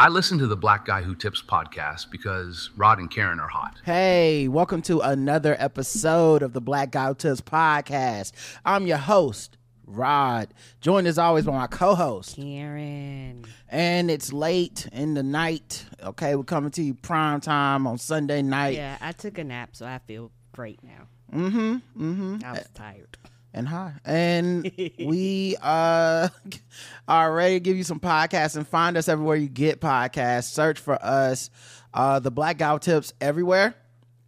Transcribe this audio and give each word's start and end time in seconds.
I 0.00 0.06
listen 0.06 0.38
to 0.38 0.46
the 0.46 0.56
Black 0.56 0.84
Guy 0.84 1.02
Who 1.02 1.16
Tips 1.16 1.42
podcast 1.42 2.08
because 2.12 2.70
Rod 2.76 3.00
and 3.00 3.10
Karen 3.10 3.40
are 3.40 3.48
hot. 3.48 3.80
Hey, 3.84 4.46
welcome 4.46 4.80
to 4.82 5.00
another 5.00 5.56
episode 5.58 6.40
of 6.40 6.52
the 6.52 6.60
Black 6.60 6.92
Guy 6.92 7.08
Who 7.08 7.16
Tips 7.16 7.40
podcast. 7.40 8.30
I'm 8.64 8.86
your 8.86 8.98
host, 8.98 9.56
Rod, 9.88 10.54
joined 10.80 11.08
as 11.08 11.18
always 11.18 11.46
by 11.46 11.52
my 11.52 11.66
co-host, 11.66 12.36
Karen. 12.36 13.44
And 13.68 14.08
it's 14.08 14.32
late 14.32 14.86
in 14.92 15.14
the 15.14 15.24
night. 15.24 15.84
Okay, 16.00 16.36
we're 16.36 16.44
coming 16.44 16.70
to 16.70 16.82
you 16.84 16.94
prime 16.94 17.40
time 17.40 17.84
on 17.88 17.98
Sunday 17.98 18.40
night. 18.40 18.76
Yeah, 18.76 18.98
I 19.00 19.10
took 19.10 19.36
a 19.38 19.42
nap, 19.42 19.70
so 19.72 19.84
I 19.84 19.98
feel 19.98 20.30
great 20.52 20.78
now. 20.84 21.08
Mm-hmm. 21.34 21.74
Mm-hmm. 22.00 22.36
I 22.44 22.52
was 22.52 22.68
tired. 22.72 23.18
And 23.54 23.66
hi. 23.66 23.94
And 24.04 24.70
we 24.98 25.56
uh 25.60 26.28
are 27.08 27.32
ready 27.32 27.56
to 27.56 27.60
give 27.60 27.76
you 27.76 27.84
some 27.84 28.00
podcasts 28.00 28.56
and 28.56 28.66
find 28.66 28.96
us 28.96 29.08
everywhere 29.08 29.36
you 29.36 29.48
get 29.48 29.80
podcasts. 29.80 30.44
Search 30.50 30.78
for 30.78 31.02
us, 31.02 31.50
uh, 31.94 32.20
the 32.20 32.30
Black 32.30 32.60
Who 32.60 32.78
Tips 32.78 33.12
everywhere, 33.20 33.74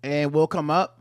and 0.02 0.32
we'll 0.32 0.46
come 0.46 0.70
up 0.70 0.99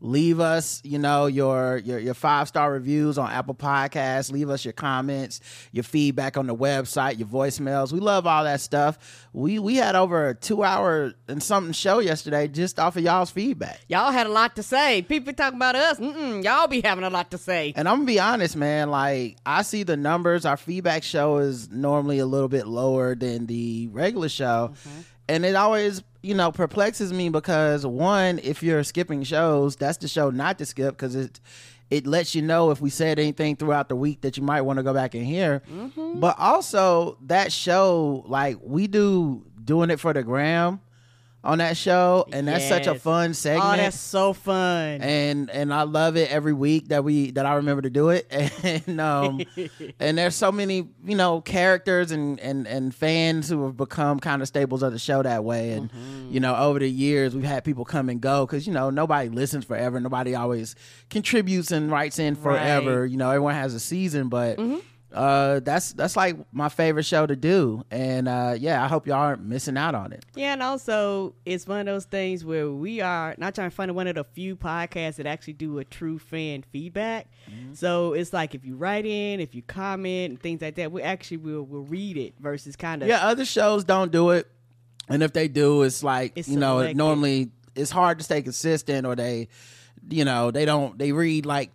leave 0.00 0.40
us 0.40 0.80
you 0.84 0.98
know 0.98 1.26
your 1.26 1.78
your, 1.78 1.98
your 1.98 2.14
five 2.14 2.48
star 2.48 2.72
reviews 2.72 3.18
on 3.18 3.30
apple 3.30 3.54
podcasts. 3.54 4.32
Leave 4.32 4.50
us 4.50 4.64
your 4.64 4.72
comments 4.72 5.40
your 5.72 5.84
feedback 5.84 6.36
on 6.36 6.46
the 6.46 6.54
website 6.54 7.18
your 7.18 7.28
voicemails. 7.28 7.92
We 7.92 8.00
love 8.00 8.26
all 8.26 8.44
that 8.44 8.60
stuff. 8.60 9.28
We 9.32 9.58
we 9.58 9.76
had 9.76 9.94
over 9.94 10.28
a 10.28 10.34
two 10.34 10.62
hour 10.62 11.12
and 11.28 11.42
something 11.42 11.72
show 11.72 11.98
yesterday 11.98 12.48
just 12.48 12.78
off 12.78 12.96
of 12.96 13.02
y'all's 13.02 13.30
feedback. 13.30 13.80
Y'all 13.88 14.10
had 14.10 14.26
a 14.26 14.30
lot 14.30 14.56
to 14.56 14.62
say. 14.62 15.02
People 15.02 15.32
talking 15.32 15.56
about 15.56 15.76
us. 15.76 15.98
Mm-mm, 15.98 16.42
y'all 16.42 16.66
be 16.66 16.80
having 16.80 17.04
a 17.04 17.10
lot 17.10 17.30
to 17.30 17.38
say. 17.38 17.72
and 17.76 17.88
i'm 17.88 17.96
gonna 17.98 18.06
be 18.06 18.20
honest 18.20 18.56
man 18.56 18.90
like 18.90 19.36
i 19.44 19.62
see 19.62 19.82
the 19.82 19.96
numbers. 19.96 20.44
Our 20.44 20.56
feedback 20.56 21.02
show 21.02 21.38
is 21.38 21.70
normally 21.70 22.18
a 22.18 22.26
little 22.26 22.48
bit 22.48 22.66
lower 22.66 23.14
than 23.14 23.46
the 23.46 23.88
regular 23.92 24.28
show 24.28 24.72
mm-hmm. 24.72 25.00
And 25.30 25.44
it 25.44 25.54
always 25.54 26.02
you 26.22 26.34
know 26.34 26.50
perplexes 26.50 27.12
me 27.12 27.28
because 27.28 27.86
one 27.86 28.38
if 28.40 28.62
you're 28.62 28.82
skipping 28.82 29.22
shows 29.22 29.76
that's 29.76 29.98
the 29.98 30.08
show 30.08 30.30
not 30.30 30.58
to 30.58 30.66
skip 30.66 30.96
because 30.96 31.14
it 31.14 31.40
it 31.90 32.06
lets 32.06 32.34
you 32.34 32.42
know 32.42 32.70
if 32.70 32.80
we 32.80 32.90
said 32.90 33.18
anything 33.18 33.56
throughout 33.56 33.88
the 33.88 33.96
week 33.96 34.20
that 34.20 34.36
you 34.36 34.42
might 34.42 34.60
want 34.60 34.76
to 34.76 34.82
go 34.84 34.94
back 34.94 35.12
and 35.16 35.26
hear. 35.26 35.60
Mm-hmm. 35.68 36.20
But 36.20 36.38
also 36.38 37.18
that 37.26 37.52
show 37.52 38.24
like 38.28 38.58
we 38.62 38.86
do 38.86 39.44
doing 39.64 39.90
it 39.90 39.98
for 39.98 40.12
the 40.12 40.22
gram 40.22 40.80
on 41.42 41.56
that 41.58 41.74
show 41.74 42.26
and 42.34 42.46
that's 42.46 42.68
such 42.68 42.86
a 42.86 42.90
Yes. 42.92 43.00
fun 43.02 43.32
segment. 43.32 43.64
Oh, 43.72 43.76
that's 43.78 43.98
so 43.98 44.32
fun. 44.34 45.00
and 45.00 45.48
and 45.50 45.72
I 45.72 45.82
love 45.84 46.16
it 46.18 46.30
every 46.30 46.52
week 46.52 46.88
that 46.88 47.02
we 47.02 47.30
that 47.30 47.46
I 47.46 47.54
remember 47.54 47.80
to 47.82 47.90
do 47.90 48.10
it. 48.10 48.30
And 48.62 49.00
um 49.00 49.40
and 50.00 50.18
there's 50.18 50.34
so 50.34 50.52
many 50.52 50.88
you 51.04 51.16
know 51.16 51.40
characters 51.40 52.10
and 52.12 52.38
and 52.40 52.66
and 52.66 52.94
fans 52.94 53.48
who 53.48 53.64
have 53.64 53.76
become 53.76 54.20
kind 54.20 54.42
of 54.42 54.48
staples 54.48 54.82
of 54.82 54.92
the 54.92 54.98
show 54.98 55.22
that 55.22 55.42
way. 55.42 55.72
And 55.72 55.90
you 56.30 56.40
know 56.40 56.54
over 56.54 56.78
the 56.78 56.90
years 56.90 57.34
we've 57.34 57.42
had 57.44 57.64
people 57.64 57.84
come 57.86 58.08
and 58.10 58.20
go 58.20 58.44
because 58.44 58.66
you 58.66 58.72
know 58.74 58.90
nobody 58.90 59.30
listens 59.30 59.64
forever. 59.64 59.98
Nobody 59.98 60.34
always 60.34 60.74
contributes 61.08 61.70
and 61.70 61.90
writes 61.90 62.18
in 62.18 62.34
forever. 62.36 63.06
You 63.06 63.16
know 63.16 63.28
everyone 63.30 63.54
has 63.54 63.72
a 63.74 63.80
season 63.80 64.28
but 64.28 64.58
uh 65.12 65.58
that's 65.60 65.92
that's 65.94 66.16
like 66.16 66.36
my 66.52 66.68
favorite 66.68 67.04
show 67.04 67.26
to 67.26 67.34
do 67.34 67.84
and 67.90 68.28
uh 68.28 68.54
yeah 68.56 68.84
I 68.84 68.86
hope 68.86 69.06
y'all 69.06 69.16
aren't 69.16 69.42
missing 69.42 69.76
out 69.76 69.94
on 69.94 70.12
it 70.12 70.24
yeah, 70.36 70.52
and 70.52 70.62
also 70.62 71.34
it's 71.44 71.66
one 71.66 71.80
of 71.80 71.86
those 71.86 72.04
things 72.04 72.44
where 72.44 72.70
we 72.70 73.00
are 73.00 73.34
not 73.36 73.54
trying 73.54 73.70
to 73.70 73.74
find 73.74 73.92
one 73.94 74.06
of 74.06 74.14
the 74.14 74.24
few 74.24 74.54
podcasts 74.56 75.16
that 75.16 75.26
actually 75.26 75.54
do 75.54 75.78
a 75.78 75.84
true 75.84 76.18
fan 76.18 76.62
feedback. 76.72 77.26
Mm-hmm. 77.50 77.74
So 77.74 78.12
it's 78.12 78.32
like 78.32 78.54
if 78.54 78.64
you 78.64 78.76
write 78.76 79.04
in, 79.04 79.40
if 79.40 79.54
you 79.54 79.62
comment 79.62 80.30
and 80.30 80.40
things 80.40 80.62
like 80.62 80.76
that, 80.76 80.92
we 80.92 81.02
actually 81.02 81.38
will 81.38 81.64
will 81.64 81.82
read 81.82 82.16
it 82.16 82.34
versus 82.38 82.76
kind 82.76 83.02
of 83.02 83.08
Yeah, 83.08 83.26
other 83.26 83.44
shows 83.44 83.82
don't 83.84 84.12
do 84.12 84.30
it, 84.30 84.46
and 85.08 85.22
if 85.22 85.32
they 85.32 85.48
do, 85.48 85.82
it's 85.82 86.02
like 86.04 86.32
It's 86.36 86.48
you 86.48 86.56
know, 86.58 86.76
selective. 86.78 86.96
normally 86.96 87.50
it's 87.74 87.90
hard 87.90 88.18
to 88.18 88.24
stay 88.24 88.42
consistent, 88.42 89.06
or 89.06 89.16
they, 89.16 89.48
you 90.08 90.24
know, 90.24 90.50
they 90.50 90.64
don't 90.64 90.98
they 90.98 91.12
read 91.12 91.46
like 91.46 91.70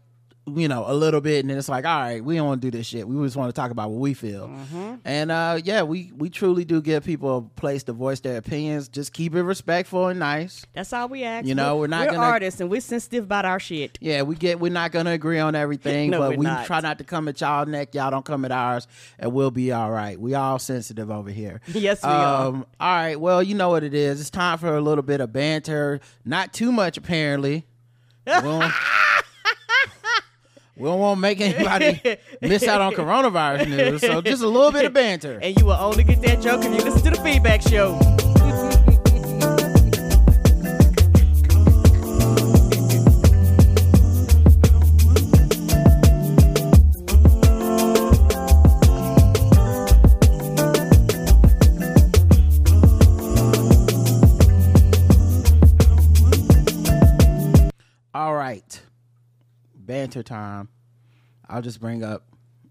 you 0.48 0.68
know 0.68 0.84
a 0.88 0.94
little 0.94 1.22
bit, 1.22 1.40
and 1.40 1.50
then 1.50 1.58
it's 1.58 1.68
like, 1.70 1.86
all 1.86 2.00
right, 2.00 2.24
we 2.24 2.36
don't 2.36 2.46
want 2.48 2.62
to 2.62 2.70
do 2.70 2.78
this 2.78 2.86
shit. 2.86 3.08
We 3.08 3.26
just 3.26 3.36
want 3.36 3.50
to 3.50 3.60
talk 3.60 3.72
about 3.72 3.90
what 3.90 4.00
we 4.00 4.14
feel, 4.14 4.48
Mm-hmm. 4.48 4.96
and 5.04 5.32
uh, 5.32 5.60
yeah, 5.64 5.82
we 5.82 6.12
we 6.16 6.30
truly 6.30 6.64
do 6.66 6.82
give 6.82 7.04
people 7.04 7.38
a 7.38 7.42
place 7.60 7.82
to 7.86 7.94
voice 7.94 8.20
their 8.20 8.38
opinions. 8.38 8.88
Just 8.88 9.12
keep 9.12 9.34
it 9.34 9.42
respectful 9.42 10.08
and 10.08 10.20
nice. 10.20 10.64
That's 10.74 10.94
all 10.94 11.10
we 11.10 11.24
ask. 11.24 11.48
You 11.48 11.56
know, 11.56 11.78
we're 11.78 11.88
not 11.88 12.08
we're 12.08 12.14
gonna- 12.14 12.28
artists 12.28 12.62
and 12.62 12.70
we're 12.70 12.82
sensitive 12.82 13.24
about 13.24 13.46
our 13.46 13.60
shit. 13.60 13.98
Yeah, 14.02 14.22
we 14.22 14.36
get 14.36 14.60
we're 14.60 14.72
not 14.72 14.92
gonna 14.92 15.12
agree 15.12 15.40
on 15.40 15.56
everything, 15.56 16.10
No, 16.12 16.20
but 16.20 16.38
we're 16.38 16.44
not. 16.44 16.66
try 16.68 16.80
not 16.80 17.00
to 17.00 17.04
come 17.04 17.28
at 17.28 17.42
y'all 17.42 17.66
neck. 17.66 17.96
Y'all 17.96 18.12
don't 18.12 18.26
come 18.26 18.46
at 18.46 18.52
ours, 18.52 18.88
and 19.18 19.34
we'll 19.34 19.52
be 19.52 19.72
all 19.72 19.90
right. 19.90 20.20
We 20.20 20.36
all 20.36 20.60
sensitive 20.60 21.10
over 21.10 21.30
here. 21.32 21.62
Yes, 21.74 22.04
we 22.04 22.10
are. 22.10 22.48
um, 22.48 22.66
All 22.80 22.96
right. 22.96 23.20
Well, 23.20 23.42
you 23.44 23.54
know 23.56 23.70
what 23.70 23.84
it 23.84 23.94
is. 23.94 24.22
It's 24.22 24.30
time 24.30 24.58
for 24.60 24.76
a 24.76 24.82
little 24.82 25.04
bit 25.04 25.22
of 25.22 25.32
banter. 25.34 26.00
Not 26.24 26.54
too 26.54 26.72
much, 26.72 26.98
apparently. 26.98 27.66
We 30.78 30.90
don't, 30.90 31.00
want 31.00 31.18
to 31.18 31.22
make 31.22 31.40
anybody 31.40 32.18
miss 32.42 32.64
out 32.64 32.82
on 32.82 32.94
coronavirus 32.94 33.70
news. 33.70 34.02
So 34.02 34.22
just 34.22 34.44
a 34.44 34.48
little 34.48 34.72
bit 34.72 34.86
of 34.86 34.94
banter. 34.94 35.40
And 35.42 35.58
you 35.58 35.66
will 35.66 35.74
only 35.74 36.04
get 36.04 36.22
that 36.24 36.42
joke 36.42 36.66
if 36.66 36.74
you 36.74 36.84
listen 36.84 37.02
to 37.04 37.18
the 37.18 37.22
feedback 37.24 37.62
show. 37.62 37.98
Time. 60.26 60.70
I'll 61.48 61.62
just 61.62 61.80
bring 61.80 62.04
up 62.04 62.24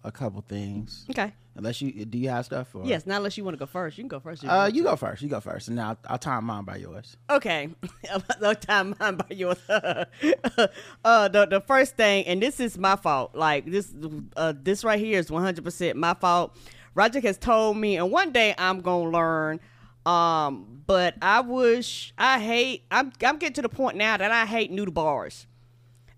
a 0.02 0.12
couple 0.12 0.42
things. 0.42 1.06
Okay. 1.10 1.32
Unless 1.56 1.80
you 1.80 2.04
do 2.04 2.18
you 2.18 2.28
have 2.30 2.44
stuff? 2.44 2.74
Or? 2.74 2.84
Yes, 2.84 3.06
not 3.06 3.18
unless 3.18 3.38
you 3.38 3.44
want 3.44 3.54
to 3.54 3.58
go 3.58 3.66
first. 3.66 3.96
You 3.96 4.02
can 4.02 4.08
go 4.08 4.18
first. 4.18 4.42
you 4.42 4.48
Uh, 4.48 4.66
you 4.66 4.82
go 4.82 4.96
first. 4.96 5.22
You 5.22 5.28
go 5.28 5.38
first, 5.38 5.68
and 5.68 5.76
now 5.76 5.96
I'll, 6.06 6.18
time 6.18 6.44
mine 6.44 6.64
by 6.64 6.76
yours. 6.76 7.16
Okay. 7.30 7.68
I'll 8.42 8.54
time 8.56 8.96
mine 8.98 9.16
by 9.16 9.26
yours. 9.30 9.58
uh, 9.68 11.28
the 11.28 11.46
the 11.48 11.62
first 11.64 11.96
thing, 11.96 12.26
and 12.26 12.42
this 12.42 12.58
is 12.58 12.76
my 12.76 12.96
fault. 12.96 13.36
Like 13.36 13.70
this, 13.70 13.94
uh, 14.36 14.52
this 14.60 14.82
right 14.82 14.98
here 14.98 15.18
is 15.18 15.30
one 15.30 15.44
hundred 15.44 15.64
percent 15.64 15.96
my 15.96 16.14
fault. 16.14 16.56
Roger 16.96 17.20
has 17.20 17.38
told 17.38 17.76
me, 17.76 17.96
and 17.96 18.10
one 18.10 18.32
day 18.32 18.54
I'm 18.58 18.80
gonna 18.80 19.10
learn. 19.10 19.60
Um, 20.04 20.82
but 20.86 21.14
I 21.22 21.40
wish 21.40 22.12
I 22.18 22.40
hate. 22.40 22.84
I'm 22.90 23.12
I'm 23.24 23.38
getting 23.38 23.54
to 23.54 23.62
the 23.62 23.68
point 23.68 23.96
now 23.96 24.16
that 24.16 24.30
I 24.30 24.44
hate 24.44 24.72
noodle 24.72 24.92
bars. 24.92 25.46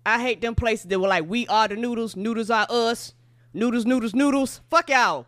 I 0.07 0.21
hate 0.21 0.39
them 0.39 0.55
places 0.55 0.85
that 0.85 0.99
were 1.01 1.09
like, 1.09 1.29
we 1.29 1.45
are 1.47 1.67
the 1.67 1.75
noodles, 1.75 2.15
noodles 2.15 2.49
are 2.49 2.65
us, 2.69 3.13
noodles, 3.53 3.85
noodles, 3.85 4.15
noodles. 4.15 4.61
Fuck 4.69 4.89
y'all. 4.89 5.25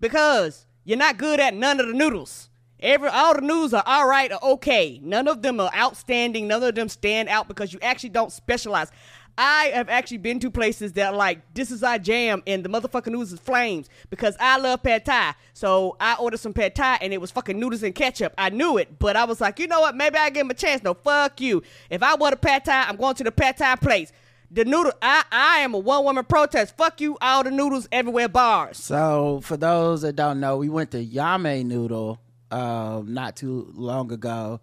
Because 0.00 0.66
you're 0.84 0.98
not 0.98 1.16
good 1.16 1.38
at 1.38 1.54
none 1.54 1.78
of 1.78 1.86
the 1.86 1.92
noodles. 1.92 2.50
Every 2.80 3.08
all 3.08 3.34
the 3.34 3.40
noodles 3.40 3.72
are 3.72 3.84
all 3.86 4.08
right 4.08 4.32
or 4.32 4.44
okay. 4.54 5.00
None 5.00 5.28
of 5.28 5.42
them 5.42 5.60
are 5.60 5.70
outstanding. 5.72 6.48
None 6.48 6.60
of 6.64 6.74
them 6.74 6.88
stand 6.88 7.28
out 7.28 7.46
because 7.46 7.72
you 7.72 7.78
actually 7.82 8.08
don't 8.08 8.32
specialize. 8.32 8.90
I 9.38 9.66
have 9.74 9.88
actually 9.88 10.18
been 10.18 10.40
to 10.40 10.50
places 10.50 10.94
that 10.94 11.12
are 11.12 11.16
like, 11.16 11.40
this 11.54 11.70
is 11.70 11.82
our 11.82 11.98
jam, 11.98 12.42
and 12.46 12.64
the 12.64 12.68
motherfucking 12.68 13.08
noodles 13.08 13.32
is 13.32 13.40
flames 13.40 13.88
because 14.08 14.36
I 14.40 14.58
love 14.58 14.82
pad 14.82 15.04
thai. 15.04 15.34
So 15.52 15.96
I 16.00 16.14
ordered 16.14 16.38
some 16.40 16.54
pad 16.54 16.74
thai, 16.74 16.98
and 17.02 17.12
it 17.12 17.20
was 17.20 17.30
fucking 17.30 17.58
noodles 17.58 17.82
and 17.82 17.94
ketchup. 17.94 18.32
I 18.38 18.50
knew 18.50 18.78
it, 18.78 18.98
but 18.98 19.16
I 19.16 19.24
was 19.24 19.40
like, 19.40 19.58
you 19.58 19.66
know 19.66 19.80
what? 19.80 19.94
Maybe 19.94 20.16
I 20.16 20.30
give 20.30 20.42
him 20.42 20.50
a 20.50 20.54
chance. 20.54 20.82
No, 20.82 20.94
fuck 20.94 21.40
you. 21.40 21.62
If 21.90 22.02
I 22.02 22.14
want 22.14 22.34
a 22.34 22.38
pad 22.38 22.64
thai, 22.64 22.84
I'm 22.88 22.96
going 22.96 23.14
to 23.16 23.24
the 23.24 23.32
pad 23.32 23.58
thai 23.58 23.76
place. 23.76 24.12
The 24.50 24.64
noodle, 24.64 24.92
I, 25.02 25.24
I 25.32 25.58
am 25.58 25.74
a 25.74 25.78
one 25.78 26.04
woman 26.04 26.24
protest. 26.24 26.76
Fuck 26.76 27.00
you, 27.00 27.18
all 27.20 27.42
the 27.42 27.50
noodles 27.50 27.88
everywhere 27.90 28.28
bars. 28.28 28.78
So, 28.78 29.40
for 29.42 29.56
those 29.56 30.02
that 30.02 30.14
don't 30.14 30.38
know, 30.40 30.56
we 30.56 30.68
went 30.68 30.92
to 30.92 31.04
Yame 31.04 31.66
Noodle 31.66 32.20
um, 32.50 33.12
not 33.12 33.36
too 33.36 33.72
long 33.74 34.12
ago. 34.12 34.60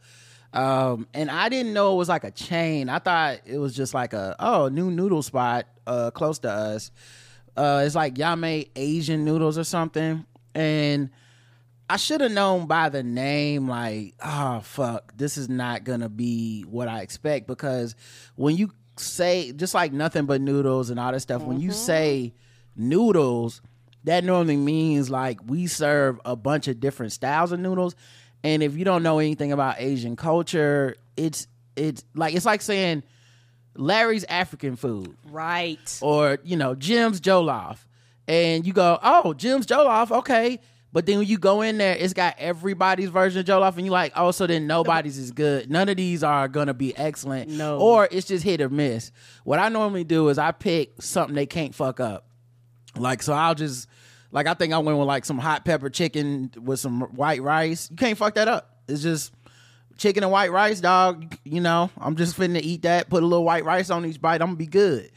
Um, 0.54 1.08
and 1.14 1.32
I 1.32 1.50
didn't 1.50 1.74
know 1.74 1.94
it 1.94 1.98
was 1.98 2.10
like 2.10 2.24
a 2.24 2.32
chain. 2.32 2.88
I 2.88 3.00
thought 3.00 3.40
it 3.46 3.58
was 3.58 3.76
just 3.76 3.94
like 3.94 4.14
a, 4.14 4.36
oh, 4.40 4.68
new 4.70 4.92
noodle 4.92 5.24
spot 5.24 5.66
uh, 5.88 6.12
close 6.12 6.40
to 6.40 6.52
us. 6.52 6.92
Uh, 7.58 7.84
it's 7.86 7.96
like 7.96 8.16
Yame 8.16 8.70
Asian 8.76 9.26
noodles 9.26 9.58
or 9.58 9.64
something. 9.64 10.26
And 10.54 11.10
I 11.90 11.98
should 11.98 12.22
have 12.22 12.32
known 12.32 12.68
by 12.68 12.90
the 12.90 13.04
name, 13.04 13.68
like, 13.68 14.14
oh, 14.24 14.62
fuck, 14.62 15.18
this 15.18 15.38
is 15.38 15.50
not 15.50 15.84
going 15.84 16.02
to 16.02 16.10
be 16.10 16.62
what 16.62 16.88
I 16.88 17.02
expect. 17.02 17.48
Because 17.48 17.96
when 18.36 18.56
you 18.56 18.72
say, 18.98 19.52
just 19.52 19.74
like 19.74 19.92
nothing 19.92 20.26
but 20.26 20.40
noodles 20.40 20.90
and 20.92 21.00
all 21.00 21.12
this 21.12 21.24
stuff, 21.24 21.42
when 21.42 21.60
you 21.60 21.72
say 21.72 22.34
noodles, 22.76 23.62
that 24.04 24.24
normally 24.24 24.58
means 24.58 25.10
like 25.10 25.40
we 25.46 25.66
serve 25.68 26.20
a 26.26 26.36
bunch 26.36 26.68
of 26.68 26.80
different 26.80 27.12
styles 27.12 27.52
of 27.52 27.60
noodles. 27.60 27.96
And 28.44 28.62
if 28.62 28.76
you 28.76 28.84
don't 28.86 29.04
know 29.04 29.20
anything 29.20 29.52
about 29.52 29.76
Asian 29.80 30.16
culture, 30.16 30.96
it's 31.16 31.48
it's 31.76 32.04
like 32.14 32.34
it's 32.36 32.46
like 32.46 32.62
saying 32.62 33.04
Larry's 33.76 34.24
African 34.26 34.76
food 34.76 35.16
Right. 35.30 36.00
or 36.02 36.40
you 36.44 36.58
know 36.58 36.76
Jim's 36.76 37.20
Jollof, 37.22 37.78
and 38.28 38.66
you 38.68 38.74
go, 38.74 39.00
oh 39.02 39.34
Jim's 39.34 39.66
Jollof, 39.66 40.12
okay, 40.20 40.60
But 40.92 41.06
then 41.08 41.18
when 41.20 41.28
you 41.28 41.40
go 41.40 41.62
in 41.64 41.78
there, 41.80 41.96
it's 41.96 42.14
got 42.14 42.36
everybody's 42.38 43.10
version 43.10 43.40
of 43.40 43.46
Jollof, 43.48 43.78
and 43.78 43.86
you're 43.86 43.94
like, 43.94 44.12
oh, 44.16 44.30
so 44.32 44.46
then 44.46 44.68
nobody's 44.68 45.18
is 45.18 45.32
good. 45.32 45.72
None 45.72 45.90
of 45.90 45.98
these 45.98 46.24
are 46.24 46.48
gonna 46.48 46.74
be 46.76 46.96
excellent. 46.96 47.50
No. 47.50 47.80
Or 47.80 48.08
it's 48.12 48.28
just 48.28 48.44
hit 48.44 48.62
or 48.62 48.70
miss. 48.70 49.12
What 49.44 49.58
I 49.58 49.70
normally 49.70 50.04
do 50.04 50.30
is 50.30 50.38
I 50.38 50.52
pick 50.52 51.02
something 51.02 51.34
they 51.34 51.48
can't 51.48 51.74
fuck 51.74 52.00
up. 52.00 52.28
Like 52.96 53.24
so, 53.24 53.34
I'll 53.34 53.56
just 53.56 53.88
like 54.34 54.48
I 54.48 54.56
think 54.56 54.74
I 54.74 54.80
went 54.80 54.98
with 54.98 55.08
like 55.08 55.26
some 55.26 55.38
hot 55.38 55.64
pepper 55.64 55.90
chicken 55.90 56.52
with 56.62 56.80
some 56.80 57.02
white 57.02 57.42
rice. 57.42 57.90
You 57.92 57.96
can't 57.96 58.18
fuck 58.18 58.34
that 58.34 58.48
up. 58.48 58.78
It's 58.88 59.04
just 59.04 59.32
chicken 59.98 60.24
and 60.24 60.32
white 60.32 60.52
rice, 60.52 60.82
dog. 60.82 61.38
You 61.46 61.62
know, 61.62 61.92
I'm 61.98 62.16
just 62.16 62.36
finna 62.36 62.60
eat 62.62 62.82
that. 62.82 63.10
Put 63.10 63.24
a 63.24 63.26
little 63.28 63.46
white 63.46 63.64
rice 63.64 63.92
on 63.92 64.06
each 64.06 64.20
bite. 64.20 64.42
I'm 64.42 64.48
gonna 64.48 64.58
be 64.58 64.66
good. 64.66 65.12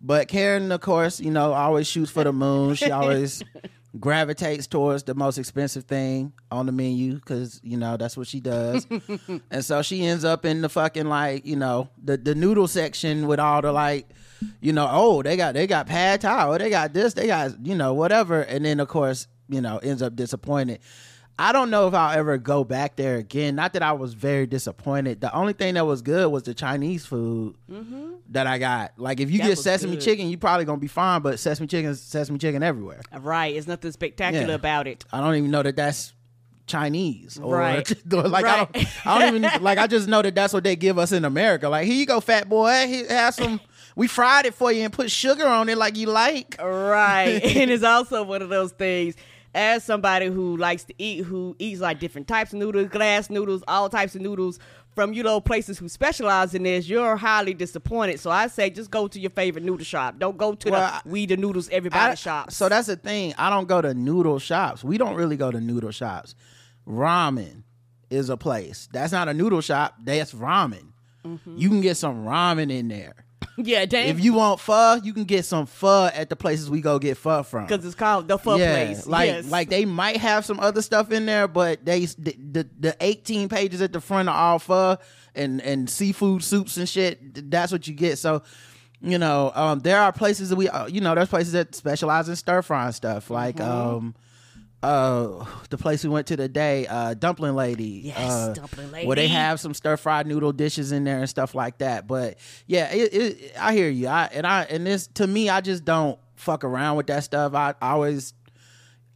But 0.00 0.28
Karen, 0.28 0.70
of 0.70 0.80
course, 0.82 1.18
you 1.18 1.30
know, 1.30 1.52
always 1.52 1.86
shoots 1.88 2.10
for 2.10 2.22
the 2.22 2.32
moon. 2.32 2.74
She 2.74 2.90
always 2.90 3.42
gravitates 4.00 4.66
towards 4.66 5.02
the 5.04 5.14
most 5.14 5.38
expensive 5.38 5.84
thing 5.84 6.32
on 6.50 6.66
the 6.66 6.72
menu 6.72 7.14
because 7.14 7.60
you 7.62 7.76
know 7.76 7.96
that's 7.96 8.16
what 8.16 8.26
she 8.26 8.40
does. 8.40 8.86
and 9.50 9.64
so 9.64 9.82
she 9.82 10.04
ends 10.04 10.24
up 10.24 10.44
in 10.44 10.60
the 10.60 10.68
fucking 10.68 11.08
like 11.08 11.46
you 11.46 11.56
know 11.56 11.88
the 12.02 12.16
the 12.16 12.34
noodle 12.34 12.68
section 12.68 13.26
with 13.26 13.40
all 13.40 13.62
the 13.62 13.72
like 13.72 14.08
you 14.60 14.72
know 14.72 14.88
oh 14.90 15.22
they 15.22 15.36
got 15.36 15.54
they 15.54 15.66
got 15.66 15.86
pad 15.86 16.20
thai 16.20 16.46
or 16.46 16.58
they 16.58 16.70
got 16.70 16.92
this 16.92 17.14
they 17.14 17.26
got 17.26 17.64
you 17.66 17.74
know 17.74 17.94
whatever 17.94 18.42
and 18.42 18.64
then 18.64 18.78
of 18.80 18.88
course 18.88 19.26
you 19.48 19.60
know 19.60 19.78
ends 19.78 20.02
up 20.02 20.14
disappointed. 20.14 20.80
I 21.40 21.52
don't 21.52 21.70
know 21.70 21.86
if 21.86 21.94
I'll 21.94 22.18
ever 22.18 22.36
go 22.36 22.64
back 22.64 22.96
there 22.96 23.16
again. 23.16 23.54
Not 23.54 23.72
that 23.74 23.82
I 23.82 23.92
was 23.92 24.12
very 24.14 24.46
disappointed. 24.46 25.20
The 25.20 25.32
only 25.32 25.52
thing 25.52 25.74
that 25.74 25.86
was 25.86 26.02
good 26.02 26.32
was 26.32 26.42
the 26.42 26.52
Chinese 26.52 27.06
food 27.06 27.54
mm-hmm. 27.70 28.14
that 28.30 28.48
I 28.48 28.58
got. 28.58 28.94
Like 28.96 29.20
if 29.20 29.30
you 29.30 29.38
That 29.38 29.48
get 29.48 29.58
sesame 29.58 29.92
good. 29.92 30.00
chicken, 30.02 30.28
you 30.28 30.36
probably 30.36 30.64
gonna 30.64 30.78
be 30.80 30.88
fine. 30.88 31.22
But 31.22 31.38
sesame 31.38 31.68
chicken 31.68 31.90
is 31.90 32.00
sesame 32.00 32.38
chicken 32.38 32.64
everywhere. 32.64 33.02
Right. 33.20 33.54
It's 33.54 33.68
nothing 33.68 33.92
spectacular 33.92 34.48
Yeah. 34.48 34.54
about 34.54 34.88
it. 34.88 35.04
I 35.12 35.20
don't 35.20 35.36
even 35.36 35.52
know 35.52 35.62
that 35.62 35.76
that's 35.76 36.12
Chinese 36.66 37.38
or 37.38 37.56
Right. 37.56 37.88
like 38.12 38.44
I 38.44 38.56
don't 38.56 39.06
I 39.06 39.18
don't 39.18 39.36
even 39.36 39.50
like 39.62 39.78
I 39.78 39.86
just 39.86 40.08
know 40.08 40.22
that 40.22 40.34
that's 40.34 40.52
what 40.52 40.64
they 40.64 40.74
give 40.74 40.98
us 40.98 41.12
in 41.12 41.24
America. 41.24 41.68
Like 41.68 41.86
here 41.86 41.94
you 41.94 42.06
go, 42.06 42.20
fat 42.20 42.48
boy. 42.48 42.86
Here, 42.88 43.06
have 43.08 43.34
some. 43.34 43.60
We 43.94 44.06
fried 44.06 44.46
it 44.46 44.54
for 44.54 44.70
you 44.70 44.82
and 44.82 44.92
put 44.92 45.10
sugar 45.10 45.46
on 45.46 45.68
it 45.68 45.78
like 45.78 45.96
you 45.96 46.06
like. 46.08 46.56
Right. 46.60 47.40
and 47.44 47.70
it's 47.70 47.82
also 47.84 48.22
one 48.24 48.42
of 48.42 48.48
those 48.48 48.72
things. 48.72 49.14
As 49.58 49.82
somebody 49.82 50.26
who 50.26 50.56
likes 50.56 50.84
to 50.84 50.94
eat, 50.98 51.24
who 51.24 51.56
eats 51.58 51.80
like 51.80 51.98
different 51.98 52.28
types 52.28 52.52
of 52.52 52.60
noodles, 52.60 52.88
glass 52.88 53.28
noodles, 53.28 53.64
all 53.66 53.88
types 53.88 54.14
of 54.14 54.20
noodles 54.22 54.60
from 54.94 55.12
you 55.12 55.22
know 55.24 55.40
places 55.40 55.78
who 55.78 55.88
specialize 55.88 56.54
in 56.54 56.62
this, 56.62 56.88
you're 56.88 57.16
highly 57.16 57.54
disappointed. 57.54 58.20
So 58.20 58.30
I 58.30 58.46
say 58.46 58.70
just 58.70 58.90
go 58.90 59.08
to 59.08 59.18
your 59.18 59.30
favorite 59.30 59.64
noodle 59.64 59.84
shop. 59.84 60.18
Don't 60.18 60.36
go 60.36 60.54
to 60.54 60.70
Well, 60.70 60.80
the 60.80 60.94
I- 60.94 61.00
we 61.04 61.26
the 61.26 61.36
noodles 61.36 61.68
everybody 61.70 62.12
I- 62.12 62.14
shops. 62.14 62.54
So 62.56 62.68
that's 62.68 62.86
the 62.86 62.94
thing. 62.96 63.34
I 63.36 63.50
don't 63.50 63.66
go 63.66 63.82
to 63.82 63.94
noodle 63.94 64.38
shops. 64.38 64.84
We 64.84 64.96
don't 64.96 65.14
really 65.16 65.36
go 65.36 65.50
to 65.50 65.60
noodle 65.60 65.90
shops. 65.90 66.36
Ramen 66.86 67.64
is 68.10 68.30
a 68.30 68.36
place. 68.36 68.88
That's 68.92 69.12
not 69.12 69.28
a 69.28 69.34
noodle 69.34 69.60
shop. 69.60 69.94
That's 70.02 70.32
ramen. 70.34 70.92
Mm-hmm. 71.24 71.56
You 71.58 71.68
can 71.68 71.80
get 71.80 71.96
some 71.96 72.24
ramen 72.24 72.70
in 72.70 72.88
there. 72.88 73.14
Yeah, 73.58 73.84
damn. 73.86 74.08
If 74.08 74.22
you 74.24 74.34
want 74.34 74.60
pho, 74.60 74.94
you 75.02 75.12
can 75.12 75.24
get 75.24 75.44
some 75.44 75.66
pho 75.66 76.06
at 76.14 76.28
the 76.30 76.36
places 76.36 76.70
we 76.70 76.80
go 76.80 76.98
get 76.98 77.16
pho 77.16 77.42
from. 77.42 77.66
because 77.66 77.84
it's 77.84 77.94
called 77.94 78.28
the 78.28 78.38
pho 78.38 78.56
place. 78.56 79.06
Like 79.06 79.28
yes. 79.28 79.50
like 79.50 79.68
they 79.68 79.84
might 79.84 80.16
have 80.18 80.44
some 80.44 80.60
other 80.60 80.80
stuff 80.82 81.10
in 81.12 81.26
there, 81.26 81.48
but 81.48 81.84
they 81.84 82.04
the, 82.06 82.36
the 82.52 82.68
the 82.78 82.96
18 83.00 83.48
pages 83.48 83.82
at 83.82 83.92
the 83.92 84.00
front 84.00 84.28
are 84.28 84.34
all 84.36 84.58
pho 84.58 84.96
and 85.34 85.60
and 85.62 85.90
seafood 85.90 86.42
soups 86.42 86.76
and 86.76 86.88
shit. 86.88 87.50
That's 87.50 87.72
what 87.72 87.86
you 87.88 87.94
get. 87.94 88.18
So, 88.18 88.42
you 89.00 89.18
know, 89.18 89.52
um, 89.54 89.80
there 89.80 90.00
are 90.00 90.12
places 90.12 90.48
that 90.50 90.56
we 90.56 90.68
uh, 90.68 90.86
you 90.86 91.00
know, 91.00 91.14
there's 91.14 91.28
places 91.28 91.52
that 91.52 91.74
specialize 91.74 92.28
in 92.28 92.36
stir 92.36 92.62
frying 92.62 92.92
stuff. 92.92 93.28
Like 93.30 93.56
Mm-hmm. 93.56 93.70
um 93.96 94.14
uh 94.82 95.44
the 95.70 95.76
place 95.78 96.04
we 96.04 96.10
went 96.10 96.26
to 96.28 96.36
today, 96.36 96.86
uh 96.86 97.14
Dumpling 97.14 97.54
Lady. 97.54 98.02
Yes, 98.04 98.18
uh, 98.18 98.52
Dumpling 98.54 99.06
Where 99.06 99.16
they 99.16 99.28
have 99.28 99.60
some 99.60 99.74
stir 99.74 99.96
fried 99.96 100.26
noodle 100.26 100.52
dishes 100.52 100.92
in 100.92 101.04
there 101.04 101.18
and 101.18 101.28
stuff 101.28 101.54
like 101.54 101.78
that. 101.78 102.06
But 102.06 102.38
yeah, 102.66 102.92
it, 102.92 103.14
it, 103.14 103.52
I 103.58 103.74
hear 103.74 103.88
you. 103.88 104.06
I 104.08 104.28
and 104.32 104.46
I 104.46 104.62
and 104.64 104.86
this 104.86 105.08
to 105.14 105.26
me, 105.26 105.48
I 105.48 105.60
just 105.60 105.84
don't 105.84 106.18
fuck 106.36 106.62
around 106.64 106.96
with 106.96 107.08
that 107.08 107.24
stuff. 107.24 107.54
I, 107.54 107.74
I 107.82 107.90
always 107.90 108.34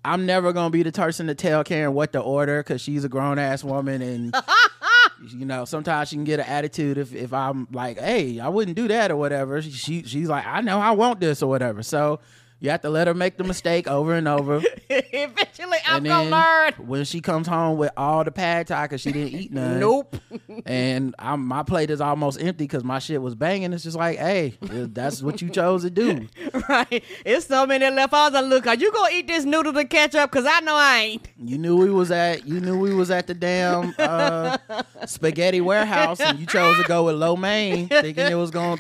I'm 0.05 0.27
never 0.27 0.53
gonna 0.53 0.71
be 0.71 0.83
the 0.83 0.93
person 0.93 1.29
to 1.29 1.35
tell 1.35 1.63
Karen 1.63 1.95
what 1.95 2.13
to 2.13 2.21
order 2.21 2.61
because 2.61 2.81
she's 2.81 3.05
a 3.05 3.09
grown 3.09 3.39
ass 3.39 3.63
woman 3.63 4.03
and 4.03 4.35
you 5.31 5.47
know 5.47 5.65
sometimes 5.65 6.09
she 6.09 6.17
can 6.17 6.25
get 6.25 6.41
an 6.41 6.47
attitude 6.47 6.99
if, 6.99 7.15
if 7.15 7.33
I'm 7.33 7.69
like, 7.71 8.01
hey, 8.01 8.41
I 8.41 8.49
wouldn't 8.49 8.77
do 8.77 8.89
that 8.89 9.13
or 9.13 9.17
whatever. 9.17 9.63
She 9.63 10.03
she's 10.03 10.29
like, 10.29 10.45
I 10.45 10.61
know 10.61 10.81
I 10.81 10.91
want 10.91 11.21
this 11.21 11.41
or 11.41 11.49
whatever. 11.49 11.85
So 11.85 12.19
you 12.63 12.71
have 12.71 12.81
to 12.83 12.91
let 12.91 13.09
her 13.09 13.15
make 13.15 13.37
the 13.37 13.43
mistake 13.43 13.89
over 13.89 14.15
and 14.15 14.29
over. 14.29 14.63
eventually 14.89 15.79
I'm 15.85 15.97
and 15.97 16.07
gonna 16.07 16.31
learn. 16.31 16.73
when 16.87 17.05
she 17.05 17.21
comes 17.21 17.49
home 17.49 17.77
with 17.77 17.91
all 17.97 18.23
the 18.23 18.31
pad 18.31 18.69
thai 18.69 18.85
because 18.85 19.01
she 19.01 19.11
didn't 19.11 19.33
eat 19.35 19.53
none. 19.53 19.81
Nope. 19.81 20.17
And 20.65 21.15
I'm, 21.19 21.45
my 21.47 21.63
plate 21.65 21.91
is 21.91 22.01
almost 22.01 22.41
empty 22.41 22.65
because 22.65 22.85
my 22.85 22.99
shit 22.99 23.21
was 23.21 23.35
banging. 23.35 23.73
It's 23.73 23.83
just 23.83 23.97
like, 23.97 24.19
hey, 24.19 24.55
that's 24.61 25.23
what 25.23 25.43
you 25.43 25.49
chose 25.51 25.83
to 25.83 25.91
do. 25.91 26.29
right. 26.69 27.03
It's 27.25 27.47
so 27.47 27.67
many 27.67 27.91
left. 27.91 28.13
I 28.13 28.27
was 28.27 28.35
like, 28.35 28.45
look, 28.45 28.67
are 28.69 28.75
you 28.77 28.93
gonna 28.93 29.13
eat 29.13 29.27
this 29.27 29.45
noodle 29.45 29.73
to 29.73 29.85
catch 29.85 30.15
up? 30.15 30.31
Cause 30.31 30.45
I 30.47 30.61
know 30.61 30.77
I 30.77 30.99
ain't. 30.99 31.29
You 31.37 31.59
knew 31.59 31.77
we 31.77 31.91
was 31.91 32.11
at 32.13 32.47
you 32.47 32.61
knew 32.61 32.79
we 32.79 32.95
was 32.95 33.11
at 33.11 33.27
the 33.27 33.35
damn 33.35 33.93
uh, 33.99 34.59
spaghetti 35.07 35.61
warehouse, 35.61 36.21
and 36.21 36.39
you 36.39 36.47
chose 36.47 36.77
to 36.77 36.85
go 36.85 37.05
with 37.05 37.17
lo 37.17 37.35
mein, 37.35 37.89
thinking 37.89 38.27
it 38.31 38.37
was 38.37 38.51
going 38.53 38.79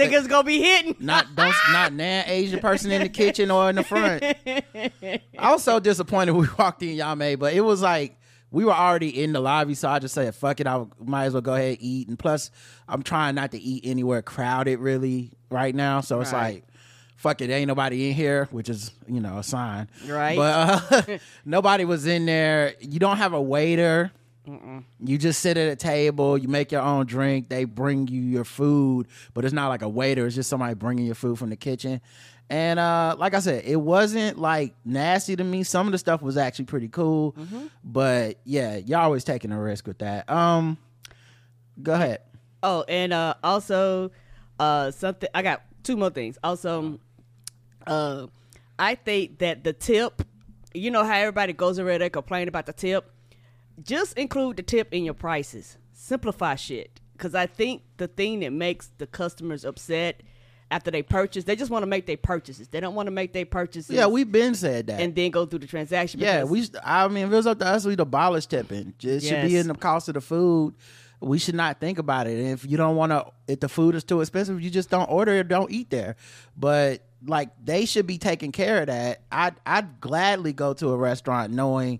it's 0.00 0.26
gonna 0.26 0.44
be 0.44 0.60
hitting. 0.60 0.96
not 1.00 1.26
don't 1.34 1.54
not 1.72 1.92
nan 1.92 2.24
Asian 2.28 2.60
person 2.60 2.90
in 2.90 3.02
the 3.02 3.08
kitchen 3.08 3.50
or 3.50 3.68
in 3.70 3.76
the 3.76 3.82
front. 3.84 4.22
I 5.38 5.52
was 5.52 5.62
so 5.62 5.80
disappointed 5.80 6.32
when 6.32 6.42
we 6.42 6.48
walked 6.58 6.82
in 6.82 6.90
y'all 6.96 7.16
Yame, 7.16 7.38
but 7.38 7.54
it 7.54 7.60
was 7.60 7.82
like 7.82 8.16
we 8.50 8.64
were 8.64 8.72
already 8.72 9.22
in 9.22 9.32
the 9.32 9.40
lobby, 9.40 9.74
so 9.74 9.88
I 9.88 9.98
just 9.98 10.14
said, 10.14 10.34
"Fuck 10.34 10.60
it, 10.60 10.66
I 10.66 10.84
might 11.04 11.26
as 11.26 11.32
well 11.34 11.42
go 11.42 11.54
ahead 11.54 11.70
and 11.72 11.78
eat." 11.82 12.08
And 12.08 12.18
plus, 12.18 12.50
I'm 12.88 13.02
trying 13.02 13.34
not 13.34 13.50
to 13.52 13.58
eat 13.60 13.82
anywhere 13.84 14.22
crowded 14.22 14.78
really 14.78 15.32
right 15.50 15.74
now, 15.74 16.00
so 16.00 16.20
it's 16.20 16.32
Right. 16.32 16.54
like. 16.54 16.64
Fuck 17.16 17.40
it, 17.40 17.50
ain't 17.50 17.66
nobody 17.66 18.08
in 18.10 18.14
here, 18.14 18.46
which 18.52 18.68
is 18.68 18.92
you 19.08 19.18
know 19.18 19.38
a 19.38 19.42
sign, 19.42 19.88
Right. 20.06 20.36
But 20.36 21.08
uh, 21.10 21.18
nobody 21.44 21.84
was 21.84 22.06
in 22.06 22.26
there. 22.26 22.74
You 22.78 23.00
don't 23.00 23.16
have 23.16 23.32
a 23.32 23.42
waiter. 23.42 24.12
You 25.00 25.18
just 25.18 25.40
sit 25.40 25.56
at 25.56 25.70
a 25.70 25.76
table, 25.76 26.38
you 26.38 26.48
make 26.48 26.72
your 26.72 26.82
own 26.82 27.06
drink, 27.06 27.48
they 27.48 27.64
bring 27.64 28.08
you 28.08 28.20
your 28.20 28.44
food, 28.44 29.08
but 29.34 29.44
it's 29.44 29.54
not 29.54 29.68
like 29.68 29.82
a 29.82 29.88
waiter, 29.88 30.26
it's 30.26 30.34
just 30.34 30.48
somebody 30.50 30.74
bringing 30.74 31.06
your 31.06 31.14
food 31.14 31.38
from 31.38 31.50
the 31.50 31.56
kitchen. 31.56 32.00
And 32.50 32.78
uh, 32.78 33.14
like 33.18 33.34
I 33.34 33.40
said, 33.40 33.64
it 33.66 33.76
wasn't 33.76 34.38
like 34.38 34.74
nasty 34.84 35.36
to 35.36 35.44
me. 35.44 35.64
Some 35.64 35.86
of 35.86 35.92
the 35.92 35.98
stuff 35.98 36.22
was 36.22 36.38
actually 36.38 36.64
pretty 36.64 36.88
cool, 36.88 37.36
but 37.84 38.38
yeah, 38.44 38.76
y'all 38.76 39.00
always 39.00 39.24
taking 39.24 39.52
a 39.52 39.60
risk 39.60 39.86
with 39.86 39.98
that. 39.98 40.28
Um, 40.30 40.78
go 41.82 41.92
ahead. 41.94 42.20
Oh, 42.62 42.84
and 42.88 43.12
uh 43.12 43.34
also 43.44 44.10
uh 44.58 44.90
something 44.90 45.28
I 45.34 45.42
got 45.42 45.62
two 45.82 45.96
more 45.96 46.10
things. 46.10 46.38
Also 46.42 46.98
uh 47.86 48.26
I 48.78 48.94
think 48.94 49.38
that 49.38 49.62
the 49.62 49.72
tip, 49.72 50.22
you 50.74 50.90
know 50.90 51.04
how 51.04 51.14
everybody 51.14 51.52
goes 51.52 51.78
around 51.78 52.00
there 52.00 52.10
complaining 52.10 52.48
about 52.48 52.66
the 52.66 52.72
tip? 52.72 53.12
Just 53.82 54.16
include 54.18 54.56
the 54.56 54.62
tip 54.62 54.92
in 54.92 55.04
your 55.04 55.14
prices. 55.14 55.76
Simplify 55.92 56.54
shit. 56.56 57.00
Cause 57.18 57.34
I 57.34 57.46
think 57.46 57.82
the 57.96 58.06
thing 58.06 58.40
that 58.40 58.52
makes 58.52 58.90
the 58.98 59.06
customers 59.06 59.64
upset 59.64 60.22
after 60.70 60.90
they 60.90 61.02
purchase, 61.02 61.44
they 61.44 61.56
just 61.56 61.70
want 61.70 61.82
to 61.82 61.86
make 61.86 62.06
their 62.06 62.16
purchases. 62.16 62.68
They 62.68 62.78
don't 62.78 62.94
want 62.94 63.06
to 63.06 63.10
make 63.10 63.32
their 63.32 63.46
purchases 63.46 63.90
Yeah, 63.90 64.06
we've 64.06 64.30
been 64.30 64.54
said 64.54 64.86
that. 64.88 65.00
and 65.00 65.14
then 65.14 65.30
go 65.30 65.46
through 65.46 65.60
the 65.60 65.66
transaction. 65.66 66.20
Yeah, 66.20 66.44
we. 66.44 66.68
I 66.84 67.08
mean, 67.08 67.26
if 67.26 67.32
it 67.32 67.34
was 67.36 67.46
up 67.46 67.58
to 67.60 67.66
us, 67.66 67.84
we'd 67.84 67.98
abolish 68.00 68.46
tipping. 68.46 68.94
It 69.02 69.22
should 69.22 69.42
be 69.42 69.56
in 69.56 69.68
the 69.68 69.74
cost 69.74 70.08
of 70.08 70.14
the 70.14 70.20
food. 70.20 70.74
We 71.20 71.38
should 71.38 71.56
not 71.56 71.80
think 71.80 71.98
about 71.98 72.28
it. 72.28 72.38
And 72.38 72.48
if 72.50 72.64
you 72.64 72.76
don't 72.76 72.94
want 72.94 73.10
to, 73.10 73.26
if 73.48 73.58
the 73.60 73.68
food 73.68 73.96
is 73.96 74.04
too 74.04 74.20
expensive, 74.20 74.60
you 74.60 74.70
just 74.70 74.90
don't 74.90 75.10
order 75.10 75.32
it. 75.32 75.48
Don't 75.48 75.70
eat 75.72 75.90
there. 75.90 76.14
But 76.56 77.02
like 77.26 77.48
they 77.64 77.86
should 77.86 78.06
be 78.06 78.18
taking 78.18 78.52
care 78.52 78.82
of 78.82 78.86
that. 78.86 79.22
I'd 79.32 79.54
I'd 79.66 80.00
gladly 80.00 80.52
go 80.52 80.74
to 80.74 80.90
a 80.90 80.96
restaurant 80.96 81.52
knowing 81.52 81.98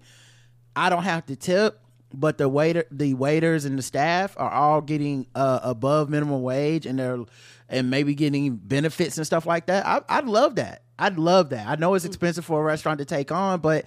I 0.79 0.91
don't 0.91 1.03
have 1.03 1.27
to 1.27 1.35
tip, 1.35 1.81
but 2.15 2.39
the 2.39 2.49
waiter, 2.49 2.85
the 2.93 3.15
waiters, 3.15 3.65
and 3.65 3.77
the 3.77 3.83
staff 3.83 4.37
are 4.39 4.51
all 4.51 4.81
getting 4.81 5.27
uh, 5.35 5.59
above 5.65 6.09
minimum 6.09 6.41
wage, 6.43 6.87
and 6.87 7.01
they're 7.01 7.25
and 7.69 7.91
maybe 7.91 8.15
getting 8.15 8.55
benefits 8.55 9.19
and 9.19 9.27
stuff 9.27 9.45
like 9.45 9.67
that. 9.67 9.85
I, 9.85 10.01
I'd 10.09 10.27
love 10.27 10.55
that. 10.55 10.83
I'd 10.99 11.19
love 11.19 11.51
that. 11.51 11.67
I 11.67 11.75
know 11.75 11.95
it's 11.95 12.05
expensive 12.05 12.45
for 12.45 12.61
a 12.61 12.63
restaurant 12.63 13.01
to 13.01 13.05
take 13.05 13.33
on, 13.33 13.61
but 13.61 13.87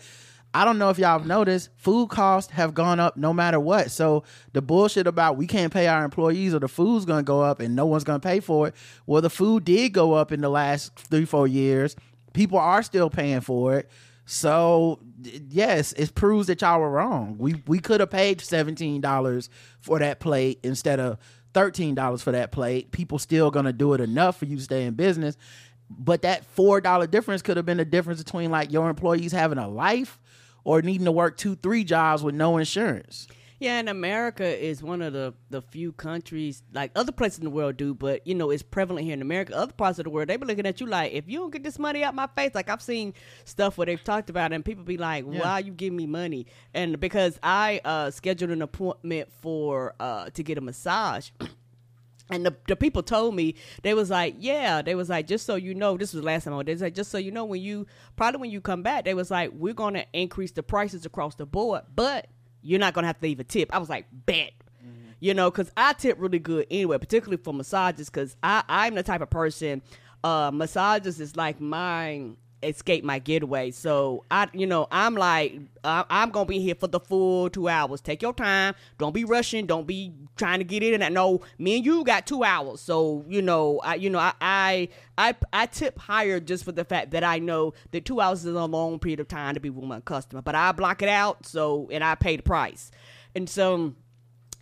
I 0.54 0.66
don't 0.66 0.78
know 0.78 0.90
if 0.90 1.00
y'all 1.00 1.18
have 1.18 1.26
noticed, 1.26 1.70
food 1.78 2.10
costs 2.10 2.52
have 2.52 2.74
gone 2.74 3.00
up 3.00 3.16
no 3.16 3.32
matter 3.32 3.60
what. 3.60 3.90
So 3.90 4.24
the 4.52 4.62
bullshit 4.62 5.08
about 5.08 5.38
we 5.38 5.48
can't 5.48 5.72
pay 5.72 5.88
our 5.88 6.04
employees 6.04 6.54
or 6.54 6.60
the 6.60 6.68
food's 6.68 7.06
gonna 7.06 7.24
go 7.24 7.42
up 7.42 7.62
and 7.62 7.74
no 7.74 7.86
one's 7.86 8.04
gonna 8.04 8.20
pay 8.20 8.42
for 8.42 8.68
it. 8.68 8.76
Well, 9.06 9.22
the 9.22 9.30
food 9.30 9.64
did 9.64 9.94
go 9.94 10.12
up 10.14 10.34
in 10.34 10.42
the 10.42 10.50
last 10.50 10.94
three, 10.96 11.26
four 11.26 11.48
years. 11.48 11.96
People 12.34 12.60
are 12.60 12.84
still 12.84 13.10
paying 13.10 13.42
for 13.42 13.78
it. 13.78 13.90
So 14.34 15.02
yes, 15.50 15.92
it 15.92 16.16
proves 16.16 16.48
that 16.48 16.62
y'all 16.62 16.80
were 16.80 16.90
wrong. 16.90 17.36
We 17.38 17.62
we 17.68 17.80
could 17.80 18.00
have 18.00 18.12
paid 18.12 18.40
seventeen 18.40 19.02
dollars 19.02 19.50
for 19.82 20.00
that 20.00 20.22
plate 20.22 20.62
instead 20.64 21.02
of 21.02 21.18
thirteen 21.54 21.96
dollars 21.96 22.22
for 22.22 22.32
that 22.32 22.54
plate. 22.54 22.94
People 22.94 23.20
still 23.20 23.52
gonna 23.52 23.74
do 23.74 23.92
it 23.92 24.00
enough 24.00 24.38
for 24.40 24.46
you 24.46 24.56
to 24.56 24.64
stay 24.64 24.86
in 24.86 24.94
business. 24.94 25.36
But 25.90 26.22
that 26.22 26.46
four 26.46 26.80
dollar 26.80 27.08
difference 27.08 27.42
could 27.42 27.58
have 27.58 27.66
been 27.66 27.76
the 27.76 27.84
difference 27.84 28.24
between 28.24 28.52
like 28.52 28.72
your 28.72 28.90
employees 28.90 29.34
having 29.34 29.58
a 29.58 29.68
life 29.68 30.18
or 30.64 30.82
needing 30.82 31.04
to 31.04 31.12
work 31.12 31.36
two, 31.36 31.58
three 31.58 31.84
jobs 31.84 32.24
with 32.24 32.34
no 32.34 32.58
insurance. 32.58 33.28
Yeah, 33.62 33.78
and 33.78 33.90
America 33.90 34.44
is 34.44 34.82
one 34.82 35.04
of 35.04 35.14
the 35.14 35.36
the 35.52 35.62
few 35.62 35.92
countries 35.92 36.64
like 36.74 36.90
other 36.96 37.12
places 37.12 37.38
in 37.38 37.44
the 37.44 37.52
world 37.52 37.78
do, 37.78 37.94
but 37.94 38.26
you 38.26 38.34
know 38.34 38.50
it's 38.50 38.64
prevalent 38.64 39.06
here 39.06 39.14
in 39.14 39.22
America. 39.22 39.56
Other 39.56 39.72
parts 39.72 40.00
of 40.00 40.06
the 40.06 40.10
world, 40.10 40.30
they 40.30 40.38
be 40.38 40.48
looking 40.48 40.66
at 40.66 40.82
you 40.82 40.88
like, 40.88 41.12
if 41.14 41.30
you 41.30 41.38
don't 41.38 41.52
get 41.54 41.64
this 41.64 41.78
money 41.78 42.04
out 42.04 42.16
my 42.16 42.26
face, 42.36 42.56
like 42.56 42.70
I've 42.70 42.82
seen 42.82 43.14
stuff 43.46 43.78
where 43.78 43.86
they've 43.86 44.04
talked 44.04 44.32
about, 44.32 44.52
it 44.52 44.56
and 44.56 44.66
people 44.66 44.84
be 44.84 44.98
like, 44.98 45.26
Yeah. 45.30 45.42
why 45.42 45.60
you 45.60 45.74
give 45.74 45.94
me 45.94 46.08
money? 46.08 46.48
And 46.74 47.00
because 47.00 47.38
I 47.44 47.82
uh, 47.86 48.10
scheduled 48.10 48.50
an 48.50 48.64
appointment 48.64 49.32
for 49.42 49.94
uh, 50.00 50.32
to 50.32 50.42
get 50.42 50.58
a 50.58 50.62
massage. 50.62 51.30
And 52.32 52.46
the, 52.46 52.56
the 52.66 52.78
people 52.78 53.04
told 53.04 53.36
me 53.36 53.56
they 53.84 53.94
was 53.94 54.10
like, 54.10 54.36
yeah, 54.40 54.82
they 54.82 54.96
was 54.96 55.10
like, 55.10 55.28
just 55.28 55.46
so 55.46 55.56
you 55.56 55.76
know, 55.76 55.98
this 55.98 56.14
was 56.14 56.22
the 56.22 56.26
last 56.26 56.46
time 56.46 56.54
I 56.54 56.58
was. 56.58 56.66
They 56.66 56.72
was 56.72 56.82
like, 56.82 56.96
just 56.96 57.12
so 57.12 57.18
you 57.18 57.30
know, 57.30 57.44
when 57.44 57.62
you 57.62 57.88
probably 58.16 58.40
when 58.40 58.52
you 58.52 58.62
come 58.62 58.84
back, 58.84 59.04
they 59.04 59.14
was 59.14 59.30
like, 59.30 59.52
we're 59.52 59.74
gonna 59.74 60.06
increase 60.14 60.52
the 60.52 60.64
prices 60.64 61.06
across 61.06 61.36
the 61.36 61.46
board, 61.46 61.82
but 61.94 62.28
you're 62.62 62.80
not 62.80 62.94
gonna 62.94 63.08
have 63.08 63.20
to 63.20 63.24
leave 63.26 63.40
a 63.40 63.44
tip. 63.44 63.74
I 63.74 63.78
was 63.80 63.90
like, 63.90 64.06
bet, 64.26 64.52
you 65.20 65.34
know, 65.34 65.52
because 65.52 65.72
I 65.78 65.94
tip 65.94 66.18
really 66.20 66.40
good 66.40 66.68
anyway, 66.72 66.98
particularly 66.98 67.42
for 67.42 67.54
massages, 67.54 68.10
because 68.10 68.36
I 68.44 68.64
I'm 68.68 68.96
the 68.96 69.04
type 69.04 69.22
of 69.22 69.30
person, 69.30 69.82
uh, 70.24 70.52
massages 70.54 71.20
is 71.20 71.36
like 71.36 71.60
my 71.62 72.32
escape 72.64 73.04
my 73.04 73.20
getaway. 73.20 73.72
So 73.72 74.26
I, 74.32 74.48
you 74.54 74.68
know, 74.68 74.88
I'm 74.92 75.16
like, 75.16 75.60
I, 75.84 76.06
I'm 76.10 76.30
gonna 76.30 76.46
be 76.46 76.60
here 76.60 76.76
for 76.76 76.88
the 76.88 77.00
full 77.00 77.50
two 77.50 77.68
hours. 77.68 78.02
Take 78.02 78.22
your 78.22 78.34
time. 78.34 78.76
Don't 78.98 79.14
be 79.14 79.24
rushing. 79.24 79.66
Don't 79.66 79.88
be 79.88 80.14
trying 80.38 80.60
to 80.60 80.64
get 80.64 80.84
in. 80.84 81.02
And 81.02 81.14
no, 81.14 81.42
me 81.58 81.78
and 81.78 81.86
you 81.86 82.04
got 82.04 82.28
two 82.28 82.44
hours. 82.44 82.82
So 82.82 83.26
you 83.28 83.42
know, 83.42 83.80
I, 83.84 83.96
you 83.96 84.10
know, 84.10 84.20
I, 84.20 84.34
I, 84.42 84.90
I, 85.18 85.36
I 85.54 85.66
tip 85.66 85.98
higher 86.00 86.40
just 86.40 86.64
for 86.64 86.72
the 86.72 86.86
fact 86.86 87.12
that 87.12 87.24
I 87.24 87.40
know 87.40 87.74
that 87.92 88.06
two 88.06 88.22
hours 88.22 88.46
is 88.46 88.56
a 88.56 88.66
long 88.66 89.00
period 89.00 89.20
of 89.20 89.28
time 89.28 89.54
to 89.56 89.60
be 89.60 89.70
with 89.70 89.86
my 89.86 90.00
customer. 90.00 90.42
But 90.42 90.56
I 90.56 90.72
block 90.72 91.02
it 91.02 91.10
out. 91.10 91.46
So 91.46 91.90
and 91.92 92.04
I 92.04 92.16
pay 92.16 92.38
the 92.38 92.44
price. 92.44 92.92
And 93.36 93.50
so 93.50 93.96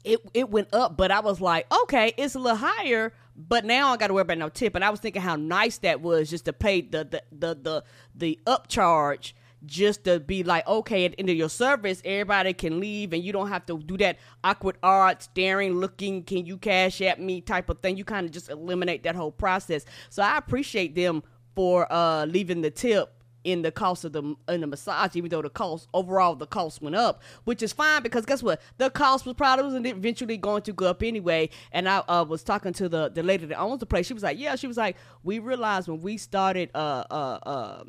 it 0.03 0.19
it 0.33 0.49
went 0.49 0.73
up, 0.73 0.97
but 0.97 1.11
I 1.11 1.19
was 1.19 1.41
like, 1.41 1.65
okay, 1.83 2.13
it's 2.17 2.35
a 2.35 2.39
little 2.39 2.57
higher, 2.57 3.13
but 3.47 3.63
now 3.63 3.93
I 3.93 3.97
got 3.97 4.07
to 4.07 4.13
worry 4.13 4.23
about 4.23 4.37
no 4.37 4.49
tip. 4.49 4.75
And 4.75 4.83
I 4.83 4.89
was 4.89 4.99
thinking 4.99 5.21
how 5.21 5.37
nice 5.37 5.77
that 5.79 6.01
was 6.01 6.29
just 6.29 6.45
to 6.45 6.53
pay 6.53 6.81
the 6.81 7.05
the 7.05 7.23
the 7.31 7.55
the, 7.55 7.83
the 8.13 8.39
upcharge 8.45 9.33
just 9.65 10.05
to 10.05 10.19
be 10.19 10.43
like, 10.43 10.65
okay, 10.67 11.05
at 11.05 11.11
the 11.11 11.19
end 11.19 11.29
of 11.29 11.35
your 11.35 11.49
service, 11.49 12.01
everybody 12.05 12.53
can 12.53 12.79
leave 12.79 13.13
and 13.13 13.23
you 13.23 13.33
don't 13.33 13.49
have 13.49 13.65
to 13.65 13.77
do 13.77 13.97
that 13.97 14.17
awkward 14.43 14.77
art, 14.81 15.21
staring, 15.23 15.73
looking, 15.73 16.23
can 16.23 16.45
you 16.45 16.57
cash 16.57 17.01
at 17.01 17.19
me 17.19 17.41
type 17.41 17.69
of 17.69 17.79
thing. 17.79 17.97
You 17.97 18.05
kind 18.05 18.25
of 18.25 18.31
just 18.31 18.49
eliminate 18.49 19.03
that 19.03 19.15
whole 19.15 19.31
process. 19.31 19.85
So 20.09 20.23
I 20.23 20.37
appreciate 20.37 20.95
them 20.95 21.23
for 21.55 21.91
uh 21.91 22.25
leaving 22.25 22.61
the 22.61 22.71
tip 22.71 23.18
in 23.43 23.61
the 23.61 23.71
cost 23.71 24.05
of 24.05 24.13
the 24.13 24.35
in 24.47 24.61
the 24.61 24.67
massage, 24.67 25.15
even 25.15 25.29
though 25.29 25.41
the 25.41 25.49
cost 25.49 25.87
overall 25.93 26.35
the 26.35 26.47
cost 26.47 26.81
went 26.81 26.95
up, 26.95 27.21
which 27.45 27.61
is 27.61 27.73
fine 27.73 28.03
because 28.03 28.25
guess 28.25 28.43
what, 28.43 28.61
the 28.77 28.89
cost 28.89 29.25
was 29.25 29.35
probably 29.35 29.65
was 29.65 29.75
eventually 29.75 30.37
going 30.37 30.61
to 30.63 30.73
go 30.73 30.87
up 30.87 31.03
anyway. 31.03 31.49
And 31.71 31.87
I 31.87 31.99
uh, 31.99 32.25
was 32.27 32.43
talking 32.43 32.73
to 32.73 32.89
the 32.89 33.09
the 33.09 33.23
lady 33.23 33.45
that 33.45 33.59
owns 33.59 33.79
the 33.79 33.85
place. 33.85 34.07
She 34.07 34.13
was 34.13 34.23
like, 34.23 34.37
yeah, 34.37 34.55
she 34.55 34.67
was 34.67 34.77
like, 34.77 34.97
we 35.23 35.39
realized 35.39 35.87
when 35.87 36.01
we 36.01 36.17
started 36.17 36.69
uh 36.75 37.03
uh 37.09 37.39
uh 37.43 37.83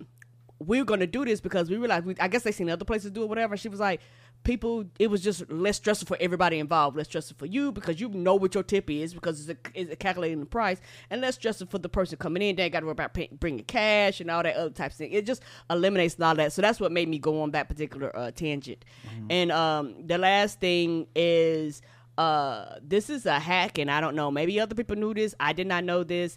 we 0.58 0.78
were 0.78 0.84
going 0.84 1.00
to 1.00 1.06
do 1.06 1.24
this 1.24 1.40
because 1.40 1.70
we 1.70 1.76
realized 1.76 2.04
we, 2.04 2.14
I 2.20 2.28
guess 2.28 2.42
they 2.42 2.52
seen 2.52 2.68
other 2.68 2.84
places 2.84 3.10
do 3.10 3.22
it, 3.22 3.28
whatever. 3.28 3.56
She 3.56 3.68
was 3.68 3.80
like, 3.80 4.00
people, 4.42 4.84
it 4.98 5.08
was 5.08 5.22
just 5.22 5.50
less 5.50 5.76
stressful 5.76 6.06
for 6.06 6.16
everybody 6.20 6.58
involved, 6.58 6.96
less 6.96 7.06
stressful 7.06 7.36
for 7.38 7.46
you 7.46 7.72
because 7.72 8.00
you 8.00 8.08
know 8.08 8.34
what 8.34 8.54
your 8.54 8.62
tip 8.62 8.90
is 8.90 9.14
because 9.14 9.48
it's, 9.48 9.50
a, 9.50 9.80
it's 9.80 9.92
a 9.92 9.96
calculating 9.96 10.40
the 10.40 10.46
price, 10.46 10.80
and 11.10 11.20
less 11.20 11.34
stressful 11.34 11.66
for 11.68 11.78
the 11.78 11.88
person 11.88 12.16
coming 12.18 12.42
in. 12.42 12.56
They 12.56 12.64
ain't 12.64 12.72
got 12.72 12.80
to 12.80 12.86
worry 12.86 12.92
about 12.92 13.14
pay, 13.14 13.28
bringing 13.32 13.64
cash 13.64 14.20
and 14.20 14.30
all 14.30 14.42
that 14.42 14.56
other 14.56 14.70
types 14.70 14.94
of 14.94 14.98
thing. 14.98 15.12
It 15.12 15.26
just 15.26 15.42
eliminates 15.68 16.20
all 16.20 16.34
that. 16.34 16.52
So 16.52 16.62
that's 16.62 16.80
what 16.80 16.92
made 16.92 17.08
me 17.08 17.18
go 17.18 17.42
on 17.42 17.50
that 17.52 17.68
particular 17.68 18.14
uh, 18.16 18.30
tangent. 18.30 18.84
And 19.30 19.52
um, 19.52 20.06
the 20.06 20.18
last 20.18 20.60
thing 20.60 21.06
is. 21.14 21.82
Uh, 22.18 22.74
this 22.82 23.08
is 23.08 23.24
a 23.24 23.38
hack, 23.38 23.78
and 23.78 23.90
I 23.90 24.02
don't 24.02 24.14
know. 24.14 24.30
Maybe 24.30 24.60
other 24.60 24.74
people 24.74 24.94
knew 24.94 25.14
this. 25.14 25.34
I 25.40 25.54
did 25.54 25.66
not 25.66 25.84
know 25.84 26.04
this. 26.04 26.36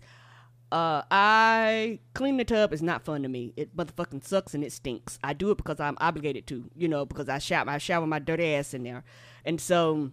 Uh, 0.74 1.04
I 1.12 2.00
clean 2.16 2.38
the 2.38 2.44
tub 2.44 2.74
is 2.74 2.82
not 2.82 3.06
fun 3.06 3.22
to 3.22 3.30
me. 3.30 3.54
It 3.56 3.78
motherfucking 3.78 4.24
sucks 4.24 4.56
and 4.56 4.64
it 4.64 4.72
stinks. 4.72 5.20
I 5.24 5.34
do 5.34 5.52
it 5.52 5.58
because 5.58 5.80
I'm 5.80 5.96
obligated 6.02 6.48
to, 6.48 6.68
you 6.76 6.88
know, 6.88 7.06
because 7.06 7.30
I 7.30 7.38
shower, 7.38 7.70
I 7.70 7.78
shower 7.78 8.08
my 8.08 8.18
dirty 8.18 8.56
ass 8.56 8.74
in 8.74 8.82
there, 8.82 9.04
and 9.46 9.62
so, 9.62 10.10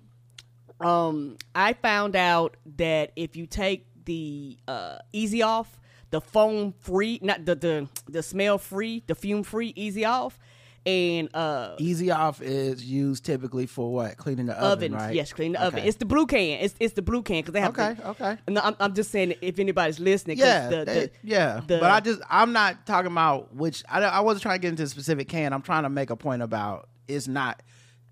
um, 0.78 1.38
I 1.54 1.72
found 1.72 2.14
out 2.14 2.58
that 2.76 3.12
if 3.16 3.36
you 3.36 3.46
take 3.46 3.86
the 4.04 4.58
uh 4.68 4.98
easy 5.14 5.40
off, 5.40 5.80
the 6.10 6.20
foam 6.20 6.74
free, 6.78 7.18
not 7.22 7.46
the 7.46 7.54
the 7.54 7.88
the 8.06 8.22
smell 8.22 8.58
free, 8.58 9.02
the 9.06 9.14
fume 9.14 9.44
free 9.44 9.72
easy 9.76 10.04
off, 10.04 10.38
and 10.86 11.28
uh 11.34 11.74
Easy 11.78 12.10
off 12.10 12.40
is 12.40 12.84
used 12.84 13.24
typically 13.24 13.66
for 13.66 13.92
what? 13.92 14.16
Cleaning 14.16 14.46
the 14.46 14.54
oven, 14.54 14.94
ovens. 14.94 14.94
right? 14.94 15.14
Yes, 15.14 15.32
clean 15.32 15.52
the 15.52 15.62
oven. 15.62 15.84
It's 15.84 15.98
the 15.98 16.06
blue 16.06 16.26
can. 16.26 16.60
It's 16.60 16.74
it's 16.80 16.94
the 16.94 17.02
blue 17.02 17.22
can 17.22 17.38
because 17.40 17.52
they 17.52 17.60
have. 17.60 17.78
Okay, 17.78 17.94
the- 17.94 18.08
okay. 18.10 18.38
No, 18.48 18.60
I'm, 18.62 18.76
I'm 18.80 18.94
just 18.94 19.10
saying 19.10 19.34
if 19.42 19.58
anybody's 19.58 20.00
listening. 20.00 20.38
yeah, 20.38 20.68
the, 20.68 20.76
that- 20.76 20.86
the, 20.86 21.10
yeah. 21.22 21.60
but 21.66 21.82
I 21.84 22.00
just 22.00 22.22
I'm 22.30 22.52
not 22.52 22.86
talking 22.86 23.12
about 23.12 23.54
which 23.54 23.84
I, 23.88 24.00
I 24.02 24.20
wasn't 24.20 24.42
trying 24.42 24.58
to 24.58 24.62
get 24.62 24.68
into 24.68 24.84
a 24.84 24.86
specific 24.86 25.28
can. 25.28 25.52
I'm 25.52 25.62
trying 25.62 25.82
to 25.82 25.90
make 25.90 26.10
a 26.10 26.16
point 26.16 26.42
about 26.42 26.88
it's 27.08 27.28
not 27.28 27.62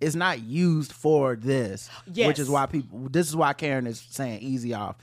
it's 0.00 0.14
not 0.14 0.40
used 0.42 0.92
for 0.92 1.36
this, 1.36 1.88
which 2.14 2.38
is 2.38 2.48
why 2.50 2.66
people. 2.66 3.08
This 3.08 3.28
is 3.28 3.34
why 3.34 3.52
Karen 3.54 3.86
is 3.86 4.04
saying 4.10 4.40
easy 4.42 4.74
off. 4.74 4.96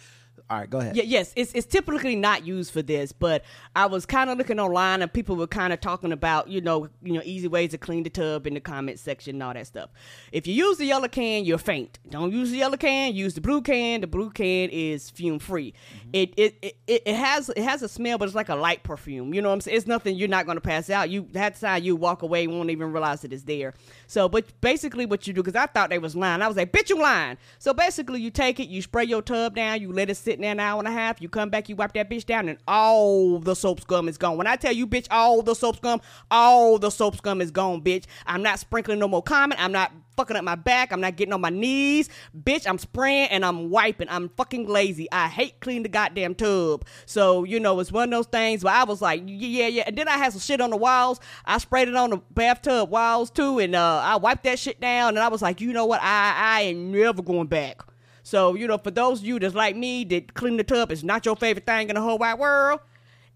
All 0.47 0.59
right, 0.59 0.69
go 0.69 0.79
ahead. 0.79 0.95
Yeah, 0.95 1.03
yes, 1.03 1.33
it's 1.35 1.53
it's 1.53 1.65
typically 1.65 2.15
not 2.15 2.45
used 2.45 2.71
for 2.71 2.83
this, 2.83 3.11
but 3.11 3.43
I 3.75 3.87
was 3.87 4.05
kind 4.05 4.29
of 4.29 4.37
looking 4.37 4.59
online 4.59 5.01
and 5.01 5.11
people 5.11 5.35
were 5.35 5.47
kind 5.47 5.73
of 5.73 5.81
talking 5.81 6.11
about 6.11 6.49
you 6.49 6.61
know 6.61 6.87
you 7.01 7.13
know 7.13 7.21
easy 7.25 7.47
ways 7.47 7.71
to 7.71 7.79
clean 7.79 8.03
the 8.03 8.11
tub 8.11 8.45
in 8.45 8.53
the 8.53 8.59
comment 8.59 8.99
section 8.99 9.37
and 9.37 9.43
all 9.43 9.55
that 9.55 9.65
stuff. 9.65 9.89
If 10.31 10.45
you 10.45 10.53
use 10.53 10.77
the 10.77 10.85
yellow 10.85 11.07
can, 11.07 11.45
you're 11.45 11.57
faint. 11.57 11.97
Don't 12.09 12.31
use 12.31 12.51
the 12.51 12.57
yellow 12.57 12.77
can. 12.77 13.15
Use 13.15 13.33
the 13.33 13.41
blue 13.41 13.63
can. 13.63 14.01
The 14.01 14.07
blue 14.07 14.29
can 14.29 14.69
is 14.69 15.09
fume 15.09 15.39
free. 15.39 15.73
Mm-hmm. 15.73 16.09
It, 16.13 16.33
it 16.37 16.57
it 16.61 16.77
it 16.85 17.03
it 17.07 17.15
has 17.15 17.49
it 17.49 17.63
has 17.63 17.81
a 17.81 17.89
smell, 17.89 18.19
but 18.19 18.25
it's 18.25 18.35
like 18.35 18.49
a 18.49 18.55
light 18.55 18.83
perfume. 18.83 19.33
You 19.33 19.41
know 19.41 19.49
what 19.49 19.55
I'm 19.55 19.61
saying? 19.61 19.77
It's 19.77 19.87
nothing 19.87 20.15
you're 20.15 20.27
not 20.27 20.45
going 20.45 20.57
to 20.57 20.61
pass 20.61 20.91
out. 20.91 21.09
You 21.09 21.27
that 21.31 21.59
time 21.59 21.81
you 21.81 21.95
walk 21.95 22.21
away, 22.21 22.43
you 22.43 22.51
won't 22.51 22.69
even 22.69 22.91
realize 22.91 23.21
that 23.21 23.33
it's 23.33 23.43
there. 23.43 23.73
So, 24.05 24.29
but 24.29 24.45
basically 24.61 25.07
what 25.07 25.25
you 25.25 25.33
do, 25.33 25.41
because 25.41 25.55
I 25.55 25.65
thought 25.65 25.89
they 25.89 25.97
was 25.97 26.15
lying. 26.15 26.43
I 26.43 26.47
was 26.47 26.55
like, 26.55 26.71
bitch, 26.71 26.89
you 26.89 27.01
lying. 27.01 27.37
So 27.57 27.73
basically, 27.73 28.21
you 28.21 28.29
take 28.29 28.59
it, 28.59 28.69
you 28.69 28.83
spray 28.83 29.05
your 29.05 29.23
tub 29.23 29.55
down, 29.55 29.81
you 29.81 29.91
let 29.91 30.11
it 30.11 30.15
sit 30.17 30.34
in 30.35 30.41
there 30.41 30.51
an 30.51 30.59
hour 30.59 30.79
and 30.79 30.87
a 30.87 30.91
half. 30.91 31.21
You 31.21 31.29
come 31.29 31.49
back, 31.49 31.69
you 31.69 31.75
wipe 31.75 31.93
that 31.93 32.09
bitch 32.09 32.25
down, 32.25 32.49
and 32.49 32.57
all 32.67 33.39
the 33.39 33.55
soap 33.55 33.81
scum 33.81 34.07
is 34.07 34.17
gone. 34.17 34.37
When 34.37 34.47
I 34.47 34.55
tell 34.55 34.73
you, 34.73 34.87
bitch, 34.87 35.07
all 35.11 35.41
the 35.41 35.55
soap 35.55 35.77
scum, 35.77 36.01
all 36.31 36.77
the 36.79 36.89
soap 36.89 37.17
scum 37.17 37.41
is 37.41 37.51
gone, 37.51 37.81
bitch. 37.81 38.05
I'm 38.25 38.43
not 38.43 38.59
sprinkling 38.59 38.99
no 38.99 39.07
more 39.07 39.23
Comet. 39.23 39.61
I'm 39.61 39.71
not 39.71 39.91
fucking 40.15 40.35
up 40.35 40.43
my 40.43 40.55
back. 40.55 40.91
I'm 40.91 41.01
not 41.01 41.15
getting 41.15 41.33
on 41.33 41.41
my 41.41 41.49
knees. 41.49 42.09
Bitch, 42.37 42.67
I'm 42.67 42.77
spraying 42.77 43.29
and 43.29 43.45
I'm 43.45 43.69
wiping. 43.69 44.07
I'm 44.09 44.29
fucking 44.29 44.67
lazy. 44.67 45.11
I 45.11 45.27
hate 45.27 45.59
cleaning 45.59 45.83
the 45.83 45.89
goddamn 45.89 46.35
tub. 46.35 46.85
So, 47.05 47.43
you 47.43 47.59
know, 47.59 47.79
it's 47.79 47.91
one 47.91 48.11
of 48.13 48.17
those 48.17 48.27
things 48.27 48.63
where 48.63 48.73
I 48.73 48.83
was 48.83 49.01
like, 49.01 49.23
yeah, 49.25 49.67
yeah. 49.67 49.83
And 49.87 49.97
then 49.97 50.07
I 50.07 50.17
had 50.17 50.31
some 50.31 50.41
shit 50.41 50.61
on 50.61 50.69
the 50.69 50.77
walls. 50.77 51.19
I 51.45 51.57
sprayed 51.57 51.87
it 51.87 51.95
on 51.95 52.11
the 52.11 52.17
bathtub 52.31 52.89
walls 52.89 53.29
too. 53.29 53.59
And 53.59 53.75
uh, 53.75 54.01
I 54.03 54.15
wiped 54.17 54.43
that 54.45 54.59
shit 54.59 54.79
down. 54.79 55.09
And 55.09 55.19
I 55.19 55.27
was 55.27 55.41
like, 55.41 55.61
you 55.61 55.73
know 55.73 55.85
what? 55.85 56.01
I, 56.01 56.33
I 56.37 56.61
ain't 56.63 56.79
never 56.79 57.21
going 57.21 57.47
back. 57.47 57.81
So, 58.25 58.55
you 58.55 58.65
know, 58.65 58.79
for 58.79 58.89
those 58.89 59.19
of 59.19 59.27
you 59.27 59.37
that's 59.37 59.53
like 59.53 59.75
me, 59.75 60.03
that 60.05 60.33
clean 60.33 60.57
the 60.57 60.63
tub 60.63 60.91
is 60.91 61.03
not 61.03 61.27
your 61.27 61.35
favorite 61.35 61.67
thing 61.67 61.89
in 61.89 61.95
the 61.95 62.01
whole 62.01 62.17
wide 62.17 62.39
world, 62.39 62.79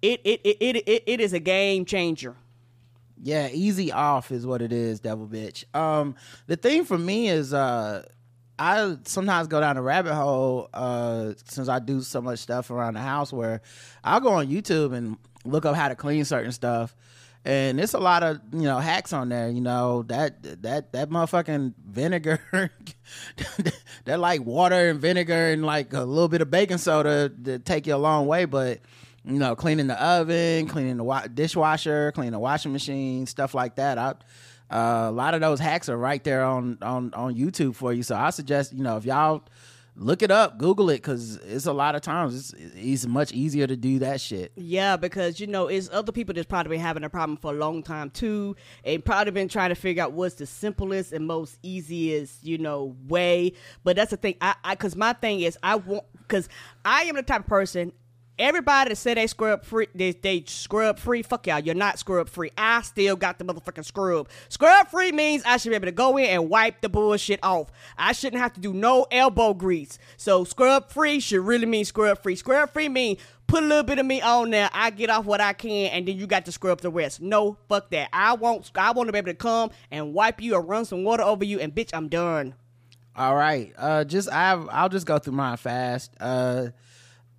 it 0.01 0.19
it 0.23 0.41
it 0.43 0.57
it, 0.59 0.75
it, 0.87 1.03
it 1.05 1.21
is 1.21 1.31
a 1.31 1.39
game 1.39 1.85
changer. 1.85 2.35
Yeah, 3.21 3.49
easy 3.51 3.91
off 3.91 4.31
is 4.31 4.47
what 4.47 4.63
it 4.63 4.73
is, 4.73 4.99
devil 4.99 5.27
bitch. 5.27 5.63
Um, 5.75 6.15
the 6.47 6.55
thing 6.55 6.85
for 6.85 6.97
me 6.97 7.29
is, 7.29 7.53
uh, 7.53 8.03
I 8.57 8.97
sometimes 9.03 9.47
go 9.47 9.59
down 9.59 9.77
a 9.77 9.81
rabbit 9.83 10.15
hole, 10.15 10.69
uh, 10.73 11.33
since 11.45 11.69
I 11.69 11.77
do 11.77 12.01
so 12.01 12.19
much 12.19 12.39
stuff 12.39 12.71
around 12.71 12.95
the 12.95 13.01
house 13.01 13.31
where 13.31 13.61
I'll 14.03 14.21
go 14.21 14.33
on 14.33 14.47
YouTube 14.47 14.93
and 14.93 15.17
look 15.45 15.67
up 15.67 15.75
how 15.75 15.89
to 15.89 15.95
clean 15.95 16.25
certain 16.25 16.51
stuff. 16.51 16.95
And 17.45 17.79
there's 17.79 17.93
a 17.93 17.99
lot 17.99 18.21
of 18.21 18.39
you 18.51 18.63
know 18.63 18.79
hacks 18.79 19.13
on 19.13 19.29
there. 19.29 19.49
You 19.49 19.61
know 19.61 20.03
that 20.03 20.61
that 20.61 20.91
that 20.91 21.09
motherfucking 21.09 21.73
vinegar, 21.87 22.39
that 24.05 24.19
like 24.19 24.45
water 24.45 24.89
and 24.89 24.99
vinegar 24.99 25.51
and 25.51 25.65
like 25.65 25.93
a 25.93 26.01
little 26.01 26.27
bit 26.27 26.41
of 26.41 26.51
baking 26.51 26.79
soda 26.79 27.29
to 27.45 27.59
take 27.59 27.87
you 27.87 27.95
a 27.95 27.97
long 27.97 28.27
way. 28.27 28.45
But 28.45 28.81
you 29.23 29.39
know, 29.39 29.55
cleaning 29.55 29.87
the 29.87 30.01
oven, 30.03 30.67
cleaning 30.67 30.97
the 30.97 31.03
wa- 31.03 31.27
dishwasher, 31.27 32.11
cleaning 32.11 32.33
the 32.33 32.39
washing 32.39 32.73
machine, 32.73 33.25
stuff 33.25 33.53
like 33.53 33.75
that. 33.75 33.97
I, 33.97 34.15
uh, 34.69 35.09
a 35.09 35.11
lot 35.11 35.33
of 35.33 35.41
those 35.41 35.59
hacks 35.59 35.89
are 35.89 35.97
right 35.97 36.23
there 36.23 36.43
on 36.43 36.77
on 36.81 37.13
on 37.13 37.35
YouTube 37.35 37.75
for 37.75 37.93
you. 37.93 38.03
So 38.03 38.15
I 38.15 38.31
suggest 38.31 38.73
you 38.73 38.83
know 38.83 38.97
if 38.97 39.05
y'all 39.05 39.43
look 39.99 40.23
it 40.23 40.31
up, 40.31 40.57
Google 40.57 40.89
it 40.89 40.97
because 40.97 41.35
it's 41.37 41.65
a 41.65 41.73
lot 41.73 41.93
of 41.93 42.01
times 42.01 42.53
it's, 42.53 42.73
it's 42.75 43.05
much 43.05 43.31
easier 43.33 43.67
to 43.67 43.75
do 43.75 43.99
that 43.99 44.21
shit. 44.21 44.51
Yeah, 44.55 44.95
because 44.95 45.39
you 45.39 45.47
know, 45.47 45.67
it's 45.67 45.89
other 45.91 46.11
people 46.11 46.33
that's 46.33 46.47
probably 46.47 46.77
been 46.77 46.79
having 46.79 47.03
a 47.03 47.09
problem 47.09 47.37
for 47.37 47.53
a 47.53 47.57
long 47.57 47.83
time 47.83 48.09
too, 48.09 48.55
and 48.83 49.03
probably 49.03 49.31
been 49.31 49.49
trying 49.49 49.69
to 49.69 49.75
figure 49.75 50.03
out 50.03 50.13
what's 50.13 50.35
the 50.35 50.45
simplest 50.45 51.11
and 51.11 51.27
most 51.27 51.59
easiest, 51.61 52.43
you 52.43 52.57
know, 52.57 52.95
way. 53.07 53.53
But 53.83 53.97
that's 53.97 54.11
the 54.11 54.17
thing, 54.17 54.35
I, 54.41 54.55
I, 54.63 54.75
cause 54.75 54.95
my 54.95 55.13
thing 55.13 55.41
is, 55.41 55.57
I 55.61 55.75
want, 55.75 56.05
cause 56.27 56.47
I 56.85 57.03
am 57.03 57.15
the 57.15 57.23
type 57.23 57.41
of 57.41 57.47
person. 57.47 57.91
Everybody 58.39 58.89
that 58.89 58.95
said 58.95 59.17
they 59.17 59.27
scrub 59.27 59.65
free, 59.65 59.87
they, 59.93 60.11
they 60.11 60.43
scrub 60.47 60.97
free. 60.97 61.21
Fuck 61.21 61.47
y'all, 61.47 61.59
you're 61.59 61.75
not 61.75 61.99
scrub 61.99 62.29
free. 62.29 62.51
I 62.57 62.81
still 62.81 63.15
got 63.15 63.37
the 63.37 63.45
motherfucking 63.45 63.85
scrub. 63.85 64.29
Scrub 64.47 64.87
free 64.87 65.11
means 65.11 65.43
I 65.45 65.57
should 65.57 65.69
be 65.69 65.75
able 65.75 65.87
to 65.87 65.91
go 65.91 66.17
in 66.17 66.25
and 66.25 66.49
wipe 66.49 66.81
the 66.81 66.89
bullshit 66.89 67.41
off. 67.43 67.69
I 67.97 68.13
shouldn't 68.13 68.41
have 68.41 68.53
to 68.53 68.61
do 68.61 68.73
no 68.73 69.05
elbow 69.11 69.53
grease. 69.53 69.99
So 70.17 70.45
scrub 70.45 70.89
free 70.89 71.19
should 71.19 71.41
really 71.41 71.65
mean 71.65 71.83
scrub 71.83 72.23
free. 72.23 72.35
Scrub 72.37 72.71
free 72.71 72.87
mean 72.87 73.17
put 73.47 73.63
a 73.63 73.65
little 73.65 73.83
bit 73.83 73.99
of 73.99 74.05
me 74.05 74.21
on 74.21 74.51
there. 74.51 74.69
I 74.73 74.91
get 74.91 75.09
off 75.09 75.25
what 75.25 75.41
I 75.41 75.53
can, 75.53 75.91
and 75.91 76.07
then 76.07 76.17
you 76.17 76.25
got 76.25 76.45
to 76.45 76.51
scrub 76.51 76.79
the 76.81 76.89
rest. 76.89 77.21
No, 77.21 77.57
fuck 77.67 77.89
that. 77.91 78.09
I 78.13 78.35
want 78.35 78.71
I 78.75 78.91
want 78.91 79.07
to 79.07 79.11
be 79.11 79.17
able 79.17 79.31
to 79.31 79.35
come 79.35 79.71
and 79.91 80.13
wipe 80.13 80.41
you 80.41 80.55
or 80.55 80.61
run 80.61 80.85
some 80.85 81.03
water 81.03 81.23
over 81.23 81.43
you, 81.43 81.59
and 81.59 81.75
bitch, 81.75 81.89
I'm 81.93 82.07
done. 82.07 82.55
All 83.15 83.35
right. 83.35 83.73
Uh, 83.77 84.05
just 84.05 84.31
I 84.31 84.53
I'll 84.53 84.87
just 84.87 85.05
go 85.05 85.19
through 85.19 85.33
mine 85.33 85.57
fast. 85.57 86.13
Uh, 86.21 86.67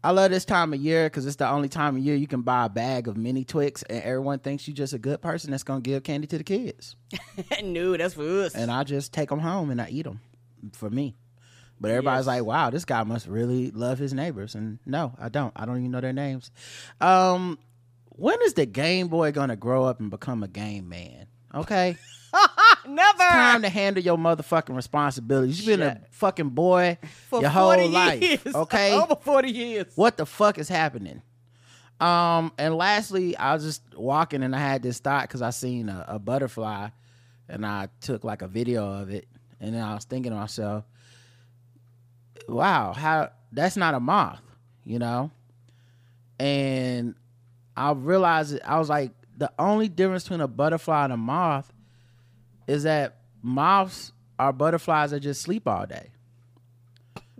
I 0.02 0.12
love 0.12 0.30
this 0.30 0.44
time 0.46 0.72
of 0.72 0.80
year 0.80 1.06
because 1.06 1.26
it's 1.26 1.36
the 1.36 1.48
only 1.48 1.68
time 1.68 1.96
of 1.96 2.02
year 2.02 2.14
you 2.16 2.26
can 2.26 2.40
buy 2.42 2.64
a 2.66 2.68
bag 2.70 3.06
of 3.06 3.16
mini 3.16 3.44
Twix, 3.44 3.82
and 3.82 4.02
everyone 4.02 4.38
thinks 4.38 4.66
you're 4.66 4.74
just 4.74 4.94
a 4.94 4.98
good 4.98 5.20
person 5.20 5.50
that's 5.50 5.62
gonna 5.62 5.80
give 5.82 6.02
candy 6.04 6.26
to 6.28 6.38
the 6.38 6.44
kids. 6.44 6.96
no, 7.62 7.96
that's 7.96 8.14
for 8.14 8.44
us. 8.44 8.54
And 8.54 8.70
I 8.70 8.84
just 8.84 9.12
take 9.12 9.28
them 9.28 9.40
home 9.40 9.70
and 9.70 9.80
I 9.80 9.88
eat 9.90 10.04
them 10.04 10.20
for 10.72 10.88
me. 10.88 11.16
But 11.78 11.90
everybody's 11.90 12.20
Yes. 12.22 12.26
like, 12.26 12.44
"Wow, 12.44 12.70
this 12.70 12.84
guy 12.84 13.02
must 13.04 13.26
really 13.26 13.70
love 13.70 13.98
his 13.98 14.12
neighbors." 14.14 14.54
And 14.54 14.78
no, 14.86 15.14
I 15.18 15.28
don't. 15.28 15.52
I 15.56 15.64
don't 15.66 15.78
even 15.78 15.90
know 15.90 16.00
their 16.00 16.12
names. 16.12 16.50
Um, 17.00 17.58
when 18.10 18.36
is 18.42 18.54
the 18.54 18.66
Game 18.66 19.08
Boy 19.08 19.32
gonna 19.32 19.56
grow 19.56 19.84
up 19.84 20.00
and 20.00 20.10
become 20.10 20.42
a 20.42 20.48
game 20.48 20.88
man? 20.88 21.26
Okay. 21.54 21.96
Never. 22.86 23.18
time 23.18 23.62
to 23.62 23.68
handle 23.68 24.02
your 24.02 24.16
motherfucking 24.16 24.74
responsibilities. 24.74 25.66
You've 25.66 25.78
been 25.78 25.86
a 25.86 26.00
fucking 26.10 26.50
boy 26.50 26.98
for 27.28 27.40
your 27.40 27.50
whole 27.50 27.72
40 27.74 27.88
life. 27.88 28.22
years. 28.22 28.40
Okay. 28.54 28.92
Over 28.92 29.16
40 29.16 29.50
years. 29.50 29.86
what 29.96 30.16
the 30.16 30.26
fuck 30.26 30.58
is 30.58 30.68
happening? 30.68 31.22
Um, 32.00 32.52
and 32.56 32.76
lastly, 32.76 33.36
I 33.36 33.52
was 33.54 33.62
just 33.62 33.82
walking 33.94 34.42
and 34.42 34.56
I 34.56 34.58
had 34.58 34.82
this 34.82 34.98
thought 34.98 35.22
because 35.22 35.42
I 35.42 35.50
seen 35.50 35.88
a, 35.88 36.04
a 36.08 36.18
butterfly 36.18 36.88
and 37.48 37.66
I 37.66 37.88
took 38.00 38.24
like 38.24 38.42
a 38.42 38.48
video 38.48 38.90
of 38.90 39.10
it. 39.10 39.26
And 39.60 39.74
then 39.74 39.82
I 39.82 39.94
was 39.94 40.04
thinking 40.04 40.32
to 40.32 40.38
myself, 40.38 40.84
wow, 42.48 42.92
how 42.94 43.30
that's 43.52 43.76
not 43.76 43.94
a 43.94 44.00
moth, 44.00 44.40
you 44.84 44.98
know? 44.98 45.30
And 46.38 47.14
I 47.76 47.92
realized 47.92 48.54
it, 48.54 48.62
I 48.64 48.78
was 48.78 48.88
like, 48.88 49.12
the 49.36 49.52
only 49.58 49.88
difference 49.88 50.24
between 50.24 50.40
a 50.40 50.48
butterfly 50.48 51.04
and 51.04 51.12
a 51.12 51.16
moth 51.16 51.70
is 52.70 52.84
that 52.84 53.16
moths 53.42 54.12
are 54.38 54.52
butterflies 54.52 55.10
that 55.10 55.20
just 55.20 55.42
sleep 55.42 55.66
all 55.66 55.86
day. 55.86 56.10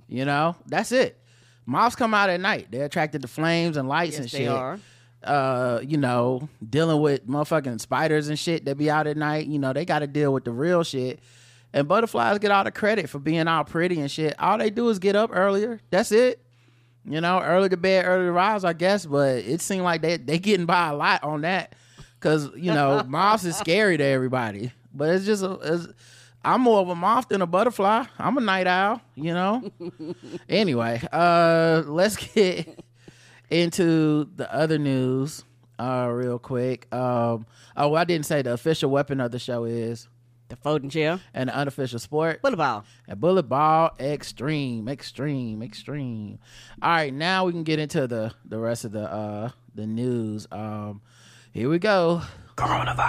You 0.09 0.25
know, 0.25 0.57
that's 0.67 0.93
it. 0.93 1.19
Moths 1.67 1.95
come 1.95 2.15
out 2.15 2.31
at 2.31 2.41
night. 2.41 2.69
They're 2.71 2.87
attracted 2.87 3.23
to 3.23 3.29
flames 3.29 3.77
and 3.77 3.89
lights 3.89 4.19
Yes, 4.19 4.21
and 4.21 4.29
they 4.31 4.39
shit. 4.39 4.49
are. 4.49 4.79
Uh, 5.23 5.81
you 5.87 5.99
know, 5.99 6.49
dealing 6.69 7.01
with 7.01 7.29
motherfucking 7.29 7.81
spiders 7.81 8.29
and 8.29 8.39
shit 8.39 8.65
that 8.65 8.77
be 8.77 8.91
out 8.91 9.07
at 9.07 9.17
night. 9.17 9.47
You 9.47 9.59
know, 9.59 9.73
they 9.73 9.85
got 9.85 10.01
to 10.01 10.07
deal 10.07 10.33
with 10.33 10.45
the 10.45 10.51
real 10.51 10.83
shit. 10.83 11.21
And 11.73 11.87
butterflies 11.87 12.39
get 12.41 12.51
all 12.51 12.65
the 12.65 12.73
credit 12.73 13.09
for 13.09 13.19
being 13.21 13.47
all 13.47 13.63
pretty 13.63 14.01
and 14.01 14.11
shit. 14.11 14.35
All 14.41 14.59
they 14.59 14.71
do 14.71 14.89
is 14.89 14.99
get 14.99 15.15
up 15.15 15.31
earlier. 15.33 15.79
That's 15.91 16.11
it. 16.11 16.43
You 17.05 17.21
know, 17.21 17.41
early 17.41 17.69
to 17.69 17.77
bed, 17.77 18.05
early 18.07 18.25
to 18.25 18.33
rise, 18.33 18.65
I 18.65 18.73
guess. 18.73 19.07
But 19.07 19.37
it 19.45 19.61
seemed 19.61 19.85
like 19.85 20.03
they 20.03 20.17
they 20.17 20.39
getting 20.41 20.67
by 20.67 20.89
a 20.89 20.95
lot 20.97 21.23
on 21.23 21.43
that 21.43 21.75
because 22.19 22.51
you 22.57 22.73
know 22.75 23.05
moths 23.09 23.45
is 23.45 23.57
scary 23.57 23.97
to 23.97 24.05
everybody. 24.05 24.73
But 24.93 25.11
it's 25.15 25.25
just 25.27 25.43
a, 25.43 25.53
it's, 25.63 25.87
I'm 26.45 26.63
more 26.63 26.81
of 26.81 26.89
a 26.89 26.95
moth 26.95 27.29
than 27.29 27.43
a 27.43 27.47
butterfly. 27.47 28.05
I'm 28.19 28.37
a 28.39 28.41
night 28.41 28.67
owl. 28.67 29.01
You 29.15 29.35
know. 29.35 29.71
anyway, 30.49 31.01
uh, 31.13 31.83
let's 31.87 32.17
get 32.17 32.79
into 33.51 34.29
the 34.37 34.53
other 34.55 34.79
news 34.79 35.45
uh 35.79 36.09
real 36.13 36.39
quick. 36.39 36.93
Um, 36.95 37.47
oh, 37.77 37.89
well, 37.89 37.97
I 37.97 38.05
didn't 38.05 38.27
say 38.27 38.43
the 38.43 38.53
official 38.53 38.91
weapon 38.91 39.21
of 39.21 39.31
the 39.33 39.39
show 39.39 39.65
is 39.65 40.09
The 40.49 40.57
folding 40.57 40.91
chair. 40.91 41.21
and 41.33 41.49
the 41.49 41.57
unofficial 41.57 41.99
sport. 41.99 42.43
Bullet 42.43 42.57
ball. 42.59 42.85
A 43.09 43.17
bullet 43.17 43.45
ball 43.45 43.91
extreme, 43.99 44.89
extreme, 44.89 45.63
extreme. 45.63 46.39
All 46.83 46.91
right, 46.91 47.13
now 47.15 47.47
we 47.47 47.53
can 47.53 47.65
get 47.65 47.79
into 47.79 48.07
the 48.07 48.33
the 48.45 48.59
rest 48.59 48.85
of 48.85 48.93
the 48.93 49.11
uh 49.11 49.51
the 49.75 49.87
news. 49.87 50.47
Um 50.53 51.01
here 51.53 51.69
we 51.71 51.79
go. 51.79 52.23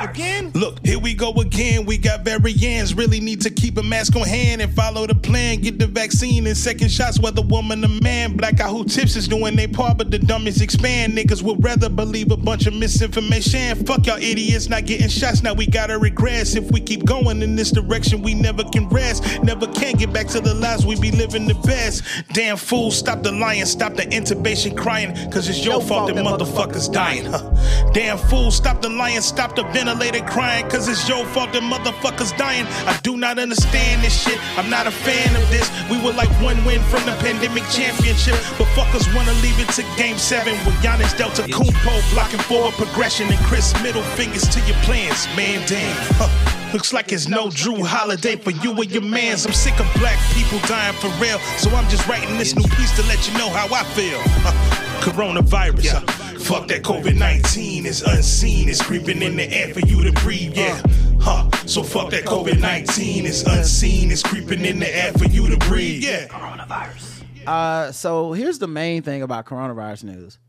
Again? 0.09 0.51
Look, 0.53 0.85
here 0.85 0.99
we 0.99 1.13
go 1.13 1.33
again. 1.33 1.85
We 1.85 1.97
got 1.97 2.23
variants. 2.23 2.93
Really 2.93 3.19
need 3.19 3.41
to 3.41 3.49
keep 3.49 3.77
a 3.77 3.83
mask 3.83 4.15
on 4.15 4.23
hand 4.23 4.61
and 4.61 4.73
follow 4.73 5.05
the 5.07 5.15
plan. 5.15 5.61
Get 5.61 5.79
the 5.79 5.87
vaccine 5.87 6.47
and 6.47 6.55
second 6.55 6.89
shots, 6.89 7.19
whether 7.19 7.41
woman 7.41 7.83
or 7.83 8.01
man. 8.01 8.35
Black 8.37 8.59
out 8.59 8.71
who 8.71 8.85
tips 8.85 9.15
is 9.15 9.27
doing 9.27 9.55
their 9.55 9.67
part, 9.67 9.97
but 9.97 10.11
the 10.11 10.19
dummies 10.19 10.61
expand. 10.61 11.13
Niggas 11.13 11.43
would 11.43 11.63
rather 11.63 11.89
believe 11.89 12.31
a 12.31 12.37
bunch 12.37 12.67
of 12.67 12.73
misinformation. 12.73 13.75
Fuck 13.85 14.07
y'all 14.07 14.17
idiots 14.17 14.69
not 14.69 14.85
getting 14.85 15.09
shots. 15.09 15.43
Now 15.43 15.53
we 15.53 15.67
gotta 15.67 15.97
regress. 15.97 16.55
If 16.55 16.71
we 16.71 16.79
keep 16.79 17.05
going 17.05 17.41
in 17.41 17.55
this 17.55 17.71
direction, 17.71 18.21
we 18.21 18.33
never 18.33 18.63
can 18.63 18.87
rest. 18.89 19.43
Never 19.43 19.67
can 19.67 19.95
get 19.95 20.13
back 20.13 20.27
to 20.27 20.39
the 20.39 20.53
lives 20.53 20.85
we 20.85 20.99
be 20.99 21.11
living 21.11 21.47
the 21.47 21.55
best. 21.55 22.03
Damn 22.33 22.57
fool, 22.57 22.91
stop 22.91 23.23
the 23.23 23.31
lying, 23.31 23.65
stop 23.65 23.95
the 23.95 24.03
intubation 24.03 24.77
crying. 24.77 25.13
Cause 25.31 25.49
it's 25.49 25.65
your, 25.65 25.81
fault 25.81 26.07
that 26.13 26.15
motherfuckers 26.15 26.91
dying. 26.91 27.25
Huh. 27.25 27.91
Damn 27.93 28.17
fool, 28.17 28.51
stop 28.51 28.81
the 28.81 28.89
lying, 28.89 29.21
stop 29.21 29.40
the 29.49 29.63
ventilator 29.73 30.23
crying. 30.25 30.69
Cause 30.69 30.87
it's 30.87 31.09
your 31.09 31.25
fault 31.33 31.51
that 31.53 31.63
motherfuckers 31.63 32.35
dying. 32.37 32.65
I 32.85 32.97
do 33.01 33.17
not 33.17 33.39
understand 33.39 34.03
this 34.03 34.13
shit. 34.13 34.37
I'm 34.57 34.69
not 34.69 34.85
a 34.85 34.91
fan 34.91 35.35
of 35.35 35.49
this. 35.49 35.65
We 35.89 35.97
were 35.97 36.13
like 36.13 36.29
one 36.41 36.63
win 36.63 36.79
from 36.93 37.03
the 37.05 37.17
pandemic 37.19 37.63
championship. 37.73 38.37
But 38.57 38.67
fuckers 38.77 39.09
wanna 39.15 39.33
leave 39.41 39.57
it 39.59 39.69
to 39.75 39.83
game 39.97 40.17
seven 40.17 40.53
with 40.65 40.75
Giannis 40.85 41.17
Delta 41.17 41.41
Kumpo 41.43 42.13
blocking 42.13 42.39
forward 42.41 42.73
progression 42.75 43.27
and 43.27 43.39
Chris 43.45 43.73
middle 43.81 44.03
fingers 44.15 44.47
to 44.49 44.59
your 44.61 44.77
plans. 44.85 45.25
Man, 45.35 45.65
damn. 45.67 45.97
Huh. 46.21 46.71
Looks 46.73 46.93
like 46.93 47.11
it's 47.11 47.27
no 47.27 47.49
Drew 47.49 47.83
holiday 47.83 48.37
for 48.37 48.51
you 48.51 48.71
and 48.71 48.91
your 48.91 49.01
mans. 49.01 49.45
I'm 49.45 49.53
sick 49.53 49.77
of 49.79 49.87
black 49.99 50.19
people 50.33 50.59
dying 50.67 50.93
for 50.95 51.09
real. 51.19 51.39
So 51.57 51.69
I'm 51.71 51.89
just 51.89 52.07
writing 52.07 52.37
this 52.37 52.55
new 52.55 52.67
piece 52.77 52.95
to 52.95 53.03
let 53.07 53.27
you 53.27 53.37
know 53.37 53.49
how 53.49 53.67
I 53.73 53.83
feel. 53.95 54.19
Huh. 54.45 55.01
Coronavirus. 55.01 56.05
huh. 56.05 56.30
Fuck 56.41 56.67
that 56.67 56.81
COVID 56.83 57.17
19 57.17 57.85
is 57.85 58.01
unseen. 58.01 58.67
It's 58.67 58.81
creeping 58.81 59.21
in 59.21 59.37
the 59.37 59.49
air 59.53 59.73
for 59.73 59.79
you 59.81 60.03
to 60.03 60.11
breathe. 60.21 60.57
Yeah. 60.57 60.81
Huh. 61.19 61.49
So 61.67 61.83
fuck 61.83 62.09
that 62.11 62.25
COVID 62.25 62.59
19 62.59 63.25
is 63.25 63.43
unseen. 63.43 64.11
It's 64.11 64.23
creeping 64.23 64.65
in 64.65 64.79
the 64.79 64.93
air 64.93 65.13
for 65.13 65.25
you 65.25 65.49
to 65.49 65.57
breathe. 65.67 66.03
Yeah. 66.03 66.27
Uh 67.47 67.91
so 67.91 68.33
here's 68.33 68.59
the 68.59 68.67
main 68.67 69.01
thing 69.03 69.21
about 69.21 69.45
coronavirus 69.45 70.03
news. 70.05 70.39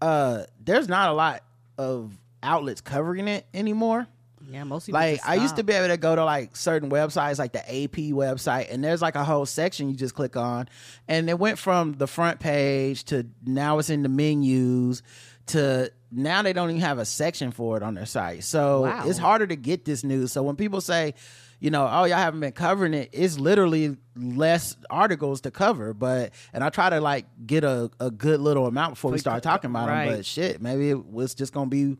Uh 0.00 0.44
there's 0.64 0.88
not 0.88 1.10
a 1.10 1.12
lot 1.12 1.42
of 1.76 2.16
outlets 2.42 2.80
covering 2.80 3.28
it 3.28 3.44
anymore. 3.52 4.06
Yeah, 4.50 4.64
most 4.64 4.86
people 4.86 5.00
Like 5.00 5.20
I 5.26 5.34
used 5.36 5.56
to 5.56 5.62
be 5.64 5.72
able 5.74 5.88
to 5.88 5.96
go 5.96 6.16
to 6.16 6.24
like 6.24 6.56
certain 6.56 6.90
websites, 6.90 7.38
like 7.38 7.52
the 7.52 7.60
AP 7.60 8.12
website, 8.12 8.72
and 8.72 8.82
there's 8.82 9.02
like 9.02 9.14
a 9.14 9.24
whole 9.24 9.46
section 9.46 9.88
you 9.90 9.96
just 9.96 10.14
click 10.14 10.36
on, 10.36 10.68
and 11.06 11.30
it 11.30 11.38
went 11.38 11.58
from 11.58 11.92
the 11.92 12.08
front 12.08 12.40
page 12.40 13.04
to 13.04 13.26
now 13.44 13.78
it's 13.78 13.90
in 13.90 14.02
the 14.02 14.08
menus 14.08 15.02
to 15.50 15.92
now 16.10 16.42
they 16.42 16.52
don't 16.52 16.70
even 16.70 16.80
have 16.80 16.98
a 16.98 17.04
section 17.04 17.52
for 17.52 17.76
it 17.76 17.82
on 17.82 17.94
their 17.94 18.06
site. 18.06 18.42
So 18.44 18.82
Wow. 18.82 19.04
it's 19.06 19.18
harder 19.18 19.46
to 19.46 19.56
get 19.56 19.84
this 19.84 20.02
news. 20.02 20.32
So 20.32 20.42
when 20.42 20.56
people 20.56 20.80
say, 20.80 21.14
you 21.60 21.70
know, 21.70 21.88
oh 21.90 22.04
y'all 22.04 22.18
haven't 22.18 22.40
been 22.40 22.52
covering 22.52 22.94
it, 22.94 23.10
it's 23.12 23.38
literally 23.38 23.96
less 24.16 24.76
articles 24.88 25.42
to 25.42 25.50
cover. 25.50 25.94
But 25.94 26.32
and 26.52 26.64
I 26.64 26.70
try 26.70 26.90
to 26.90 27.00
like 27.00 27.26
get 27.46 27.64
a, 27.64 27.90
a 28.00 28.10
good 28.10 28.40
little 28.40 28.66
amount 28.66 28.94
before 28.94 29.10
we 29.12 29.18
start 29.18 29.42
talking 29.42 29.70
about 29.70 29.86
them. 29.86 30.16
But 30.16 30.26
shit, 30.26 30.60
maybe 30.60 30.90
it 30.90 31.06
was 31.06 31.34
just 31.34 31.52
gonna 31.52 31.70
be 31.70 31.96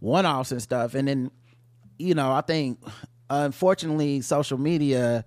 one 0.00 0.26
offs 0.26 0.52
and 0.52 0.60
stuff, 0.60 0.94
and 0.94 1.08
then 1.08 1.30
you 1.98 2.14
know, 2.14 2.32
I 2.32 2.40
think 2.40 2.80
unfortunately 3.30 4.20
social 4.20 4.58
media 4.58 5.24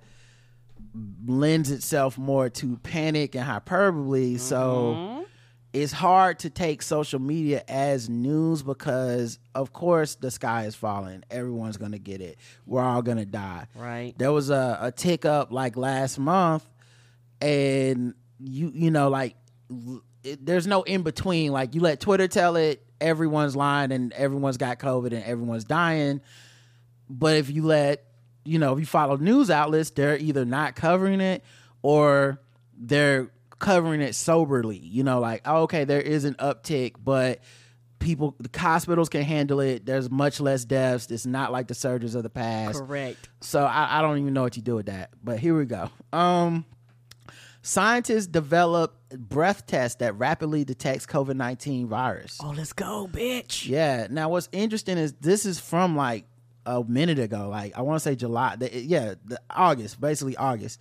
lends 1.26 1.72
itself 1.72 2.18
more 2.18 2.50
to 2.50 2.78
panic 2.78 3.36
and 3.36 3.44
hyperbole. 3.44 4.38
So 4.38 4.96
mm-hmm. 4.96 5.17
It's 5.82 5.92
hard 5.92 6.40
to 6.40 6.50
take 6.50 6.82
social 6.82 7.20
media 7.20 7.64
as 7.68 8.10
news 8.10 8.64
because 8.64 9.38
of 9.54 9.74
course 9.74 10.16
the 10.16 10.32
sky 10.32 10.66
is 10.66 10.76
falling. 10.76 11.24
Everyone's 11.30 11.78
gonna 11.78 12.00
get 12.00 12.22
it. 12.22 12.38
We're 12.66 12.82
all 12.82 13.02
gonna 13.02 13.26
die. 13.26 13.68
Right. 13.76 14.14
There 14.18 14.32
was 14.32 14.50
a, 14.50 14.78
a 14.82 14.92
tick 14.92 15.26
up 15.26 15.52
like 15.52 15.78
last 15.78 16.18
month 16.18 16.68
and 17.42 18.16
you 18.40 18.72
you 18.74 18.92
know 18.92 19.10
like 19.10 19.36
it, 20.24 20.44
there's 20.46 20.68
no 20.68 20.82
in 20.84 21.04
between 21.04 21.52
like 21.52 21.76
you 21.76 21.82
let 21.82 22.00
twitter 22.00 22.28
tell 22.28 22.56
it 22.56 22.84
everyone's 23.00 23.56
lying 23.56 23.92
and 23.92 24.12
everyone's 24.14 24.58
got 24.58 24.80
covid 24.80 25.08
and 25.08 25.24
everyone's 25.24 25.64
dying 25.64 26.20
but 27.10 27.36
if 27.36 27.50
you 27.50 27.64
let 27.64 28.04
you 28.44 28.58
know 28.58 28.74
if 28.74 28.80
you 28.80 28.86
follow 28.86 29.18
news 29.18 29.52
outlets 29.52 29.92
they're 29.92 30.18
either 30.18 30.46
not 30.46 30.76
covering 30.76 31.22
it 31.22 31.44
or 31.84 32.40
they're 32.76 33.30
covering 33.60 34.02
it 34.02 34.14
soberly 34.14 34.78
you 34.78 35.04
know 35.04 35.20
like 35.20 35.42
oh, 35.46 35.64
okay 35.64 35.84
there 35.84 36.02
is 36.02 36.26
an 36.26 36.34
uptick 36.36 36.94
but 37.04 37.40
people 38.00 38.36
the 38.40 38.60
hospitals 38.60 39.10
can 39.10 39.24
handle 39.24 39.60
it 39.60 39.86
there's 39.86 40.10
much 40.12 40.40
less 40.40 40.66
deaths 40.66 41.10
it's 41.10 41.26
not 41.26 41.52
like 41.52 41.68
the 41.68 41.74
surges 41.74 42.14
of 42.14 42.22
the 42.22 42.30
past 42.30 42.80
Correct. 42.80 43.30
so 43.42 43.64
I, 43.64 44.00
I 44.00 44.02
don't 44.02 44.20
even 44.20 44.34
know 44.34 44.44
what 44.44 44.56
you 44.56 44.62
do 44.62 44.76
with 44.76 44.86
that. 44.86 45.10
But 45.24 45.40
here 45.40 45.58
we 45.58 45.66
go. 45.66 45.90
Um 46.14 46.66
Scientists 47.68 48.28
develop 48.28 48.96
breath 49.10 49.68
test 49.68 50.00
that 50.00 50.16
rapidly 50.16 50.64
detects 50.64 51.06
COVID 51.06 51.36
nineteen 51.36 51.88
virus. 51.88 52.38
Oh, 52.42 52.54
let's 52.56 52.72
go, 52.72 53.10
bitch. 53.12 53.68
Yeah. 53.68 54.08
Now, 54.10 54.30
what's 54.30 54.48
interesting 54.54 54.98
is 54.98 55.12
this 55.20 55.46
is 55.46 55.60
from 55.60 55.98
like 55.98 56.24
a 56.66 56.82
minute 56.86 57.20
ago. 57.20 57.50
Like 57.50 57.78
I 57.78 57.82
want 57.82 57.98
to 57.98 58.00
say 58.00 58.16
July. 58.16 58.56
Yeah, 58.72 59.16
the, 59.26 59.42
August, 59.50 60.00
basically 60.00 60.38
August. 60.38 60.80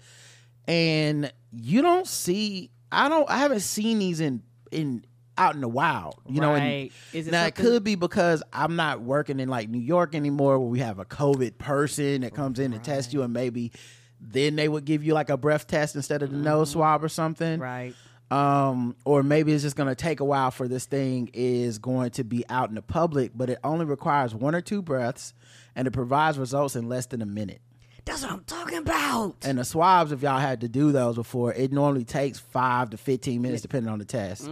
And 0.67 1.33
you 1.53 1.83
don't 1.83 2.07
see. 2.07 2.71
I 2.91 3.09
don't. 3.09 3.29
I 3.31 3.39
haven't 3.39 3.61
seen 3.61 3.99
these 3.99 4.21
in 4.21 4.43
in 4.71 5.05
out 5.39 5.55
in 5.55 5.61
the 5.61 5.69
wild. 5.69 6.17
You 6.29 6.41
know. 6.41 6.55
And 6.55 6.63
Right. 6.65 6.93
Is 7.13 7.29
it 7.29 7.31
now 7.31 7.47
it 7.47 7.55
could 7.55 7.85
be 7.85 7.95
because 7.95 8.43
I'm 8.53 8.77
not 8.77 9.01
working 9.01 9.39
in 9.41 9.49
like 9.49 9.69
New 9.69 9.81
York 9.81 10.15
anymore, 10.15 10.59
where 10.59 10.69
we 10.69 10.79
have 10.81 10.99
a 10.99 11.05
COVID 11.05 11.59
person 11.59 12.23
that 12.23 12.35
comes 12.35 12.59
in 12.59 12.73
and 12.73 12.83
test 12.83 13.13
you, 13.13 13.23
and 13.23 13.33
maybe 13.33 13.73
then 14.21 14.57
they 14.57 14.69
would 14.69 14.85
give 14.85 15.05
you 15.05 15.13
like 15.15 15.29
a 15.31 15.37
breath 15.37 15.67
test 15.67 15.95
instead 15.95 16.23
of 16.23 16.31
the 16.31 16.37
nose 16.39 16.71
swab 16.71 17.05
or 17.05 17.09
something 17.09 17.61
Right. 17.61 17.95
um, 18.31 18.97
or 19.05 19.23
maybe 19.23 19.53
it's 19.53 19.63
just 19.63 19.77
going 19.77 19.91
to 19.91 19.95
take 19.95 20.21
a 20.21 20.25
while 20.25 20.51
for 20.51 20.67
this 20.69 20.87
thing 20.87 21.29
is 21.35 21.79
going 21.79 22.11
to 22.13 22.25
be 22.25 22.43
out 22.49 22.71
in 22.71 22.77
the 22.77 22.83
public, 22.83 23.33
but 23.35 23.51
it 23.51 23.59
only 23.63 23.85
requires 23.85 24.35
one 24.35 24.55
or 24.55 24.63
two 24.63 24.81
breaths, 24.81 25.35
and 25.77 25.87
it 25.87 25.91
provides 25.91 26.39
results 26.39 26.77
in 26.77 26.89
less 26.89 27.05
than 27.07 27.21
a 27.21 27.27
minute. 27.27 27.61
That's 28.07 28.23
what 28.23 28.33
I'm 28.33 28.45
talking 28.45 28.79
about. 28.79 29.35
And 29.43 29.59
the 29.59 29.65
swabs, 29.65 30.13
if 30.13 30.23
y'all 30.23 30.39
had 30.39 30.61
to 30.63 30.69
do 30.69 30.93
those 30.93 31.17
before, 31.17 31.53
it 31.53 31.73
normally 31.73 32.05
takes 32.05 32.39
five 32.39 32.91
to 32.91 32.97
fifteen 32.97 33.43
minutes, 33.43 33.63
depending 33.63 33.93
on 33.93 33.99
the 33.99 34.05
test. 34.05 34.49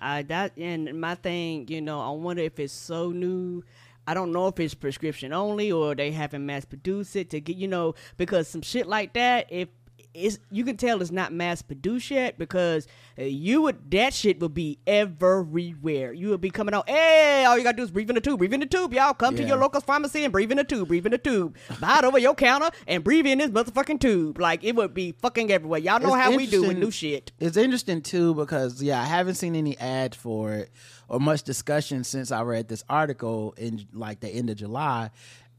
Uh, 0.00 0.22
that 0.28 0.56
and 0.56 1.00
my 1.00 1.16
thing, 1.16 1.66
you 1.68 1.80
know, 1.80 2.00
I 2.00 2.10
wonder 2.10 2.42
if 2.42 2.58
it's 2.58 2.72
so 2.72 3.10
new. 3.10 3.62
I 4.06 4.14
don't 4.14 4.32
know 4.32 4.48
if 4.48 4.60
it's 4.60 4.74
prescription 4.74 5.32
only 5.32 5.72
or 5.72 5.94
they 5.94 6.10
haven't 6.10 6.44
mass 6.44 6.64
produced 6.64 7.16
it 7.16 7.30
to 7.30 7.40
get, 7.40 7.56
you 7.56 7.68
know, 7.68 7.94
because 8.18 8.46
some 8.48 8.60
shit 8.60 8.86
like 8.86 9.14
that, 9.14 9.46
if 9.50 9.68
it's 10.14 10.38
you 10.50 10.64
can 10.64 10.76
tell 10.76 11.02
it's 11.02 11.10
not 11.10 11.32
mass 11.32 11.60
produced 11.60 12.10
yet 12.10 12.38
because 12.38 12.86
uh, 13.18 13.24
you 13.24 13.62
would 13.62 13.90
that 13.90 14.14
shit 14.14 14.40
would 14.40 14.54
be 14.54 14.78
everywhere. 14.86 16.12
You 16.12 16.30
would 16.30 16.40
be 16.40 16.50
coming 16.50 16.74
out, 16.74 16.88
hey, 16.88 17.44
all 17.44 17.58
you 17.58 17.64
gotta 17.64 17.76
do 17.76 17.82
is 17.82 17.90
breathe 17.90 18.08
in 18.08 18.14
the 18.14 18.20
tube, 18.20 18.38
breathe 18.38 18.54
in 18.54 18.60
the 18.60 18.66
tube, 18.66 18.94
y'all. 18.94 19.14
Come 19.14 19.36
to 19.36 19.44
your 19.44 19.56
local 19.58 19.80
pharmacy 19.80 20.24
and 20.24 20.32
breathe 20.32 20.50
in 20.50 20.56
the 20.58 20.64
tube, 20.64 20.88
breathe 20.88 21.06
in 21.06 21.12
the 21.12 21.18
tube. 21.18 21.56
Buy 21.80 21.98
it 21.98 22.04
over 22.04 22.18
your 22.18 22.34
counter 22.34 22.70
and 22.86 23.02
breathe 23.02 23.26
in 23.26 23.38
this 23.38 23.50
motherfucking 23.50 24.00
tube. 24.00 24.38
Like 24.38 24.62
it 24.64 24.76
would 24.76 24.94
be 24.94 25.12
fucking 25.12 25.50
everywhere. 25.50 25.80
Y'all 25.80 26.00
know 26.00 26.14
It's 26.14 26.24
how 26.24 26.36
we 26.36 26.46
do 26.46 26.62
with 26.68 26.78
new 26.78 26.90
shit. 26.90 27.32
It's 27.40 27.56
interesting 27.56 28.00
too 28.00 28.34
because 28.34 28.82
yeah, 28.82 29.00
I 29.00 29.04
haven't 29.04 29.34
seen 29.34 29.56
any 29.56 29.76
ads 29.78 30.16
for 30.16 30.54
it 30.54 30.70
or 31.08 31.20
much 31.20 31.42
discussion 31.42 32.04
since 32.04 32.30
I 32.30 32.42
read 32.42 32.68
this 32.68 32.84
article 32.88 33.54
in 33.56 33.86
like 33.92 34.20
the 34.20 34.28
end 34.28 34.50
of 34.50 34.56
July. 34.56 35.10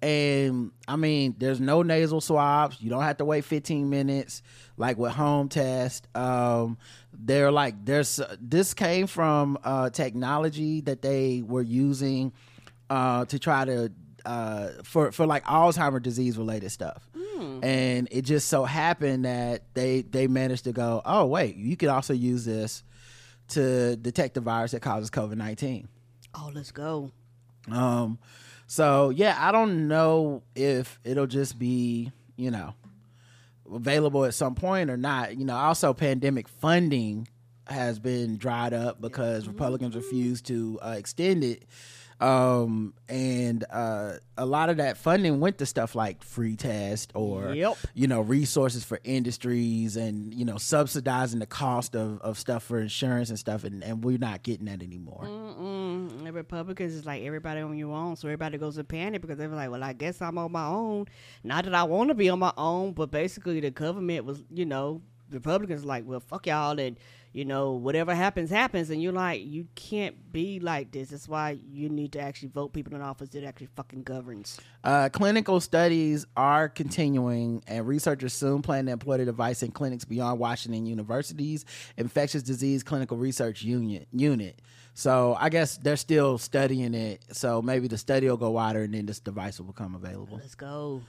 And 0.06 0.72
I 0.88 0.98
mean, 0.98 1.34
there's 1.40 1.60
no 1.60 1.82
nasal 1.82 2.22
swabs. 2.22 2.80
You 2.80 2.92
don't 2.92 3.02
have 3.02 3.18
to 3.18 3.26
wait 3.26 3.44
15 3.44 3.90
minutes 3.90 4.44
like 4.78 5.00
with 5.00 5.14
home 5.14 5.50
test. 5.50 6.08
Um, 6.16 6.78
they're 7.12 7.52
like 7.52 7.84
there's 7.86 8.22
this 8.40 8.76
came 8.76 9.08
from 9.08 9.58
uh, 9.64 9.90
technology 9.90 10.82
that 10.82 11.02
they 11.02 11.42
were 11.42 11.64
using 11.64 12.34
uh, 12.92 13.26
to 13.26 13.40
try 13.40 13.66
to 13.66 13.92
uh, 14.28 14.68
for 14.84 15.12
for 15.12 15.26
like 15.26 15.44
Alzheimer 15.46 16.00
disease 16.00 16.38
related 16.38 16.70
stuff. 16.70 17.10
And 17.64 18.08
it 18.12 18.22
just 18.22 18.48
so 18.48 18.64
happened 18.64 19.26
that 19.26 19.64
they 19.74 20.04
they 20.04 20.28
managed 20.28 20.66
to 20.66 20.72
go, 20.72 21.02
oh 21.04 21.26
wait, 21.26 21.56
you 21.56 21.76
could 21.76 21.90
also 21.90 22.14
use 22.14 22.46
this 22.46 22.84
to 23.50 23.96
detect 23.96 24.36
the 24.36 24.42
virus 24.42 24.72
that 24.72 24.84
causes 24.84 25.10
COVID 25.10 25.36
nineteen. 25.36 25.88
Oh, 26.36 26.52
let's 26.54 26.72
go. 26.72 27.10
Um, 27.72 28.20
so 28.68 29.10
yeah, 29.10 29.36
I 29.40 29.52
don't 29.52 29.88
know 29.88 30.44
if 30.56 31.00
it'll 31.04 31.28
just 31.28 31.60
be 31.60 32.12
you 32.36 32.52
know 32.52 32.74
available 33.72 34.26
at 34.26 34.34
some 34.34 34.56
point 34.56 34.90
or 34.90 34.98
not. 34.98 35.38
You 35.38 35.46
know, 35.46 35.56
also 35.56 35.94
pandemic 35.94 36.48
funding 36.48 37.28
has 37.68 38.00
been 38.00 38.38
dried 38.38 38.74
up 38.74 39.02
because 39.02 39.48
Republicans 39.48 39.96
refused 39.96 40.46
to 40.48 40.80
uh, 40.82 40.96
extend 40.98 41.44
it. 41.44 41.64
Um, 42.22 42.94
and 43.10 43.66
uh, 43.70 44.14
a 44.38 44.46
lot 44.46 44.70
of 44.70 44.78
that 44.78 44.98
funding 44.98 45.42
went 45.42 45.58
to 45.58 45.66
stuff 45.66 45.96
like 45.96 46.24
free 46.24 46.56
test 46.56 47.12
or 47.14 47.54
Yep. 47.54 47.78
you 47.94 48.08
know 48.08 48.22
resources 48.22 48.86
for 48.86 49.00
industries 49.04 49.98
and 49.98 50.34
you 50.34 50.46
know 50.46 50.58
subsidizing 50.58 51.40
the 51.40 51.46
cost 51.46 51.94
of, 51.94 52.22
of 52.22 52.40
stuff 52.40 52.64
for 52.64 52.80
insurance 52.80 53.30
and 53.30 53.38
stuff 53.38 53.66
and, 53.66 53.84
and 53.84 54.04
we're 54.04 54.18
not 54.18 54.44
getting 54.44 54.66
that 54.68 54.82
anymore 54.82 55.24
Mm-mm. 55.26 56.24
The 56.24 56.32
Republicans 56.32 56.94
is 56.94 57.06
like 57.06 57.24
everybody 57.24 57.60
on 57.62 57.78
your 57.78 57.94
own, 57.94 58.16
so 58.16 58.28
everybody 58.28 58.58
goes 58.58 58.76
to 58.78 58.84
panic 58.84 59.22
because 59.22 59.38
they're 59.38 59.48
like, 59.50 59.70
"Well, 59.70 59.84
I 59.84 59.94
guess 59.94 60.22
I'm 60.22 60.38
on 60.38 60.52
my 60.52 60.66
own." 60.66 61.06
Not 61.44 61.66
that 61.66 61.76
I 61.76 61.84
want 61.84 62.10
to 62.10 62.16
be 62.16 62.30
on 62.30 62.40
my 62.40 62.54
own, 62.58 62.94
but 62.94 63.12
basically 63.12 63.60
the 63.60 63.72
government 63.72 64.26
was, 64.26 64.44
you 64.52 64.66
know, 64.66 65.02
Republicans 65.32 65.84
like, 65.86 66.04
"Well, 66.06 66.20
fuck 66.20 66.48
y'all," 66.48 66.80
and 66.80 66.98
you 67.36 67.44
know, 67.44 67.74
whatever 67.74 68.16
happens, 68.16 68.50
happens, 68.50 68.90
and 68.90 69.04
you're 69.04 69.12
like, 69.12 69.44
you 69.44 69.68
can't 69.76 70.32
be 70.32 70.62
like 70.62 70.94
this. 70.94 71.10
That's 71.10 71.28
why 71.28 71.60
you 71.70 71.90
need 71.90 72.14
to 72.14 72.20
actually 72.22 72.48
vote 72.48 72.72
people 72.72 72.96
in 72.96 73.02
office 73.02 73.28
that 73.32 73.44
actually 73.44 73.68
fucking 73.76 74.04
governs. 74.04 74.58
Uh, 74.86 75.10
clinical 75.10 75.60
studies 75.60 76.26
are 76.38 76.70
continuing, 76.70 77.62
and 77.68 77.86
researchers 77.86 78.32
soon 78.32 78.62
plan 78.62 78.86
to 78.86 78.94
employ 78.94 79.18
the 79.18 79.26
device 79.26 79.64
in 79.64 79.72
clinics 79.72 80.06
beyond 80.06 80.40
Washington 80.40 80.86
University's 80.86 81.66
infectious 81.98 82.42
disease 82.42 82.84
clinical 82.84 83.18
research 83.18 83.64
unit. 83.64 84.08
Unit. 84.14 84.62
So 84.94 85.36
I 85.38 85.50
guess 85.50 85.76
they're 85.76 85.98
still 85.98 86.38
studying 86.38 86.94
it. 86.94 87.22
So 87.34 87.62
maybe 87.62 87.90
the 87.90 87.98
study 87.98 88.30
will 88.30 88.38
go 88.38 88.52
wider, 88.52 88.84
and 88.84 88.94
then 88.94 89.08
this 89.08 89.20
device 89.20 89.60
will 89.60 89.68
become 89.68 89.94
available. 89.94 90.38
Let's 90.38 90.56
go. 90.56 91.02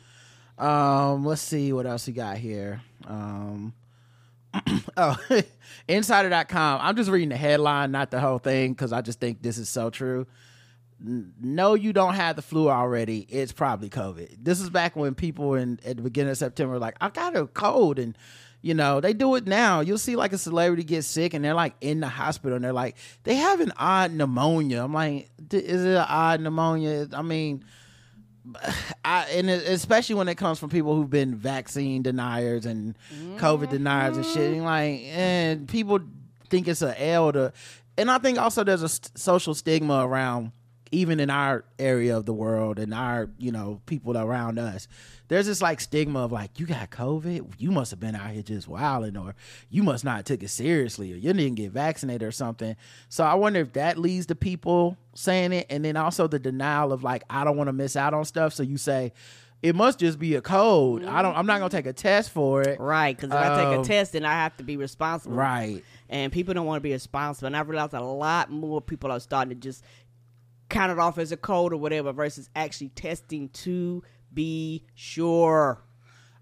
Um, 0.59 1.25
let's 1.25 1.41
see 1.41 1.73
what 1.73 1.87
else 1.87 2.09
we 2.09 2.15
got 2.15 2.37
here. 2.37 2.81
Um, 3.07 3.75
oh, 4.97 5.17
insider.com. 5.89 6.81
I'm 6.83 6.97
just 6.97 7.11
reading 7.11 7.29
the 7.31 7.37
headline, 7.37 7.91
not 7.91 8.11
the 8.11 8.21
whole 8.21 8.39
thing, 8.39 8.73
because 8.73 8.93
I 8.93 9.01
just 9.01 9.21
think 9.21 9.43
this 9.43 9.59
is 9.59 9.69
so 9.69 9.91
true. 9.91 10.27
No, 10.99 11.75
you 11.75 11.93
don't 11.93 12.15
have 12.15 12.37
the 12.37 12.43
flu 12.43 12.71
already. 12.71 13.27
It's 13.29 13.53
probably 13.53 13.91
COVID. 13.91 14.37
This 14.43 14.61
is 14.61 14.71
back 14.71 14.97
when 14.97 15.15
people 15.15 15.55
in 15.55 15.79
at 15.85 15.97
the 15.97 16.03
beginning 16.03 16.31
of 16.31 16.39
September 16.39 16.79
like, 16.79 16.97
I 17.01 17.11
got 17.11 17.37
a 17.37 17.47
cold, 17.47 17.99
and 17.99 18.17
you 18.63 18.73
know 18.73 19.01
they 19.03 19.13
do 19.13 19.35
it 19.35 19.47
now. 19.47 19.81
You'll 19.81 19.99
see 19.99 20.17
like 20.17 20.33
a 20.33 20.39
celebrity 20.39 20.85
get 20.85 21.05
sick, 21.05 21.35
and 21.35 21.45
they're 21.45 21.53
like 21.53 21.75
in 21.83 22.01
the 22.01 22.09
hospital, 22.09 22.57
and 22.57 22.65
they're 22.65 22.73
like, 22.73 22.97
they 23.25 23.35
have 23.35 23.61
an 23.61 23.73
odd 23.77 24.13
pneumonia. 24.13 24.83
I'm 24.83 24.95
like, 24.95 25.29
"D- 25.47 25.59
is 25.59 25.85
it 25.85 25.97
an 25.97 26.07
odd 26.09 26.41
pneumonia? 26.41 27.09
I 27.13 27.23
mean. 27.23 27.65
I, 29.05 29.25
and 29.33 29.49
especially 29.51 30.15
when 30.17 30.29
it 30.29 30.37
comes 30.37 30.59
from 30.59 30.71
people 30.71 30.95
who've 30.95 31.11
been 31.11 31.35
vaccine 31.35 32.03
deniers 32.03 32.67
and 32.67 32.97
COVID 33.37 33.71
deniers 33.71 34.17
and 34.17 34.27
shit. 34.27 34.37
Mm-hmm. 34.37 34.55
And 34.55 34.65
like, 34.65 35.01
and 35.05 35.69
people 35.69 36.01
think 36.49 36.69
it's 36.69 36.83
a 36.83 37.01
L 37.03 37.33
to, 37.33 37.53
and 37.99 38.11
I 38.11 38.19
think 38.19 38.39
also 38.39 38.65
there's 38.65 38.83
a 38.83 38.89
st- 38.89 39.17
social 39.19 39.55
stigma 39.55 40.07
around, 40.07 40.53
even 40.93 41.19
in 41.21 41.31
our 41.31 41.65
area 41.79 42.17
of 42.17 42.27
the 42.27 42.33
world 42.33 42.79
and 42.79 42.95
our, 42.95 43.29
you 43.39 43.51
know, 43.51 43.81
people 43.87 44.17
around 44.17 44.59
us. 44.59 44.87
There's 45.29 45.47
this 45.47 45.61
like 45.61 45.81
stigma 45.81 46.21
of 46.21 46.31
like, 46.33 46.61
you 46.61 46.67
got 46.67 46.91
COVID, 46.91 47.55
you 47.59 47.73
must 47.73 47.91
have 47.91 47.99
been 47.99 48.15
out 48.15 48.31
here 48.31 48.43
just 48.43 48.69
wilding, 48.69 49.17
or 49.17 49.35
you 49.69 49.83
must 49.83 50.05
not 50.05 50.25
took 50.25 50.43
it 50.43 50.49
seriously, 50.51 51.13
or 51.13 51.17
you 51.17 51.33
didn't 51.33 51.57
get 51.57 51.73
vaccinated 51.73 52.23
or 52.23 52.31
something. 52.31 52.77
So 53.09 53.25
I 53.25 53.35
wonder 53.35 53.61
if 53.61 53.73
that 53.73 53.99
leads 53.99 54.27
to 54.27 54.35
people 54.37 54.97
saying 55.15 55.53
it, 55.53 55.67
and 55.69 55.85
then 55.85 55.97
also 55.97 56.29
the 56.29 56.39
denial 56.39 56.93
of 56.93 57.03
like, 57.03 57.25
I 57.29 57.43
don't 57.43 57.57
want 57.57 57.69
to 57.69 57.73
miss 57.73 57.97
out 57.97 58.15
on 58.15 58.25
stuff. 58.25 58.53
So 58.55 58.63
you 58.63 58.77
say, 58.77 59.13
it 59.63 59.75
must 59.75 59.99
just 59.99 60.19
be 60.19 60.35
a 60.35 60.43
cold. 60.43 61.03
I 61.05 61.23
don't. 61.23 61.35
I'm 61.35 61.47
not 61.47 61.59
gonna 61.59 61.71
take 61.71 61.87
a 61.87 61.93
test 61.93 62.31
for 62.31 62.61
it. 62.61 62.79
Right, 62.79 63.17
because 63.17 63.31
if 63.31 63.37
I 63.37 63.57
take 63.57 63.79
Um, 63.79 63.81
a 63.81 63.85
test, 63.85 64.13
then 64.13 64.25
I 64.25 64.33
have 64.33 64.55
to 64.59 64.63
be 64.63 64.77
responsible. 64.77 65.35
Right. 65.35 65.83
and 66.11 66.31
people 66.31 66.55
don't 66.55 66.67
want 66.67 66.77
to 66.77 66.83
be 66.83 66.93
responsible. 66.93 67.47
And 67.47 67.57
I 67.57 67.63
realized 67.63 67.95
a 67.95 68.01
lot 68.01 68.51
more 68.51 68.81
people 68.81 69.11
are 69.11 69.19
starting 69.19 69.49
to 69.49 69.61
just 69.61 69.83
count 70.69 70.93
it 70.93 70.99
off 70.99 71.19
as 71.19 71.33
a 71.33 71.37
cold 71.37 71.73
or 71.73 71.77
whatever 71.77 72.13
versus 72.13 72.49
actually 72.55 72.91
testing 72.91 73.49
to 73.51 74.03
be 74.33 74.85
sure. 74.95 75.83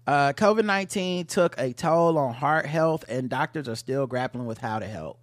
Uh, 0.07 0.33
COVID 0.33 0.65
19 0.65 1.25
took 1.25 1.55
a 1.57 1.73
toll 1.73 2.17
on 2.17 2.33
heart 2.33 2.65
health, 2.67 3.05
and 3.07 3.29
doctors 3.29 3.67
are 3.67 3.75
still 3.75 4.05
grappling 4.05 4.45
with 4.45 4.59
how 4.59 4.79
to 4.79 4.85
help. 4.85 5.19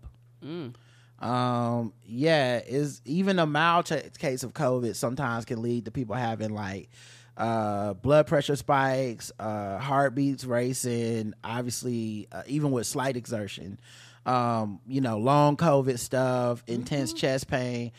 Um, 1.21 1.93
yeah, 2.05 2.59
is 2.67 3.01
even 3.05 3.39
a 3.39 3.47
mild 3.47 3.87
ch- 3.87 4.19
case 4.19 4.43
of 4.43 4.55
COVID 4.55 4.97
sometimes 4.97 5.45
can 5.45 5.63
lead 5.63 5.85
to 5.85 5.93
people 5.93 6.17
having 6.17 6.53
like 6.53 6.91
uh, 7.37 7.95
blood 7.95 8.27
pressure 8.27 8.57
spikes, 8.57 9.31
uh, 9.39 9.79
heartbeats 9.79 10.45
racing, 10.45 11.35
obviously, 11.45 12.27
uh, 12.33 12.43
even 12.49 12.73
with 12.73 12.89
slight 12.89 13.17
exertion. 13.17 13.79
Um, 14.27 14.81
you 14.87 15.01
know, 15.01 15.19
long 15.19 15.57
COVID 15.57 15.99
stuff, 15.99 16.65
intense 16.67 17.13
chest 17.13 17.49
pain. 17.49 17.93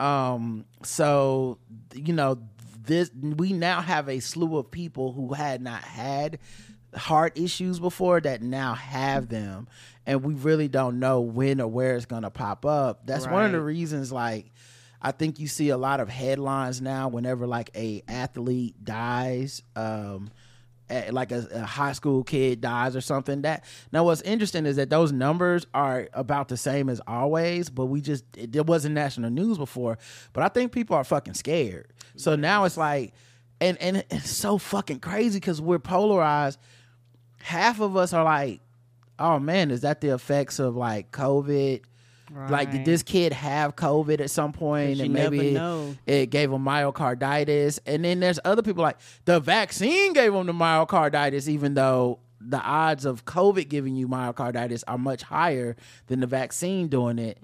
Um, 0.00 0.64
so, 0.82 1.58
you 1.94 2.12
know, 2.12 2.38
this 2.82 3.10
we 3.14 3.52
now 3.52 3.80
have 3.82 4.08
a 4.08 4.20
slew 4.20 4.56
of 4.56 4.70
people 4.70 5.12
who 5.12 5.34
had 5.34 5.60
not 5.60 5.82
had 5.82 6.38
heart 6.94 7.38
issues 7.38 7.78
before 7.78 8.20
that 8.20 8.42
now 8.42 8.74
have 8.74 9.28
them. 9.28 9.68
And 10.06 10.24
we 10.24 10.34
really 10.34 10.68
don't 10.68 10.98
know 10.98 11.20
when 11.20 11.60
or 11.60 11.68
where 11.68 11.94
it's 11.94 12.06
going 12.06 12.22
to 12.22 12.30
pop 12.30 12.64
up. 12.64 13.06
That's 13.06 13.26
one 13.26 13.44
of 13.44 13.52
the 13.52 13.60
reasons 13.60 14.10
like 14.10 14.46
i 15.02 15.12
think 15.12 15.38
you 15.38 15.46
see 15.46 15.70
a 15.70 15.78
lot 15.78 15.98
of 15.98 16.08
headlines 16.10 16.82
now 16.82 17.08
whenever 17.08 17.46
like 17.46 17.70
a 17.74 18.02
athlete 18.06 18.74
dies 18.84 19.62
um 19.74 20.30
like 21.10 21.32
a, 21.32 21.46
a 21.52 21.60
high 21.60 21.92
school 21.92 22.24
kid 22.24 22.60
dies 22.60 22.96
or 22.96 23.00
something. 23.00 23.42
That 23.42 23.64
now 23.92 24.04
what's 24.04 24.22
interesting 24.22 24.66
is 24.66 24.76
that 24.76 24.90
those 24.90 25.12
numbers 25.12 25.66
are 25.72 26.08
about 26.12 26.48
the 26.48 26.56
same 26.56 26.88
as 26.88 27.00
always, 27.06 27.70
but 27.70 27.86
we 27.86 28.00
just 28.00 28.24
it, 28.36 28.54
it 28.54 28.66
wasn't 28.66 28.94
national 28.94 29.30
news 29.30 29.58
before. 29.58 29.98
But 30.32 30.44
I 30.44 30.48
think 30.48 30.72
people 30.72 30.96
are 30.96 31.04
fucking 31.04 31.34
scared. 31.34 31.92
So 32.16 32.36
now 32.36 32.64
it's 32.64 32.76
like, 32.76 33.14
and 33.60 33.78
and 33.78 34.04
it's 34.10 34.30
so 34.30 34.58
fucking 34.58 35.00
crazy 35.00 35.38
because 35.38 35.60
we're 35.60 35.78
polarized. 35.78 36.58
Half 37.38 37.80
of 37.80 37.96
us 37.96 38.12
are 38.12 38.24
like, 38.24 38.60
oh 39.18 39.38
man, 39.38 39.70
is 39.70 39.82
that 39.82 40.00
the 40.00 40.08
effects 40.08 40.58
of 40.58 40.76
like 40.76 41.12
COVID? 41.12 41.82
Like, 42.50 42.70
did 42.70 42.84
this 42.84 43.02
kid 43.02 43.32
have 43.32 43.74
COVID 43.76 44.20
at 44.20 44.30
some 44.30 44.52
point, 44.52 44.90
and 45.06 45.12
maybe 45.30 45.36
it- 45.48 45.54
it 46.06 46.26
gave 46.30 46.52
him 46.52 46.64
myocarditis? 46.64 47.78
And 47.86 48.04
then 48.04 48.20
there's 48.20 48.38
other 48.44 48.62
people 48.62 48.82
like 48.82 48.98
the 49.24 49.40
vaccine 49.40 50.12
gave 50.12 50.34
him 50.34 50.46
the 50.46 50.52
myocarditis, 50.52 51.48
even 51.48 51.74
though 51.74 52.20
the 52.40 52.60
odds 52.60 53.04
of 53.04 53.24
COVID 53.26 53.68
giving 53.68 53.96
you 53.96 54.08
myocarditis 54.08 54.82
are 54.88 54.96
much 54.96 55.22
higher 55.22 55.76
than 56.06 56.20
the 56.20 56.26
vaccine 56.26 56.88
doing 56.88 57.18
it. 57.18 57.38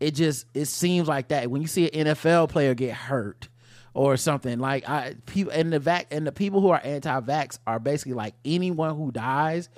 It 0.00 0.16
just 0.16 0.46
it 0.54 0.64
seems 0.64 1.06
like 1.06 1.28
that 1.28 1.48
when 1.50 1.62
you 1.62 1.68
see 1.68 1.88
an 1.90 2.06
NFL 2.08 2.48
player 2.48 2.74
get 2.74 2.92
hurt 2.92 3.48
or 3.94 4.16
something 4.16 4.58
like 4.58 4.88
I 4.88 5.14
people 5.26 5.52
and 5.52 5.72
the 5.72 5.78
vac 5.78 6.08
and 6.10 6.26
the 6.26 6.32
people 6.32 6.60
who 6.60 6.70
are 6.70 6.80
anti-vax 6.82 7.58
are 7.68 7.78
basically 7.78 8.14
like 8.14 8.34
anyone 8.44 8.96
who 8.96 9.12
dies, 9.12 9.68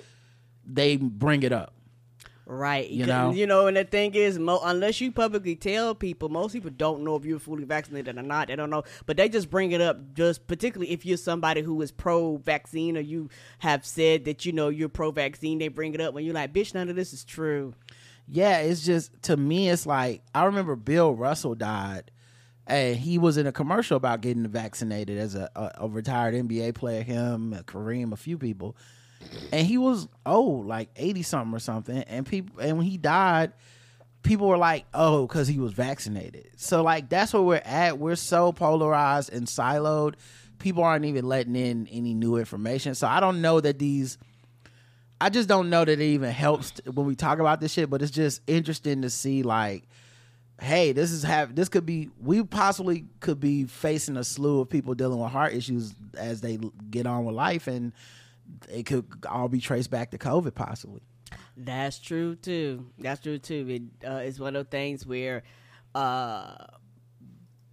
they 0.65 0.95
bring 0.97 1.43
it 1.43 1.51
up. 1.51 1.73
Right. 2.47 2.87
You 2.89 3.05
know? 3.05 3.31
You 3.31 3.47
know, 3.47 3.67
and 3.67 3.75
the 3.75 3.83
thing 3.83 4.13
is, 4.13 4.37
mo- 4.37 4.61
unless 4.63 5.01
you 5.01 5.11
publicly 5.11 5.55
tell 5.55 5.95
people, 5.95 6.29
most 6.29 6.53
people 6.53 6.69
don't 6.69 7.03
know 7.03 7.15
if 7.15 7.25
you're 7.25 7.39
fully 7.39 7.63
vaccinated 7.63 8.17
or 8.17 8.21
not. 8.21 8.49
They 8.49 8.55
don't 8.55 8.69
know, 8.69 8.83
but 9.05 9.17
they 9.17 9.29
just 9.29 9.49
bring 9.49 9.71
it 9.71 9.81
up. 9.81 10.13
Just 10.13 10.45
particularly 10.45 10.91
if 10.91 11.05
you're 11.05 11.17
somebody 11.17 11.61
who 11.61 11.81
is 11.81 11.91
pro-vaccine 11.91 12.97
or 12.97 13.01
you 13.01 13.29
have 13.59 13.85
said 13.85 14.25
that 14.25 14.45
you 14.45 14.51
know 14.51 14.69
you're 14.69 14.89
pro-vaccine, 14.89 15.57
they 15.57 15.69
bring 15.69 15.93
it 15.95 16.01
up 16.01 16.13
when 16.13 16.23
you're 16.23 16.35
like, 16.35 16.53
"Bitch, 16.53 16.73
none 16.75 16.89
of 16.89 16.95
this 16.95 17.13
is 17.13 17.23
true." 17.23 17.73
Yeah, 18.27 18.59
it's 18.59 18.83
just 18.83 19.23
to 19.23 19.37
me, 19.37 19.69
it's 19.69 19.85
like 19.85 20.21
I 20.33 20.45
remember 20.45 20.75
Bill 20.75 21.15
Russell 21.15 21.55
died, 21.55 22.11
and 22.67 22.95
he 22.95 23.17
was 23.17 23.37
in 23.37 23.47
a 23.47 23.51
commercial 23.51 23.97
about 23.97 24.21
getting 24.21 24.47
vaccinated 24.47 25.17
as 25.17 25.33
a, 25.33 25.49
a, 25.55 25.71
a 25.85 25.87
retired 25.87 26.35
NBA 26.35 26.75
player. 26.75 27.01
Him, 27.01 27.55
Kareem, 27.65 28.13
a 28.13 28.17
few 28.17 28.37
people, 28.37 28.75
and 29.51 29.65
he 29.65 29.77
was 29.77 30.07
old, 30.25 30.67
like 30.67 30.89
eighty 30.95 31.23
something 31.23 31.55
or 31.55 31.59
something. 31.59 31.97
And 31.97 32.25
people, 32.25 32.59
and 32.59 32.77
when 32.77 32.85
he 32.85 32.97
died, 32.97 33.53
people 34.23 34.47
were 34.47 34.57
like, 34.57 34.85
"Oh, 34.93 35.27
because 35.27 35.47
he 35.47 35.59
was 35.59 35.73
vaccinated." 35.73 36.49
So 36.57 36.83
like 36.83 37.09
that's 37.09 37.33
where 37.33 37.41
we're 37.41 37.61
at. 37.63 37.99
We're 37.99 38.15
so 38.15 38.51
polarized 38.51 39.31
and 39.31 39.47
siloed. 39.47 40.15
People 40.59 40.83
aren't 40.83 41.05
even 41.05 41.27
letting 41.27 41.55
in 41.55 41.87
any 41.87 42.13
new 42.13 42.37
information. 42.37 42.95
So 42.95 43.07
I 43.07 43.19
don't 43.19 43.41
know 43.41 43.61
that 43.61 43.79
these. 43.79 44.17
I 45.21 45.29
just 45.29 45.47
don't 45.47 45.69
know 45.69 45.85
that 45.85 45.99
it 45.99 46.01
even 46.01 46.31
helps 46.31 46.73
when 46.91 47.05
we 47.05 47.15
talk 47.15 47.39
about 47.39 47.61
this 47.61 47.71
shit, 47.71 47.89
but 47.89 48.01
it's 48.01 48.11
just 48.11 48.41
interesting 48.47 49.03
to 49.03 49.09
see 49.09 49.43
like, 49.43 49.83
hey, 50.59 50.91
this 50.91 51.11
is 51.11 51.23
have 51.23 51.55
this 51.55 51.69
could 51.69 51.85
be 51.85 52.09
we 52.21 52.43
possibly 52.43 53.05
could 53.21 53.39
be 53.39 53.63
facing 53.63 54.17
a 54.17 54.23
slew 54.23 54.59
of 54.59 54.69
people 54.69 54.93
dealing 54.93 55.19
with 55.19 55.31
heart 55.31 55.53
issues 55.53 55.93
as 56.17 56.41
they 56.41 56.59
get 56.89 57.05
on 57.05 57.25
with 57.25 57.35
life, 57.35 57.67
and 57.67 57.93
it 58.69 58.85
could 58.85 59.05
all 59.29 59.47
be 59.47 59.59
traced 59.59 59.89
back 59.89 60.11
to 60.11 60.17
COVID 60.17 60.53
possibly. 60.55 61.01
That's 61.57 61.99
true 61.99 62.35
too. 62.35 62.87
That's 62.99 63.21
true 63.21 63.37
too. 63.37 63.67
It 63.69 64.07
uh, 64.07 64.17
it's 64.17 64.39
one 64.39 64.55
of 64.55 64.65
those 64.65 64.71
things 64.71 65.05
where, 65.05 65.43
uh, 65.93 66.65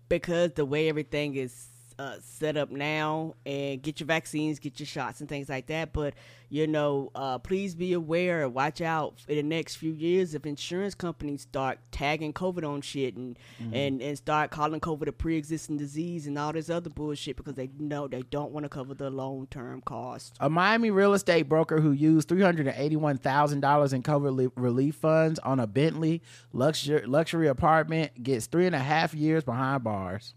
because 0.09 0.53
the 0.53 0.65
way 0.65 0.89
everything 0.89 1.35
is 1.35 1.67
uh, 1.99 2.17
set 2.21 2.57
up 2.57 2.71
now, 2.71 3.35
and 3.45 3.83
get 3.83 4.01
your 4.01 4.07
vaccines, 4.07 4.59
get 4.59 4.81
your 4.81 4.87
shots, 4.87 5.21
and 5.21 5.29
things 5.29 5.49
like 5.49 5.67
that. 5.67 5.93
But 5.93 6.15
you 6.53 6.67
know, 6.67 7.11
uh, 7.15 7.39
please 7.39 7.75
be 7.75 7.95
aware. 7.95 8.47
Watch 8.47 8.83
out 8.83 9.15
in 9.27 9.37
the 9.37 9.43
next 9.43 9.77
few 9.77 9.91
years 9.91 10.35
if 10.35 10.45
insurance 10.45 10.95
companies 10.95 11.41
start 11.41 11.79
tagging 11.93 12.35
COVID 12.35 12.69
on 12.69 12.83
shit 12.83 13.17
and 13.17 13.39
and 13.73 14.03
and 14.03 14.19
start 14.19 14.51
calling 14.51 14.79
COVID 14.79 15.09
a 15.09 15.13
pre-existing 15.13 15.79
disease 15.79 16.27
and 16.27 16.39
all 16.39 16.53
this 16.53 16.69
other 16.69 16.91
bullshit 16.91 17.39
because 17.39 17.55
they 17.55 17.71
know 17.79 18.07
they 18.07 18.21
don't 18.21 18.53
want 18.53 18.65
to 18.65 18.69
cover 18.69 18.93
the 18.93 19.09
long-term 19.09 19.81
cost. 19.81 20.37
A 20.41 20.51
Miami 20.51 20.91
real 20.91 21.15
estate 21.15 21.45
broker 21.49 21.81
who 21.81 21.91
used 21.91 22.29
three 22.29 22.43
hundred 22.43 22.67
and 22.67 22.77
eighty-one 22.77 23.17
thousand 23.17 23.61
dollars 23.61 23.95
in 23.95 24.03
COVID 24.03 24.37
li- 24.37 24.49
relief 24.55 24.97
funds 24.97 25.39
on 25.39 25.59
a 25.59 25.67
Bentley 25.67 26.21
luxury 26.53 27.07
luxury 27.07 27.49
apartment 27.49 28.23
gets 28.23 28.45
three 28.45 28.67
and 28.67 28.75
a 28.75 28.79
half 28.79 29.15
years 29.15 29.43
behind 29.43 29.85
bars. 29.85 30.35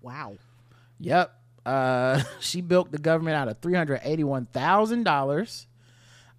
Wow. 0.00 0.38
Yep. 0.98 1.37
Uh, 1.68 2.22
she 2.40 2.60
bilked 2.62 2.92
the 2.92 2.98
government 2.98 3.36
out 3.36 3.48
of 3.48 3.58
three 3.58 3.74
hundred 3.74 4.00
eighty-one 4.02 4.46
thousand 4.46 5.04
dollars. 5.04 5.66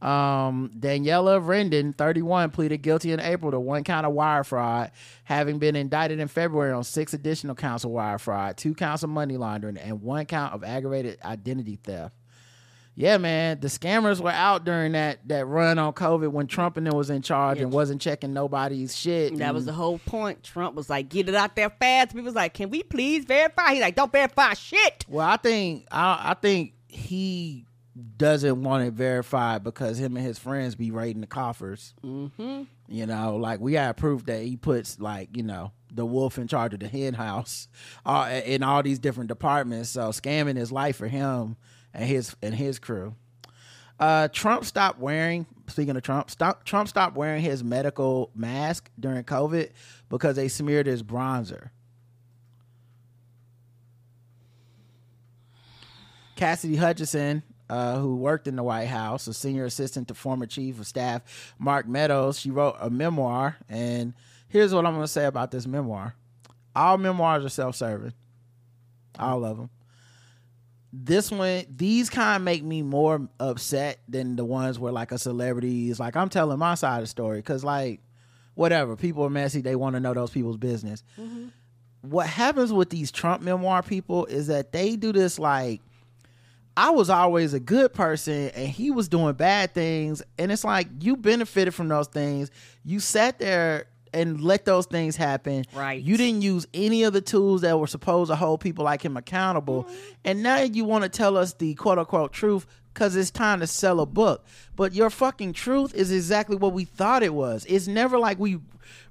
Um, 0.02 0.72
Daniela 0.80 1.46
Rendon, 1.46 1.94
31, 1.94 2.52
pleaded 2.52 2.78
guilty 2.78 3.12
in 3.12 3.20
April 3.20 3.52
to 3.52 3.60
one 3.60 3.84
count 3.84 4.06
of 4.06 4.14
wire 4.14 4.46
fraud, 4.46 4.92
having 5.26 5.60
been 5.60 5.76
indicted 5.76 6.22
in 6.22 6.30
February 6.30 6.72
on 6.72 6.86
six 6.86 7.14
additional 7.14 7.54
counts 7.54 7.84
of 7.84 7.92
wire 7.92 8.18
fraud, 8.18 8.56
two 8.56 8.74
counts 8.74 9.04
of 9.04 9.10
money 9.10 9.36
laundering, 9.36 9.78
and 9.78 10.02
one 10.02 10.26
count 10.26 10.54
of 10.54 10.64
aggravated 10.64 11.20
identity 11.22 11.78
theft. 11.84 12.16
Yeah, 13.00 13.18
man, 13.18 13.62
the 13.62 13.70
scammers 13.70 14.20
were 14.20 14.30
out 14.30 14.66
during 14.66 14.92
that 14.92 15.26
that 15.30 15.46
run 15.46 15.80
on 15.80 15.94
COVID 15.94 16.34
when 16.34 16.48
Trump 16.48 16.76
and 16.76 16.86
them 16.86 16.98
was 16.98 17.10
in 17.10 17.22
charge 17.22 17.62
and 17.62 17.72
wasn't 17.72 18.02
checking 18.02 18.34
nobody's 18.34 18.94
shit. 18.94 19.38
That 19.38 19.54
was 19.54 19.64
the 19.64 19.72
whole 19.72 20.00
point. 20.00 20.44
Trump 20.44 20.76
was 20.76 20.90
like, 20.90 21.08
get 21.08 21.30
it 21.30 21.34
out 21.34 21.56
there 21.56 21.70
fast. 21.70 22.10
People 22.10 22.26
was 22.26 22.36
like, 22.36 22.54
can 22.54 22.70
we 22.70 22.84
please 22.84 23.24
verify? 23.24 23.72
He's 23.72 23.80
like, 23.80 23.96
don't 23.96 24.12
verify 24.12 24.54
shit. 24.54 25.06
Well, 25.08 25.26
I 25.26 25.38
think 25.38 25.88
I, 25.90 26.32
I 26.32 26.34
think 26.34 26.74
he 26.90 27.66
doesn't 28.18 28.64
want 28.64 28.84
it 28.84 28.92
verified 28.96 29.64
because 29.64 29.98
him 29.98 30.18
and 30.18 30.26
his 30.26 30.38
friends 30.38 30.76
be 30.76 30.92
raiding 30.92 31.22
the 31.22 31.28
coffers. 31.28 31.94
Mm-hmm. 32.04 32.64
You 32.90 33.06
know, 33.06 33.38
like 33.38 33.62
we 33.62 33.72
got 33.72 33.96
proof 33.96 34.26
that 34.26 34.44
he 34.44 34.58
puts 34.58 35.00
like 35.00 35.38
you 35.38 35.44
know 35.44 35.72
the 35.90 36.06
wolf 36.06 36.38
in 36.38 36.50
charge 36.50 36.74
of 36.74 36.82
the 36.82 36.90
hen 36.90 37.14
house 37.14 37.70
uh, 38.06 38.42
in 38.44 38.62
all 38.62 38.84
these 38.84 39.00
different 39.00 39.30
departments. 39.30 39.92
So 39.92 40.10
scamming 40.10 40.58
is 40.58 40.70
life 40.70 40.98
for 40.98 41.08
him 41.08 41.56
and 41.94 42.06
his 42.06 42.36
and 42.42 42.56
his 42.56 42.80
crew. 42.80 43.16
Uh, 44.00 44.30
Trump 44.30 44.66
stopped 44.66 45.00
wearing. 45.00 45.46
Speaking 45.68 45.96
of 45.96 46.04
Trump, 46.04 46.32
stop, 46.32 46.64
Trump 46.64 46.88
stopped 46.88 47.16
wearing 47.16 47.44
his 47.44 47.64
medical 47.64 48.32
mask 48.34 48.90
during 49.00 49.24
COVID 49.24 49.72
because 50.10 50.36
they 50.36 50.48
smeared 50.48 50.88
his 50.88 51.04
bronzer. 51.04 51.70
Cassidy 56.36 56.78
Hutchinson, 56.78 57.44
uh, 57.70 58.00
who 58.00 58.16
worked 58.16 58.48
in 58.48 58.56
the 58.56 58.64
White 58.64 58.88
House, 58.88 59.28
a 59.28 59.34
senior 59.34 59.66
assistant 59.66 60.08
to 60.08 60.14
former 60.14 60.46
chief 60.46 60.80
of 60.80 60.88
staff 60.88 61.54
Mark 61.60 61.86
Meadows, 61.86 62.40
she 62.40 62.50
wrote 62.50 62.78
a 62.80 62.90
memoir. 62.90 63.58
And 63.68 64.14
here's 64.48 64.74
what 64.74 64.86
I'm 64.86 64.94
going 64.94 65.04
to 65.04 65.08
say 65.08 65.26
about 65.26 65.52
this 65.52 65.68
memoir 65.68 66.16
all 66.76 66.98
memoirs 66.98 67.44
are 67.44 67.50
self 67.50 67.76
serving, 67.76 68.14
all 69.20 69.44
of 69.44 69.58
them. 69.58 69.70
This 70.92 71.30
one, 71.32 71.66
these 71.70 72.10
kind 72.10 72.44
make 72.44 72.64
me 72.64 72.82
more 72.82 73.28
upset 73.40 74.00
than 74.08 74.36
the 74.36 74.46
ones 74.46 74.80
where 74.80 74.92
like 74.92 75.12
a 75.12 75.20
celebrity 75.20 75.90
is 75.90 76.00
like, 76.00 76.16
I'm 76.16 76.30
telling 76.30 76.58
my 76.58 76.76
side 76.76 76.98
of 76.98 77.04
the 77.04 77.08
story. 77.08 77.42
Cause 77.44 77.64
like, 77.64 78.02
whatever, 78.56 78.96
people 78.96 79.24
are 79.24 79.30
messy. 79.30 79.62
They 79.62 79.76
want 79.76 79.96
to 79.96 80.00
know 80.00 80.14
those 80.14 80.32
people's 80.32 80.58
business. 80.58 81.04
Mm-hmm. 81.20 81.50
What 82.02 82.28
happens 82.28 82.74
with 82.74 82.90
these 82.90 83.12
Trump 83.12 83.42
memoir 83.44 83.84
people 83.84 84.26
is 84.26 84.48
that 84.48 84.72
they 84.72 84.96
do 84.96 85.12
this 85.12 85.38
like, 85.38 85.82
I 86.76 86.92
was 86.92 87.10
always 87.10 87.54
a 87.54 87.60
good 87.60 87.94
person 87.94 88.50
and 88.56 88.68
he 88.68 88.90
was 88.90 89.10
doing 89.10 89.34
bad 89.34 89.74
things. 89.74 90.24
And 90.38 90.52
it's 90.52 90.64
like 90.64 90.88
you 91.02 91.18
benefited 91.18 91.76
from 91.76 91.90
those 91.90 92.08
things. 92.08 92.50
You 92.84 93.00
sat 93.00 93.38
there 93.38 93.88
and 94.14 94.42
let 94.42 94.66
those 94.66 94.86
things 94.86 95.16
happen. 95.16 95.66
Right. 95.74 96.02
You 96.02 96.18
didn't 96.18 96.42
use 96.42 96.68
any 96.74 97.04
of 97.04 97.14
the 97.14 97.22
tools 97.22 97.62
that 97.62 97.78
were 97.80 97.88
supposed 97.88 98.30
to 98.30 98.36
hold 98.36 98.62
people 98.62 98.86
like 98.86 99.04
him 99.04 99.18
accountable. 99.18 99.84
Mm-hmm. 99.84 99.98
And 100.26 100.44
now 100.44 100.60
you 100.60 100.86
want 100.86 101.04
to 101.04 101.10
tell 101.10 101.38
us 101.38 101.54
the 101.54 101.76
quote 101.76 101.98
unquote 101.98 102.34
truth 102.34 102.66
because 102.94 103.16
it's 103.16 103.32
time 103.32 103.60
to 103.60 103.68
sell 103.68 104.00
a 104.00 104.06
book. 104.06 104.46
But 104.76 104.94
your 104.94 105.10
fucking 105.10 105.54
truth 105.54 105.94
is 105.94 106.12
exactly 106.12 106.56
what 106.56 106.74
we 106.74 106.86
thought 106.86 107.24
it 107.24 107.34
was. 107.34 107.66
It's 107.68 107.88
never 107.88 108.18
like 108.18 108.40
we 108.40 108.60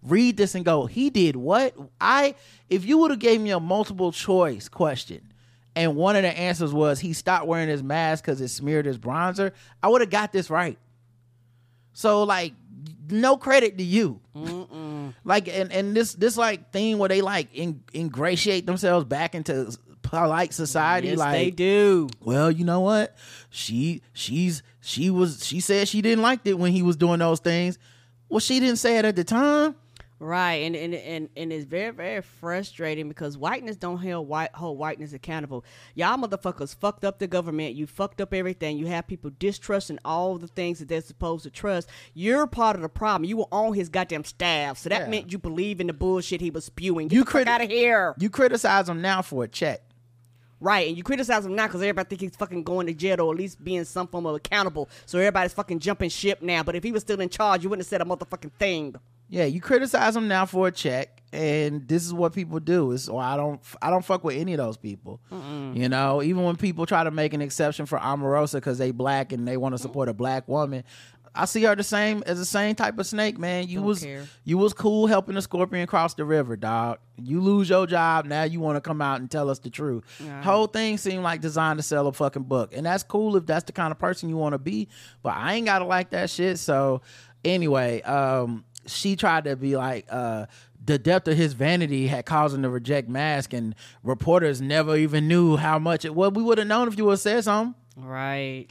read 0.02 0.36
this 0.36 0.54
and 0.54 0.64
go, 0.64 0.86
he 0.86 1.10
did 1.10 1.36
what? 1.36 1.74
I 2.00 2.34
if 2.68 2.84
you 2.84 2.98
would 2.98 3.10
have 3.10 3.20
gave 3.20 3.40
me 3.40 3.50
a 3.50 3.60
multiple 3.60 4.12
choice 4.12 4.68
question 4.68 5.32
and 5.78 5.94
one 5.94 6.16
of 6.16 6.22
the 6.22 6.36
answers 6.36 6.72
was 6.72 6.98
he 6.98 7.12
stopped 7.12 7.46
wearing 7.46 7.68
his 7.68 7.84
mask 7.84 8.24
because 8.24 8.40
it 8.40 8.48
smeared 8.48 8.84
his 8.84 8.98
bronzer, 8.98 9.52
I 9.80 9.86
would 9.86 10.00
have 10.00 10.10
got 10.10 10.32
this 10.32 10.50
right. 10.50 10.76
So 11.92 12.24
like, 12.24 12.52
no 13.10 13.36
credit 13.36 13.78
to 13.78 13.84
you. 13.84 14.20
like, 15.24 15.48
and 15.48 15.72
and 15.72 15.94
this 15.94 16.14
this 16.14 16.36
like 16.36 16.72
thing 16.72 16.98
where 16.98 17.08
they 17.08 17.20
like 17.20 17.48
in, 17.54 17.82
ingratiate 17.94 18.66
themselves 18.66 19.04
back 19.04 19.34
into 19.34 19.76
polite 20.02 20.54
society. 20.54 21.08
Yes, 21.08 21.18
like 21.18 21.32
they 21.32 21.50
do. 21.50 22.08
well, 22.20 22.50
you 22.50 22.64
know 22.64 22.80
what? 22.80 23.16
She 23.50 24.02
she's 24.12 24.62
she 24.80 25.10
was 25.10 25.44
she 25.44 25.60
said 25.60 25.88
she 25.88 26.02
didn't 26.02 26.22
like 26.22 26.40
it 26.44 26.58
when 26.58 26.72
he 26.72 26.82
was 26.82 26.96
doing 26.96 27.18
those 27.18 27.40
things. 27.40 27.78
Well, 28.28 28.40
she 28.40 28.60
didn't 28.60 28.76
say 28.76 28.98
it 28.98 29.04
at 29.04 29.16
the 29.16 29.24
time. 29.24 29.74
Right, 30.20 30.54
and 30.64 30.74
and 30.74 30.94
and 30.96 31.28
and 31.36 31.52
it's 31.52 31.64
very 31.64 31.92
very 31.92 32.22
frustrating 32.22 33.06
because 33.06 33.38
whiteness 33.38 33.76
don't 33.76 33.98
hold 33.98 34.26
white 34.26 34.52
hold 34.52 34.76
whiteness 34.76 35.12
accountable. 35.12 35.64
Y'all 35.94 36.16
motherfuckers 36.18 36.74
fucked 36.74 37.04
up 37.04 37.20
the 37.20 37.28
government. 37.28 37.76
You 37.76 37.86
fucked 37.86 38.20
up 38.20 38.34
everything. 38.34 38.78
You 38.78 38.86
have 38.86 39.06
people 39.06 39.30
distrusting 39.38 40.00
all 40.04 40.36
the 40.36 40.48
things 40.48 40.80
that 40.80 40.88
they're 40.88 41.02
supposed 41.02 41.44
to 41.44 41.50
trust. 41.50 41.88
You're 42.14 42.48
part 42.48 42.74
of 42.74 42.82
the 42.82 42.88
problem. 42.88 43.28
You 43.28 43.36
were 43.36 43.46
on 43.52 43.74
his 43.74 43.88
goddamn 43.88 44.24
staff, 44.24 44.78
so 44.78 44.88
that 44.88 45.02
Yeah. 45.02 45.08
meant 45.08 45.30
you 45.30 45.38
believe 45.38 45.80
in 45.80 45.86
the 45.86 45.92
bullshit 45.92 46.40
he 46.40 46.50
was 46.50 46.64
spewing. 46.64 47.06
Get 47.06 47.14
You 47.16 47.24
criti- 47.24 47.46
out 47.46 47.60
of 47.62 47.68
here. 47.70 48.16
You 48.18 48.28
criticize 48.28 48.88
him 48.88 49.00
now 49.00 49.22
for 49.22 49.44
a 49.44 49.48
check. 49.48 49.82
Right, 50.60 50.88
and 50.88 50.96
you 50.96 51.04
criticize 51.04 51.46
him 51.46 51.54
now 51.54 51.68
because 51.68 51.80
everybody 51.80 52.08
think 52.08 52.20
he's 52.22 52.34
fucking 52.34 52.64
going 52.64 52.88
to 52.88 52.92
jail 52.92 53.20
or 53.20 53.30
at 53.32 53.38
least 53.38 53.62
being 53.62 53.84
some 53.84 54.08
form 54.08 54.26
of 54.26 54.34
accountable. 54.34 54.88
So 55.06 55.20
everybody's 55.20 55.52
fucking 55.52 55.78
jumping 55.78 56.10
ship 56.10 56.42
now. 56.42 56.64
But 56.64 56.74
if 56.74 56.82
he 56.82 56.90
was 56.90 57.02
still 57.02 57.20
in 57.20 57.28
charge, 57.28 57.62
you 57.62 57.70
wouldn't 57.70 57.86
have 57.86 57.88
said 57.88 58.02
a 58.02 58.04
motherfucking 58.04 58.50
thing. 58.58 58.96
Yeah, 59.28 59.44
you 59.44 59.60
criticize 59.60 60.14
them 60.14 60.26
now 60.28 60.46
for 60.46 60.68
a 60.68 60.72
check, 60.72 61.22
and 61.32 61.86
this 61.86 62.04
is 62.04 62.14
what 62.14 62.32
people 62.32 62.60
do. 62.60 62.92
Is 62.92 63.10
well, 63.10 63.18
I 63.20 63.36
don't, 63.36 63.60
I 63.82 63.90
don't 63.90 64.04
fuck 64.04 64.24
with 64.24 64.36
any 64.36 64.54
of 64.54 64.58
those 64.58 64.76
people. 64.76 65.20
You 65.30 65.88
know, 65.88 66.22
even 66.22 66.44
when 66.44 66.56
people 66.56 66.86
try 66.86 67.04
to 67.04 67.10
make 67.10 67.34
an 67.34 67.42
exception 67.42 67.86
for 67.86 67.98
Omarosa 67.98 68.54
because 68.54 68.78
they 68.78 68.90
black 68.90 69.32
and 69.32 69.46
they 69.46 69.56
want 69.56 69.74
to 69.74 69.78
support 69.78 70.08
a 70.08 70.14
black 70.14 70.48
woman, 70.48 70.82
I 71.34 71.44
see 71.44 71.62
her 71.64 71.76
the 71.76 71.84
same 71.84 72.22
as 72.26 72.38
the 72.38 72.44
same 72.44 72.74
type 72.74 72.98
of 72.98 73.06
snake, 73.06 73.38
man. 73.38 73.68
You 73.68 73.78
Don't 73.78 73.86
was, 73.86 74.02
care. 74.02 74.26
you 74.44 74.58
was 74.58 74.72
cool 74.72 75.06
helping 75.06 75.34
the 75.34 75.42
scorpion 75.42 75.86
cross 75.86 76.14
the 76.14 76.24
river, 76.24 76.56
dog. 76.56 76.98
You 77.16 77.40
lose 77.40 77.68
your 77.68 77.86
job, 77.86 78.24
now 78.24 78.44
you 78.44 78.60
want 78.60 78.76
to 78.76 78.80
come 78.80 79.00
out 79.02 79.20
and 79.20 79.30
tell 79.30 79.50
us 79.50 79.58
the 79.58 79.70
truth. 79.70 80.04
Whole 80.42 80.66
thing 80.66 80.96
seemed 80.96 81.22
like 81.22 81.40
designed 81.40 81.78
to 81.78 81.82
sell 81.82 82.06
a 82.06 82.12
fucking 82.12 82.44
book, 82.44 82.72
and 82.74 82.86
that's 82.86 83.02
cool 83.02 83.36
if 83.36 83.44
that's 83.46 83.64
the 83.64 83.72
kind 83.72 83.92
of 83.92 83.98
person 83.98 84.28
you 84.28 84.36
want 84.36 84.54
to 84.54 84.58
be. 84.58 84.88
But 85.22 85.34
I 85.36 85.54
ain't 85.54 85.66
gotta 85.66 85.84
like 85.84 86.10
that 86.10 86.30
shit. 86.30 86.58
So 86.58 87.02
anyway, 87.44 88.02
um, 88.02 88.64
she 88.88 89.16
tried 89.16 89.44
to 89.44 89.56
be 89.56 89.76
like, 89.76 90.06
uh, 90.10 90.46
the 90.84 90.98
depth 90.98 91.28
of 91.28 91.36
his 91.36 91.52
vanity 91.52 92.06
had 92.06 92.24
caused 92.24 92.54
him 92.54 92.62
to 92.62 92.70
reject 92.70 93.08
mask, 93.08 93.52
and 93.52 93.74
reporters 94.02 94.60
never 94.60 94.96
even 94.96 95.28
knew 95.28 95.56
how 95.56 95.78
much 95.78 96.04
it. 96.04 96.14
Well, 96.14 96.30
we 96.30 96.42
would 96.42 96.58
have 96.58 96.66
known 96.66 96.88
if 96.88 96.96
you 96.96 97.04
would 97.04 97.12
have 97.12 97.20
said 97.20 97.44
something. 97.44 97.74
Right. 97.96 98.68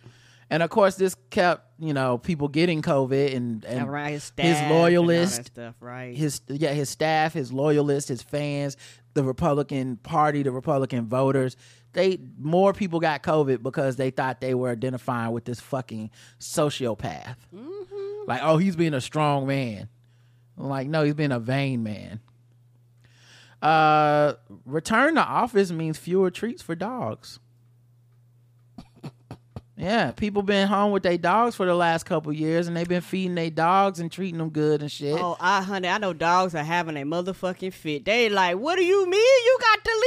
And 0.50 0.64
of 0.64 0.70
course, 0.70 0.96
this 0.96 1.16
kept 1.30 1.66
you 1.80 1.94
know 1.94 2.18
people 2.18 2.48
getting 2.48 2.82
COVID 2.82 3.36
and 3.36 3.66
and 3.66 3.88
around 3.88 4.12
his 4.12 4.24
staff, 4.24 4.46
his 4.46 4.72
loyalist, 4.72 5.46
stuff, 5.48 5.76
right? 5.80 6.16
his 6.16 6.42
yeah 6.48 6.72
his 6.72 6.90
staff, 6.90 7.34
his 7.34 7.52
loyalists, 7.52 8.08
his 8.08 8.22
fans, 8.22 8.78
the 9.14 9.24
Republican 9.24 9.98
Party, 9.98 10.44
the 10.44 10.52
Republican 10.52 11.08
voters. 11.08 11.58
They 11.94 12.20
more 12.40 12.74
people 12.74 13.00
got 13.00 13.24
COVID 13.24 13.62
because 13.62 13.98
they 13.98 14.10
thought 14.10 14.40
they 14.40 14.54
were 14.54 14.70
identifying 14.70 15.32
with 15.34 15.46
this 15.46 15.60
fucking 15.60 16.12
sociopath. 16.40 17.36
Like, 18.28 18.42
oh, 18.44 18.58
he's 18.58 18.76
being 18.76 18.94
a 18.94 19.02
strong 19.02 19.48
man. 19.48 19.90
Like, 20.58 20.88
no, 20.88 21.04
he's 21.04 21.14
been 21.14 21.32
a 21.32 21.40
vain 21.40 21.84
man. 21.84 22.20
Uh, 23.62 24.34
return 24.66 25.16
to 25.16 25.22
office 25.22 25.72
means 25.72 25.98
fewer 25.98 26.32
treats 26.32 26.62
for 26.62 26.76
dogs. 26.76 27.40
Yeah, 29.80 30.10
people 30.10 30.42
been 30.42 30.68
home 30.68 30.92
with 30.92 31.04
their 31.04 31.20
dogs 31.20 31.56
for 31.56 31.68
the 31.68 31.76
last 31.76 32.04
couple 32.06 32.34
years, 32.34 32.68
and 32.68 32.76
they've 32.76 32.88
been 32.88 33.02
feeding 33.02 33.36
their 33.36 33.52
dogs 33.52 34.00
and 34.00 34.12
treating 34.12 34.40
them 34.40 34.50
good 34.50 34.82
and 34.82 34.92
shit. 34.92 35.14
Oh, 35.14 35.38
I 35.40 35.62
honey, 35.62 35.88
I 35.88 36.00
know 36.00 36.14
dogs 36.14 36.56
are 36.56 36.64
having 36.64 36.98
a 36.98 37.06
motherfucking 37.06 37.74
fit. 37.74 38.04
They 38.04 38.28
like, 38.30 38.58
what 38.58 38.78
do 38.78 38.84
you 38.84 39.08
mean 39.08 39.44
you 39.46 39.58
got 39.62 39.84
to 39.84 40.06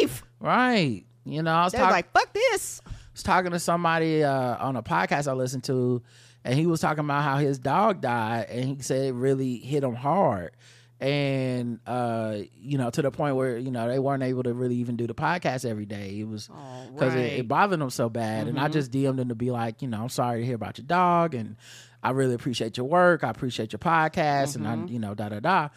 leave? 0.00 0.22
Right. 0.40 1.04
You 1.26 1.42
know, 1.42 1.52
I 1.52 1.64
was 1.64 1.74
talking 1.74 1.90
like, 1.90 2.10
fuck 2.12 2.32
this. 2.32 2.80
I 2.86 2.90
was 3.12 3.22
talking 3.22 3.50
to 3.50 3.60
somebody 3.60 4.24
uh, 4.24 4.56
on 4.66 4.76
a 4.76 4.82
podcast 4.82 5.28
I 5.28 5.34
listened 5.34 5.64
to, 5.64 6.02
and 6.44 6.58
he 6.58 6.66
was 6.66 6.80
talking 6.80 7.04
about 7.04 7.22
how 7.22 7.36
his 7.38 7.58
dog 7.58 8.00
died, 8.00 8.46
and 8.50 8.64
he 8.64 8.82
said 8.82 9.06
it 9.06 9.12
really 9.14 9.56
hit 9.58 9.84
him 9.84 9.94
hard, 9.94 10.52
and 11.00 11.80
uh, 11.86 12.38
you 12.60 12.78
know, 12.78 12.90
to 12.90 13.02
the 13.02 13.10
point 13.10 13.36
where 13.36 13.58
you 13.58 13.70
know 13.70 13.88
they 13.88 13.98
weren't 13.98 14.22
able 14.22 14.42
to 14.44 14.52
really 14.52 14.76
even 14.76 14.96
do 14.96 15.06
the 15.06 15.14
podcast 15.14 15.64
every 15.64 15.86
day. 15.86 16.20
It 16.20 16.28
was 16.28 16.48
Oh, 16.52 16.90
because 16.92 17.14
it, 17.14 17.18
right. 17.18 17.32
it 17.40 17.48
bothered 17.48 17.80
him 17.80 17.90
so 17.90 18.08
bad, 18.08 18.48
and 18.48 18.58
I 18.58 18.68
just 18.68 18.90
DM'd 18.92 19.18
him 19.20 19.28
to 19.28 19.34
be 19.34 19.50
like, 19.50 19.82
you 19.82 19.88
know, 19.88 20.02
I'm 20.02 20.08
sorry 20.08 20.40
to 20.40 20.46
hear 20.46 20.54
about 20.54 20.78
your 20.78 20.86
dog, 20.86 21.34
and 21.34 21.56
I 22.02 22.10
really 22.10 22.34
appreciate 22.34 22.76
your 22.76 22.86
work. 22.86 23.24
I 23.24 23.30
appreciate 23.30 23.72
your 23.72 23.78
podcast, 23.80 24.56
and 24.56 24.66
I, 24.66 24.74
you 24.86 24.98
know, 24.98 25.14
da 25.14 25.28
da 25.28 25.40
da, 25.40 25.68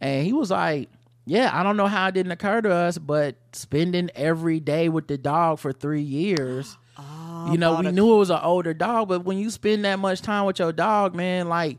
and 0.00 0.24
he 0.26 0.32
was 0.32 0.50
like. 0.50 0.88
Yeah, 1.26 1.50
I 1.52 1.62
don't 1.62 1.76
know 1.76 1.86
how 1.86 2.08
it 2.08 2.14
didn't 2.14 2.32
occur 2.32 2.62
to 2.62 2.72
us, 2.72 2.98
but 2.98 3.36
spending 3.52 4.10
every 4.16 4.58
day 4.58 4.88
with 4.88 5.06
the 5.06 5.16
dog 5.18 5.60
for 5.60 5.70
three 5.72 6.00
years, 6.02 6.76
you 7.50 7.58
know, 7.58 7.80
we 7.80 7.90
knew 7.92 8.14
it 8.14 8.18
was 8.18 8.30
an 8.30 8.40
older 8.42 8.74
dog, 8.74 9.08
but 9.08 9.24
when 9.24 9.38
you 9.38 9.50
spend 9.50 9.84
that 9.84 9.98
much 9.98 10.22
time 10.22 10.46
with 10.46 10.58
your 10.58 10.72
dog, 10.72 11.14
man, 11.14 11.48
like 11.48 11.78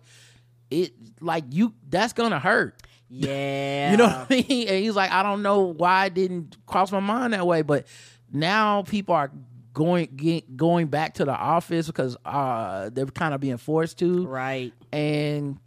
it, 0.70 0.94
like 1.20 1.44
you, 1.52 1.74
that's 1.90 2.14
gonna 2.14 2.40
hurt. 2.40 2.82
Yeah. 3.10 3.92
You 3.92 3.98
know 3.98 4.06
what 4.08 4.28
I 4.30 4.46
mean? 4.48 4.68
And 4.70 4.84
he's 4.84 4.96
like, 4.96 5.12
I 5.12 5.22
don't 5.22 5.42
know 5.42 5.62
why 5.62 6.06
it 6.06 6.14
didn't 6.14 6.56
cross 6.66 6.92
my 6.94 7.02
mind 7.02 7.34
that 7.34 7.46
way, 7.46 7.62
but 7.62 7.86
now 8.32 8.84
people 8.84 9.14
are 9.16 9.30
going 9.74 10.08
get, 10.16 10.56
going 10.56 10.88
back 10.88 11.16
to 11.16 11.26
the 11.26 11.34
office 11.36 11.88
because 11.88 12.16
uh, 12.26 12.90
they're 12.94 13.06
kind 13.08 13.34
of 13.34 13.42
being 13.42 13.58
forced 13.58 14.00
to, 14.00 14.26
Right. 14.26 14.74
and 14.94 15.58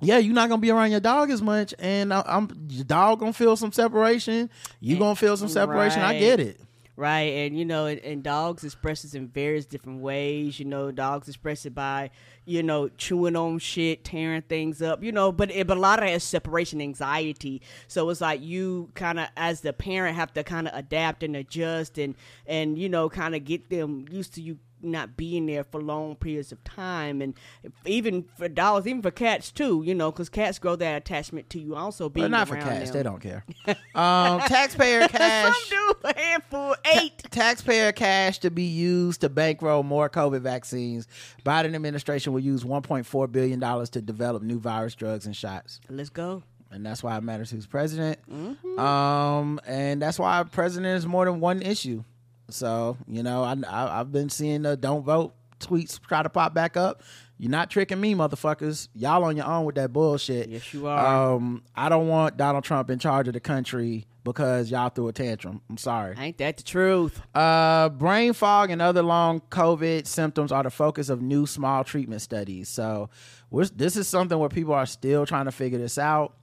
yeah, 0.00 0.18
you're 0.18 0.34
not 0.34 0.48
gonna 0.48 0.60
be 0.62 0.70
around 0.70 0.92
your 0.92 1.00
dog 1.00 1.30
as 1.30 1.42
much, 1.42 1.74
and 1.78 2.14
I, 2.14 2.22
I'm 2.26 2.68
your 2.70 2.84
dog 2.84 3.18
gonna 3.20 3.32
feel 3.32 3.56
some 3.56 3.72
separation. 3.72 4.48
You 4.80 4.96
gonna 4.96 5.16
feel 5.16 5.36
some 5.36 5.48
separation. 5.48 6.00
I 6.02 6.18
get 6.18 6.40
it. 6.40 6.60
Right, 6.98 7.32
and 7.32 7.56
you 7.56 7.64
know, 7.64 7.86
and, 7.86 8.00
and 8.00 8.24
dogs 8.24 8.64
express 8.64 9.04
it 9.04 9.14
in 9.14 9.28
various 9.28 9.64
different 9.64 10.00
ways. 10.00 10.58
You 10.58 10.64
know, 10.64 10.90
dogs 10.90 11.28
express 11.28 11.64
it 11.64 11.72
by, 11.72 12.10
you 12.44 12.60
know, 12.60 12.88
chewing 12.88 13.36
on 13.36 13.60
shit, 13.60 14.02
tearing 14.02 14.42
things 14.42 14.82
up. 14.82 15.04
You 15.04 15.12
know, 15.12 15.30
but 15.30 15.52
it, 15.52 15.68
but 15.68 15.76
a 15.76 15.80
lot 15.80 16.02
of 16.02 16.08
is 16.08 16.24
separation 16.24 16.80
anxiety. 16.80 17.62
So 17.86 18.10
it's 18.10 18.20
like 18.20 18.42
you 18.42 18.90
kind 18.94 19.20
of, 19.20 19.28
as 19.36 19.60
the 19.60 19.72
parent, 19.72 20.16
have 20.16 20.34
to 20.34 20.42
kind 20.42 20.66
of 20.66 20.74
adapt 20.74 21.22
and 21.22 21.36
adjust, 21.36 21.98
and 21.98 22.16
and 22.48 22.76
you 22.76 22.88
know, 22.88 23.08
kind 23.08 23.36
of 23.36 23.44
get 23.44 23.70
them 23.70 24.06
used 24.10 24.34
to 24.34 24.42
you 24.42 24.58
not 24.82 25.16
being 25.16 25.46
there 25.46 25.64
for 25.64 25.80
long 25.80 26.16
periods 26.16 26.52
of 26.52 26.62
time, 26.64 27.20
and 27.22 27.34
even 27.84 28.24
for 28.36 28.48
dogs, 28.48 28.86
even 28.86 29.02
for 29.02 29.10
cats 29.10 29.50
too. 29.50 29.82
You 29.84 29.94
know, 29.94 30.10
because 30.10 30.28
cats 30.28 30.58
grow 30.58 30.76
that 30.76 30.96
attachment 30.96 31.50
to 31.50 31.58
you 31.60 31.74
also 31.74 32.08
being 32.08 32.24
But 32.24 32.30
not 32.30 32.48
for 32.48 32.56
cats. 32.56 32.90
them. 32.90 32.96
They 32.98 33.02
don't 33.02 33.20
care. 33.20 33.44
um, 33.94 34.40
taxpayer 34.40 35.08
cash. 35.08 35.54
Some 35.68 35.78
do 36.02 36.08
a 36.08 36.18
handful, 36.18 36.76
eight. 36.96 37.22
taxpayer 37.30 37.92
cash 37.92 38.38
to 38.40 38.50
be 38.50 38.64
used 38.64 39.20
to 39.22 39.28
bankroll 39.28 39.82
more 39.82 40.08
COVID 40.08 40.40
vaccines. 40.40 41.06
Biden 41.44 41.74
administration 41.74 42.32
will 42.32 42.40
use 42.40 42.64
1.4 42.64 43.32
billion 43.32 43.58
dollars 43.60 43.90
to 43.90 44.00
develop 44.00 44.42
new 44.42 44.58
virus 44.58 44.94
drugs 44.94 45.26
and 45.26 45.34
shots, 45.36 45.80
Let's 45.88 46.10
go. 46.10 46.42
and 46.70 46.84
that's 46.84 47.02
why 47.02 47.16
it 47.16 47.22
matters 47.22 47.50
who's 47.50 47.66
president. 47.66 48.18
Um, 48.78 49.60
and 49.66 50.00
that's 50.00 50.18
why 50.18 50.42
president 50.44 50.96
is 50.98 51.06
more 51.06 51.24
than 51.24 51.40
one 51.40 51.62
issue. 51.62 52.04
So 52.50 52.96
you 53.06 53.22
know, 53.22 53.42
I, 53.44 53.56
I 53.66 54.00
I've 54.00 54.12
been 54.12 54.30
seeing 54.30 54.62
the 54.62 54.76
don't 54.76 55.04
vote 55.04 55.34
tweets 55.58 56.00
try 56.00 56.22
to 56.22 56.28
pop 56.28 56.54
back 56.54 56.76
up. 56.76 57.02
You're 57.38 57.50
not 57.50 57.70
tricking 57.70 58.00
me, 58.00 58.14
motherfuckers. 58.14 58.88
Y'all 58.94 59.22
on 59.22 59.36
your 59.36 59.46
own 59.46 59.64
with 59.64 59.76
that 59.76 59.92
bullshit. 59.92 60.48
Yes, 60.48 60.74
you 60.74 60.86
are. 60.88 61.34
Um, 61.34 61.62
I 61.74 61.88
don't 61.88 62.08
want 62.08 62.36
Donald 62.36 62.64
Trump 62.64 62.90
in 62.90 62.98
charge 62.98 63.28
of 63.28 63.34
the 63.34 63.40
country 63.40 64.06
because 64.24 64.70
y'all 64.70 64.88
threw 64.88 65.08
a 65.08 65.12
tantrum. 65.12 65.60
I'm 65.70 65.76
sorry. 65.76 66.16
Ain't 66.18 66.38
that 66.38 66.56
the 66.56 66.64
truth? 66.64 67.20
Uh, 67.34 67.90
brain 67.90 68.32
fog 68.32 68.70
and 68.70 68.82
other 68.82 69.02
long 69.02 69.40
COVID 69.50 70.06
symptoms 70.06 70.50
are 70.50 70.64
the 70.64 70.70
focus 70.70 71.08
of 71.08 71.22
new 71.22 71.46
small 71.46 71.84
treatment 71.84 72.22
studies. 72.22 72.68
So, 72.68 73.08
we're, 73.50 73.66
this 73.66 73.96
is 73.96 74.08
something 74.08 74.36
where 74.38 74.48
people 74.48 74.74
are 74.74 74.86
still 74.86 75.24
trying 75.24 75.44
to 75.44 75.52
figure 75.52 75.78
this 75.78 75.96
out. 75.96 76.34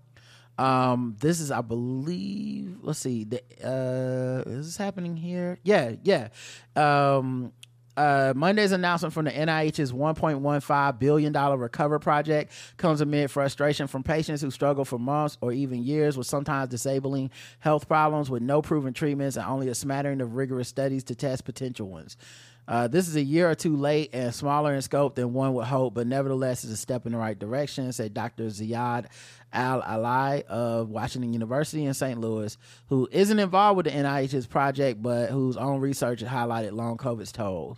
Um, 0.58 1.16
this 1.20 1.40
is, 1.40 1.52
I 1.52 1.62
believe, 1.62 2.78
let's 2.82 3.00
see, 3.00 3.26
the, 3.26 3.42
uh, 3.64 4.50
is 4.50 4.68
this 4.68 4.78
happening 4.78 5.18
here? 5.18 5.60
Yeah, 5.64 5.96
yeah. 6.04 6.30
Um, 6.76 7.52
uh, 7.98 8.34
Monday's 8.36 8.72
announcement 8.72 9.14
from 9.14 9.26
the 9.26 9.32
NIH's 9.32 9.92
$1.15 9.92 11.00
billion 11.00 11.34
recover 11.34 12.00
project 12.00 12.52
comes 12.78 13.02
amid 13.02 13.32
frustration 13.32 13.88
from 13.88 14.04
patients 14.04 14.42
who 14.42 14.52
struggle 14.52 14.84
for 14.84 15.00
months 15.00 15.38
or 15.42 15.54
even 15.54 15.84
years 15.84 16.18
with 16.18 16.28
sometimes 16.28 16.70
disabling 16.70 17.32
health 17.60 17.88
problems 17.88 18.30
with 18.30 18.42
no 18.42 18.62
proven 18.62 18.94
treatments 18.94 19.38
and 19.38 19.46
only 19.46 19.70
a 19.70 19.76
smattering 19.76 20.20
of 20.22 20.36
rigorous 20.36 20.68
studies 20.68 21.04
to 21.06 21.16
test 21.16 21.46
potential 21.46 21.88
ones. 21.88 22.18
Uh, 22.68 22.88
this 22.88 23.08
is 23.08 23.16
a 23.16 23.22
year 23.22 23.50
or 23.50 23.56
two 23.56 23.76
late 23.76 24.10
and 24.14 24.34
smaller 24.34 24.74
in 24.74 24.82
scope 24.82 25.16
than 25.16 25.34
one 25.34 25.54
would 25.54 25.66
hope, 25.66 25.94
but 25.94 26.08
nevertheless 26.08 26.64
is 26.64 26.72
a 26.72 26.78
step 26.78 27.06
in 27.06 27.12
the 27.12 27.18
right 27.18 27.38
direction, 27.38 27.92
said 27.92 28.14
Dr. 28.14 28.46
Ziad 28.46 29.06
Al 29.54 29.82
Ali 29.82 30.44
of 30.46 30.90
Washington 30.90 31.32
University 31.32 31.86
in 31.86 31.94
St. 31.94 32.20
Louis, 32.20 32.58
who 32.88 33.08
isn't 33.12 33.40
involved 33.40 33.78
with 33.78 33.86
the 33.86 33.92
NIH's 33.92 34.48
project, 34.48 35.02
but 35.02 35.30
whose 35.30 35.58
own 35.58 35.80
research 35.80 36.24
highlighted 36.24 36.74
long 36.74 36.98
COVID's 36.98 37.32
toll. 37.32 37.78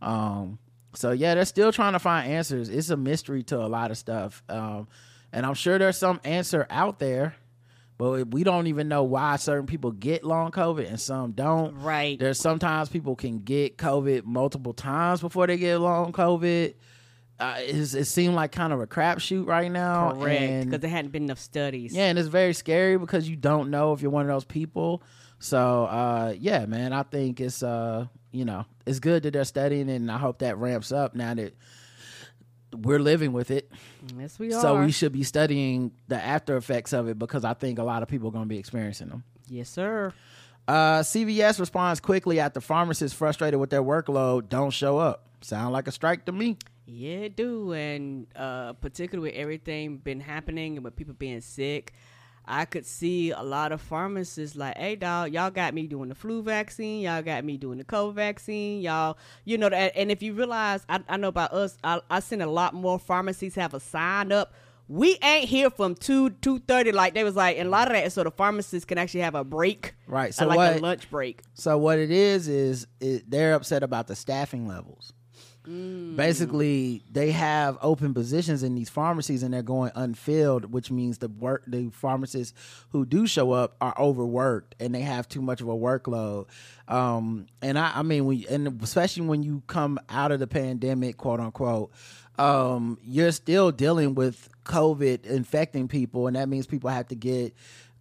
Um, 0.00 0.58
so 0.94 1.10
yeah, 1.10 1.34
they're 1.34 1.44
still 1.44 1.72
trying 1.72 1.94
to 1.94 1.98
find 1.98 2.30
answers. 2.30 2.68
It's 2.68 2.90
a 2.90 2.96
mystery 2.96 3.42
to 3.44 3.58
a 3.58 3.66
lot 3.66 3.90
of 3.90 3.98
stuff. 3.98 4.42
Um, 4.48 4.88
and 5.32 5.46
I'm 5.46 5.54
sure 5.54 5.78
there's 5.78 5.96
some 5.96 6.20
answer 6.24 6.66
out 6.70 6.98
there, 6.98 7.34
but 8.02 8.32
we 8.32 8.42
don't 8.42 8.66
even 8.66 8.88
know 8.88 9.04
why 9.04 9.36
certain 9.36 9.64
people 9.66 9.92
get 9.92 10.24
long 10.24 10.50
COVID 10.50 10.88
and 10.88 10.98
some 10.98 11.30
don't. 11.30 11.76
Right. 11.76 12.18
There's 12.18 12.40
sometimes 12.40 12.88
people 12.88 13.14
can 13.14 13.38
get 13.38 13.78
COVID 13.78 14.24
multiple 14.24 14.72
times 14.72 15.20
before 15.20 15.46
they 15.46 15.56
get 15.56 15.78
long 15.78 16.10
COVID. 16.10 16.74
uh, 17.38 17.54
it 17.60 18.04
seemed 18.06 18.34
like 18.34 18.50
kind 18.50 18.72
of 18.72 18.80
a 18.80 18.88
crapshoot 18.88 19.46
right 19.46 19.70
now. 19.70 20.14
Correct, 20.14 20.64
because 20.64 20.80
there 20.80 20.90
hadn't 20.90 21.12
been 21.12 21.22
enough 21.22 21.38
studies. 21.38 21.94
yeah, 21.94 22.06
and 22.06 22.18
it's 22.18 22.26
very 22.26 22.54
scary 22.54 22.98
because 22.98 23.28
you 23.28 23.36
don't 23.36 23.70
know 23.70 23.92
if 23.92 24.02
you're 24.02 24.10
one 24.10 24.22
of 24.22 24.28
those 24.28 24.44
people. 24.44 25.04
So 25.38 25.84
uh, 25.84 26.34
yeah, 26.36 26.66
man, 26.66 26.92
I 26.92 27.04
think 27.04 27.40
it's 27.40 27.62
uh, 27.62 28.06
you 28.32 28.44
know 28.44 28.64
it's 28.84 28.98
good 28.98 29.22
that 29.22 29.32
they're 29.32 29.44
studying, 29.44 29.88
and 29.88 30.10
I 30.10 30.18
hope 30.18 30.40
that 30.40 30.58
ramps 30.58 30.90
up 30.90 31.14
now 31.14 31.34
that 31.34 31.54
we're 32.74 32.98
living 32.98 33.32
with 33.32 33.50
it. 33.50 33.70
yes, 34.18 34.38
we 34.38 34.52
are. 34.52 34.60
So 34.60 34.80
we 34.80 34.92
should 34.92 35.12
be 35.12 35.22
studying 35.22 35.92
the 36.08 36.22
after 36.22 36.56
effects 36.56 36.92
of 36.92 37.08
it 37.08 37.18
because 37.18 37.44
I 37.44 37.54
think 37.54 37.78
a 37.78 37.84
lot 37.84 38.02
of 38.02 38.08
people 38.08 38.28
are 38.28 38.32
going 38.32 38.44
to 38.44 38.48
be 38.48 38.58
experiencing 38.58 39.08
them. 39.08 39.24
yes, 39.48 39.68
sir. 39.68 40.12
Uh, 40.68 41.00
CVS 41.00 41.58
responds 41.58 41.98
quickly 42.00 42.38
after 42.38 42.60
pharmacists 42.60 43.16
frustrated 43.16 43.58
with 43.58 43.70
their 43.70 43.82
workload 43.82 44.48
don't 44.48 44.70
show 44.70 44.98
up. 44.98 45.26
Sound 45.40 45.72
like 45.72 45.88
a 45.88 45.92
strike 45.92 46.24
to 46.26 46.32
me. 46.32 46.56
Yeah, 46.86 47.18
it 47.18 47.36
do, 47.36 47.72
and 47.72 48.26
uh, 48.36 48.74
particularly 48.74 49.30
with 49.30 49.38
everything 49.38 49.98
been 49.98 50.20
happening 50.20 50.76
and 50.76 50.84
with 50.84 50.94
people 50.94 51.14
being 51.14 51.40
sick, 51.40 51.92
I 52.44 52.64
could 52.64 52.84
see 52.84 53.30
a 53.30 53.42
lot 53.42 53.70
of 53.72 53.80
pharmacists 53.80 54.56
like, 54.56 54.76
"Hey, 54.76 54.96
dog, 54.96 55.32
y'all 55.32 55.50
got 55.50 55.74
me 55.74 55.86
doing 55.86 56.08
the 56.08 56.14
flu 56.14 56.42
vaccine, 56.42 57.00
y'all 57.02 57.22
got 57.22 57.44
me 57.44 57.56
doing 57.56 57.78
the 57.78 57.84
COVID 57.84 58.14
vaccine, 58.14 58.80
y'all, 58.80 59.16
you 59.44 59.58
know." 59.58 59.68
that 59.68 59.92
And 59.96 60.10
if 60.10 60.22
you 60.22 60.34
realize, 60.34 60.84
I, 60.88 61.00
I 61.08 61.16
know 61.16 61.28
about 61.28 61.52
us, 61.52 61.78
I, 61.84 62.00
I 62.10 62.20
seen 62.20 62.42
a 62.42 62.46
lot 62.46 62.74
more 62.74 62.98
pharmacies 62.98 63.54
have 63.54 63.74
a 63.74 63.80
sign 63.80 64.32
up. 64.32 64.52
We 64.88 65.16
ain't 65.22 65.48
here 65.48 65.70
from 65.70 65.94
two 65.94 66.30
two 66.30 66.58
thirty 66.58 66.90
like 66.92 67.14
they 67.14 67.24
was 67.24 67.36
like, 67.36 67.56
and 67.56 67.68
a 67.68 67.70
lot 67.70 67.86
of 67.88 67.94
that 67.94 68.04
is 68.06 68.14
so 68.14 68.24
the 68.24 68.30
pharmacists 68.32 68.84
can 68.84 68.98
actually 68.98 69.20
have 69.20 69.36
a 69.36 69.44
break, 69.44 69.94
Right, 70.08 70.34
So 70.34 70.42
so 70.44 70.48
like 70.48 70.56
what- 70.56 70.76
a 70.76 70.80
lunch 70.80 71.08
break. 71.10 71.42
So 71.54 71.78
what 71.78 71.98
it 71.98 72.10
is 72.10 72.48
is 72.48 72.86
it, 73.00 73.30
they're 73.30 73.54
upset 73.54 73.82
about 73.84 74.08
the 74.08 74.16
staffing 74.16 74.66
levels. 74.66 75.12
Basically, 75.64 77.04
they 77.10 77.30
have 77.30 77.78
open 77.82 78.14
positions 78.14 78.62
in 78.62 78.74
these 78.74 78.90
pharmacies 78.90 79.42
and 79.42 79.54
they're 79.54 79.62
going 79.62 79.92
unfilled, 79.94 80.72
which 80.72 80.90
means 80.90 81.18
the 81.18 81.28
work 81.28 81.62
the 81.66 81.88
pharmacists 81.90 82.52
who 82.90 83.06
do 83.06 83.26
show 83.26 83.52
up 83.52 83.76
are 83.80 83.94
overworked 83.98 84.74
and 84.80 84.94
they 84.94 85.02
have 85.02 85.28
too 85.28 85.40
much 85.40 85.60
of 85.60 85.68
a 85.68 85.74
workload. 85.74 86.46
Um, 86.88 87.46
and 87.60 87.78
I, 87.78 87.92
I 87.96 88.02
mean, 88.02 88.26
we 88.26 88.46
and 88.48 88.82
especially 88.82 89.26
when 89.26 89.44
you 89.44 89.62
come 89.68 90.00
out 90.08 90.32
of 90.32 90.40
the 90.40 90.48
pandemic, 90.48 91.16
quote 91.16 91.38
unquote, 91.38 91.92
um, 92.38 92.98
you're 93.04 93.32
still 93.32 93.70
dealing 93.70 94.14
with 94.16 94.48
COVID 94.64 95.26
infecting 95.26 95.86
people, 95.86 96.26
and 96.26 96.34
that 96.34 96.48
means 96.48 96.66
people 96.66 96.90
have 96.90 97.06
to 97.08 97.14
get 97.14 97.54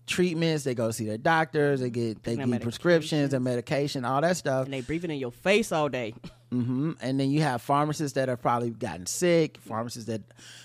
treatments. 0.07 0.63
They 0.63 0.73
go 0.73 0.89
see 0.89 1.05
their 1.05 1.17
doctors. 1.19 1.81
They 1.81 1.91
get 1.91 2.23
they 2.23 2.37
get 2.37 2.61
prescriptions 2.61 3.33
and 3.33 3.43
medication, 3.43 4.03
all 4.03 4.21
that 4.21 4.37
stuff. 4.37 4.65
And 4.65 4.73
they 4.73 4.81
breathing 4.81 5.11
in 5.11 5.17
your 5.17 5.31
face 5.31 5.71
all 5.71 5.89
day. 5.89 6.15
hmm 6.51 6.91
And 7.01 7.19
then 7.19 7.31
you 7.31 7.41
have 7.41 7.61
pharmacists 7.61 8.15
that 8.15 8.27
have 8.27 8.41
probably 8.41 8.71
gotten 8.71 9.05
sick, 9.05 9.57
pharmacists 9.61 10.07
that, 10.07 10.21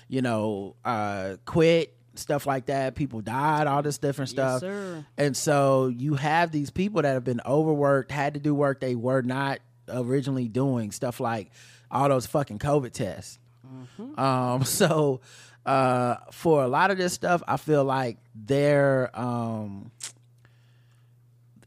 you 0.09 0.21
know, 0.21 0.75
uh, 0.85 1.37
quit, 1.45 1.95
stuff 2.17 2.47
like 2.47 2.67
that. 2.67 2.95
People 2.95 3.21
died, 3.21 3.67
all 3.67 3.83
this 3.83 3.99
different 3.99 4.31
stuff. 4.31 4.61
sir. 4.61 5.05
And 5.17 5.37
so 5.37 5.87
you 5.87 6.15
have 6.15 6.51
these 6.51 6.71
people 6.71 7.03
that 7.03 7.15
have 7.15 7.25
been 7.25 7.41
overworked, 7.47 8.11
had 8.11 8.35
to 8.35 8.41
do 8.41 8.55
work 8.55 8.81
they 8.81 8.95
were 8.95 9.23
not 9.23 9.61
originally 9.89 10.49
doing, 10.49 10.91
stuff 10.91 11.21
like 11.21 11.51
all 11.91 12.09
those 12.09 12.27
fucking 12.27 12.59
COVID 12.59 12.93
tests. 12.93 13.39
Um, 14.19 14.65
so 14.65 15.21
uh, 15.65 16.17
for 16.33 16.63
a 16.63 16.69
lot 16.69 16.91
of 16.91 16.99
this 16.99 17.13
stuff, 17.13 17.43
I 17.47 17.57
feel 17.57 17.85
like 17.85 18.19
they're 18.35 19.11
um, 19.19 19.91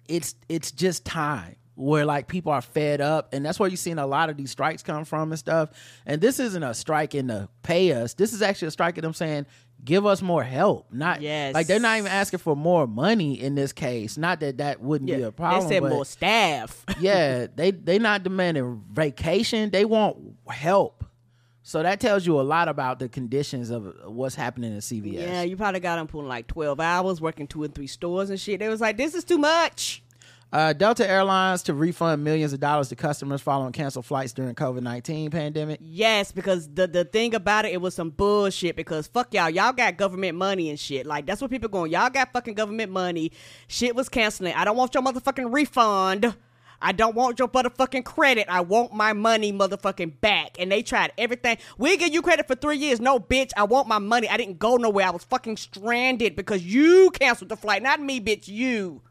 it's 0.08 0.36
it's 0.48 0.72
just 0.72 1.06
time 1.06 1.56
where 1.80 2.04
like 2.06 2.28
people 2.28 2.52
are 2.52 2.62
fed 2.62 3.00
up 3.00 3.34
and 3.34 3.46
that's 3.46 3.58
where 3.58 3.70
you're 3.70 3.78
seeing 3.78 3.98
a 4.00 4.06
lot 4.06 4.30
of 4.30 4.36
these 4.36 4.52
strikes 4.52 4.84
come 4.84 5.06
from 5.06 5.32
and 5.32 5.40
stuff 5.40 5.70
and 6.06 6.20
this 6.20 6.38
isn't 6.38 6.62
a 6.64 6.74
strike 6.74 7.16
in 7.16 7.30
to 7.30 7.48
pay 7.64 7.94
us 7.94 8.16
this 8.16 8.34
is 8.34 8.42
actually 8.42 8.68
a 8.68 8.72
strike 8.72 8.98
of 8.98 9.02
them 9.02 9.14
saying 9.14 9.46
give 9.86 10.06
us 10.06 10.22
more 10.22 10.44
help 10.44 10.92
not 10.92 11.22
Yes. 11.22 11.54
like 11.54 11.68
they're 11.68 11.80
not 11.80 11.98
even 11.98 12.12
asking 12.12 12.40
for 12.40 12.54
more 12.54 12.86
money 12.86 13.40
in 13.40 13.56
this 13.56 13.72
case 13.72 14.18
not 14.18 14.42
that 14.42 14.58
that 14.58 14.82
wouldn't 14.82 15.10
be 15.10 15.22
a 15.22 15.32
problem 15.32 15.70
they 15.70 15.76
said 15.80 15.84
more 15.90 16.04
staff. 16.04 16.84
yeah 17.00 17.48
they 17.56 17.72
they 17.72 17.98
not 17.98 18.24
demanding 18.24 18.84
vacation 18.92 19.70
they 19.70 19.86
want 19.86 20.18
help 20.50 21.06
so 21.62 21.82
that 21.84 22.02
tells 22.02 22.26
you 22.26 22.40
a 22.40 22.44
lot 22.44 22.68
about 22.68 23.00
the 23.00 23.08
conditions 23.08 23.70
of 23.70 23.94
what's 24.06 24.34
happening 24.34 24.72
in 24.74 24.80
CVS. 24.80 25.14
Yeah, 25.22 25.44
you 25.44 25.56
probably 25.56 25.80
got 25.80 25.98
them 25.98 26.08
pulling 26.08 26.28
like 26.28 26.48
12 26.48 26.80
hours, 26.80 27.22
working 27.22 27.46
two 27.46 27.64
and 27.64 27.76
three 27.76 27.86
stores 27.86 28.32
and 28.32 28.40
shit. 28.40 28.60
They 28.60 28.70
was 28.70 28.82
like, 28.82 28.98
this 28.98 29.14
is 29.14 29.24
too 29.24 29.38
much. 29.38 30.02
Uh, 30.52 30.74
Delta 30.74 31.08
Airlines 31.08 31.62
to 31.64 31.76
refund 31.76 32.24
millions 32.24 32.54
of 32.54 32.60
dollars 32.60 32.90
to 32.90 32.96
customers 32.96 33.40
following 33.40 33.72
canceled 33.72 34.06
flights 34.06 34.34
during 34.34 34.56
COVID 34.56 34.82
nineteen 34.82 35.30
pandemic. 35.30 35.80
Yes, 35.80 36.32
because 36.32 36.68
the 36.74 36.88
the 36.88 37.06
thing 37.06 37.36
about 37.36 37.66
it, 37.66 37.74
it 37.74 37.82
was 37.82 37.94
some 37.94 38.10
bullshit. 38.10 38.76
Because 38.76 39.06
fuck 39.06 39.32
y'all, 39.32 39.52
y'all 39.52 39.74
got 39.74 39.98
government 39.98 40.38
money 40.38 40.72
and 40.72 40.80
shit. 40.80 41.06
Like 41.06 41.28
that's 41.28 41.40
what 41.40 41.52
people 41.52 41.70
going. 41.70 41.92
Y'all 41.92 42.10
got 42.10 42.34
fucking 42.34 42.56
government 42.56 42.92
money. 42.92 43.32
Shit 43.68 43.96
was 43.96 44.10
canceling. 44.10 44.54
I 44.56 44.66
don't 44.66 44.76
want 44.76 44.96
your 44.96 45.04
motherfucking 45.04 45.54
refund. 45.54 46.36
I 46.82 46.94
don't 46.94 47.14
want 47.14 47.38
your 47.38 47.50
motherfucking 47.50 48.06
credit. 48.06 48.48
I 48.50 48.62
want 48.62 48.94
my 48.94 49.14
money 49.14 49.52
motherfucking 49.52 50.22
back. 50.22 50.56
And 50.58 50.72
they 50.72 50.82
tried 50.82 51.12
everything. 51.18 51.58
We 51.78 51.98
give 51.98 52.14
you 52.14 52.22
credit 52.22 52.48
for 52.48 52.56
three 52.56 52.78
years. 52.78 53.00
No, 53.00 53.20
bitch. 53.20 53.52
I 53.58 53.66
want 53.66 53.88
my 53.90 54.00
money. 54.00 54.30
I 54.30 54.38
didn't 54.38 54.60
go 54.60 54.78
nowhere. 54.78 55.06
I 55.06 55.10
was 55.12 55.26
fucking 55.26 55.58
stranded 55.58 56.36
because 56.36 56.64
you 56.64 57.12
canceled 57.12 57.50
the 57.50 57.58
flight. 57.58 57.84
Not 57.84 58.02
me, 58.02 58.22
bitch. 58.22 58.48
You. 58.48 59.02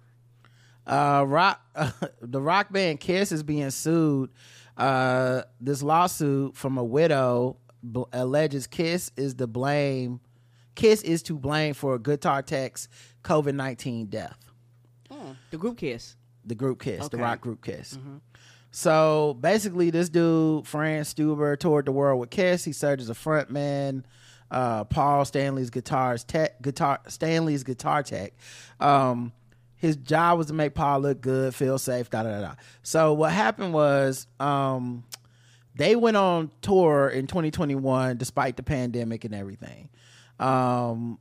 Uh, 0.88 1.24
rock, 1.26 1.60
the 2.22 2.40
rock 2.40 2.72
band 2.72 3.00
Kiss 3.00 3.30
is 3.32 3.42
being 3.42 3.70
sued. 3.70 4.30
Uh, 4.76 5.42
this 5.60 5.82
lawsuit 5.82 6.56
from 6.56 6.78
a 6.78 6.84
widow 6.84 7.56
bl- 7.82 8.04
alleges 8.12 8.66
Kiss 8.66 9.10
is 9.16 9.34
the 9.34 9.46
blame. 9.46 10.20
Kiss 10.74 11.02
is 11.02 11.22
to 11.24 11.36
blame 11.38 11.74
for 11.74 11.94
a 11.94 11.98
Guitar 11.98 12.40
Tech's 12.42 12.88
COVID 13.24 13.54
nineteen 13.54 14.06
death. 14.06 14.38
The 15.50 15.58
group 15.58 15.76
kiss. 15.78 16.16
the 16.44 16.54
group 16.54 16.80
Kiss, 16.80 16.98
the 17.00 17.04
Okay. 17.06 17.16
Mm-hmm. 17.16 17.22
rock 17.24 17.40
group 17.40 17.62
Kiss. 17.64 17.98
So 18.70 19.36
basically, 19.40 19.90
this 19.90 20.08
dude, 20.08 20.66
Franz 20.66 21.12
Stueber, 21.12 21.58
toured 21.58 21.86
the 21.86 21.92
world 21.92 22.20
with 22.20 22.30
Kiss. 22.30 22.64
He 22.64 22.72
served 22.72 23.00
as 23.00 23.10
a 23.10 23.14
frontman. 23.14 24.04
Uh, 24.50 24.84
Paul 24.84 25.24
Stanley's 25.24 25.70
guitars 25.70 26.24
tech, 26.24 26.62
guitar 26.62 27.00
Stanley's 27.08 27.64
guitar 27.64 28.02
tech. 28.02 28.32
Um, 28.80 29.32
his 29.78 29.96
job 29.96 30.36
was 30.38 30.48
to 30.48 30.52
make 30.52 30.74
Paul 30.74 31.00
look 31.00 31.20
good, 31.20 31.54
feel 31.54 31.78
safe, 31.78 32.10
da 32.10 32.22
da 32.24 32.40
da. 32.40 32.54
So 32.82 33.12
what 33.14 33.32
happened 33.32 33.72
was, 33.72 34.26
um, 34.38 35.04
they 35.76 35.94
went 35.96 36.16
on 36.16 36.50
tour 36.60 37.08
in 37.08 37.26
2021 37.28 38.16
despite 38.16 38.56
the 38.56 38.62
pandemic 38.64 39.24
and 39.24 39.34
everything. 39.34 39.88
Um, 40.40 41.18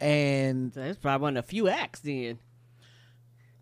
and 0.00 0.72
So 0.72 0.80
that's 0.80 0.98
probably 0.98 1.22
one 1.22 1.36
of 1.36 1.44
the 1.44 1.48
few 1.50 1.68
acts 1.68 2.00
then. 2.00 2.38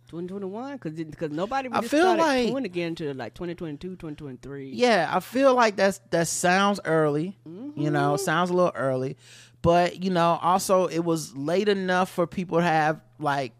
2021 0.08 0.74
because 0.76 0.92
because 0.92 1.30
nobody 1.30 1.68
I 1.72 1.80
feel 1.80 2.16
like- 2.16 2.48
touring 2.48 2.66
again 2.66 2.88
until 2.88 3.14
like 3.14 3.34
2022 3.34 3.96
2023 3.96 4.70
Yeah, 4.74 5.08
I 5.10 5.20
feel 5.20 5.54
like 5.54 5.76
that's 5.76 6.00
that 6.10 6.28
sounds 6.28 6.78
early. 6.84 7.38
You 7.76 7.90
know, 7.90 8.16
sounds 8.16 8.50
a 8.50 8.52
little 8.52 8.72
early, 8.76 9.16
but 9.62 10.04
you 10.04 10.10
know, 10.10 10.38
also 10.42 10.86
it 10.86 11.00
was 11.00 11.34
late 11.36 11.68
enough 11.68 12.10
for 12.10 12.26
people 12.26 12.58
to 12.58 12.64
have 12.64 13.00
like 13.18 13.52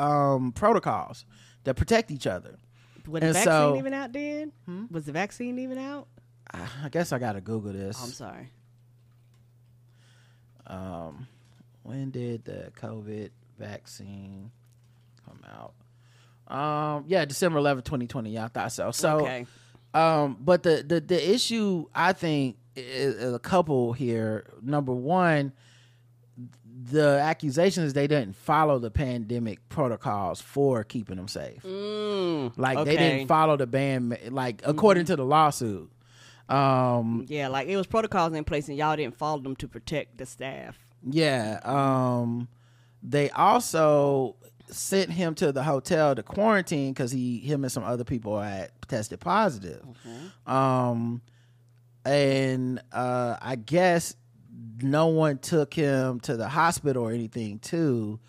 um 0.00 0.52
protocols 0.52 1.24
that 1.64 1.74
protect 1.74 2.10
each 2.10 2.26
other. 2.26 2.56
was 3.06 3.20
the 3.20 3.26
and 3.26 3.34
vaccine 3.34 3.44
so- 3.52 3.76
even 3.76 3.92
out 3.94 4.12
then 4.12 4.52
was 4.90 5.04
the 5.04 5.12
vaccine 5.12 5.58
even 5.58 5.78
out 5.78 6.06
I 6.52 6.88
guess 6.90 7.12
I 7.12 7.18
gotta 7.18 7.40
Google 7.40 7.72
this. 7.72 7.96
oh, 8.00 8.04
i'm 8.04 8.10
sorry 8.12 8.50
Um, 10.66 11.26
when 11.82 12.10
did 12.10 12.44
the 12.44 12.70
COVID 12.80 13.30
vaccine 13.58 14.50
come 15.24 15.40
out? 15.48 15.74
Um, 16.52 17.04
yeah, 17.08 17.24
December 17.24 17.58
11, 17.58 17.82
2020. 17.84 18.30
Yeah, 18.30 18.44
I 18.44 18.48
thought 18.48 18.72
so. 18.72 18.90
So, 18.90 19.20
okay 19.20 19.46
Um, 19.94 20.36
but 20.40 20.62
the, 20.62 20.84
the 20.86 21.00
the 21.00 21.34
issue 21.34 21.86
I 21.94 22.12
think 22.12 22.56
is 22.76 23.32
a 23.34 23.38
couple 23.38 23.92
here. 23.92 24.46
Number 24.62 24.92
one, 24.92 25.52
the 26.82 27.18
accusation 27.20 27.84
is 27.84 27.92
they 27.92 28.06
didn't 28.06 28.36
follow 28.36 28.78
the 28.78 28.90
pandemic 28.90 29.68
protocols 29.68 30.40
for 30.40 30.82
keeping 30.84 31.16
them 31.16 31.28
safe. 31.28 31.62
Mm, 31.62 32.52
Like 32.56 32.76
they 32.76 32.80
okay. 32.82 32.94
Mm-hmm. 32.96 33.16
didn't 33.16 33.28
follow 33.28 33.56
the 33.56 33.66
ban, 33.66 34.16
like 34.30 34.62
according 34.64 35.04
to 35.06 35.16
the 35.16 35.24
lawsuit. 35.24 35.90
Um, 36.48 37.26
yeah 37.28 37.46
like 37.46 37.68
it 37.68 37.76
was 37.76 37.86
protocols 37.86 38.32
in 38.32 38.42
place 38.42 38.66
and 38.68 38.76
y'all 38.76 38.96
didn't 38.96 39.16
follow 39.16 39.40
them 39.40 39.54
to 39.56 39.68
protect 39.68 40.18
the 40.18 40.26
staff 40.26 40.76
yeah. 41.08 41.60
Um, 41.64 42.48
they 43.02 43.30
also 43.30 44.36
sent 44.68 45.10
him 45.10 45.34
to 45.36 45.52
the 45.52 45.62
hotel 45.62 46.14
to 46.14 46.22
quarantine 46.22 46.92
because 46.92 47.10
he, 47.10 47.38
him, 47.38 47.64
and 47.64 47.72
some 47.72 47.84
other 47.84 48.04
people 48.04 48.38
had 48.40 48.70
tested 48.86 49.20
positive. 49.20 49.82
Um, 50.46 51.22
and 52.04 52.80
uh, 52.92 53.36
I 53.40 53.56
guess 53.56 54.14
no 54.82 55.06
one 55.06 55.38
took 55.38 55.74
him 55.74 56.20
to 56.20 56.36
the 56.36 56.48
hospital 56.48 57.04
or 57.04 57.12
anything 57.12 57.58
too. 57.58 58.20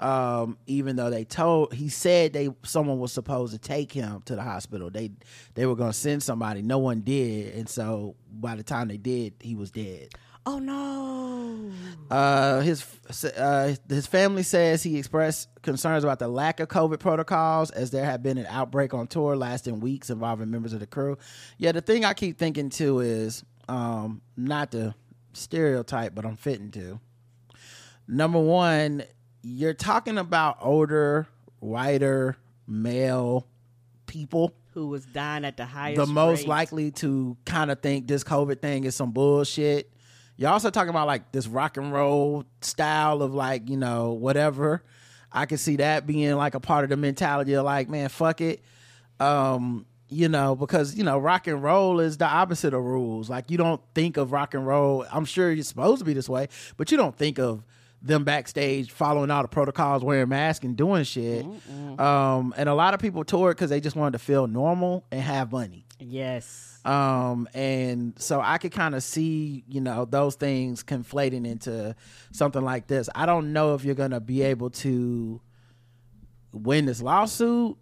Um, 0.00 0.58
even 0.68 0.94
though 0.94 1.10
they 1.10 1.24
told 1.24 1.74
he 1.74 1.88
said 1.88 2.32
they 2.32 2.50
someone 2.62 3.00
was 3.00 3.12
supposed 3.12 3.52
to 3.52 3.58
take 3.58 3.90
him 3.90 4.22
to 4.26 4.36
the 4.36 4.42
hospital. 4.42 4.90
They 4.90 5.10
they 5.54 5.66
were 5.66 5.74
gonna 5.74 5.92
send 5.92 6.22
somebody. 6.22 6.62
No 6.62 6.78
one 6.78 7.00
did, 7.00 7.54
and 7.54 7.68
so 7.68 8.14
by 8.30 8.54
the 8.54 8.62
time 8.62 8.88
they 8.88 8.96
did, 8.96 9.34
he 9.40 9.56
was 9.56 9.72
dead. 9.72 10.10
Oh 10.46 10.58
no. 10.58 11.70
Uh, 12.10 12.60
his 12.60 12.86
uh, 13.36 13.74
his 13.88 14.06
family 14.06 14.42
says 14.42 14.82
he 14.82 14.96
expressed 14.96 15.48
concerns 15.62 16.04
about 16.04 16.20
the 16.20 16.28
lack 16.28 16.60
of 16.60 16.68
COVID 16.68 17.00
protocols 17.00 17.70
as 17.70 17.90
there 17.90 18.04
had 18.04 18.22
been 18.22 18.38
an 18.38 18.46
outbreak 18.46 18.94
on 18.94 19.08
tour 19.08 19.36
lasting 19.36 19.80
weeks 19.80 20.08
involving 20.08 20.50
members 20.50 20.72
of 20.72 20.80
the 20.80 20.86
crew. 20.86 21.18
Yeah, 21.58 21.72
the 21.72 21.82
thing 21.82 22.04
I 22.04 22.14
keep 22.14 22.38
thinking 22.38 22.70
too 22.70 23.00
is 23.00 23.44
um, 23.68 24.22
not 24.36 24.70
the 24.70 24.94
stereotype, 25.38 26.14
but 26.14 26.24
I'm 26.24 26.36
fitting 26.36 26.70
to. 26.72 27.00
Number 28.06 28.40
one, 28.40 29.04
you're 29.42 29.74
talking 29.74 30.18
about 30.18 30.58
older, 30.60 31.26
whiter, 31.60 32.36
male 32.66 33.46
people 34.06 34.54
Who 34.72 34.88
was 34.88 35.04
dying 35.04 35.44
at 35.44 35.56
the 35.56 35.66
highest 35.66 36.00
the 36.00 36.06
most 36.06 36.40
rate. 36.40 36.48
likely 36.48 36.90
to 36.92 37.36
kind 37.44 37.70
of 37.70 37.80
think 37.80 38.06
this 38.08 38.24
COVID 38.24 38.60
thing 38.60 38.84
is 38.84 38.94
some 38.96 39.12
bullshit. 39.12 39.92
You're 40.36 40.50
also 40.50 40.70
talking 40.70 40.90
about 40.90 41.06
like 41.06 41.32
this 41.32 41.46
rock 41.46 41.76
and 41.76 41.92
roll 41.92 42.44
style 42.60 43.22
of 43.22 43.34
like, 43.34 43.68
you 43.68 43.76
know, 43.76 44.12
whatever. 44.12 44.82
I 45.30 45.46
could 45.46 45.60
see 45.60 45.76
that 45.76 46.06
being 46.06 46.34
like 46.36 46.54
a 46.54 46.60
part 46.60 46.84
of 46.84 46.90
the 46.90 46.96
mentality 46.96 47.52
of 47.54 47.64
like, 47.64 47.88
man, 47.88 48.08
fuck 48.08 48.40
it. 48.40 48.62
Um, 49.20 49.84
you 50.08 50.28
know, 50.28 50.54
because, 50.54 50.94
you 50.94 51.04
know, 51.04 51.18
rock 51.18 51.46
and 51.46 51.62
roll 51.62 52.00
is 52.00 52.16
the 52.16 52.26
opposite 52.26 52.74
of 52.74 52.82
rules. 52.82 53.28
Like 53.28 53.50
you 53.50 53.58
don't 53.58 53.80
think 53.94 54.16
of 54.16 54.32
rock 54.32 54.54
and 54.54 54.66
roll. 54.66 55.04
I'm 55.12 55.24
sure 55.24 55.52
you're 55.52 55.64
supposed 55.64 55.98
to 55.98 56.04
be 56.04 56.14
this 56.14 56.28
way, 56.28 56.48
but 56.76 56.90
you 56.90 56.96
don't 56.96 57.16
think 57.16 57.38
of 57.38 57.62
them 58.00 58.24
backstage 58.24 58.92
following 58.92 59.30
all 59.30 59.42
the 59.42 59.48
protocols, 59.48 60.04
wearing 60.04 60.28
masks 60.28 60.64
and 60.64 60.76
doing 60.76 61.04
shit. 61.04 61.44
Um, 61.98 62.54
and 62.56 62.68
a 62.68 62.74
lot 62.74 62.94
of 62.94 63.00
people 63.00 63.24
toured 63.24 63.56
because 63.56 63.70
they 63.70 63.80
just 63.80 63.96
wanted 63.96 64.12
to 64.12 64.18
feel 64.20 64.46
normal 64.46 65.04
and 65.10 65.20
have 65.20 65.50
money. 65.52 65.84
Yes. 65.98 66.78
Um, 66.84 67.48
and 67.54 68.14
so 68.16 68.40
I 68.40 68.58
could 68.58 68.72
kind 68.72 68.94
of 68.94 69.02
see, 69.02 69.64
you 69.68 69.80
know, 69.80 70.04
those 70.04 70.36
things 70.36 70.84
conflating 70.84 71.44
into 71.44 71.96
something 72.30 72.62
like 72.62 72.86
this. 72.86 73.10
I 73.14 73.26
don't 73.26 73.52
know 73.52 73.74
if 73.74 73.84
you're 73.84 73.96
gonna 73.96 74.20
be 74.20 74.42
able 74.42 74.70
to 74.70 75.40
win 76.52 76.86
this 76.86 77.02
lawsuit, 77.02 77.76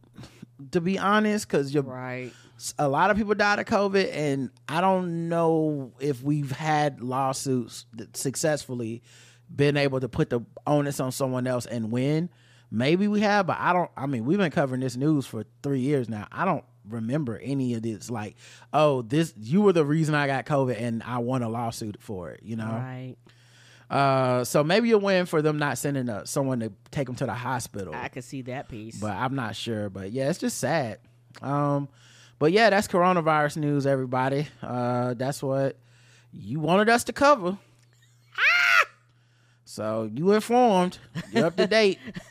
to 0.73 0.81
be 0.81 0.99
honest, 0.99 1.47
because 1.49 1.73
you're 1.73 1.83
Right. 1.83 2.33
a 2.79 2.89
lot 2.89 3.11
of 3.11 3.17
people 3.17 3.35
died 3.35 3.59
of 3.59 3.67
COVID, 3.67 4.11
and 4.13 4.51
I 4.69 4.81
don't 4.81 5.29
know 5.29 5.93
if 6.01 6.23
we've 6.23 6.51
had 6.51 7.01
lawsuits 7.01 7.87
that 7.95 8.17
successfully 8.17 9.03
been 9.55 9.77
able 9.77 10.01
to 10.01 10.09
put 10.09 10.31
the 10.31 10.41
onus 10.67 10.99
on 11.01 11.13
someone 11.13 11.47
else 11.47 11.67
and 11.67 11.91
win. 11.93 12.31
Maybe 12.71 13.07
we 13.07 13.21
have, 13.21 13.47
but 13.47 13.59
I 13.61 13.73
don't. 13.73 13.91
I 13.97 14.07
mean, 14.07 14.25
we've 14.25 14.39
been 14.39 14.51
covering 14.51 14.81
this 14.81 14.97
news 14.97 15.25
for 15.27 15.45
three 15.63 15.81
years 15.81 16.09
now. 16.09 16.27
I 16.33 16.45
don't 16.45 16.65
remember 16.89 17.39
any 17.39 17.75
of 17.75 17.83
this. 17.83 18.11
Like, 18.11 18.35
oh, 18.73 19.03
this 19.03 19.35
you 19.37 19.61
were 19.61 19.73
the 19.73 19.85
reason 19.85 20.15
I 20.17 20.27
got 20.27 20.47
COVID, 20.47 20.81
and 20.81 21.03
I 21.05 21.19
won 21.19 21.43
a 21.43 21.49
lawsuit 21.49 21.99
for 22.01 22.31
it. 22.31 22.41
You 22.43 22.57
know. 22.57 22.65
Right. 22.67 23.17
Uh, 23.89 24.43
so 24.45 24.65
maybe 24.65 24.91
a 24.91 24.99
win 24.99 25.27
for 25.27 25.43
them 25.43 25.59
not 25.59 25.79
sending 25.79 26.09
a, 26.09 26.27
someone 26.27 26.59
to 26.61 26.73
take 26.91 27.07
them 27.07 27.15
to 27.15 27.25
the 27.27 27.35
hospital 27.35 27.95
I 27.95 28.09
could 28.09 28.25
see 28.25 28.43
that 28.43 28.69
piece. 28.69 28.99
but 28.99 29.13
I'm 29.13 29.35
not 29.37 29.55
sure. 29.55 29.89
But 29.89 30.11
yeah, 30.13 30.29
it's 30.29 30.41
just 30.41 30.59
sad. 30.59 30.99
Um, 31.41 31.89
but 32.39 32.51
yeah, 32.53 32.71
that's 32.71 32.89
coronavirus 32.89 33.59
news, 33.59 33.87
everybody. 33.87 34.49
Uh, 34.63 35.15
that's 35.15 35.43
what 35.43 35.77
you 36.33 36.59
wanted 36.61 36.89
us 36.89 37.05
to 37.05 37.13
cover. 37.13 37.59
So 39.77 40.11
you 40.15 40.33
informed, 40.33 40.97
you're 41.33 41.45
up 41.45 41.57
to 41.57 41.67
date. 41.67 41.99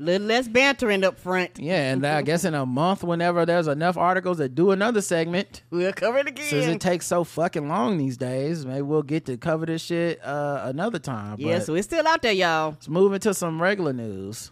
little 0.00 0.26
less 0.26 0.48
bantering 0.48 1.04
up 1.04 1.16
front. 1.16 1.60
Yeah, 1.60 1.92
and 1.92 2.04
I 2.04 2.22
guess 2.22 2.44
in 2.44 2.54
a 2.54 2.66
month, 2.66 3.04
whenever 3.04 3.46
there's 3.46 3.68
enough 3.68 3.96
articles 3.96 4.38
that 4.38 4.56
do 4.56 4.72
another 4.72 5.00
segment, 5.00 5.62
We'll 5.70 5.92
cover 5.92 6.18
it 6.18 6.26
again. 6.26 6.44
since 6.44 6.66
it 6.66 6.80
takes 6.80 7.06
so 7.06 7.22
fucking 7.22 7.68
long 7.68 7.98
these 7.98 8.16
days, 8.16 8.66
maybe 8.66 8.82
we'll 8.82 9.04
get 9.04 9.26
to 9.26 9.36
cover 9.36 9.64
this 9.64 9.80
shit 9.80 10.20
uh, 10.24 10.62
another 10.64 10.98
time. 10.98 11.36
yeah, 11.38 11.58
But 11.58 11.66
so 11.66 11.74
it's 11.76 11.86
still 11.86 12.04
out 12.08 12.22
there, 12.22 12.32
y'all. 12.32 12.70
let's 12.70 12.88
move 12.88 13.12
into 13.12 13.32
some 13.32 13.62
regular 13.62 13.92
news. 13.92 14.50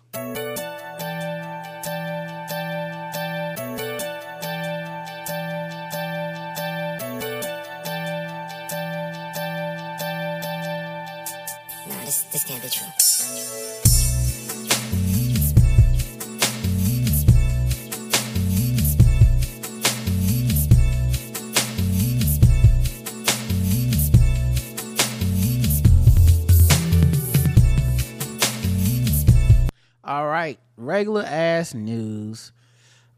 Regular 30.84 31.22
ass 31.22 31.74
news. 31.74 32.52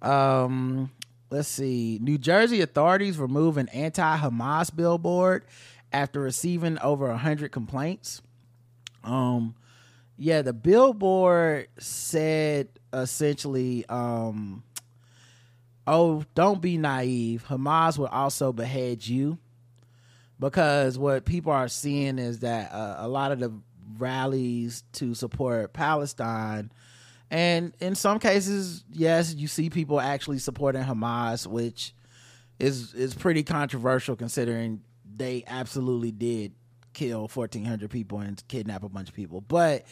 Um, 0.02 0.90
let's 1.30 1.48
see. 1.48 1.98
New 2.00 2.18
Jersey 2.18 2.60
authorities 2.60 3.18
remove 3.18 3.56
an 3.56 3.68
anti-Hamas 3.68 4.74
billboard 4.74 5.44
after 5.92 6.20
receiving 6.20 6.78
over 6.80 7.12
hundred 7.14 7.52
complaints. 7.52 8.22
Um, 9.04 9.54
yeah, 10.16 10.42
the 10.42 10.52
billboard 10.52 11.68
said 11.78 12.68
essentially, 12.92 13.84
um, 13.88 14.62
"Oh, 15.86 16.24
don't 16.34 16.60
be 16.60 16.78
naive. 16.78 17.44
Hamas 17.48 17.98
will 17.98 18.06
also 18.06 18.52
behead 18.52 19.06
you." 19.06 19.38
because 20.38 20.98
what 20.98 21.24
people 21.24 21.52
are 21.52 21.68
seeing 21.68 22.18
is 22.18 22.40
that 22.40 22.72
uh, 22.72 22.96
a 22.98 23.08
lot 23.08 23.32
of 23.32 23.40
the 23.40 23.52
rallies 23.98 24.84
to 24.92 25.14
support 25.14 25.72
Palestine, 25.72 26.70
and 27.30 27.74
in 27.80 27.94
some 27.94 28.18
cases, 28.18 28.84
yes, 28.90 29.34
you 29.34 29.48
see 29.48 29.70
people 29.70 30.00
actually 30.00 30.38
supporting 30.38 30.82
Hamas, 30.82 31.46
which 31.46 31.94
is 32.58 32.94
is 32.94 33.14
pretty 33.14 33.42
controversial 33.42 34.16
considering 34.16 34.82
they 35.16 35.44
absolutely 35.46 36.12
did 36.12 36.52
kill 36.92 37.28
fourteen 37.28 37.64
hundred 37.64 37.90
people 37.90 38.20
and 38.20 38.42
kidnap 38.48 38.82
a 38.82 38.88
bunch 38.88 39.08
of 39.08 39.14
people. 39.14 39.40
But 39.40 39.86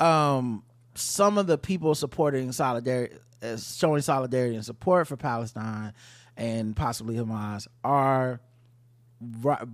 um, 0.00 0.64
some 0.94 1.38
of 1.38 1.46
the 1.46 1.58
people 1.58 1.94
supporting 1.94 2.52
solidarity, 2.52 3.16
uh, 3.42 3.56
showing 3.56 4.02
solidarity 4.02 4.56
and 4.56 4.64
support 4.64 5.06
for 5.06 5.16
Palestine 5.16 5.92
and 6.36 6.74
possibly 6.74 7.16
Hamas 7.16 7.66
are 7.84 8.40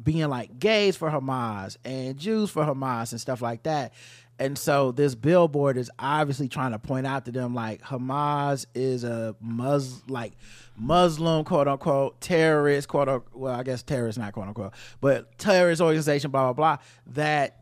being 0.02 0.28
like 0.28 0.58
gays 0.58 0.96
for 0.96 1.08
Hamas 1.08 1.76
and 1.84 2.18
Jews 2.18 2.50
for 2.50 2.64
Hamas 2.64 3.12
and 3.12 3.20
stuff 3.20 3.40
like 3.40 3.62
that. 3.62 3.94
And 4.38 4.58
so 4.58 4.92
this 4.92 5.14
billboard 5.14 5.78
is 5.78 5.90
obviously 5.98 6.48
trying 6.48 6.72
to 6.72 6.78
point 6.78 7.06
out 7.06 7.24
to 7.24 7.32
them 7.32 7.54
like 7.54 7.80
Hamas 7.82 8.66
is 8.74 9.02
a 9.02 9.34
Mus 9.40 10.02
like 10.08 10.32
Muslim 10.76 11.44
quote 11.44 11.68
unquote 11.68 12.20
terrorist 12.20 12.88
quote 12.88 13.08
unquote 13.08 13.34
well 13.34 13.54
I 13.54 13.62
guess 13.62 13.82
terrorist 13.82 14.18
not 14.18 14.32
quote 14.34 14.48
unquote 14.48 14.74
but 15.00 15.38
terrorist 15.38 15.80
organization 15.80 16.30
blah 16.30 16.52
blah 16.52 16.76
blah 16.76 16.84
that 17.14 17.58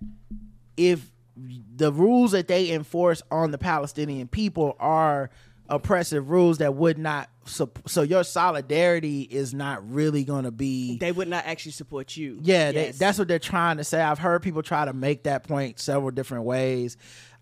if 0.77 1.13
the 1.37 1.93
rules 1.93 2.33
that 2.33 2.49
they 2.49 2.71
enforce 2.71 3.23
on 3.31 3.51
the 3.51 3.59
Palestinian 3.59 4.27
people 4.27 4.77
are 4.81 5.31
oppressive 5.69 6.29
rules 6.29 6.59
that 6.59 6.75
would 6.75 6.99
not 6.99 7.31
sup- 7.47 7.79
so 7.89 8.03
your 8.03 8.23
solidarity 8.23 9.23
is 9.23 9.55
not 9.55 9.89
really 9.91 10.23
going 10.25 10.45
to 10.45 10.51
be 10.51 10.99
They 10.99 11.11
would 11.13 11.29
not 11.29 11.47
actually 11.47 11.73
support 11.73 12.17
you. 12.17 12.39
yeah, 12.43 12.71
they, 12.73 12.91
that's 12.91 13.19
what 13.19 13.29
they're 13.29 13.39
trying 13.39 13.79
to 13.79 13.85
say. 13.85 14.01
I've 14.03 14.19
heard 14.19 14.43
people 14.43 14.63
try 14.63 14.85
to 14.85 14.93
make 14.93 15.23
that 15.25 15.45
point 15.49 15.81
several 15.81 16.11
different 16.11 16.45
ways. 16.45 16.97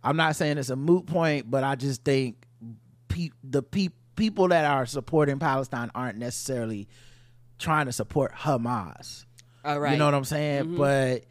I'm 0.04 0.16
not 0.16 0.36
saying 0.36 0.58
it's 0.58 0.70
a 0.70 0.76
moot 0.76 1.06
point, 1.06 1.50
but 1.50 1.64
I 1.64 1.74
just 1.74 2.04
think 2.04 2.36
pe- 3.08 3.30
the 3.42 3.62
pe- 3.62 3.88
people 4.14 4.48
that 4.48 4.64
are 4.64 4.86
supporting 4.86 5.38
Palestine 5.38 5.90
aren't 5.94 6.18
necessarily 6.18 6.88
trying 7.58 7.86
to 7.86 7.92
support 7.92 8.32
Hamas. 8.34 9.24
All 9.64 9.78
right. 9.80 9.92
You 9.92 9.98
know 9.98 10.06
what 10.06 10.14
I'm 10.14 10.24
saying? 10.24 10.76
But 10.76 11.24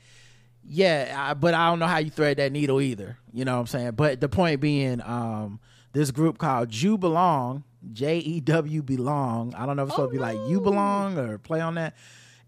yeah, 0.63 1.13
I, 1.17 1.33
but 1.33 1.53
I 1.53 1.69
don't 1.69 1.79
know 1.79 1.87
how 1.87 1.97
you 1.97 2.09
thread 2.09 2.37
that 2.37 2.51
needle 2.51 2.79
either. 2.81 3.17
You 3.33 3.45
know 3.45 3.53
what 3.55 3.61
I'm 3.61 3.67
saying? 3.67 3.91
But 3.91 4.21
the 4.21 4.29
point 4.29 4.61
being, 4.61 5.01
um, 5.01 5.59
this 5.93 6.11
group 6.11 6.37
called 6.37 6.69
Jew 6.69 6.97
Belong, 6.97 7.63
J 7.91 8.17
E 8.19 8.39
W 8.41 8.81
Belong. 8.81 9.53
I 9.55 9.65
don't 9.65 9.75
know 9.75 9.83
if 9.83 9.89
it's 9.89 9.95
supposed 9.95 10.11
to 10.11 10.17
be 10.17 10.21
like 10.21 10.37
You 10.47 10.61
Belong 10.61 11.17
or 11.17 11.37
play 11.37 11.61
on 11.61 11.75
that. 11.75 11.95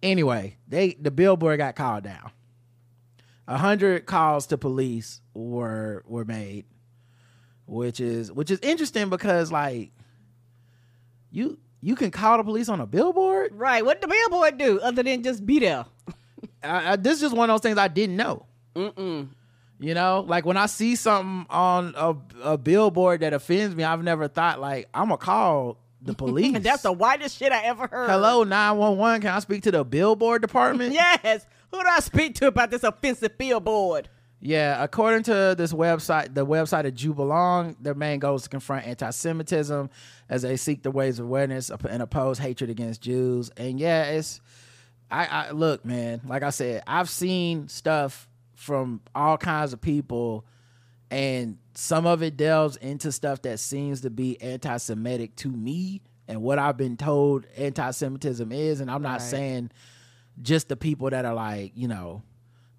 Anyway, 0.02 0.58
they 0.68 0.94
the 1.00 1.12
billboard 1.12 1.58
got 1.58 1.76
called 1.76 2.04
down. 2.04 2.32
A 3.48 3.58
hundred 3.58 4.06
calls 4.06 4.48
to 4.48 4.58
police 4.58 5.22
were 5.34 6.04
were 6.06 6.26
made, 6.26 6.66
which 7.66 8.00
is 8.00 8.32
which 8.32 8.52
is 8.52 8.60
interesting 8.62 9.10
because 9.10 9.52
like 9.52 9.92
you 11.32 11.58
you 11.82 11.96
can 11.96 12.12
call 12.12 12.38
the 12.38 12.44
police 12.44 12.70
on 12.70 12.80
a 12.80 12.86
billboard. 12.86 13.54
Right. 13.54 13.84
What 13.84 14.02
the 14.02 14.08
billboard 14.08 14.58
do 14.58 14.80
other 14.80 15.04
than 15.04 15.24
just 15.24 15.46
be 15.46 15.60
there? 15.60 15.86
I, 16.64 16.94
I, 16.94 16.96
this 16.96 17.16
is 17.16 17.22
just 17.22 17.36
one 17.36 17.50
of 17.50 17.54
those 17.56 17.62
things 17.62 17.78
I 17.78 17.90
didn't 17.90 18.16
know. 18.16 18.46
Mm-mm. 18.76 19.28
You 19.84 19.94
know, 19.94 20.24
like 20.26 20.46
when 20.46 20.56
I 20.56 20.68
see 20.68 20.96
something 20.96 21.46
on 21.50 21.94
a, 21.98 22.16
a 22.54 22.58
billboard 22.58 23.20
that 23.20 23.34
offends 23.34 23.76
me, 23.76 23.84
I've 23.84 24.02
never 24.02 24.30
thought 24.30 24.62
like 24.62 24.88
I'm 24.94 25.10
gonna 25.10 25.18
call 25.18 25.78
the 26.02 26.14
police. 26.14 26.58
That's 26.60 26.84
the 26.84 26.94
whitest 26.94 27.38
shit 27.38 27.52
I 27.52 27.64
ever 27.66 27.88
heard. 27.88 28.10
hello 28.10 28.46
nine 28.46 28.78
one 28.78 28.98
one. 28.98 29.20
Can 29.20 29.32
I 29.32 29.40
speak 29.40 29.64
to 29.64 29.72
the 29.72 29.84
billboard 29.84 30.42
department? 30.42 30.94
Yes. 31.24 31.46
Who 31.72 31.82
do 31.82 31.88
I 31.90 32.00
speak 32.00 32.36
to 32.36 32.48
about 32.48 32.72
this 32.72 32.84
offensive 32.84 33.38
billboard? 33.38 34.08
Yeah, 34.40 34.82
according 34.82 35.24
to 35.24 35.54
this 35.58 35.74
website, 35.74 36.34
the 36.34 36.46
website 36.46 36.86
of 36.86 36.94
JewBelong, 36.94 37.76
their 37.82 37.96
main 37.96 38.20
goal 38.20 38.36
is 38.36 38.44
to 38.44 38.50
confront 38.50 38.86
anti-Semitism 38.88 39.90
as 40.30 40.44
they 40.44 40.56
seek 40.56 40.84
to 40.84 40.92
raise 40.92 41.20
awareness 41.20 41.72
and 41.90 42.02
oppose 42.02 42.40
hatred 42.40 42.70
against 42.70 43.02
Jews. 43.02 43.50
And 43.58 43.80
yeah, 43.82 44.04
it's 44.12 44.40
I, 45.12 45.26
I 45.26 45.52
look, 45.52 45.84
man. 45.84 46.22
Like 46.26 46.44
I 46.44 46.52
said, 46.52 46.84
I've 46.88 47.10
seen 47.10 47.68
stuff 47.68 48.30
from 48.64 49.02
all 49.14 49.38
kinds 49.38 49.74
of 49.74 49.82
people, 49.82 50.46
and 51.12 51.58
some 51.76 52.06
of 52.06 52.24
it 52.24 52.38
delves 52.38 52.78
into 52.78 53.12
stuff 53.12 53.42
that 53.44 53.60
seems 53.60 54.02
to 54.02 54.10
be 54.10 54.42
anti-Semitic 54.42 55.36
to 55.38 55.50
me 55.50 56.02
and 56.28 56.42
what 56.42 56.58
I've 56.58 56.78
been 56.78 56.96
told 56.98 57.46
anti-Semitism 57.58 58.52
is. 58.52 58.80
And 58.80 58.90
I'm 58.90 59.02
not 59.02 59.20
Right. 59.20 59.22
saying 59.22 59.72
just 60.42 60.70
the 60.70 60.76
people 60.78 61.10
that 61.10 61.26
are 61.26 61.34
like, 61.34 61.74
you 61.76 61.88
know, 61.88 62.24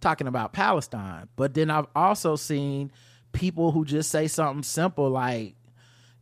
talking 0.00 0.26
about 0.26 0.52
Palestine. 0.52 1.28
But 1.36 1.54
then 1.54 1.70
I've 1.70 1.86
also 1.94 2.34
seen 2.36 2.90
people 3.32 3.70
who 3.72 3.84
just 3.84 4.10
say 4.10 4.26
something 4.26 4.62
simple 4.62 5.10
like, 5.10 5.54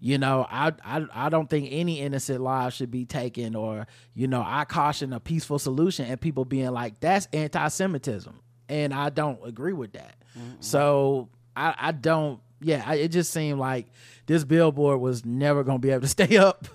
you 0.01 0.19
know, 0.19 0.45
I, 0.51 0.73
I 0.85 1.07
I 1.15 1.29
don't 1.29 1.49
think 1.49 1.69
any 1.71 2.01
innocent 2.01 2.41
lives 2.41 2.75
should 2.75 2.91
be 2.91 3.05
taken, 3.07 3.55
or 3.55 3.87
you 4.15 4.27
know, 4.27 4.43
I 4.45 4.65
caution 4.65 5.13
a 5.13 5.21
peaceful 5.21 5.61
solution, 5.61 6.07
and 6.07 6.21
people 6.21 6.45
being 6.45 6.73
like, 6.73 6.99
that's 6.99 7.29
anti-Semitism, 7.33 8.37
and 8.73 8.95
I 8.95 9.11
don't 9.11 9.39
agree 9.47 9.75
with 9.75 9.93
that. 9.93 10.17
So 10.61 11.29
I 11.55 11.75
I 11.79 11.93
don't. 11.93 12.41
Yeah, 12.61 12.83
I, 12.87 12.95
it 12.95 13.09
just 13.09 13.33
seemed 13.33 13.59
like 13.59 13.87
this 14.27 14.45
billboard 14.45 15.01
was 15.01 15.25
never 15.25 15.63
going 15.65 15.79
to 15.79 15.81
be 15.81 15.91
able 15.91 16.03
to 16.03 16.09
stay 16.21 16.37
up 16.37 16.69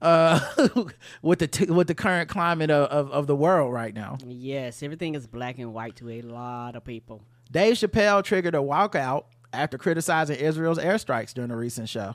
uh, 0.00 0.38
with 1.22 1.40
the 1.40 1.48
t- 1.48 1.66
with 1.66 1.88
the 1.88 1.94
current 1.94 2.28
climate 2.28 2.70
of, 2.70 2.88
of, 2.90 3.10
of 3.10 3.26
the 3.26 3.34
world 3.34 3.72
right 3.72 3.94
now. 3.94 4.18
Yes, 4.26 4.82
everything 4.82 5.14
is 5.14 5.26
black 5.26 5.58
and 5.58 5.74
white 5.74 5.96
to 5.96 6.10
a 6.10 6.22
lot 6.22 6.76
of 6.76 6.84
people. 6.84 7.22
Dave 7.50 7.74
Chappelle 7.74 8.22
triggered 8.22 8.54
a 8.54 8.58
walkout 8.58 9.24
after 9.52 9.78
criticizing 9.78 10.36
Israel's 10.36 10.78
airstrikes 10.78 11.34
during 11.34 11.50
a 11.50 11.56
recent 11.56 11.88
show. 11.88 12.14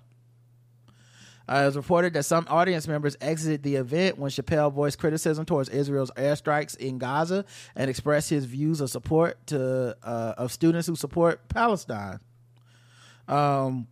Uh, 1.50 1.62
it 1.62 1.66
was 1.66 1.78
reported 1.78 2.14
that 2.14 2.24
some 2.24 2.46
audience 2.50 2.88
members 2.88 3.16
exited 3.22 3.64
the 3.64 3.76
event 3.76 4.18
when 4.18 4.30
Chappelle 4.30 4.72
voiced 4.72 5.00
criticism 5.00 5.46
towards 5.46 5.70
Israel's 5.70 6.12
airstrikes 6.12 6.76
in 6.76 6.98
Gaza 6.98 7.46
and 7.76 7.90
expressed 7.90 8.30
his 8.30 8.46
views 8.46 8.82
of 8.82 8.90
support 8.90 9.46
to 9.48 9.96
uh, 10.04 10.34
of 10.38 10.52
students 10.52 10.88
who 10.88 10.96
support 10.96 11.48
Palestine. 11.48 12.20
Um, 13.28 13.88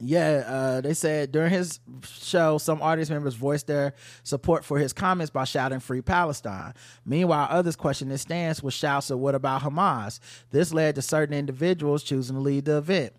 yeah, 0.00 0.44
uh, 0.46 0.80
they 0.80 0.94
said 0.94 1.32
during 1.32 1.50
his 1.50 1.80
show, 2.04 2.58
some 2.58 2.80
audience 2.80 3.10
members 3.10 3.34
voiced 3.34 3.66
their 3.66 3.94
support 4.22 4.64
for 4.64 4.78
his 4.78 4.92
comments 4.92 5.30
by 5.30 5.42
shouting 5.42 5.80
"Free 5.80 6.02
Palestine." 6.02 6.74
Meanwhile, 7.04 7.48
others 7.50 7.74
questioned 7.74 8.12
his 8.12 8.20
stance 8.20 8.62
with 8.62 8.74
shouts 8.74 9.10
of 9.10 9.18
"What 9.18 9.34
about 9.34 9.62
Hamas?" 9.62 10.20
This 10.50 10.72
led 10.72 10.94
to 10.94 11.02
certain 11.02 11.34
individuals 11.34 12.04
choosing 12.04 12.36
to 12.36 12.42
leave 12.42 12.64
the 12.64 12.78
event. 12.78 13.12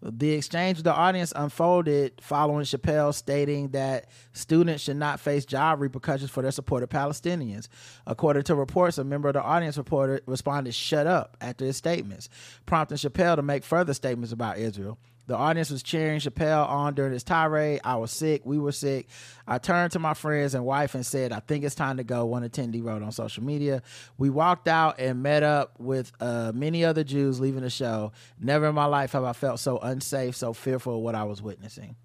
The 0.00 0.30
exchange 0.30 0.78
with 0.78 0.84
the 0.84 0.94
audience 0.94 1.32
unfolded 1.34 2.20
following 2.20 2.64
Chappelle 2.64 3.12
stating 3.12 3.70
that 3.70 4.06
students 4.32 4.84
should 4.84 4.96
not 4.96 5.18
face 5.18 5.44
job 5.44 5.80
repercussions 5.80 6.30
for 6.30 6.40
their 6.40 6.52
support 6.52 6.84
of 6.84 6.88
Palestinians. 6.88 7.68
According 8.06 8.44
to 8.44 8.54
reports, 8.54 8.98
a 8.98 9.04
member 9.04 9.28
of 9.28 9.34
the 9.34 9.42
audience 9.42 9.76
reported 9.76 10.22
responded 10.26 10.74
"Shut 10.74 11.08
up" 11.08 11.36
after 11.40 11.64
his 11.64 11.76
statements, 11.76 12.28
prompting 12.64 12.96
Chappelle 12.96 13.36
to 13.36 13.42
make 13.42 13.64
further 13.64 13.92
statements 13.92 14.32
about 14.32 14.58
Israel. 14.58 14.98
The 15.28 15.36
audience 15.36 15.70
was 15.70 15.82
cheering 15.82 16.20
Chappelle 16.20 16.66
on 16.66 16.94
during 16.94 17.12
his 17.12 17.22
tirade. 17.22 17.82
I 17.84 17.96
was 17.96 18.10
sick. 18.10 18.46
We 18.46 18.58
were 18.58 18.72
sick. 18.72 19.08
I 19.46 19.58
turned 19.58 19.92
to 19.92 19.98
my 19.98 20.14
friends 20.14 20.54
and 20.54 20.64
wife 20.64 20.94
and 20.94 21.04
said, 21.04 21.32
I 21.32 21.40
think 21.40 21.64
it's 21.64 21.74
time 21.74 21.98
to 21.98 22.04
go. 22.04 22.24
One 22.24 22.48
attendee 22.48 22.82
wrote 22.82 23.02
on 23.02 23.12
social 23.12 23.44
media. 23.44 23.82
We 24.16 24.30
walked 24.30 24.68
out 24.68 24.98
and 24.98 25.22
met 25.22 25.42
up 25.42 25.78
with 25.78 26.12
uh, 26.18 26.52
many 26.54 26.82
other 26.82 27.04
Jews 27.04 27.40
leaving 27.40 27.60
the 27.60 27.68
show. 27.68 28.12
Never 28.40 28.68
in 28.68 28.74
my 28.74 28.86
life 28.86 29.12
have 29.12 29.24
I 29.24 29.34
felt 29.34 29.60
so 29.60 29.76
unsafe, 29.76 30.34
so 30.34 30.54
fearful 30.54 30.96
of 30.96 31.02
what 31.02 31.14
I 31.14 31.24
was 31.24 31.42
witnessing. 31.42 31.96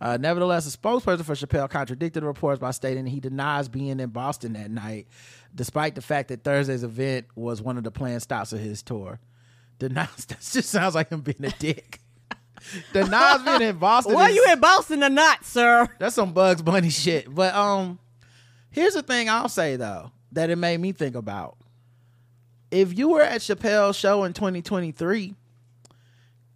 Uh, 0.00 0.16
nevertheless, 0.16 0.72
a 0.72 0.78
spokesperson 0.78 1.24
for 1.24 1.34
Chappelle 1.34 1.68
contradicted 1.68 2.22
the 2.22 2.28
reports 2.28 2.60
by 2.60 2.70
stating 2.70 3.06
he 3.06 3.18
denies 3.18 3.68
being 3.68 3.98
in 3.98 4.10
Boston 4.10 4.52
that 4.52 4.70
night, 4.70 5.08
despite 5.52 5.96
the 5.96 6.02
fact 6.02 6.28
that 6.28 6.44
Thursday's 6.44 6.84
event 6.84 7.26
was 7.34 7.60
one 7.60 7.76
of 7.76 7.82
the 7.82 7.90
planned 7.90 8.22
stops 8.22 8.52
of 8.52 8.60
his 8.60 8.84
tour. 8.84 9.18
Denies 9.80 10.26
that 10.28 10.42
just 10.42 10.70
sounds 10.70 10.94
like 10.94 11.10
him 11.10 11.22
being 11.22 11.44
a 11.44 11.50
dick. 11.50 12.02
Denies 12.92 13.42
being 13.42 13.62
in 13.62 13.78
Boston. 13.78 14.14
Were 14.14 14.28
you 14.28 14.44
in 14.50 14.60
Boston 14.60 15.02
or 15.04 15.08
not, 15.08 15.44
sir? 15.44 15.88
that's 15.98 16.14
some 16.14 16.32
Bugs 16.32 16.62
Bunny 16.62 16.90
shit. 16.90 17.32
But 17.34 17.54
um, 17.54 17.98
here's 18.70 18.94
the 18.94 19.02
thing 19.02 19.28
I'll 19.28 19.48
say 19.48 19.76
though 19.76 20.10
that 20.32 20.50
it 20.50 20.56
made 20.56 20.78
me 20.80 20.92
think 20.92 21.14
about. 21.14 21.56
If 22.70 22.98
you 22.98 23.08
were 23.10 23.22
at 23.22 23.40
Chappelle's 23.40 23.96
show 23.96 24.24
in 24.24 24.32
2023, 24.32 25.34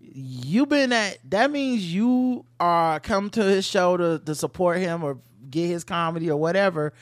you've 0.00 0.68
been 0.68 0.92
at 0.92 1.18
that 1.30 1.50
means 1.50 1.92
you 1.92 2.44
are 2.58 3.00
come 3.00 3.30
to 3.30 3.42
his 3.44 3.64
show 3.64 3.96
to, 3.96 4.18
to 4.24 4.34
support 4.34 4.78
him 4.78 5.04
or 5.04 5.18
get 5.48 5.66
his 5.68 5.84
comedy 5.84 6.30
or 6.30 6.36
whatever. 6.36 6.92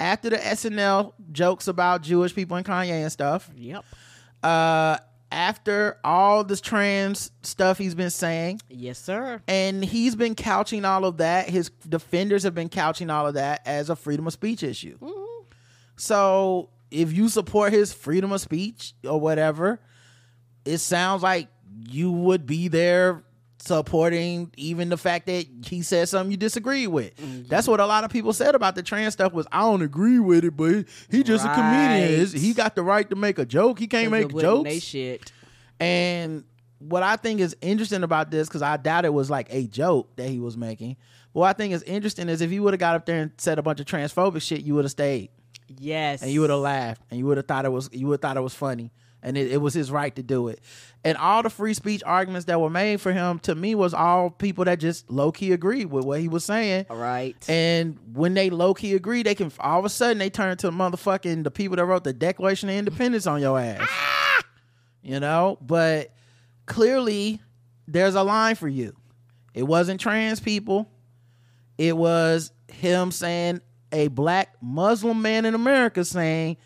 After 0.00 0.30
the 0.30 0.36
SNL 0.36 1.12
jokes 1.32 1.68
about 1.68 2.02
Jewish 2.02 2.34
people 2.34 2.56
and 2.56 2.66
Kanye 2.66 3.02
and 3.02 3.12
stuff, 3.12 3.50
Yep. 3.56 3.84
uh, 4.42 4.98
after 5.32 5.98
all 6.04 6.44
this 6.44 6.60
trans 6.60 7.30
stuff 7.42 7.78
he's 7.78 7.94
been 7.94 8.10
saying, 8.10 8.60
Yes, 8.68 8.98
sir. 8.98 9.42
and 9.48 9.84
he's 9.84 10.14
been 10.14 10.34
couching 10.34 10.84
all 10.84 11.04
of 11.04 11.16
that. 11.16 11.48
His 11.48 11.70
defenders 11.88 12.42
have 12.44 12.54
been 12.54 12.68
couching 12.68 13.10
all 13.10 13.26
of 13.26 13.34
that 13.34 13.62
as 13.66 13.90
a 13.90 13.96
freedom 13.96 14.26
of 14.26 14.32
speech 14.32 14.62
issue. 14.62 14.98
Mm-hmm. 14.98 15.44
So 15.96 16.68
if 16.90 17.12
you 17.12 17.28
support 17.28 17.72
his 17.72 17.92
freedom 17.92 18.32
of 18.32 18.40
speech 18.40 18.94
or 19.04 19.18
whatever, 19.18 19.80
it 20.64 20.78
sounds 20.78 21.22
like 21.22 21.48
you 21.88 22.12
would 22.12 22.46
be 22.46 22.68
there 22.68 23.24
supporting 23.64 24.50
even 24.56 24.88
the 24.88 24.96
fact 24.96 25.26
that 25.26 25.46
he 25.66 25.82
said 25.82 26.08
something 26.08 26.30
you 26.30 26.36
disagree 26.36 26.86
with. 26.86 27.16
Mm-hmm. 27.16 27.48
That's 27.48 27.68
what 27.68 27.80
a 27.80 27.86
lot 27.86 28.04
of 28.04 28.10
people 28.10 28.32
said 28.32 28.54
about 28.54 28.74
the 28.74 28.82
trans 28.82 29.12
stuff 29.14 29.32
was 29.32 29.46
I 29.52 29.60
don't 29.60 29.82
agree 29.82 30.18
with 30.18 30.44
it, 30.44 30.56
but 30.56 30.84
he 31.10 31.22
just 31.22 31.44
a 31.46 31.54
comedian. 31.54 32.08
His- 32.18 32.32
He 32.32 32.54
got 32.54 32.74
the 32.74 32.82
right 32.82 33.08
to 33.10 33.16
make 33.16 33.38
a 33.38 33.44
joke. 33.44 33.78
He 33.78 33.86
can't 33.86 34.10
make 34.10 34.34
jokes. 34.36 34.68
They 34.68 34.78
shit. 34.80 35.32
And 35.80 36.44
what 36.78 37.02
I 37.02 37.16
think 37.16 37.40
is 37.40 37.56
interesting 37.60 38.02
about 38.02 38.30
this, 38.30 38.48
because 38.48 38.62
I 38.62 38.76
doubt 38.76 39.04
it 39.04 39.12
was 39.12 39.30
like 39.30 39.46
a 39.50 39.66
joke 39.66 40.16
that 40.16 40.28
he 40.28 40.40
was 40.40 40.56
making. 40.56 40.96
What 41.32 41.46
I 41.48 41.52
think 41.52 41.72
is 41.72 41.82
interesting 41.84 42.28
is 42.28 42.40
if 42.40 42.50
he 42.50 42.60
would 42.60 42.74
have 42.74 42.80
got 42.80 42.96
up 42.96 43.06
there 43.06 43.22
and 43.22 43.30
said 43.38 43.58
a 43.58 43.62
bunch 43.62 43.80
of 43.80 43.86
transphobic 43.86 44.42
shit, 44.42 44.62
you 44.62 44.74
would 44.74 44.84
have 44.84 44.90
stayed 44.92 45.30
Yes. 45.78 46.20
and 46.22 46.30
you 46.30 46.40
would 46.42 46.50
have 46.50 46.58
laughed 46.58 47.00
and 47.10 47.18
you 47.18 47.26
would 47.26 47.38
have 47.38 47.46
thought 47.46 47.64
it 47.64 47.72
was 47.72 47.88
you 47.92 48.06
would 48.08 48.14
have 48.14 48.20
thought 48.20 48.36
it 48.36 48.42
was 48.42 48.54
funny 48.54 48.92
and 49.22 49.36
it, 49.36 49.52
it 49.52 49.58
was 49.58 49.74
his 49.74 49.90
right 49.90 50.14
to 50.16 50.22
do 50.22 50.48
it. 50.48 50.60
And 51.04 51.16
all 51.16 51.42
the 51.42 51.50
free 51.50 51.74
speech 51.74 52.02
arguments 52.04 52.46
that 52.46 52.60
were 52.60 52.70
made 52.70 53.00
for 53.00 53.12
him 53.12 53.38
to 53.40 53.54
me 53.54 53.74
was 53.74 53.92
all 53.94 54.30
people 54.30 54.64
that 54.64 54.78
just 54.78 55.10
low 55.10 55.32
key 55.32 55.52
agreed 55.52 55.86
with 55.86 56.04
what 56.04 56.20
he 56.20 56.28
was 56.28 56.44
saying. 56.44 56.86
All 56.90 56.96
right. 56.96 57.36
And 57.48 57.98
when 58.12 58.34
they 58.34 58.50
low 58.50 58.74
key 58.74 58.94
agree, 58.94 59.22
they 59.22 59.34
can 59.34 59.50
all 59.58 59.78
of 59.78 59.84
a 59.84 59.88
sudden 59.88 60.18
they 60.18 60.30
turn 60.30 60.56
to 60.58 60.70
motherfucking 60.70 61.44
the 61.44 61.50
people 61.50 61.76
that 61.76 61.84
wrote 61.84 62.04
the 62.04 62.12
Declaration 62.12 62.68
of 62.68 62.76
Independence 62.76 63.26
on 63.26 63.40
your 63.40 63.58
ass. 63.58 63.80
Ah! 63.80 64.42
You 65.02 65.18
know, 65.18 65.58
but 65.60 66.14
clearly 66.66 67.40
there's 67.88 68.14
a 68.14 68.22
line 68.22 68.54
for 68.54 68.68
you. 68.68 68.94
It 69.54 69.64
wasn't 69.64 70.00
trans 70.00 70.40
people. 70.40 70.88
It 71.78 71.96
was 71.96 72.52
him 72.68 73.10
saying 73.10 73.60
a 73.90 74.08
black 74.08 74.56
Muslim 74.62 75.20
man 75.20 75.44
in 75.44 75.54
America 75.54 76.04
saying 76.04 76.56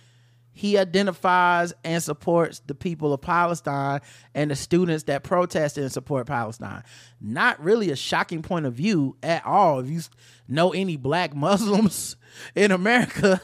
he 0.57 0.79
identifies 0.79 1.75
and 1.85 2.03
supports 2.03 2.63
the 2.67 2.75
people 2.75 3.13
of 3.13 3.21
Palestine 3.21 4.01
and 4.35 4.51
the 4.51 4.57
students 4.57 5.05
that 5.05 5.23
protest 5.23 5.77
and 5.77 5.93
support 5.93 6.27
Palestine. 6.27 6.83
Not 7.21 7.63
really 7.63 7.91
a 7.91 7.97
shocking 7.97 8.41
point 8.41 8.65
of 8.65 8.73
view 8.73 9.19
at 9.23 9.45
all. 9.45 9.81
If 9.81 9.91
you 9.91 10.01
know 10.49 10.73
any 10.73 10.97
black 10.97 11.35
Muslims 11.37 12.17
in 12.55 12.73
America, 12.73 13.43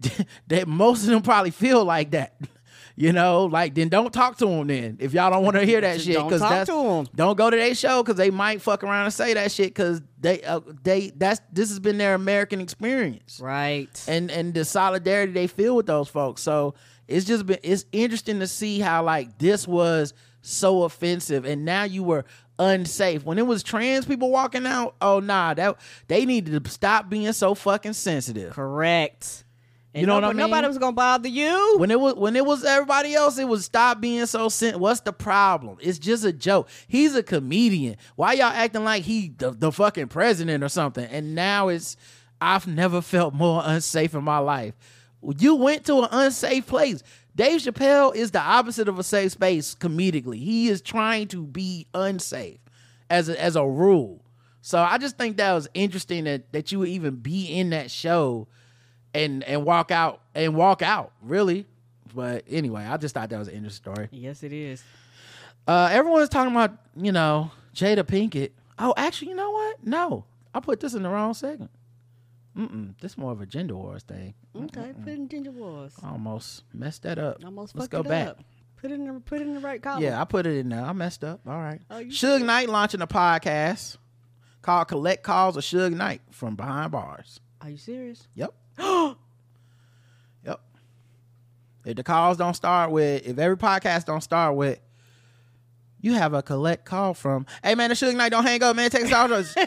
that 0.46 0.66
most 0.66 1.02
of 1.02 1.10
them 1.10 1.20
probably 1.20 1.50
feel 1.50 1.84
like 1.84 2.12
that. 2.12 2.40
You 2.98 3.12
know, 3.12 3.44
like 3.44 3.74
then 3.74 3.90
don't 3.90 4.10
talk 4.10 4.38
to 4.38 4.46
them. 4.46 4.66
Then 4.68 4.96
if 5.00 5.12
y'all 5.12 5.30
don't 5.30 5.44
want 5.44 5.56
to 5.56 5.66
hear 5.66 5.80
that 5.82 6.00
shit, 6.00 6.14
don't 6.14 6.28
because 6.28 6.40
talk 6.40 6.66
to 6.66 6.72
'em. 6.78 7.06
don't 7.14 7.36
go 7.36 7.50
to 7.50 7.56
their 7.56 7.74
show 7.74 8.02
because 8.02 8.16
they 8.16 8.30
might 8.30 8.62
fuck 8.62 8.82
around 8.82 9.04
and 9.04 9.12
say 9.12 9.34
that 9.34 9.52
shit 9.52 9.68
because 9.68 10.00
they 10.18 10.42
uh, 10.42 10.60
they 10.82 11.10
that's 11.14 11.40
this 11.52 11.68
has 11.68 11.78
been 11.78 11.98
their 11.98 12.14
American 12.14 12.60
experience 12.60 13.38
Right. 13.38 13.90
and 14.08 14.30
and 14.30 14.54
the 14.54 14.64
solidarity 14.64 15.32
they 15.32 15.46
feel 15.46 15.76
with 15.76 15.84
those 15.86 16.08
folks. 16.08 16.40
So 16.40 16.74
it's 17.06 17.26
just 17.26 17.44
been 17.44 17.58
it's 17.62 17.84
interesting 17.92 18.40
to 18.40 18.46
see 18.46 18.80
how 18.80 19.04
like 19.04 19.36
this 19.38 19.68
was 19.68 20.14
so 20.40 20.84
offensive, 20.84 21.44
and 21.44 21.64
now 21.66 21.82
you 21.84 22.02
were 22.02 22.24
unsafe 22.58 23.22
when 23.24 23.36
it 23.38 23.46
was 23.46 23.62
trans 23.62 24.06
people 24.06 24.30
walking 24.30 24.64
out. 24.66 24.94
Oh 25.02 25.20
nah, 25.20 25.52
that 25.52 25.76
they 26.08 26.24
needed 26.24 26.64
to 26.64 26.70
stop 26.70 27.10
being 27.10 27.30
so 27.34 27.54
fucking 27.54 27.92
sensitive. 27.92 28.54
Correct. 28.54 29.44
And 29.96 30.02
you 30.02 30.06
know 30.08 30.16
what 30.16 30.24
I 30.24 30.26
nobody, 30.28 30.36
mean? 30.42 30.50
Nobody 30.50 30.68
was 30.68 30.78
gonna 30.78 30.92
bother 30.92 31.28
you. 31.28 31.76
when 31.78 31.90
it 31.90 31.98
was 31.98 32.14
when 32.16 32.36
it 32.36 32.44
was 32.44 32.64
everybody 32.64 33.14
else, 33.14 33.38
it 33.38 33.48
was 33.48 33.64
stop 33.64 33.98
being 33.98 34.26
so 34.26 34.50
sen- 34.50 34.78
What's 34.78 35.00
the 35.00 35.12
problem? 35.14 35.78
It's 35.80 35.98
just 35.98 36.22
a 36.22 36.34
joke. 36.34 36.68
He's 36.86 37.14
a 37.14 37.22
comedian. 37.22 37.96
Why 38.14 38.34
y'all 38.34 38.44
acting 38.52 38.84
like 38.84 39.04
he 39.04 39.32
the, 39.38 39.52
the 39.52 39.72
fucking 39.72 40.08
president 40.08 40.62
or 40.62 40.68
something? 40.68 41.06
And 41.06 41.34
now 41.34 41.68
it's 41.68 41.96
I've 42.42 42.66
never 42.66 43.00
felt 43.00 43.32
more 43.32 43.62
unsafe 43.64 44.14
in 44.14 44.22
my 44.22 44.36
life. 44.36 44.74
You 45.38 45.54
went 45.54 45.86
to 45.86 46.02
an 46.02 46.08
unsafe 46.10 46.66
place. 46.66 47.02
Dave 47.34 47.62
Chappelle 47.62 48.14
is 48.14 48.32
the 48.32 48.40
opposite 48.40 48.88
of 48.88 48.98
a 48.98 49.02
safe 49.02 49.32
space 49.32 49.74
comedically. 49.74 50.38
He 50.38 50.68
is 50.68 50.82
trying 50.82 51.28
to 51.28 51.42
be 51.46 51.86
unsafe 51.94 52.58
as 53.08 53.30
a, 53.30 53.42
as 53.42 53.56
a 53.56 53.66
rule. 53.66 54.22
So 54.60 54.78
I 54.78 54.98
just 54.98 55.16
think 55.16 55.38
that 55.38 55.54
was 55.54 55.68
interesting 55.72 56.24
that 56.24 56.52
that 56.52 56.70
you 56.70 56.80
would 56.80 56.88
even 56.90 57.16
be 57.16 57.46
in 57.46 57.70
that 57.70 57.90
show 57.90 58.46
and 59.16 59.42
and 59.44 59.64
walk 59.64 59.90
out 59.90 60.20
and 60.34 60.54
walk 60.54 60.82
out 60.82 61.12
really. 61.22 61.66
But 62.14 62.44
anyway, 62.48 62.84
I 62.84 62.96
just 62.96 63.14
thought 63.14 63.28
that 63.30 63.38
was 63.38 63.48
an 63.48 63.54
interesting 63.54 63.92
story. 63.92 64.08
yes, 64.10 64.42
it 64.42 64.52
is. 64.52 64.82
Uh, 65.66 65.88
everyone's 65.90 66.28
talking 66.28 66.52
about 66.52 66.76
you 66.96 67.12
know 67.12 67.50
Jada 67.74 68.02
Pinkett. 68.04 68.52
Oh, 68.78 68.94
actually, 68.96 69.28
you 69.30 69.34
know 69.34 69.50
what? 69.50 69.84
No, 69.84 70.24
I 70.54 70.60
put 70.60 70.80
this 70.80 70.94
in 70.94 71.02
the 71.02 71.08
wrong 71.08 71.34
segment. 71.34 71.70
Mm-mm, 72.56 72.94
this 73.00 73.18
more 73.18 73.32
of 73.32 73.40
a 73.42 73.46
gender 73.46 73.76
wars 73.76 74.02
thing. 74.02 74.32
Okay, 74.56 74.92
put 75.04 75.12
in 75.12 75.28
gender 75.28 75.50
Wars. 75.50 75.92
Almost 76.02 76.62
messed 76.72 77.02
that 77.02 77.18
up. 77.18 77.44
Almost 77.44 77.74
Let's 77.74 77.84
fucked 77.84 77.92
go 77.92 78.00
it 78.00 78.08
back. 78.08 78.28
up. 78.28 78.40
Put 78.80 78.90
it 78.90 78.94
in 78.94 79.06
the 79.06 79.20
put 79.20 79.40
it 79.42 79.46
in 79.46 79.54
the 79.54 79.60
right 79.60 79.82
column. 79.82 80.02
Yeah, 80.02 80.18
I 80.20 80.24
put 80.24 80.46
it 80.46 80.56
in 80.56 80.70
there. 80.70 80.82
I 80.82 80.92
messed 80.94 81.22
up. 81.22 81.40
All 81.46 81.58
right. 81.58 81.80
Oh, 81.90 81.98
you 81.98 82.10
Suge 82.12 82.42
Knight 82.42 82.70
launching 82.70 83.02
a 83.02 83.06
podcast 83.06 83.98
called 84.62 84.88
Collect 84.88 85.22
Calls 85.22 85.56
of 85.58 85.64
Suge 85.64 85.92
Knight 85.94 86.22
from 86.30 86.56
Behind 86.56 86.90
Bars. 86.92 87.40
Are 87.60 87.68
you 87.70 87.76
serious? 87.76 88.26
Yep. 88.34 88.54
yep. 90.44 90.60
If 91.84 91.96
the 91.96 92.02
calls 92.02 92.36
don't 92.36 92.54
start 92.54 92.90
with, 92.90 93.26
if 93.26 93.38
every 93.38 93.56
podcast 93.56 94.06
don't 94.06 94.22
start 94.22 94.56
with, 94.56 94.80
you 96.00 96.12
have 96.14 96.34
a 96.34 96.42
collect 96.42 96.84
call 96.84 97.14
from, 97.14 97.46
hey 97.64 97.74
man, 97.74 97.90
the 97.90 97.94
Suge 97.96 98.14
Knight 98.14 98.30
don't 98.30 98.44
hang 98.44 98.62
up, 98.62 98.76
man. 98.76 98.90
Text 98.90 99.12
out. 99.12 99.30
if 99.30 99.54
yes. 99.56 99.66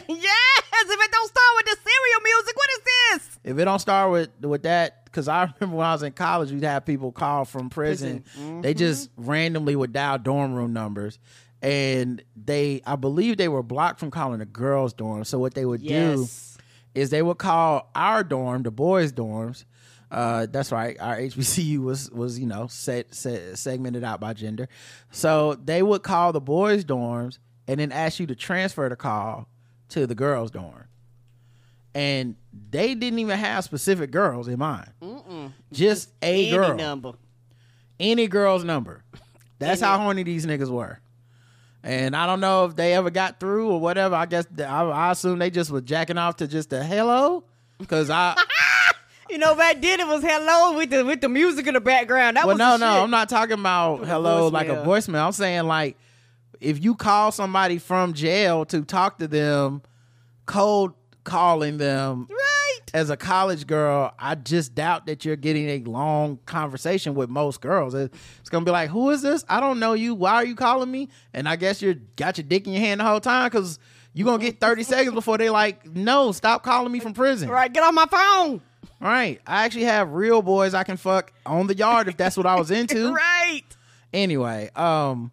If 0.82 1.00
it 1.00 1.12
don't 1.12 1.28
start 1.28 1.48
with 1.58 1.66
the 1.66 1.78
serial 1.84 2.22
music, 2.24 2.56
what 2.56 2.70
is 2.72 2.80
this? 3.20 3.40
If 3.44 3.58
it 3.60 3.66
don't 3.66 3.80
start 3.80 4.12
with 4.12 4.30
with 4.42 4.64
that, 4.64 5.06
because 5.06 5.28
I 5.28 5.52
remember 5.60 5.78
when 5.78 5.86
I 5.86 5.94
was 5.94 6.04
in 6.04 6.14
college, 6.14 6.52
we'd 6.52 6.64
have 6.64 6.86
people 6.86 7.12
call 7.12 7.46
from 7.46 7.70
prison. 7.70 8.24
Mm-hmm. 8.40 8.62
They 8.62 8.74
just 8.74 9.10
randomly 9.18 9.76
would 9.76 9.92
dial 9.94 10.18
dorm 10.18 10.54
room 10.54 10.72
numbers. 10.74 11.20
And 11.62 12.24
they, 12.38 12.82
I 12.86 12.96
believe 12.96 13.36
they 13.36 13.50
were 13.50 13.64
blocked 13.64 14.00
from 14.00 14.12
calling 14.12 14.40
the 14.40 14.46
girls' 14.46 14.94
dorm. 14.94 15.26
So 15.26 15.38
what 15.40 15.54
they 15.56 15.66
would 15.66 15.82
do 15.82 15.88
Yes. 15.94 16.58
Is 16.96 17.10
they 17.10 17.22
would 17.22 17.38
call 17.38 17.90
our 17.96 18.24
dorm, 18.24 18.64
the 18.64 18.72
boys' 18.72 19.12
dorms. 19.12 19.66
Uh, 20.12 20.48
that's 20.50 20.72
right. 20.72 20.98
Our 21.00 21.18
HBCU 21.18 21.78
was 21.84 22.10
was 22.12 22.40
you 22.40 22.48
know 22.48 22.68
set, 22.68 23.14
set 23.14 23.58
segmented 23.58 24.04
out 24.04 24.20
by 24.20 24.34
gender, 24.34 24.68
so 25.12 25.54
they 25.56 25.84
would 25.84 26.02
call 26.04 26.34
the 26.34 26.42
boys' 26.42 26.84
dorms 26.84 27.38
and 27.68 27.80
then 27.80 27.92
ask 27.92 28.20
you 28.20 28.26
to 28.28 28.36
transfer 28.36 28.90
the 28.90 28.96
call 28.96 29.48
to 29.90 30.08
the 30.08 30.16
girls' 30.16 30.50
dorm, 30.52 30.86
and 31.94 32.36
they 32.72 32.96
didn't 32.96 33.20
even 33.20 33.38
have 33.38 33.64
specific 33.64 34.10
girls 34.12 34.48
in 34.48 34.58
mind, 34.60 34.90
just 35.72 36.10
a 36.24 36.48
Any 36.48 36.52
girl, 36.52 36.76
number. 36.76 37.12
any 38.00 38.28
girl's 38.28 38.64
number. 38.64 39.04
That's 39.60 39.82
how 39.82 39.98
horny 40.00 40.24
these 40.24 40.46
niggas 40.46 40.70
were. 40.70 41.00
And 41.84 42.16
I 42.16 42.26
don't 42.26 42.40
know 42.42 42.66
if 42.66 42.76
they 42.76 42.94
ever 42.94 43.10
got 43.10 43.40
through 43.40 43.70
or 43.70 43.80
whatever. 43.80 44.16
I 44.16 44.26
guess 44.26 44.46
I, 44.60 44.64
I 44.64 45.12
assume 45.12 45.40
they 45.40 45.50
just 45.50 45.72
was 45.72 45.84
jacking 45.84 46.18
off 46.18 46.38
to 46.38 46.48
just 46.48 46.74
a 46.74 46.84
hello, 46.84 47.44
because 47.78 48.10
I. 48.10 48.36
You 49.30 49.38
know, 49.38 49.54
back 49.54 49.80
then 49.80 50.00
it 50.00 50.08
was 50.08 50.24
hello 50.24 50.76
with 50.76 50.90
the 50.90 51.06
with 51.06 51.22
the 51.22 51.30
music 51.30 51.68
in 51.68 51.76
the 51.76 51.80
background. 51.80 52.36
That 52.36 52.48
well, 52.48 52.56
was 52.56 52.58
no, 52.58 52.78
no, 52.78 52.94
shit. 52.96 53.04
I'm 53.04 53.12
not 53.12 53.30
talking 53.30 53.60
about 53.60 54.02
a 54.02 54.06
hello 54.08 54.48
like 54.48 54.70
a 54.70 54.78
voicemail. 54.78 54.86
voicemail. 54.86 55.26
I'm 55.28 55.32
saying 55.34 55.64
like 55.66 55.98
if 56.60 56.84
you 56.84 56.96
call 56.96 57.32
somebody 57.32 57.78
from 57.78 58.14
jail 58.14 58.66
to 58.66 58.82
talk 58.82 59.20
to 59.20 59.28
them, 59.28 59.84
cold 60.48 60.94
calling 61.24 61.78
them 61.78 62.26
Right. 62.28 62.59
As 62.94 63.10
a 63.10 63.18
college 63.18 63.68
girl, 63.68 64.14
I 64.20 64.36
just 64.36 64.76
doubt 64.76 65.06
that 65.08 65.26
you're 65.26 65.36
getting 65.36 65.70
a 65.70 65.80
long 65.90 66.40
conversation 66.46 67.16
with 67.16 67.30
most 67.30 67.62
girls. 67.62 67.94
It's 67.94 68.50
gonna 68.50 68.66
be 68.66 68.72
like, 68.72 68.90
"Who 68.90 69.10
is 69.10 69.22
this? 69.22 69.44
I 69.50 69.60
don't 69.60 69.80
know 69.80 69.94
you. 69.94 70.16
Why 70.16 70.34
are 70.36 70.46
you 70.46 70.56
calling 70.56 70.92
me?" 70.92 71.10
And 71.34 71.48
I 71.48 71.56
guess 71.56 71.82
you 71.82 71.96
got 72.16 72.38
your 72.38 72.46
dick 72.46 72.68
in 72.68 72.74
your 72.74 72.82
hand 72.82 73.00
the 73.00 73.06
whole 73.06 73.20
time 73.20 73.50
because 73.50 73.80
you're 74.14 74.26
gonna 74.26 74.44
get 74.44 74.60
30 74.60 74.84
seconds 74.84 75.14
before 75.14 75.38
they 75.38 75.50
like, 75.50 75.86
"No, 75.96 76.32
stop 76.32 76.64
calling 76.64 76.92
me 76.92 77.00
from 77.00 77.14
prison." 77.14 77.50
Right. 77.50 77.72
Get 77.72 77.84
on 77.84 77.96
my 77.96 78.06
phone. 78.06 78.62
Right. 79.00 79.40
I 79.48 79.66
actually 79.66 79.86
have 79.86 80.12
real 80.12 80.42
boys 80.42 80.74
I 80.74 80.84
can 80.84 80.98
fuck 80.98 81.32
on 81.46 81.68
the 81.68 81.76
yard 81.76 82.08
if 82.08 82.18
that's 82.18 82.36
what 82.36 82.46
I 82.46 82.56
was 82.56 82.72
into. 82.72 83.14
Right. 83.14 83.64
Anyway, 84.12 84.70
um, 84.76 85.32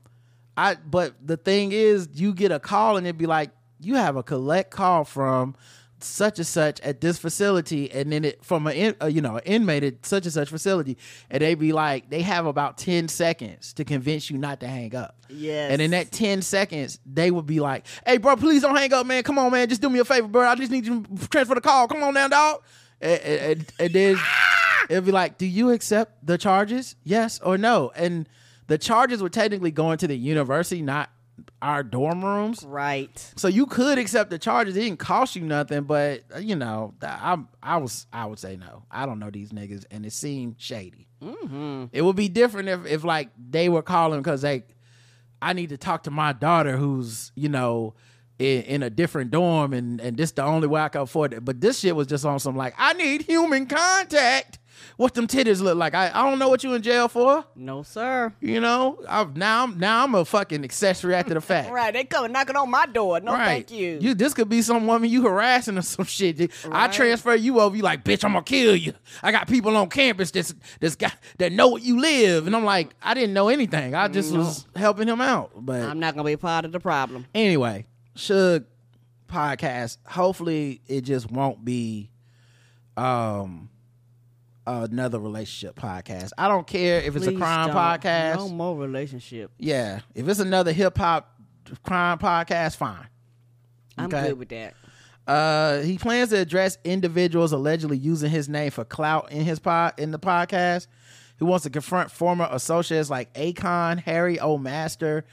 I 0.56 0.74
but 0.74 1.14
the 1.26 1.36
thing 1.38 1.72
is, 1.72 2.08
you 2.14 2.34
get 2.34 2.52
a 2.52 2.60
call 2.60 2.96
and 2.98 3.06
it'd 3.06 3.16
be 3.18 3.26
like, 3.26 3.50
you 3.80 3.94
have 3.94 4.16
a 4.16 4.22
collect 4.22 4.70
call 4.70 5.04
from 5.04 5.54
such 6.00 6.38
and 6.38 6.46
such 6.46 6.80
at 6.80 7.00
this 7.00 7.18
facility, 7.18 7.90
and 7.90 8.12
then 8.12 8.24
it 8.24 8.44
from 8.44 8.66
a, 8.66 8.94
uh, 9.00 9.06
you 9.06 9.20
know 9.20 9.36
an 9.36 9.42
inmate 9.44 9.84
at 9.84 10.06
such 10.06 10.24
and 10.24 10.32
such 10.32 10.48
facility, 10.48 10.96
and 11.30 11.42
they 11.42 11.54
be 11.54 11.72
like, 11.72 12.10
they 12.10 12.22
have 12.22 12.46
about 12.46 12.78
ten 12.78 13.08
seconds 13.08 13.72
to 13.74 13.84
convince 13.84 14.30
you 14.30 14.38
not 14.38 14.60
to 14.60 14.68
hang 14.68 14.94
up. 14.94 15.16
Yes. 15.28 15.72
And 15.72 15.82
in 15.82 15.90
that 15.92 16.12
10 16.12 16.42
seconds, 16.42 16.98
they 17.04 17.30
would 17.30 17.46
be 17.46 17.60
like, 17.60 17.86
hey, 18.06 18.18
bro, 18.18 18.36
please 18.36 18.62
don't 18.62 18.76
hang 18.76 18.92
up, 18.92 19.06
man. 19.06 19.22
Come 19.22 19.38
on, 19.38 19.50
man. 19.50 19.68
Just 19.68 19.82
do 19.82 19.90
me 19.90 19.98
a 19.98 20.04
favor, 20.04 20.28
bro. 20.28 20.46
I 20.46 20.54
just 20.54 20.70
need 20.70 20.86
you 20.86 21.02
to 21.02 21.28
transfer 21.28 21.54
the 21.54 21.60
call. 21.60 21.88
Come 21.88 22.02
on 22.02 22.14
now, 22.14 22.28
dog. 22.28 22.62
And, 23.00 23.20
and, 23.20 23.72
and 23.78 23.92
then 23.92 24.18
it'd 24.88 25.04
be 25.04 25.12
like, 25.12 25.38
do 25.38 25.46
you 25.46 25.70
accept 25.70 26.24
the 26.26 26.38
charges? 26.38 26.96
Yes 27.04 27.40
or 27.40 27.58
no? 27.58 27.90
And 27.94 28.28
the 28.66 28.78
charges 28.78 29.22
were 29.22 29.28
technically 29.28 29.70
going 29.70 29.98
to 29.98 30.06
the 30.06 30.16
university, 30.16 30.82
not 30.82 31.10
our 31.62 31.82
dorm 31.82 32.24
rooms. 32.24 32.62
Right. 32.64 33.32
So 33.36 33.48
you 33.48 33.66
could 33.66 33.98
accept 33.98 34.30
the 34.30 34.38
charges. 34.38 34.76
It 34.76 34.80
didn't 34.80 34.98
cost 34.98 35.36
you 35.36 35.42
nothing, 35.42 35.84
but 35.84 36.22
you 36.40 36.56
know, 36.56 36.94
I 37.02 37.38
I 37.62 37.78
was 37.78 38.06
I 38.12 38.26
would 38.26 38.38
say 38.38 38.56
no. 38.56 38.84
I 38.90 39.06
don't 39.06 39.18
know 39.18 39.30
these 39.30 39.50
niggas, 39.50 39.84
and 39.90 40.04
it 40.04 40.12
seemed 40.12 40.56
shady. 40.58 41.08
Mm-hmm. 41.22 41.86
It 41.92 42.02
would 42.02 42.16
be 42.16 42.28
different 42.28 42.68
if 42.68 42.86
if 42.86 43.04
like 43.04 43.30
they 43.38 43.68
were 43.68 43.82
calling 43.82 44.20
because 44.20 44.42
they, 44.42 44.64
I 45.40 45.52
need 45.54 45.70
to 45.70 45.78
talk 45.78 46.02
to 46.04 46.10
my 46.10 46.32
daughter 46.32 46.76
who's 46.76 47.32
you 47.34 47.48
know. 47.48 47.94
In, 48.38 48.62
in 48.64 48.82
a 48.82 48.90
different 48.90 49.30
dorm 49.30 49.72
and 49.72 49.98
and 49.98 50.18
this 50.18 50.32
the 50.32 50.44
only 50.44 50.68
way 50.68 50.82
I 50.82 50.90
can 50.90 51.00
afford 51.00 51.32
it. 51.32 51.42
But 51.42 51.62
this 51.62 51.78
shit 51.78 51.96
was 51.96 52.06
just 52.06 52.26
on 52.26 52.38
some 52.38 52.54
like 52.54 52.74
I 52.76 52.92
need 52.92 53.22
human 53.22 53.64
contact. 53.64 54.58
What 54.96 55.14
them 55.14 55.26
titties 55.26 55.60
look 55.60 55.76
like? 55.76 55.94
I, 55.94 56.10
I 56.14 56.28
don't 56.28 56.38
know 56.38 56.48
what 56.48 56.64
you 56.64 56.74
in 56.74 56.82
jail 56.82 57.08
for. 57.08 57.44
No, 57.54 57.82
sir. 57.82 58.32
You 58.40 58.60
know, 58.60 58.98
I've, 59.08 59.36
now 59.36 59.64
I'm 59.64 59.78
now 59.78 60.04
I'm 60.04 60.14
a 60.14 60.24
fucking 60.24 60.64
accessory 60.64 61.14
after 61.14 61.34
the 61.34 61.40
fact. 61.40 61.70
Right. 61.76 61.92
They 61.92 62.04
come 62.04 62.32
knocking 62.32 62.56
on 62.56 62.70
my 62.70 62.86
door. 62.86 63.20
No, 63.20 63.32
thank 63.32 63.70
you. 63.70 63.98
You 64.00 64.14
this 64.14 64.32
could 64.34 64.48
be 64.48 64.62
some 64.62 64.86
woman 64.86 65.10
you 65.10 65.22
harassing 65.22 65.76
or 65.76 65.82
some 65.82 66.04
shit. 66.06 66.50
I 66.70 66.88
transfer 66.88 67.34
you 67.34 67.60
over. 67.60 67.76
You 67.76 67.82
like, 67.82 68.04
bitch, 68.04 68.24
I'm 68.24 68.32
gonna 68.32 68.44
kill 68.44 68.74
you. 68.74 68.94
I 69.22 69.32
got 69.32 69.48
people 69.48 69.76
on 69.76 69.88
campus 69.90 70.30
that's 70.30 70.54
that's 70.80 70.96
got 70.96 71.14
that 71.38 71.52
know 71.52 71.68
where 71.72 71.82
you 71.82 72.00
live, 72.00 72.46
and 72.46 72.56
I'm 72.56 72.64
like, 72.64 72.94
I 73.02 73.14
didn't 73.14 73.34
know 73.34 73.48
anything. 73.48 73.94
I 73.94 74.08
just 74.08 74.34
was 74.34 74.66
helping 74.74 75.08
him 75.08 75.20
out. 75.20 75.50
But 75.56 75.82
I'm 75.82 75.98
not 76.00 76.14
gonna 76.14 76.24
be 76.24 76.36
part 76.36 76.64
of 76.64 76.72
the 76.72 76.80
problem. 76.80 77.26
anyway, 77.34 77.86
Suge 78.16 78.64
podcast. 79.28 79.98
Hopefully, 80.06 80.80
it 80.86 81.02
just 81.02 81.30
won't 81.30 81.64
be 81.64 82.10
um 82.96 83.68
another 84.66 85.18
relationship 85.18 85.76
podcast. 85.78 86.30
I 86.36 86.48
don't 86.48 86.66
care 86.66 87.00
if 87.00 87.14
it's 87.16 87.26
a 87.26 87.32
crime 87.32 87.68
don't. 87.68 87.76
podcast. 87.76 88.36
No 88.36 88.48
more 88.48 88.76
relationship. 88.76 89.50
Yeah, 89.58 90.00
if 90.14 90.28
it's 90.28 90.40
another 90.40 90.72
hip 90.72 90.96
hop 90.98 91.32
crime 91.84 92.18
podcast, 92.18 92.76
fine. 92.76 93.06
I'm 93.98 94.06
Okay. 94.06 94.28
good 94.28 94.38
with 94.38 94.48
that. 94.50 94.74
Uh, 95.26 95.80
he 95.82 95.98
plans 95.98 96.30
to 96.30 96.36
address 96.38 96.78
individuals 96.84 97.52
allegedly 97.52 97.96
using 97.98 98.30
his 98.30 98.48
name 98.48 98.70
for 98.70 98.84
clout 98.84 99.32
in 99.32 99.44
his 99.44 99.58
pod 99.58 99.94
in 99.98 100.10
the 100.12 100.18
podcast. 100.18 100.86
He 101.38 101.44
wants 101.44 101.64
to 101.64 101.70
confront 101.70 102.10
former 102.10 102.48
associates 102.50 103.10
like 103.10 103.32
Akon, 103.34 103.98
Harry 104.00 104.38
O. 104.38 104.56
Master, 104.56 105.24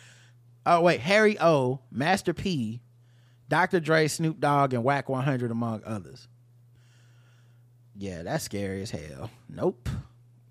oh 0.66 0.82
wait, 0.82 1.00
Harry 1.02 1.40
O, 1.40 1.80
Master 1.92 2.34
P, 2.34 2.82
Dr. 3.50 3.80
Dre, 3.80 4.08
Snoop 4.08 4.40
Dogg, 4.40 4.74
and 4.74 4.84
Wack 4.84 5.10
100 5.10 5.52
among 5.52 5.82
others. 5.86 6.28
Yeah, 7.96 8.24
that's 8.24 8.44
scary 8.44 8.82
as 8.82 8.92
hell. 8.92 9.30
Nope. 9.50 9.90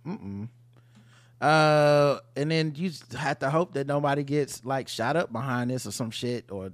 Mm-mm. 0.07 0.49
Uh, 1.41 2.21
and 2.37 2.51
then 2.51 2.73
you 2.77 2.91
have 3.19 3.41
to 3.41 3.51
hope 3.51 3.75
that 3.75 3.87
nobody 3.87 4.23
gets 4.23 4.65
like 4.65 4.87
shot 4.87 5.17
up 5.17 5.33
behind 5.33 5.71
this 5.71 5.87
or 5.87 5.91
some 5.91 6.11
shit, 6.11 6.53
or 6.53 6.71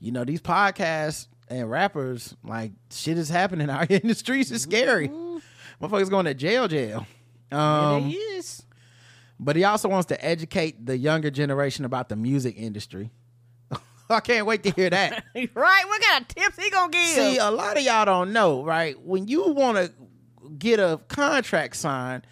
you 0.00 0.12
know, 0.12 0.24
these 0.24 0.40
podcasts 0.40 1.26
and 1.48 1.70
rappers 1.70 2.34
like 2.42 2.72
shit 2.90 3.18
is 3.18 3.28
happening 3.28 3.68
out 3.70 3.88
here 3.88 4.00
in 4.02 4.08
the 4.08 4.14
streets. 4.14 4.50
It's 4.50 4.62
scary. 4.62 5.10
Motherfuckers 5.80 6.10
going 6.10 6.24
to 6.24 6.34
jail, 6.34 6.68
jail. 6.68 7.06
Um, 7.52 8.12
is. 8.14 8.62
but 9.38 9.56
he 9.56 9.64
also 9.64 9.88
wants 9.88 10.06
to 10.06 10.24
educate 10.24 10.84
the 10.84 10.96
younger 10.96 11.30
generation 11.30 11.84
about 11.84 12.08
the 12.08 12.16
music 12.16 12.56
industry. 12.58 13.10
I 14.10 14.20
can't 14.20 14.46
wait 14.46 14.62
to 14.62 14.70
hear 14.70 14.90
that. 14.90 15.24
right. 15.34 15.84
What 15.86 16.02
kind 16.02 16.22
of 16.22 16.28
tips 16.28 16.62
he 16.62 16.70
gonna 16.70 16.90
give? 16.90 17.06
See, 17.06 17.38
a 17.38 17.50
lot 17.50 17.76
of 17.76 17.82
y'all 17.82 18.04
don't 18.04 18.32
know, 18.32 18.64
right? 18.64 18.98
When 19.00 19.28
you 19.28 19.52
want 19.52 19.76
to 19.78 19.92
get 20.58 20.80
a 20.80 21.00
contract 21.08 21.76
signed, 21.76 22.26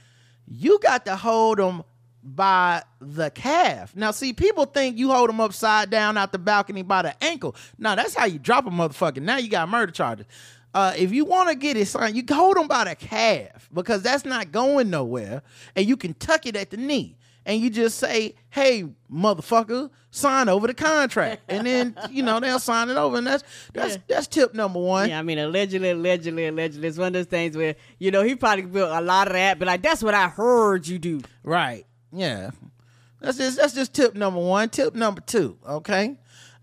you 0.46 0.78
got 0.78 1.04
to 1.06 1.16
hold 1.16 1.58
them 1.58 1.82
by 2.22 2.82
the 3.00 3.30
calf. 3.30 3.94
Now, 3.94 4.10
see, 4.10 4.32
people 4.32 4.64
think 4.64 4.98
you 4.98 5.10
hold 5.10 5.28
them 5.28 5.40
upside 5.40 5.90
down 5.90 6.16
out 6.16 6.32
the 6.32 6.38
balcony 6.38 6.82
by 6.82 7.02
the 7.02 7.24
ankle. 7.24 7.54
No, 7.78 7.94
that's 7.94 8.14
how 8.14 8.24
you 8.24 8.38
drop 8.38 8.66
a 8.66 8.70
motherfucker. 8.70 9.22
Now 9.22 9.36
you 9.36 9.48
got 9.48 9.68
murder 9.68 9.92
charges. 9.92 10.26
Uh, 10.74 10.92
if 10.96 11.12
you 11.12 11.24
want 11.24 11.48
to 11.48 11.54
get 11.54 11.76
it 11.76 11.86
signed, 11.86 12.16
you 12.16 12.24
hold 12.30 12.56
them 12.56 12.68
by 12.68 12.84
the 12.84 12.94
calf 12.94 13.68
because 13.72 14.02
that's 14.02 14.24
not 14.24 14.52
going 14.52 14.90
nowhere, 14.90 15.42
and 15.74 15.86
you 15.86 15.96
can 15.96 16.12
tuck 16.14 16.46
it 16.46 16.56
at 16.56 16.70
the 16.70 16.76
knee. 16.76 17.16
And 17.46 17.60
you 17.62 17.70
just 17.70 17.98
say, 17.98 18.34
"Hey, 18.50 18.84
motherfucker, 19.10 19.88
sign 20.10 20.48
over 20.48 20.66
the 20.66 20.74
contract," 20.74 21.42
and 21.48 21.66
then 21.66 21.96
you 22.10 22.22
know 22.22 22.40
they'll 22.40 22.58
sign 22.58 22.90
it 22.90 22.96
over, 22.96 23.16
and 23.16 23.26
that's 23.26 23.44
that's 23.72 23.94
Yeah. 23.94 24.02
that's 24.08 24.26
tip 24.26 24.52
number 24.52 24.80
one. 24.80 25.08
Yeah, 25.08 25.20
I 25.20 25.22
mean, 25.22 25.38
allegedly, 25.38 25.90
allegedly, 25.90 26.46
allegedly. 26.48 26.88
It's 26.88 26.98
one 26.98 27.06
of 27.08 27.12
those 27.12 27.26
things 27.26 27.56
where, 27.56 27.76
you 28.00 28.10
know, 28.10 28.22
he 28.24 28.34
probably 28.34 28.62
built 28.64 28.90
a 28.90 29.00
lot 29.00 29.28
of 29.28 29.34
that, 29.34 29.58
but 29.60 29.66
like, 29.66 29.80
that's 29.82 30.02
what 30.02 30.12
I 30.12 30.26
heard 30.28 30.88
you 30.88 30.98
do. 30.98 31.20
Right. 31.44 31.86
Yeah. 32.12 32.50
That's 33.20 33.38
just 33.38 33.56
that's 33.58 33.72
just 33.74 33.94
tip 33.94 34.14
number 34.16 34.40
one. 34.40 34.68
Tip 34.68 34.94
number 34.96 35.20
two, 35.20 35.56
okay? 35.66 36.18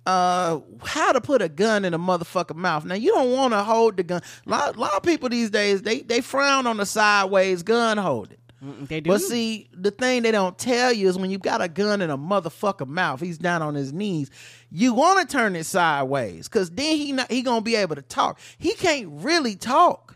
Uh 0.06 0.60
how 0.84 1.14
to 1.14 1.22
put 1.22 1.42
a 1.42 1.48
gun 1.48 1.86
in 1.86 1.94
a 1.94 2.00
motherfucker 2.00 2.56
mouth. 2.56 2.84
Now 2.84 2.96
you 2.96 3.12
don't 3.14 3.32
want 3.32 3.54
to 3.54 3.64
hold 3.64 3.96
the 3.96 4.04
gun. 4.04 4.22
A 4.46 4.50
lot, 4.50 4.78
lot 4.78 4.94
of 4.96 5.04
people 5.04 5.30
these 5.30 5.50
days 5.50 5.82
they 5.82 6.02
they 6.02 6.20
frown 6.20 6.68
on 6.68 6.76
the 6.76 6.86
sideways 6.86 7.64
gun 7.64 7.98
holding. 7.98 8.38
They 8.64 9.02
do. 9.02 9.10
But 9.10 9.22
see, 9.22 9.70
the 9.74 9.92
thing 9.92 10.24
they 10.24 10.32
don't 10.32 10.58
tell 10.58 10.94
you 10.94 11.10
is 11.10 11.18
when 11.18 11.30
you 11.32 11.38
got 11.38 11.62
a 11.62 11.68
gun 11.68 12.02
in 12.02 12.10
a 12.10 12.18
motherfucker 12.18 12.88
mouth, 12.88 13.20
he's 13.20 13.38
down 13.38 13.62
on 13.62 13.76
his 13.76 13.92
knees. 13.92 14.32
You 14.72 14.94
want 14.94 15.28
to 15.28 15.32
turn 15.32 15.56
it 15.56 15.66
sideways, 15.66 16.48
cause 16.48 16.70
then 16.70 16.98
he 16.98 17.12
not, 17.12 17.30
he 17.30 17.42
gonna 17.42 17.62
be 17.62 17.76
able 17.76 17.96
to 17.96 18.02
talk. 18.02 18.40
He 18.58 18.74
can't 18.74 19.08
really 19.10 19.56
talk 19.56 20.16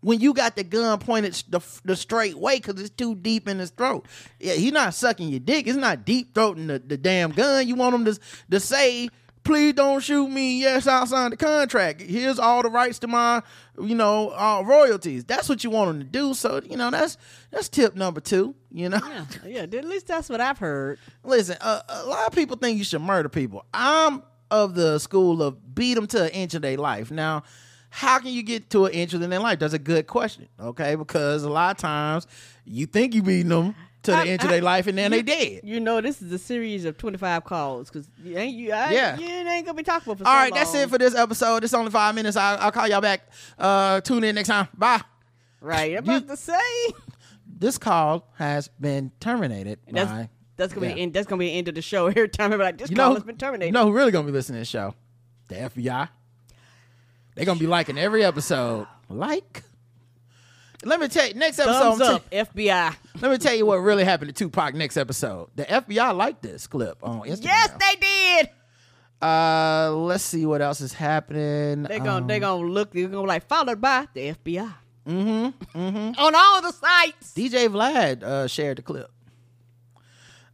when 0.00 0.20
you 0.20 0.32
got 0.32 0.56
the 0.56 0.64
gun 0.64 0.98
pointed 0.98 1.34
the, 1.48 1.60
the 1.84 1.94
straight 1.94 2.38
way, 2.38 2.60
cause 2.60 2.80
it's 2.80 2.90
too 2.90 3.14
deep 3.14 3.46
in 3.46 3.58
his 3.58 3.70
throat. 3.70 4.06
Yeah, 4.40 4.54
he's 4.54 4.72
not 4.72 4.94
sucking 4.94 5.28
your 5.28 5.40
dick. 5.40 5.66
It's 5.66 5.76
not 5.76 6.04
deep 6.04 6.34
throating 6.34 6.68
the, 6.68 6.78
the 6.78 6.96
damn 6.96 7.30
gun. 7.30 7.68
You 7.68 7.74
want 7.74 7.94
him 7.94 8.04
to 8.06 8.18
to 8.50 8.60
say. 8.60 9.08
Please 9.44 9.74
don't 9.74 10.00
shoot 10.00 10.28
me. 10.28 10.60
Yes, 10.60 10.86
I'll 10.86 11.06
sign 11.06 11.30
the 11.30 11.36
contract. 11.36 12.00
Here's 12.00 12.38
all 12.38 12.62
the 12.62 12.70
rights 12.70 13.00
to 13.00 13.08
my, 13.08 13.42
you 13.80 13.94
know, 13.94 14.30
uh, 14.30 14.62
royalties. 14.64 15.24
That's 15.24 15.48
what 15.48 15.64
you 15.64 15.70
want 15.70 15.90
them 15.90 15.98
to 16.00 16.06
do. 16.06 16.34
So, 16.34 16.60
you 16.64 16.76
know, 16.76 16.90
that's 16.90 17.16
that's 17.50 17.68
tip 17.68 17.96
number 17.96 18.20
two. 18.20 18.54
You 18.70 18.88
know, 18.88 19.00
yeah, 19.44 19.66
yeah, 19.70 19.78
at 19.78 19.84
least 19.84 20.06
that's 20.06 20.28
what 20.28 20.40
I've 20.40 20.58
heard. 20.58 20.98
listen, 21.24 21.56
uh, 21.60 21.82
a 21.88 22.06
lot 22.06 22.28
of 22.28 22.34
people 22.34 22.56
think 22.56 22.78
you 22.78 22.84
should 22.84 23.02
murder 23.02 23.28
people. 23.28 23.64
I'm 23.74 24.22
of 24.50 24.74
the 24.74 24.98
school 24.98 25.42
of 25.42 25.74
beat 25.74 25.94
them 25.94 26.06
to 26.08 26.24
an 26.24 26.30
inch 26.30 26.54
of 26.54 26.62
their 26.62 26.76
life. 26.76 27.10
Now, 27.10 27.42
how 27.90 28.18
can 28.18 28.28
you 28.28 28.42
get 28.42 28.70
to 28.70 28.86
an 28.86 28.92
inch 28.92 29.12
of 29.14 29.20
their 29.20 29.38
life? 29.40 29.58
That's 29.58 29.74
a 29.74 29.78
good 29.78 30.06
question, 30.06 30.48
okay? 30.60 30.94
Because 30.94 31.42
a 31.42 31.50
lot 31.50 31.72
of 31.72 31.76
times 31.78 32.26
you 32.64 32.86
think 32.86 33.14
you 33.14 33.22
beating 33.22 33.48
them 33.48 33.74
to 34.04 34.10
the 34.10 34.16
I- 34.16 34.24
inch 34.26 34.42
of 34.42 34.50
their 34.50 34.60
life 34.62 34.86
and 34.86 34.96
then 34.98 35.10
they 35.10 35.22
dead. 35.22 35.60
You 35.64 35.78
know, 35.80 36.00
this 36.00 36.20
is 36.22 36.32
a 36.32 36.38
series 36.38 36.84
of 36.84 36.98
25 36.98 37.44
calls 37.44 37.88
because 37.88 38.08
you 38.22 38.36
ain't, 38.36 38.54
you, 38.56 38.72
I, 38.72 38.90
Yeah. 38.92 39.18
you 39.18 39.26
ain't 39.28 39.64
gonna 39.66 39.76
be 39.76 39.82
talking 39.82 40.12
about 40.12 40.18
for 40.24 40.28
All 40.28 40.34
so 40.34 40.38
right, 40.38 40.52
that's 40.54 40.74
it 40.74 40.88
for 40.90 40.98
this 40.98 41.14
episode. 41.14 41.64
It's 41.64 41.74
only 41.74 41.90
five 41.90 42.14
minutes. 42.14 42.36
I'll, 42.36 42.58
I'll 42.58 42.72
call 42.72 42.88
y'all 42.88 43.00
back. 43.00 43.22
Uh, 43.58 44.00
tune 44.00 44.24
in 44.24 44.34
next 44.34 44.48
time. 44.48 44.68
Bye. 44.76 45.00
Right, 45.60 45.92
I'm 45.96 46.04
about 46.04 46.22
You- 46.22 46.28
to 46.28 46.36
say. 46.36 46.54
This 47.46 47.78
call 47.78 48.26
has 48.38 48.66
been 48.80 49.12
terminated. 49.20 49.78
That's, 49.88 50.10
by, 50.10 50.28
that's 50.56 50.72
gonna 50.72 50.86
yeah. 50.88 50.92
be 50.94 50.96
the 50.96 51.02
end, 51.02 51.12
that's 51.14 51.26
gonna 51.28 51.38
be 51.38 51.46
the 51.46 51.52
end 51.58 51.68
of 51.68 51.76
the 51.76 51.82
show. 51.82 52.06
Every 52.08 52.28
time 52.28 52.52
I'm 52.52 52.58
like, 52.58 52.78
this 52.78 52.90
you 52.90 52.96
call 52.96 53.10
know, 53.10 53.14
has 53.14 53.22
been 53.22 53.36
terminated. 53.36 53.66
You 53.68 53.72
know 53.72 53.84
who 53.86 53.92
really 53.92 54.10
gonna 54.10 54.26
be 54.26 54.32
listening 54.32 54.56
to 54.56 54.60
the 54.62 54.64
show? 54.64 54.94
The 55.46 55.54
FBI. 55.56 56.08
They're 57.36 57.44
gonna 57.44 57.60
be 57.60 57.66
liking 57.68 57.98
every 57.98 58.24
episode. 58.24 58.88
Like. 59.08 59.62
Let 60.84 61.00
me 61.00 61.08
tell 61.08 61.28
you, 61.28 61.34
next 61.34 61.58
episode. 61.58 61.96
Thumbs 61.96 62.00
up, 62.00 62.30
FBI. 62.30 62.94
let 63.20 63.30
me 63.30 63.38
tell 63.38 63.54
you 63.54 63.66
what 63.66 63.76
really 63.76 64.04
happened 64.04 64.34
to 64.34 64.44
Tupac 64.44 64.74
next 64.74 64.96
episode. 64.96 65.48
The 65.54 65.64
FBI 65.64 66.16
liked 66.16 66.42
this 66.42 66.66
clip 66.66 66.98
on 67.02 67.20
Instagram. 67.20 67.44
Yes, 67.44 67.70
they 67.78 67.96
did. 68.00 68.50
Uh, 69.26 69.92
let's 69.94 70.24
see 70.24 70.44
what 70.46 70.60
else 70.60 70.80
is 70.80 70.92
happening. 70.92 71.84
They 71.84 71.98
gonna 71.98 72.16
Um, 72.22 72.26
they 72.26 72.40
gonna 72.40 72.66
look. 72.66 72.92
They're 72.92 73.06
gonna 73.06 73.22
be 73.22 73.28
like 73.28 73.46
followed 73.46 73.80
by 73.80 74.08
the 74.14 74.30
FBI. 74.34 74.74
Mm-hmm. 75.06 75.78
Mm-hmm. 75.80 76.20
On 76.20 76.34
all 76.34 76.62
the 76.62 76.72
sites. 76.72 77.32
DJ 77.34 77.68
Vlad 77.68 78.22
uh, 78.24 78.46
shared 78.48 78.78
the 78.78 78.82
clip. 78.82 79.10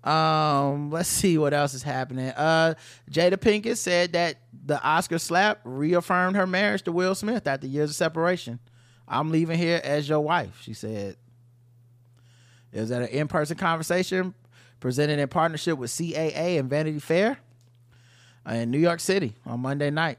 Um, 0.04 0.90
let's 0.90 1.08
see 1.08 1.38
what 1.38 1.52
else 1.52 1.74
is 1.74 1.82
happening. 1.82 2.28
Uh, 2.28 2.74
Jada 3.10 3.34
Pinkett 3.34 3.76
said 3.78 4.12
that 4.12 4.36
the 4.64 4.80
Oscar 4.82 5.18
slap 5.18 5.60
reaffirmed 5.64 6.36
her 6.36 6.46
marriage 6.46 6.82
to 6.82 6.92
Will 6.92 7.14
Smith 7.14 7.46
after 7.46 7.66
years 7.66 7.90
of 7.90 7.96
separation. 7.96 8.58
I'm 9.08 9.30
leaving 9.30 9.58
here 9.58 9.80
as 9.82 10.08
your 10.08 10.20
wife, 10.20 10.60
she 10.62 10.74
said. 10.74 11.16
It 12.72 12.80
was 12.80 12.90
at 12.90 13.02
an 13.02 13.08
in-person 13.08 13.56
conversation 13.56 14.34
presented 14.80 15.18
in 15.18 15.28
partnership 15.28 15.78
with 15.78 15.90
CAA 15.90 16.58
and 16.58 16.68
Vanity 16.68 16.98
Fair 16.98 17.38
in 18.48 18.70
New 18.70 18.78
York 18.78 19.00
City 19.00 19.34
on 19.46 19.60
Monday 19.60 19.90
night. 19.90 20.18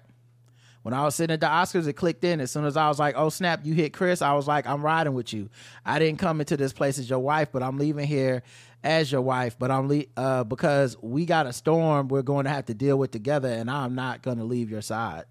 When 0.81 0.93
I 0.93 1.03
was 1.03 1.15
sitting 1.15 1.33
at 1.33 1.41
the 1.41 1.47
Oscars, 1.47 1.87
it 1.87 1.93
clicked 1.93 2.23
in. 2.23 2.39
As 2.39 2.51
soon 2.51 2.65
as 2.65 2.77
I 2.77 2.87
was 2.87 2.99
like, 2.99 3.15
"Oh 3.17 3.29
snap, 3.29 3.65
you 3.65 3.73
hit 3.73 3.91
Chris," 3.93 4.21
I 4.21 4.33
was 4.33 4.47
like, 4.47 4.65
"I'm 4.65 4.81
riding 4.81 5.13
with 5.13 5.33
you. 5.33 5.49
I 5.85 5.99
didn't 5.99 6.19
come 6.19 6.39
into 6.39 6.55
this 6.55 6.71
place 6.71 6.97
as 6.97 7.09
your 7.09 7.19
wife, 7.19 7.49
but 7.51 7.61
I'm 7.61 7.77
leaving 7.77 8.07
here 8.07 8.43
as 8.83 9.11
your 9.11 9.21
wife. 9.21 9.57
But 9.59 9.71
I'm 9.71 9.89
le- 9.89 10.05
uh, 10.15 10.45
because 10.45 10.97
we 11.01 11.25
got 11.25 11.47
a 11.47 11.53
storm 11.53 12.07
we're 12.07 12.21
going 12.21 12.45
to 12.45 12.49
have 12.49 12.65
to 12.67 12.73
deal 12.73 12.97
with 12.97 13.11
together, 13.11 13.49
and 13.49 13.69
I'm 13.69 13.93
not 13.93 14.21
going 14.21 14.37
to 14.37 14.45
leave 14.45 14.69
your 14.69 14.81
side." 14.81 15.25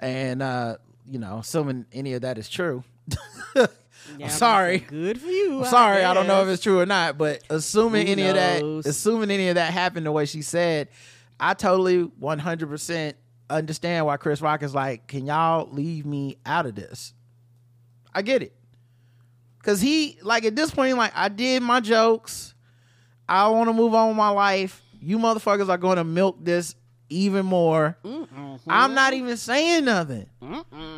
And 0.00 0.42
uh, 0.42 0.78
you 1.08 1.18
know, 1.18 1.38
assuming 1.38 1.86
any 1.92 2.14
of 2.14 2.22
that 2.22 2.38
is 2.38 2.48
true, 2.48 2.84
Yeah, 4.18 4.26
I'm 4.26 4.30
sorry. 4.30 4.78
Good 4.78 5.20
for 5.20 5.28
you. 5.28 5.60
I'm 5.60 5.64
sorry, 5.64 6.04
I 6.04 6.12
don't 6.14 6.26
know 6.26 6.42
if 6.42 6.48
it's 6.48 6.62
true 6.62 6.78
or 6.80 6.86
not, 6.86 7.16
but 7.16 7.42
assuming 7.48 8.06
Who 8.06 8.12
any 8.12 8.26
of 8.26 8.34
that, 8.34 8.62
assuming 8.84 9.30
any 9.30 9.48
of 9.48 9.54
that 9.54 9.72
happened 9.72 10.06
the 10.06 10.12
way 10.12 10.26
she 10.26 10.42
said, 10.42 10.88
I 11.40 11.54
totally 11.54 12.04
100% 12.04 13.14
understand 13.50 14.06
why 14.06 14.16
Chris 14.16 14.40
Rock 14.40 14.62
is 14.62 14.74
like, 14.74 15.06
can 15.06 15.26
y'all 15.26 15.68
leave 15.70 16.04
me 16.04 16.36
out 16.44 16.66
of 16.66 16.74
this? 16.74 17.14
I 18.14 18.22
get 18.22 18.42
it. 18.42 18.54
Cause 19.62 19.80
he, 19.80 20.18
like 20.22 20.44
at 20.44 20.54
this 20.54 20.70
point, 20.70 20.96
like 20.98 21.12
I 21.14 21.28
did 21.28 21.62
my 21.62 21.80
jokes. 21.80 22.54
I 23.26 23.48
want 23.48 23.70
to 23.70 23.72
move 23.72 23.94
on 23.94 24.08
with 24.08 24.16
my 24.18 24.28
life. 24.28 24.82
You 25.00 25.18
motherfuckers 25.18 25.70
are 25.70 25.78
going 25.78 25.96
to 25.96 26.04
milk 26.04 26.36
this 26.44 26.74
even 27.08 27.46
more. 27.46 27.96
I'm 28.68 28.94
not 28.94 29.12
even 29.12 29.36
saying 29.36 29.84
nothing. 29.84 30.26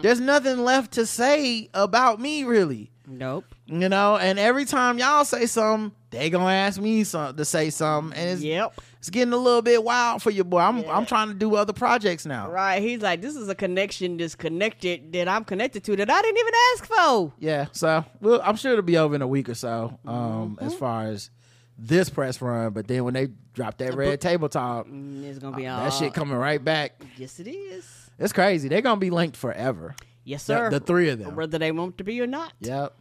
There's 0.02 0.20
nothing 0.20 0.64
left 0.64 0.92
to 0.92 1.06
say 1.06 1.68
about 1.74 2.20
me, 2.20 2.44
really. 2.44 2.90
Nope. 3.08 3.44
You 3.66 3.88
know, 3.88 4.16
and 4.16 4.38
every 4.38 4.64
time 4.64 4.98
y'all 4.98 5.24
say 5.24 5.46
something, 5.46 5.92
they 6.10 6.28
gonna 6.30 6.50
ask 6.52 6.80
me 6.80 7.04
some, 7.04 7.36
to 7.36 7.44
say 7.44 7.70
something, 7.70 8.18
and 8.18 8.30
it's, 8.30 8.42
Yep. 8.42 8.80
it's 8.98 9.10
getting 9.10 9.32
a 9.32 9.36
little 9.36 9.62
bit 9.62 9.84
wild 9.84 10.22
for 10.22 10.30
you, 10.30 10.42
boy. 10.42 10.58
I'm 10.58 10.78
Yeah. 10.78 10.96
I'm 10.96 11.06
trying 11.06 11.28
to 11.28 11.34
do 11.34 11.54
other 11.54 11.72
projects 11.72 12.26
now. 12.26 12.50
Right. 12.50 12.82
He's 12.82 13.02
like, 13.02 13.20
this 13.22 13.36
is 13.36 13.48
a 13.48 13.54
connection 13.54 14.16
that's 14.16 14.34
connected 14.34 15.12
that 15.12 15.28
I'm 15.28 15.44
connected 15.44 15.84
to 15.84 15.96
that 15.96 16.10
I 16.10 16.20
didn't 16.22 16.38
even 16.38 16.52
ask 16.74 16.86
for. 16.86 17.32
Yeah, 17.38 17.66
so 17.72 18.04
well, 18.20 18.40
I'm 18.42 18.56
sure 18.56 18.72
it'll 18.72 18.82
be 18.82 18.98
over 18.98 19.14
in 19.14 19.22
a 19.22 19.26
week 19.28 19.48
or 19.48 19.54
so. 19.54 19.98
Um, 20.06 20.56
Mm-hmm. 20.56 20.66
as 20.66 20.74
far 20.74 21.04
as 21.06 21.30
this 21.78 22.08
press 22.10 22.40
run, 22.40 22.72
but 22.72 22.86
then 22.88 23.04
when 23.04 23.14
they 23.14 23.28
drop 23.52 23.76
that 23.78 23.94
red 23.94 24.20
table 24.20 24.48
talk, 24.48 24.86
Mm, 24.86 25.24
It's 25.24 25.38
gonna 25.38 25.56
be 25.56 25.66
all 25.66 25.80
Uh, 25.80 25.84
that 25.84 25.92
shit 25.92 26.14
coming 26.14 26.36
right 26.36 26.62
back. 26.62 27.00
Yes, 27.16 27.38
it 27.40 27.48
is. 27.48 28.10
It's 28.18 28.32
crazy. 28.32 28.68
They're 28.68 28.80
gonna 28.82 29.00
be 29.00 29.10
linked 29.10 29.36
forever. 29.36 29.94
Yes, 30.24 30.46
The- 30.46 30.54
sir. 30.56 30.70
the 30.70 30.80
three 30.80 31.08
of 31.10 31.18
them. 31.18 31.36
whether 31.36 31.58
they 31.58 31.70
want 31.72 31.98
to 31.98 32.04
be 32.04 32.20
or 32.20 32.26
not. 32.26 32.52
Yep. 32.60 32.94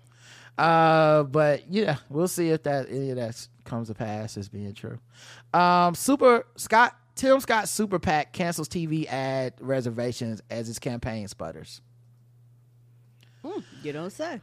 Uh, 0.58 1.24
but 1.24 1.70
yeah, 1.70 1.98
we'll 2.10 2.28
see 2.28 2.50
if 2.50 2.64
that 2.64 2.88
any 2.90 3.10
of 3.10 3.18
that 3.18 3.48
comes 3.66 3.88
to 3.90 3.94
pass 3.94 4.38
as 4.38 4.48
being 4.50 4.74
true. 4.74 5.00
Um, 5.54 5.96
Super 5.96 6.46
Scott 6.56 6.96
Tim 7.16 7.40
Scott 7.40 7.70
Super 7.70 7.98
PAC 7.98 8.34
cancels 8.34 8.68
TV 8.68 9.06
ad 9.08 9.54
reservations 9.60 10.42
as 10.50 10.68
his 10.68 10.80
campaign 10.80 11.28
sputters. 11.30 11.82
Hmm, 13.44 13.60
you 13.84 13.92
don't 13.94 14.12
say. 14.12 14.42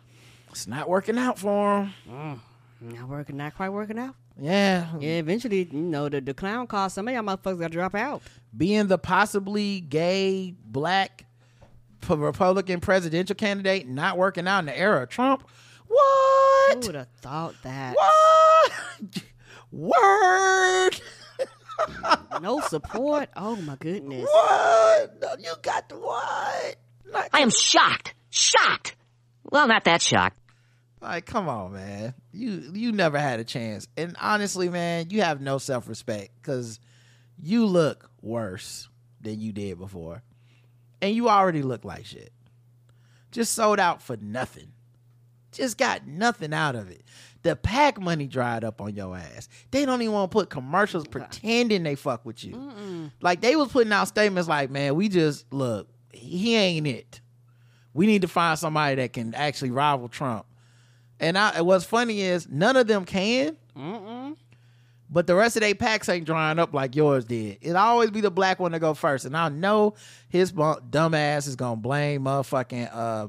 It's 0.51 0.67
not 0.67 0.89
working 0.89 1.19
out 1.19 1.39
for 1.39 1.85
him. 2.07 2.41
Not 2.81 3.09
working. 3.09 3.37
Not 3.37 3.55
quite 3.55 3.69
working 3.71 3.99
out. 3.99 4.15
Yeah, 4.41 4.87
Yeah. 4.99 5.19
Eventually, 5.19 5.69
you 5.71 5.79
know, 5.79 6.09
the, 6.09 6.21
the 6.21 6.35
clown 6.35 6.67
cost 6.67 6.95
some 6.95 7.07
of 7.09 7.15
y'all 7.15 7.23
motherfuckers 7.23 7.59
got 7.61 7.69
to 7.69 7.73
drop 7.79 7.95
out. 7.95 8.23
being 8.57 8.87
the 8.87 8.99
possibly 8.99 9.81
gay 9.81 10.55
black 10.65 11.27
p- 12.01 12.15
Republican 12.15 12.81
presidential 12.81 13.35
candidate 13.37 13.87
not 13.89 14.17
working 14.19 14.49
out 14.49 14.61
in 14.61 14.67
the 14.67 14.79
era 14.79 15.03
of 15.03 15.09
Trump. 15.11 15.43
What? 15.87 15.99
Who 16.71 16.77
What? 16.79 16.87
would 16.87 16.95
have 16.95 17.09
thought 17.21 17.55
that? 17.65 17.95
What? 17.95 19.23
Word. 19.73 21.01
No 22.41 22.61
support. 22.61 23.29
Oh 23.37 23.57
my 23.57 23.77
goodness. 23.77 24.29
What? 24.31 25.21
No, 25.21 25.29
You 25.39 25.55
got 25.63 25.89
the 25.89 25.97
what? 25.97 26.77
Like, 27.11 27.31
I 27.33 27.41
am 27.41 27.51
shocked. 27.51 28.15
Shocked. 28.31 28.97
Well, 29.51 29.67
not 29.69 29.85
that 29.85 30.01
shocked. 30.03 30.39
Like, 31.03 31.27
come 31.27 31.49
on, 31.49 31.73
man. 31.73 32.15
You 32.33 32.71
you 32.73 32.93
never 32.93 33.19
had 33.19 33.41
a 33.41 33.45
chance. 33.45 33.89
And 33.97 34.17
honestly, 34.21 34.69
man, 34.69 35.11
you 35.11 35.23
have 35.23 35.41
no 35.41 35.59
self 35.59 35.89
respect 35.89 36.31
because 36.37 36.79
you 37.37 37.67
look 37.67 38.09
worse 38.21 38.89
than 39.21 39.41
you 39.41 39.53
did 39.53 39.79
before, 39.79 40.23
and 41.01 41.15
you 41.15 41.29
already 41.29 41.63
look 41.63 41.85
like 41.85 42.07
shit. 42.07 42.33
Just 43.33 43.53
sold 43.55 43.81
out 43.81 44.01
for 44.01 44.17
nothing. 44.19 44.69
Just 45.51 45.77
got 45.77 46.07
nothing 46.07 46.55
out 46.55 46.77
of 46.77 46.91
it. 46.91 47.03
The 47.43 47.57
PAC 47.57 48.01
money 48.01 48.27
dried 48.27 48.63
up 48.63 48.81
on 48.81 48.95
your 48.95 49.17
ass. 49.17 49.49
They 49.73 49.85
don't 49.85 50.01
even 50.01 50.15
want 50.15 50.31
to 50.31 50.35
put 50.35 50.49
commercials 50.51 51.07
pretending 51.09 51.83
they 51.83 51.97
fuck 51.97 52.25
with 52.25 52.45
you. 52.45 53.11
Like 53.21 53.41
they 53.41 53.57
was 53.57 53.69
putting 53.73 53.93
out 53.93 54.07
statements 54.07 54.49
like, 54.49 54.71
"Man, 54.71 54.95
we 54.95 55.09
just 55.09 55.53
look, 55.53 55.89
he 56.13 56.55
ain't 56.55 56.87
it. 56.87 57.21
We 57.93 58.07
need 58.07 58.23
to 58.23 58.29
find 58.29 58.57
somebody 58.59 58.95
that 58.97 59.13
can 59.13 59.35
actually 59.35 59.73
rival 59.73 60.09
Trump." 60.09 60.47
And 61.23 61.39
I, 61.39 61.63
what's 61.63 61.85
funny 61.85 62.21
is 62.21 62.49
none 62.49 62.77
of 62.77 62.87
them 62.87 63.05
can. 63.07 63.57
But 65.09 65.27
the 65.27 65.35
rest 65.35 65.57
of 65.57 65.61
their 65.61 65.75
PACs 65.75 66.09
ain't 66.09 66.25
drying 66.27 66.59
up 66.59 66.73
like 66.75 66.97
yours 66.97 67.25
did. 67.27 67.59
It'll 67.61 67.77
always 67.77 68.11
be 68.11 68.21
the 68.23 68.31
black 68.31 68.59
one 68.59 68.73
to 68.73 68.79
go 68.79 68.95
first. 68.95 69.25
And 69.25 69.37
I 69.37 69.49
know 69.51 69.95
his 70.29 70.53
bu- 70.53 70.81
dumb 70.91 71.15
ass 71.15 71.47
is 71.47 71.55
gonna 71.55 71.77
blame 71.77 72.25
motherfucking 72.25 72.91
uh, 72.93 73.29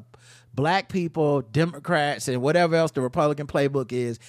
black 0.53 0.89
people, 0.89 1.41
Democrats, 1.41 2.27
and 2.27 2.41
whatever 2.41 2.75
else 2.75 2.91
the 2.91 3.01
Republican 3.01 3.47
playbook 3.47 3.91
is. 3.91 4.19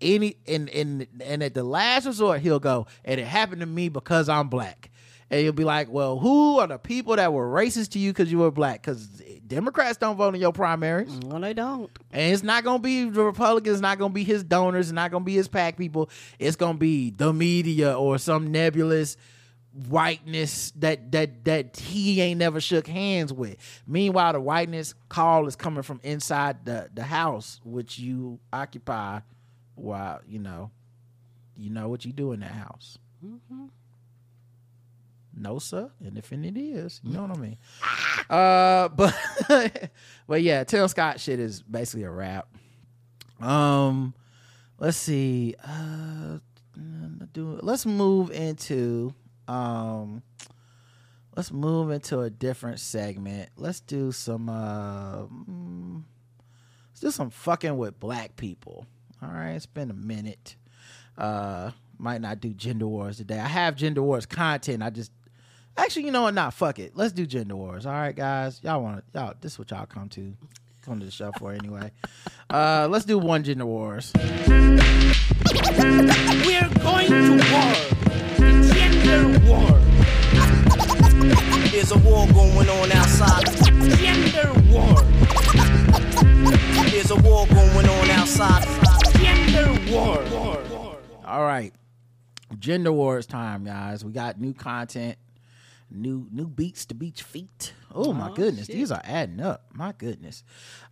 Any 0.00 0.36
and 0.48 0.68
and 0.70 1.06
and 1.22 1.42
at 1.42 1.54
the 1.54 1.62
last 1.62 2.06
resort, 2.06 2.40
he'll 2.40 2.58
go, 2.58 2.86
and 3.04 3.20
it 3.20 3.26
happened 3.26 3.60
to 3.60 3.66
me 3.66 3.88
because 3.88 4.28
I'm 4.28 4.48
black. 4.48 4.90
And 5.34 5.42
you'll 5.42 5.52
be 5.52 5.64
like, 5.64 5.90
well, 5.90 6.16
who 6.16 6.60
are 6.60 6.68
the 6.68 6.78
people 6.78 7.16
that 7.16 7.32
were 7.32 7.48
racist 7.48 7.88
to 7.90 7.98
you 7.98 8.12
because 8.12 8.30
you 8.30 8.38
were 8.38 8.52
black? 8.52 8.82
Because 8.82 9.04
Democrats 9.44 9.98
don't 9.98 10.14
vote 10.14 10.36
in 10.36 10.40
your 10.40 10.52
primaries. 10.52 11.12
No, 11.24 11.40
they 11.40 11.52
don't. 11.52 11.90
And 12.12 12.32
it's 12.32 12.44
not 12.44 12.62
gonna 12.62 12.78
be 12.78 13.10
the 13.10 13.24
Republicans, 13.24 13.80
not 13.80 13.98
gonna 13.98 14.14
be 14.14 14.22
his 14.22 14.44
donors, 14.44 14.86
it's 14.86 14.94
not 14.94 15.10
gonna 15.10 15.24
be 15.24 15.34
his 15.34 15.48
PAC 15.48 15.76
people. 15.76 16.08
It's 16.38 16.54
gonna 16.54 16.78
be 16.78 17.10
the 17.10 17.32
media 17.32 17.98
or 17.98 18.18
some 18.18 18.52
nebulous 18.52 19.16
whiteness 19.88 20.70
that 20.76 21.10
that 21.10 21.44
that 21.46 21.78
he 21.78 22.20
ain't 22.20 22.38
never 22.38 22.60
shook 22.60 22.86
hands 22.86 23.32
with. 23.32 23.56
Meanwhile, 23.88 24.34
the 24.34 24.40
whiteness 24.40 24.94
call 25.08 25.48
is 25.48 25.56
coming 25.56 25.82
from 25.82 25.98
inside 26.04 26.64
the 26.64 26.90
the 26.94 27.02
house 27.02 27.60
which 27.64 27.98
you 27.98 28.38
occupy. 28.52 29.18
While 29.74 30.20
you 30.28 30.38
know, 30.38 30.70
you 31.56 31.70
know 31.70 31.88
what 31.88 32.04
you 32.04 32.12
do 32.12 32.30
in 32.30 32.38
that 32.38 32.52
house. 32.52 32.98
Mm-hmm. 33.26 33.64
No, 35.36 35.58
sir. 35.58 35.90
And 36.04 36.16
if 36.16 36.32
it 36.32 36.56
is, 36.56 37.00
you 37.02 37.12
know 37.12 37.22
what 37.22 37.36
I 37.36 37.40
mean. 37.40 37.58
Uh, 38.30 38.88
but 38.88 39.14
but 40.26 40.40
yeah, 40.40 40.64
Tim 40.64 40.88
Scott 40.88 41.20
shit 41.20 41.38
is 41.38 41.60
basically 41.60 42.04
a 42.04 42.10
wrap. 42.10 42.48
Um, 43.38 44.14
let's 44.78 44.96
see. 44.96 45.54
Uh, 45.62 46.38
do 47.34 47.58
let's 47.62 47.84
move 47.84 48.30
into 48.30 49.12
um, 49.46 50.22
let's 51.36 51.52
move 51.52 51.90
into 51.90 52.20
a 52.20 52.30
different 52.30 52.80
segment. 52.80 53.50
Let's 53.56 53.80
do 53.80 54.12
some 54.12 54.48
uh, 54.48 55.24
mm, 55.24 56.02
let's 56.90 57.00
do 57.00 57.10
some 57.10 57.28
fucking 57.28 57.76
with 57.76 58.00
black 58.00 58.36
people. 58.36 58.86
All 59.22 59.28
right, 59.28 59.52
it's 59.52 59.66
been 59.66 59.90
a 59.90 59.94
minute. 59.94 60.56
Uh, 61.18 61.72
might 61.98 62.20
not 62.20 62.40
do 62.40 62.52
gender 62.54 62.86
wars 62.86 63.18
today. 63.18 63.38
I 63.38 63.48
have 63.48 63.76
gender 63.76 64.02
wars 64.02 64.26
content. 64.26 64.82
I 64.82 64.90
just 64.90 65.12
Actually, 65.76 66.04
you 66.06 66.12
know 66.12 66.22
what? 66.22 66.34
Nah, 66.34 66.50
fuck 66.50 66.78
it. 66.78 66.92
Let's 66.94 67.12
do 67.12 67.26
gender 67.26 67.56
wars. 67.56 67.84
All 67.86 67.92
right, 67.92 68.14
guys. 68.14 68.60
Y'all 68.62 68.80
want 68.82 69.04
to? 69.12 69.18
Y'all. 69.18 69.34
This 69.40 69.52
is 69.52 69.58
what 69.58 69.70
y'all 69.70 69.86
come 69.86 70.08
to, 70.10 70.34
come 70.82 71.00
to 71.00 71.06
the 71.06 71.10
show 71.12 71.32
for 71.38 71.52
anyway. 71.52 71.90
Uh, 72.50 72.86
let's 72.90 73.06
do 73.06 73.18
one 73.18 73.42
gender 73.42 73.64
wars. 73.66 74.12
We're 74.14 74.22
going 74.28 74.76
to 77.08 77.40
war. 77.50 77.74
Gender 78.38 79.40
war. 79.48 79.80
There's 81.70 81.90
a 81.90 81.98
war 81.98 82.26
going 82.28 82.68
on 82.68 82.92
outside. 82.92 83.46
Gender 83.96 84.52
war. 84.70 85.02
There's 86.90 87.10
a 87.10 87.16
war 87.16 87.46
going 87.46 87.88
on 87.88 88.10
outside. 88.10 88.62
Gender 89.16 89.72
war. 89.90 90.22
All 91.26 91.42
right, 91.42 91.72
gender 92.58 92.92
wars 92.92 93.24
time, 93.26 93.64
guys. 93.64 94.04
We 94.04 94.12
got 94.12 94.38
new 94.38 94.52
content, 94.52 95.16
new 95.90 96.26
new 96.30 96.48
beats 96.48 96.84
to 96.86 96.94
beach 96.94 97.22
feet. 97.22 97.72
Oh 97.94 98.12
my 98.12 98.32
goodness, 98.34 98.66
these 98.66 98.90
are 98.90 99.02
adding 99.04 99.40
up. 99.40 99.66
My 99.72 99.92
goodness. 99.92 100.42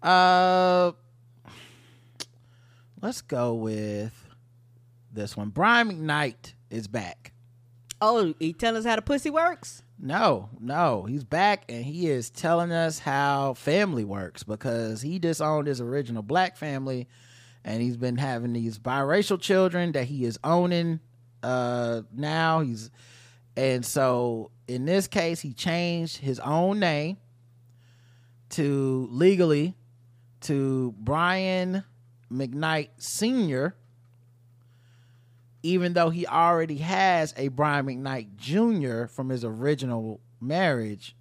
Uh, 0.03 0.93
let's 3.01 3.23
go 3.23 3.55
with 3.55 4.15
this 5.13 5.37
one. 5.37 5.49
Brian 5.49 5.91
McKnight 5.91 6.55
is 6.71 6.87
back. 6.87 7.33
Oh, 8.01 8.35
he 8.39 8.53
telling 8.53 8.79
us 8.79 8.85
how 8.85 8.97
the 8.97 9.03
pussy 9.03 9.31
works? 9.31 9.83
No, 10.05 10.49
no, 10.59 11.05
he's 11.05 11.23
back 11.23 11.65
and 11.69 11.85
he 11.85 12.09
is 12.09 12.31
telling 12.31 12.73
us 12.73 12.99
how 12.99 13.55
family 13.55 14.03
works 14.03 14.43
because 14.43 15.01
he 15.01 15.21
disowned 15.21 15.69
his 15.69 15.81
original 15.81 16.25
black 16.25 16.57
family 16.57 17.09
and 17.65 17.81
he's 17.81 17.97
been 17.97 18.17
having 18.17 18.53
these 18.53 18.81
biracial 18.81 19.41
children 19.41 19.93
that 19.93 20.07
he 20.07 20.25
is 20.25 20.41
owning 20.43 20.99
uh 21.45 22.03
now. 22.13 22.61
He's 22.61 22.91
and 23.57 23.85
so 23.85 24.51
in 24.67 24.85
this 24.85 25.07
case 25.07 25.41
he 25.41 25.53
changed 25.53 26.19
his 26.19 26.41
own 26.41 26.81
name 26.81 27.17
to 28.51 29.09
legally 29.11 29.75
to 30.41 30.95
Brian 30.99 31.85
McKnight 32.31 32.89
Sr 32.99 33.75
even 35.63 35.93
though 35.93 36.11
he 36.11 36.27
already 36.27 36.79
has 36.79 37.35
a 37.37 37.49
Brian 37.49 37.87
McKnight 37.87 38.37
Jr. 38.37 39.07
from 39.07 39.29
his 39.29 39.45
original 39.45 40.21
marriage, 40.41 41.15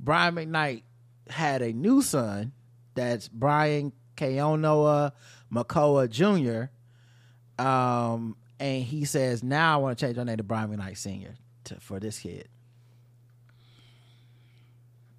Brian 0.00 0.34
McKnight 0.34 0.82
had 1.28 1.60
a 1.60 1.72
new 1.72 2.00
son 2.00 2.52
that's 2.94 3.28
Brian 3.28 3.92
Keonoa 4.16 5.12
Makoa 5.52 6.08
Jr. 6.08 6.70
Um, 7.62 8.36
and 8.60 8.82
he 8.82 9.04
says, 9.04 9.42
now 9.42 9.74
I 9.74 9.76
want 9.82 9.98
to 9.98 10.06
change 10.06 10.16
my 10.16 10.24
name 10.24 10.36
to 10.38 10.42
Brian 10.42 10.70
McKnight. 10.76 11.34
To, 11.64 11.74
for 11.80 12.00
this 12.00 12.18
kid. 12.18 12.48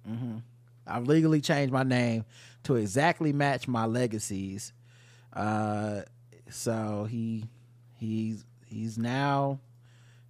hmm 0.06 0.38
I've 0.86 1.06
legally 1.06 1.40
changed 1.40 1.72
my 1.72 1.84
name 1.84 2.24
to 2.64 2.74
exactly 2.74 3.32
match 3.32 3.68
my 3.68 3.86
legacies. 3.86 4.72
Uh, 5.32 6.00
so 6.48 7.06
he 7.08 7.44
he's 7.96 8.44
he's 8.66 8.98
now 8.98 9.60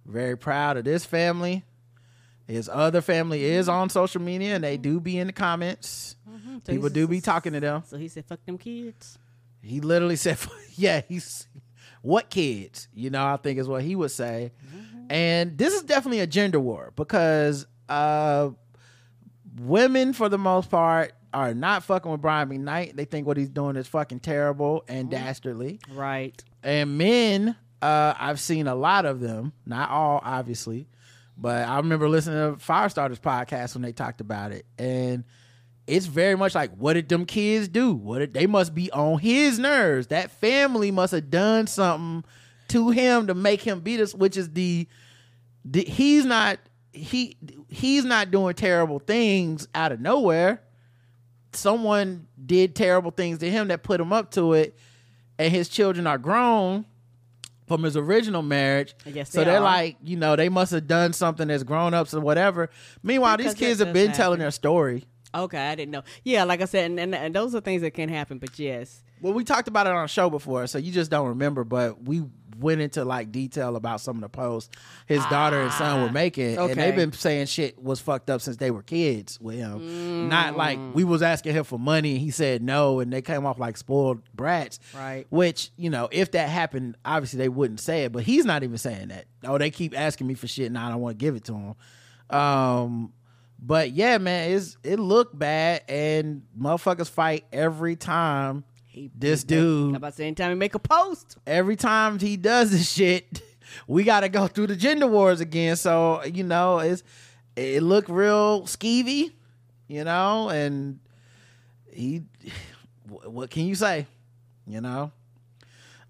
very 0.05 0.37
proud 0.37 0.77
of 0.77 0.83
this 0.83 1.03
family. 1.03 1.63
His 2.45 2.69
other 2.71 3.01
family 3.01 3.43
is 3.43 3.67
on 3.69 3.89
social 3.89 4.21
media 4.21 4.55
and 4.55 4.63
they 4.63 4.77
do 4.77 4.99
be 4.99 5.17
in 5.17 5.27
the 5.27 5.33
comments. 5.33 6.15
So 6.65 6.73
People 6.73 6.89
do 6.89 7.07
be 7.07 7.21
talking 7.21 7.53
to 7.53 7.59
them. 7.59 7.83
So 7.87 7.97
he 7.97 8.07
said, 8.07 8.25
"Fuck 8.25 8.45
them 8.45 8.57
kids." 8.59 9.17
He 9.63 9.79
literally 9.79 10.15
said, 10.17 10.37
"Yeah, 10.75 11.01
he's 11.07 11.47
what 12.01 12.29
kids?" 12.29 12.87
You 12.93 13.09
know, 13.09 13.25
I 13.25 13.37
think 13.37 13.59
is 13.59 13.67
what 13.67 13.83
he 13.83 13.95
would 13.95 14.11
say. 14.11 14.51
And 15.09 15.57
this 15.57 15.73
is 15.73 15.83
definitely 15.83 16.21
a 16.21 16.27
gender 16.27 16.59
war 16.59 16.93
because 16.95 17.67
uh, 17.89 18.51
women, 19.59 20.13
for 20.13 20.29
the 20.29 20.37
most 20.37 20.71
part, 20.71 21.13
are 21.33 21.53
not 21.53 21.83
fucking 21.83 22.11
with 22.11 22.21
Brian 22.21 22.49
McKnight. 22.49 22.95
They 22.95 23.05
think 23.05 23.27
what 23.27 23.37
he's 23.37 23.49
doing 23.49 23.75
is 23.75 23.87
fucking 23.87 24.21
terrible 24.21 24.83
and 24.87 25.09
dastardly. 25.09 25.79
Right. 25.91 26.41
And 26.63 26.97
men, 26.97 27.55
uh, 27.81 28.13
I've 28.17 28.39
seen 28.39 28.67
a 28.67 28.75
lot 28.75 29.05
of 29.05 29.19
them, 29.19 29.53
not 29.65 29.89
all, 29.89 30.21
obviously, 30.23 30.87
but 31.37 31.67
I 31.67 31.77
remember 31.77 32.07
listening 32.07 32.57
to 32.57 32.63
Firestarters 32.63 33.19
podcast 33.19 33.75
when 33.75 33.81
they 33.81 33.91
talked 33.91 34.21
about 34.21 34.51
it. 34.51 34.65
And 34.77 35.23
it's 35.87 36.05
very 36.05 36.35
much 36.35 36.55
like, 36.55 36.71
what 36.75 36.93
did 36.93 37.09
them 37.09 37.25
kids 37.25 37.67
do? 37.67 37.93
What 37.93 38.19
did, 38.19 38.33
they 38.33 38.47
must 38.47 38.73
be 38.73 38.91
on 38.91 39.19
his 39.19 39.59
nerves. 39.59 40.07
That 40.07 40.31
family 40.31 40.91
must 40.91 41.11
have 41.11 41.29
done 41.29 41.67
something 41.67 42.23
to 42.69 42.89
him 42.89 43.27
to 43.27 43.33
make 43.33 43.61
him 43.61 43.81
beat 43.81 43.99
us, 43.99 44.13
which 44.13 44.37
is 44.37 44.51
the, 44.51 44.87
the 45.65 45.83
he's 45.83 46.25
not 46.25 46.59
he 46.93 47.37
he's 47.69 48.03
not 48.03 48.31
doing 48.31 48.53
terrible 48.53 48.99
things 48.99 49.67
out 49.73 49.91
of 49.91 49.99
nowhere. 49.99 50.61
Someone 51.53 52.27
did 52.43 52.75
terrible 52.75 53.11
things 53.11 53.39
to 53.39 53.49
him 53.49 53.67
that 53.69 53.83
put 53.83 53.99
him 53.99 54.13
up 54.13 54.31
to 54.31 54.53
it, 54.53 54.77
and 55.37 55.51
his 55.51 55.67
children 55.67 56.07
are 56.07 56.17
grown 56.17 56.85
from 57.67 57.83
his 57.83 57.97
original 57.97 58.41
marriage. 58.41 58.95
Yes, 59.05 59.31
so 59.31 59.39
they 59.39 59.45
they're 59.45 59.57
are. 59.57 59.61
like, 59.61 59.97
you 60.03 60.17
know, 60.17 60.35
they 60.35 60.49
must 60.49 60.71
have 60.71 60.87
done 60.87 61.13
something 61.13 61.47
that's 61.47 61.63
grown 61.63 61.93
ups 61.93 62.13
or 62.13 62.21
whatever. 62.21 62.69
Meanwhile, 63.03 63.37
Because 63.37 63.53
these 63.55 63.67
kids 63.67 63.79
have 63.79 63.93
been 63.93 64.11
telling 64.11 64.39
their 64.39 64.51
story. 64.51 65.05
Okay, 65.33 65.57
I 65.57 65.75
didn't 65.75 65.91
know. 65.91 66.03
Yeah, 66.23 66.43
like 66.43 66.61
I 66.61 66.65
said, 66.65 66.91
and, 66.91 66.99
and, 66.99 67.15
and 67.15 67.33
those 67.35 67.55
are 67.55 67.61
things 67.61 67.81
that 67.81 67.91
can 67.91 68.09
happen. 68.09 68.37
But 68.37 68.57
yes, 68.59 69.03
Well, 69.21 69.33
we 69.33 69.43
talked 69.43 69.67
about 69.67 69.87
it 69.87 69.93
on 69.93 70.03
a 70.03 70.07
show 70.07 70.29
before, 70.29 70.67
so 70.67 70.77
you 70.77 70.91
just 70.91 71.09
don't 71.11 71.27
remember, 71.29 71.63
but 71.63 72.03
we 72.03 72.23
went 72.59 72.79
into 72.81 73.03
like 73.03 73.31
detail 73.31 73.75
about 73.75 73.99
some 74.01 74.17
of 74.17 74.21
the 74.21 74.29
posts 74.29 74.69
his 75.07 75.25
daughter 75.27 75.59
and 75.61 75.71
son 75.71 76.03
were 76.03 76.11
making. 76.11 76.59
okay. 76.59 76.71
And 76.73 76.79
they've 76.79 76.95
been 76.95 77.11
saying 77.11 77.47
shit 77.47 77.81
was 77.81 77.99
fucked 77.99 78.29
up 78.29 78.39
since 78.41 78.57
they 78.57 78.69
were 78.69 78.83
kids 78.83 79.39
with 79.41 79.55
him. 79.55 80.29
Not 80.29 80.55
like 80.57 80.77
we 80.93 81.03
was 81.03 81.23
asking 81.23 81.53
him 81.55 81.63
for 81.63 81.79
money 81.79 82.11
and 82.11 82.19
he 82.19 82.29
said 82.29 82.61
no 82.61 82.99
and 82.99 83.11
they 83.11 83.23
came 83.23 83.47
off 83.47 83.57
like 83.57 83.77
spoiled 83.77 84.21
brats. 84.35 84.79
Right. 84.95 85.25
Which, 85.29 85.71
you 85.75 85.89
know, 85.89 86.07
if 86.11 86.31
that 86.31 86.49
happened, 86.49 86.97
obviously 87.03 87.37
they 87.39 87.49
wouldn't 87.49 87.79
say 87.79 88.03
it, 88.03 88.11
but 88.11 88.23
he's 88.23 88.45
not 88.45 88.61
even 88.61 88.77
saying 88.77 89.07
that. 89.07 89.25
Oh, 89.43 89.57
they 89.57 89.71
keep 89.71 89.97
asking 89.97 90.27
me 90.27 90.35
for 90.35 90.45
shit 90.45 90.67
and 90.67 90.77
I 90.77 90.89
don't 90.89 91.01
want 91.01 91.17
to 91.17 91.25
give 91.25 91.35
it 91.35 91.45
to 91.45 91.53
him. 91.55 91.75
Um 92.37 93.13
But 93.61 93.91
yeah, 93.91 94.17
man, 94.17 94.51
it's 94.51 94.75
it 94.83 94.99
looked 94.99 95.37
bad, 95.37 95.83
and 95.87 96.41
motherfuckers 96.59 97.09
fight 97.09 97.45
every 97.53 97.95
time. 97.95 98.63
He, 98.87 99.09
This 99.15 99.43
dude, 99.43 99.95
about 99.95 100.09
to 100.09 100.15
say 100.17 100.25
anytime 100.27 100.49
he 100.49 100.55
make 100.55 100.75
a 100.75 100.79
post. 100.79 101.37
every 101.47 101.75
time 101.77 102.19
he 102.19 102.35
does 102.35 102.71
this 102.71 102.91
shit, 102.91 103.41
we 103.87 104.03
got 104.03 104.21
to 104.21 104.29
go 104.29 104.47
through 104.47 104.67
the 104.67 104.75
gender 104.75 105.07
wars 105.07 105.39
again. 105.39 105.75
So 105.75 106.23
you 106.25 106.43
know, 106.43 106.79
it's 106.79 107.03
it 107.55 107.83
looked 107.83 108.09
real 108.09 108.63
skeevy, 108.63 109.31
you 109.87 110.03
know, 110.03 110.49
and 110.49 110.99
he, 111.91 112.23
what 113.07 113.49
can 113.49 113.65
you 113.65 113.75
say, 113.75 114.07
you 114.67 114.81
know? 114.81 115.11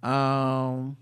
Um, 0.02 0.98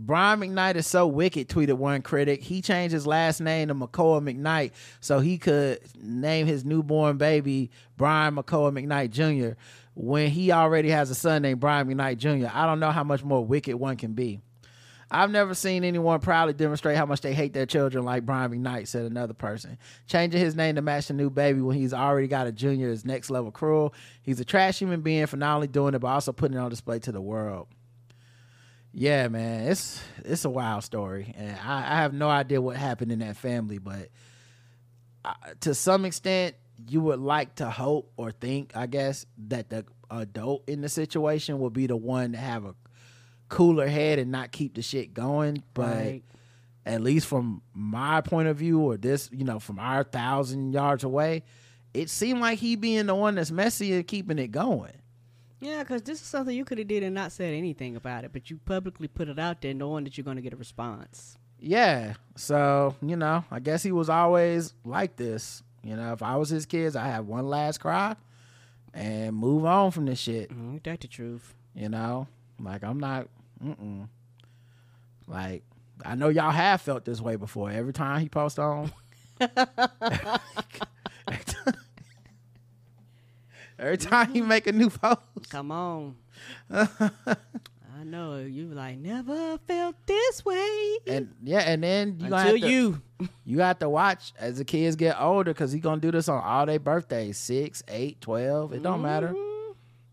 Brian 0.00 0.38
McKnight 0.38 0.76
is 0.76 0.86
so 0.86 1.08
wicked, 1.08 1.48
tweeted 1.48 1.72
one 1.72 2.02
critic. 2.02 2.40
He 2.40 2.62
changed 2.62 2.92
his 2.92 3.04
last 3.04 3.40
name 3.40 3.66
to 3.66 3.74
McCoy 3.74 4.22
McKnight 4.22 4.70
so 5.00 5.18
he 5.18 5.38
could 5.38 5.80
name 6.00 6.46
his 6.46 6.64
newborn 6.64 7.18
baby 7.18 7.72
Brian 7.96 8.36
McCoy 8.36 8.70
McKnight 8.72 9.10
Jr. 9.10 9.58
when 9.94 10.30
he 10.30 10.52
already 10.52 10.90
has 10.90 11.10
a 11.10 11.16
son 11.16 11.42
named 11.42 11.58
Brian 11.58 11.88
McKnight 11.88 12.18
Jr. 12.18 12.48
I 12.54 12.64
don't 12.64 12.78
know 12.78 12.92
how 12.92 13.02
much 13.02 13.24
more 13.24 13.44
wicked 13.44 13.74
one 13.74 13.96
can 13.96 14.12
be. 14.12 14.40
I've 15.10 15.32
never 15.32 15.52
seen 15.52 15.82
anyone 15.82 16.20
proudly 16.20 16.52
demonstrate 16.52 16.96
how 16.96 17.06
much 17.06 17.22
they 17.22 17.34
hate 17.34 17.52
their 17.52 17.66
children 17.66 18.04
like 18.04 18.24
Brian 18.24 18.52
McKnight, 18.52 18.86
said 18.86 19.04
another 19.04 19.34
person. 19.34 19.78
Changing 20.06 20.40
his 20.40 20.54
name 20.54 20.76
to 20.76 20.82
match 20.82 21.08
the 21.08 21.14
new 21.14 21.28
baby 21.28 21.60
when 21.60 21.76
he's 21.76 21.92
already 21.92 22.28
got 22.28 22.46
a 22.46 22.52
junior 22.52 22.88
is 22.88 23.04
next 23.04 23.30
level 23.30 23.50
cruel. 23.50 23.92
He's 24.22 24.38
a 24.38 24.44
trash 24.44 24.78
human 24.78 25.00
being 25.00 25.26
for 25.26 25.38
not 25.38 25.56
only 25.56 25.66
doing 25.66 25.94
it, 25.94 25.98
but 25.98 26.08
also 26.08 26.32
putting 26.32 26.56
it 26.56 26.60
on 26.60 26.70
display 26.70 27.00
to 27.00 27.10
the 27.10 27.20
world. 27.20 27.66
Yeah, 28.98 29.28
man, 29.28 29.68
it's 29.68 30.00
it's 30.24 30.44
a 30.44 30.50
wild 30.50 30.82
story, 30.82 31.32
and 31.38 31.56
I, 31.64 31.78
I 31.78 31.96
have 32.02 32.12
no 32.12 32.28
idea 32.28 32.60
what 32.60 32.76
happened 32.76 33.12
in 33.12 33.20
that 33.20 33.36
family, 33.36 33.78
but 33.78 34.08
uh, 35.24 35.34
to 35.60 35.72
some 35.74 36.04
extent, 36.04 36.56
you 36.88 37.00
would 37.02 37.20
like 37.20 37.54
to 37.56 37.70
hope 37.70 38.10
or 38.16 38.32
think, 38.32 38.72
I 38.74 38.86
guess, 38.86 39.24
that 39.48 39.70
the 39.70 39.84
adult 40.10 40.68
in 40.68 40.80
the 40.80 40.88
situation 40.88 41.60
will 41.60 41.70
be 41.70 41.86
the 41.86 41.96
one 41.96 42.32
to 42.32 42.38
have 42.38 42.64
a 42.64 42.74
cooler 43.48 43.86
head 43.86 44.18
and 44.18 44.32
not 44.32 44.50
keep 44.50 44.74
the 44.74 44.82
shit 44.82 45.14
going. 45.14 45.62
But 45.74 45.96
Right. 45.96 46.22
at 46.84 47.00
least 47.00 47.26
from 47.28 47.62
my 47.74 48.20
point 48.20 48.48
of 48.48 48.56
view, 48.56 48.80
or 48.80 48.96
this, 48.96 49.30
you 49.32 49.44
know, 49.44 49.60
from 49.60 49.78
our 49.78 50.02
thousand 50.02 50.72
yards 50.72 51.04
away, 51.04 51.44
it 51.94 52.10
seemed 52.10 52.40
like 52.40 52.58
he 52.58 52.74
being 52.74 53.06
the 53.06 53.14
one 53.14 53.36
that's 53.36 53.52
messy 53.52 53.92
and 53.92 54.06
keeping 54.06 54.38
it 54.40 54.48
going. 54.50 54.92
Yeah, 55.60 55.82
because 55.82 56.02
this 56.02 56.20
is 56.20 56.26
something 56.26 56.54
you 56.56 56.64
could 56.64 56.78
have 56.78 56.86
did 56.88 57.02
and 57.02 57.14
not 57.14 57.32
said 57.32 57.52
anything 57.52 57.96
about 57.96 58.24
it, 58.24 58.32
but 58.32 58.48
you 58.50 58.58
publicly 58.64 59.08
put 59.08 59.28
it 59.28 59.38
out 59.38 59.60
there 59.60 59.74
knowing 59.74 60.04
that 60.04 60.16
you're 60.16 60.24
going 60.24 60.36
to 60.36 60.42
get 60.42 60.52
a 60.52 60.56
response. 60.56 61.36
Yeah. 61.58 62.14
So, 62.36 62.94
you 63.02 63.16
know, 63.16 63.44
I 63.50 63.58
guess 63.58 63.82
he 63.82 63.90
was 63.90 64.08
always 64.08 64.74
like 64.84 65.16
this. 65.16 65.62
You 65.82 65.96
know, 65.96 66.12
if 66.12 66.22
I 66.22 66.36
was 66.36 66.48
his 66.48 66.66
kids, 66.66 66.94
I 66.94 67.06
have 67.08 67.26
one 67.26 67.48
last 67.48 67.78
cry 67.78 68.14
and 68.94 69.34
move 69.34 69.64
on 69.64 69.90
from 69.90 70.06
this 70.06 70.18
shit. 70.20 70.50
Mm, 70.50 70.74
Ain't 70.74 70.84
that 70.84 71.00
the 71.00 71.08
truth? 71.08 71.54
You 71.74 71.88
know, 71.88 72.28
like 72.60 72.84
I'm 72.84 73.00
not, 73.00 73.28
mm-mm. 73.64 74.08
Like, 75.26 75.62
I 76.04 76.14
know 76.14 76.28
y'all 76.28 76.50
have 76.50 76.80
felt 76.80 77.04
this 77.04 77.20
way 77.20 77.36
before. 77.36 77.70
Every 77.70 77.92
time 77.92 78.20
he 78.20 78.28
posts 78.28 78.58
on, 78.58 78.92
every 83.78 83.96
time 83.98 84.32
he 84.32 84.40
make 84.40 84.66
a 84.66 84.72
new 84.72 84.90
post, 84.90 85.20
Come 85.50 85.70
on. 85.72 86.16
I 86.70 88.04
know 88.04 88.38
you 88.38 88.66
like 88.68 88.96
never 88.98 89.58
felt 89.66 89.96
this 90.06 90.44
way 90.44 90.98
and 91.08 91.34
yeah, 91.42 91.60
and 91.60 91.82
then 91.82 92.16
you 92.20 92.26
until 92.26 92.38
have 92.38 92.50
to, 92.60 92.68
you. 92.68 93.02
you 93.44 93.58
have 93.58 93.78
to 93.80 93.88
watch 93.88 94.32
as 94.38 94.58
the 94.58 94.64
kids 94.64 94.94
get 94.94 95.20
older 95.20 95.52
because 95.52 95.72
he 95.72 95.80
gonna 95.80 96.00
do 96.00 96.12
this 96.12 96.28
on 96.28 96.40
all 96.42 96.64
their 96.66 96.78
birthdays, 96.78 97.38
six, 97.38 97.82
eight, 97.88 98.20
twelve. 98.20 98.72
It 98.72 98.82
don't 98.84 99.02
matter. 99.02 99.34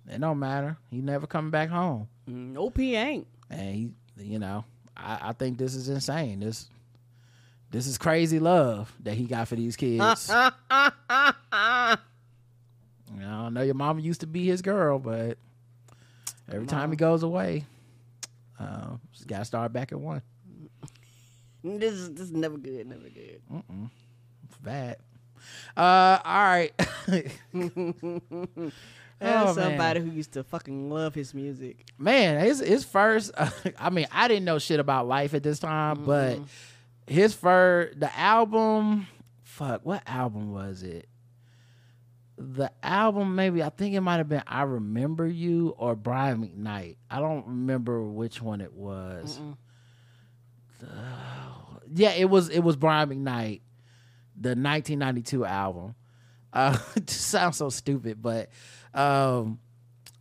It 0.09 0.20
don't 0.20 0.39
matter. 0.39 0.78
He 0.89 1.01
never 1.01 1.28
coming 1.28 1.51
back 1.51 1.70
home, 1.70 2.07
Mm, 2.30 2.53
Nope, 2.53 2.78
he 2.78 2.95
ain't. 2.95 3.28
and 3.51 3.76
he, 3.76 3.91
you 4.18 4.39
know, 4.39 4.66
I, 4.97 5.20
I 5.30 5.34
think 5.34 5.57
this 5.59 5.76
is 5.76 5.88
insane. 5.89 6.39
This, 6.39 6.68
this 7.70 7.86
is 7.88 7.97
crazy 7.99 8.39
love 8.39 8.91
that 9.03 9.13
he 9.16 9.26
got 9.26 9.47
for 9.47 9.55
these 9.55 9.76
kids. 9.76 10.32
You 13.16 13.22
know, 13.22 13.28
I 13.45 13.49
know 13.49 13.61
your 13.61 13.76
mama 13.76 14.01
used 14.01 14.22
to 14.22 14.28
be 14.28 14.45
his 14.45 14.61
girl, 14.61 14.99
but 14.99 15.38
every 16.51 16.68
time 16.68 16.91
he 16.91 16.97
goes 16.97 17.24
away, 17.24 17.66
uh, 18.59 18.97
just 19.13 19.28
gotta 19.28 19.45
start 19.45 19.74
back 19.74 19.91
at 19.91 19.99
one. 19.99 20.22
This 21.63 21.93
is 21.93 22.11
this 22.11 22.28
is 22.28 22.32
never 22.32 22.57
good, 22.59 22.86
never 22.88 23.09
good. 23.09 23.41
It's 24.47 24.57
bad. 24.61 24.97
Uh, 25.76 26.20
all 26.24 26.43
right. 26.43 26.72
Oh, 29.22 29.45
man. 29.45 29.53
somebody 29.55 30.01
who 30.01 30.11
used 30.11 30.34
to 30.34 30.43
fucking 30.43 30.89
love 30.91 31.16
his 31.16 31.34
music. 31.34 31.86
man 31.97 32.39
his 32.41 32.59
his 32.59 32.84
first 32.84 33.32
i 33.80 33.89
mean 33.89 34.07
i 34.11 34.28
didn't 34.28 34.43
know 34.43 34.59
shit 34.59 34.80
about 34.82 35.07
life 35.07 35.34
at 35.34 35.41
this 35.41 35.57
time 35.57 36.03
but 36.03 36.39
his 37.07 37.34
first 37.34 37.97
the 37.97 38.13
album 38.20 39.07
fuck 39.41 39.86
what 39.86 40.03
album 40.05 40.51
was 40.51 40.84
it 40.84 41.07
the 42.38 42.70
album 42.84 43.36
maybe 43.36 43.64
i 43.64 43.70
think 43.70 43.96
it 43.96 44.02
might 44.02 44.18
have 44.18 44.28
been 44.28 44.44
i 44.46 44.64
remember 44.64 45.26
you 45.26 45.74
or 45.78 45.96
brian 45.96 46.46
mcknight. 46.46 46.98
I 47.10 47.20
don't 47.20 47.46
remember 47.48 48.02
which 48.04 48.42
one 48.42 48.62
it 48.62 48.74
was. 48.74 49.40
Yeah 51.94 52.12
it 52.14 52.26
was 52.26 52.50
it 52.50 52.60
was 52.60 52.76
brian 52.76 53.10
mcknight 53.10 53.62
the 54.36 54.50
1992 54.50 55.46
album. 55.46 55.96
Uh 56.52 56.78
it 56.96 57.08
just 57.08 57.28
sounds 57.28 57.58
so 57.58 57.70
stupid 57.70 58.22
but 58.22 58.50
um 58.94 59.60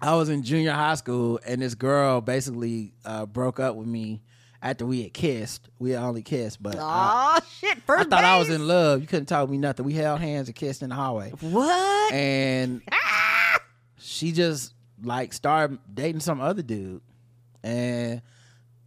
I 0.00 0.14
was 0.16 0.28
in 0.28 0.42
junior 0.42 0.72
high 0.72 0.96
school, 0.96 1.40
and 1.46 1.62
this 1.62 1.74
girl 1.74 2.20
basically 2.20 2.92
uh, 3.06 3.24
broke 3.24 3.58
up 3.58 3.74
with 3.74 3.86
me 3.86 4.20
after 4.64 4.84
we 4.86 5.02
had 5.02 5.12
kissed. 5.14 5.68
We 5.78 5.90
had 5.92 6.02
only 6.02 6.22
kissed, 6.22 6.60
but 6.60 6.74
Oh 6.78 7.38
shit! 7.60 7.78
First, 7.82 8.06
I 8.06 8.10
thought 8.10 8.24
I 8.24 8.38
was 8.38 8.48
in 8.50 8.66
love. 8.66 9.00
You 9.02 9.06
couldn't 9.06 9.26
tell 9.26 9.46
me 9.46 9.58
nothing. 9.58 9.84
We 9.86 9.92
held 9.92 10.18
hands 10.20 10.48
and 10.48 10.56
kissed 10.56 10.82
in 10.82 10.88
the 10.88 10.94
hallway, 10.96 11.30
What? 11.40 12.12
and 12.12 12.82
she 13.98 14.32
just 14.32 14.72
like 15.02 15.32
started 15.32 15.78
dating 15.92 16.20
some 16.20 16.40
other 16.40 16.62
dude, 16.62 17.02
and 17.62 18.22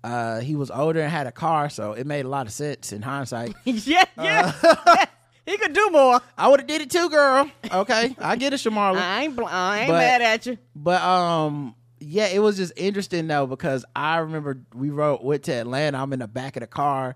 uh, 0.03 0.39
he 0.39 0.55
was 0.55 0.71
older 0.71 0.99
and 1.01 1.11
had 1.11 1.27
a 1.27 1.31
car, 1.31 1.69
so 1.69 1.93
it 1.93 2.07
made 2.07 2.25
a 2.25 2.29
lot 2.29 2.47
of 2.47 2.53
sense 2.53 2.91
in 2.91 3.01
hindsight. 3.01 3.53
yeah, 3.65 4.03
yeah. 4.17 4.51
Uh, 4.63 4.77
yes. 4.95 5.07
He 5.45 5.57
could 5.57 5.73
do 5.73 5.89
more. 5.91 6.19
I 6.37 6.49
would 6.49 6.59
have 6.59 6.67
did 6.67 6.81
it 6.81 6.89
too, 6.91 7.09
girl. 7.09 7.49
Okay, 7.71 8.15
I 8.19 8.35
get 8.35 8.53
it, 8.53 8.57
Shamarla. 8.57 8.97
I 8.97 9.23
ain't. 9.23 9.35
Bl- 9.35 9.45
I 9.45 9.79
ain't 9.79 9.87
But- 9.89 9.97
mad 9.97 10.21
at 10.21 10.45
you. 10.45 10.57
But 10.75 11.01
um, 11.01 11.75
yeah, 11.99 12.27
it 12.27 12.39
was 12.39 12.57
just 12.57 12.73
interesting 12.75 13.27
though 13.27 13.47
because 13.47 13.85
I 13.95 14.17
remember 14.17 14.59
we 14.73 14.89
rode 14.89 15.23
went 15.23 15.43
to 15.43 15.53
Atlanta. 15.53 15.97
I'm 15.97 16.13
in 16.13 16.19
the 16.19 16.27
back 16.27 16.55
of 16.55 16.61
the 16.61 16.67
car 16.67 17.15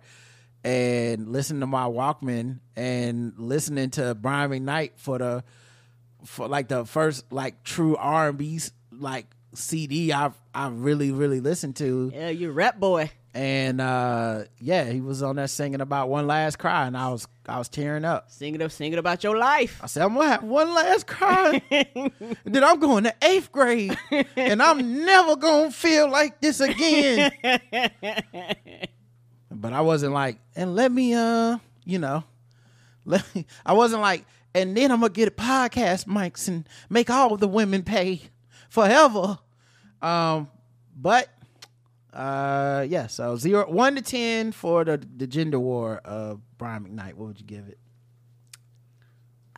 and 0.63 1.29
listening 1.29 1.61
to 1.61 1.67
my 1.67 1.85
Walkman 1.85 2.59
and 2.75 3.33
listening 3.37 3.89
to 3.91 4.15
Brian 4.15 4.51
McKnight 4.51 4.91
for 4.97 5.17
the 5.17 5.43
for 6.25 6.47
like 6.47 6.67
the 6.67 6.85
first 6.85 7.31
like 7.31 7.63
true 7.63 7.95
R 7.95 8.29
and 8.29 8.37
B 8.37 8.59
like 8.91 9.27
CD 9.53 10.11
I've 10.13 10.35
I 10.53 10.67
really 10.67 11.11
really 11.11 11.39
listened 11.39 11.75
to. 11.77 12.11
Yeah, 12.13 12.29
you 12.29 12.51
rap 12.51 12.79
boy. 12.79 13.11
And 13.33 13.79
uh 13.79 14.43
yeah, 14.59 14.85
he 14.85 15.01
was 15.01 15.23
on 15.23 15.37
there 15.37 15.47
singing 15.47 15.81
about 15.81 16.09
one 16.09 16.27
last 16.27 16.59
cry, 16.59 16.85
and 16.85 16.97
I 16.97 17.09
was 17.09 17.27
I 17.47 17.57
was 17.57 17.69
tearing 17.69 18.05
up. 18.05 18.29
Singing 18.29 18.61
up, 18.61 18.71
singing 18.71 18.99
about 18.99 19.23
your 19.23 19.37
life. 19.37 19.79
I 19.81 19.87
said, 19.87 20.03
I'm 20.03 20.13
gonna 20.13 20.27
have 20.27 20.43
one 20.43 20.73
last 20.73 21.07
cry. 21.07 21.61
then 22.45 22.63
I'm 22.63 22.79
going 22.79 23.05
to 23.05 23.15
eighth 23.21 23.51
grade, 23.51 23.97
and 24.35 24.61
I'm 24.61 25.05
never 25.05 25.35
gonna 25.35 25.71
feel 25.71 26.09
like 26.09 26.39
this 26.39 26.59
again. 26.59 27.31
but 29.51 29.73
I 29.73 29.81
wasn't 29.81 30.13
like, 30.13 30.37
and 30.55 30.75
let 30.75 30.91
me, 30.91 31.13
uh, 31.15 31.57
you 31.83 31.97
know, 31.97 32.23
let 33.05 33.23
me, 33.35 33.47
I 33.65 33.73
wasn't 33.73 34.01
like, 34.01 34.25
and 34.53 34.77
then 34.77 34.91
I'm 34.91 34.99
gonna 34.99 35.11
get 35.11 35.27
a 35.27 35.31
podcast 35.31 36.05
mics 36.05 36.47
and 36.47 36.67
make 36.89 37.09
all 37.09 37.37
the 37.37 37.47
women 37.47 37.81
pay 37.83 38.21
forever. 38.69 39.39
Um, 40.01 40.49
but 40.95 41.27
uh, 42.13 42.85
yeah. 42.87 43.07
So 43.07 43.35
zero, 43.35 43.69
one 43.69 43.95
to 43.95 44.01
ten 44.01 44.51
for 44.51 44.83
the 44.83 44.97
the 44.97 45.27
gender 45.27 45.59
war 45.59 46.01
of 46.03 46.41
Brian 46.57 46.83
McKnight. 46.85 47.13
What 47.13 47.27
would 47.27 47.39
you 47.39 47.45
give 47.45 47.67
it? 47.67 47.77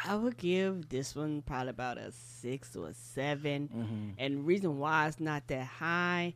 I 0.05 0.15
would 0.15 0.37
give 0.37 0.89
this 0.89 1.15
one 1.15 1.43
probably 1.43 1.69
about 1.69 1.97
a 1.97 2.11
six 2.11 2.75
or 2.75 2.89
a 2.89 2.93
7 2.93 3.69
Mm-hmm. 3.69 4.09
And 4.17 4.45
reason 4.45 4.77
why 4.79 5.07
it's 5.07 5.19
not 5.19 5.47
that 5.47 5.65
high 5.65 6.33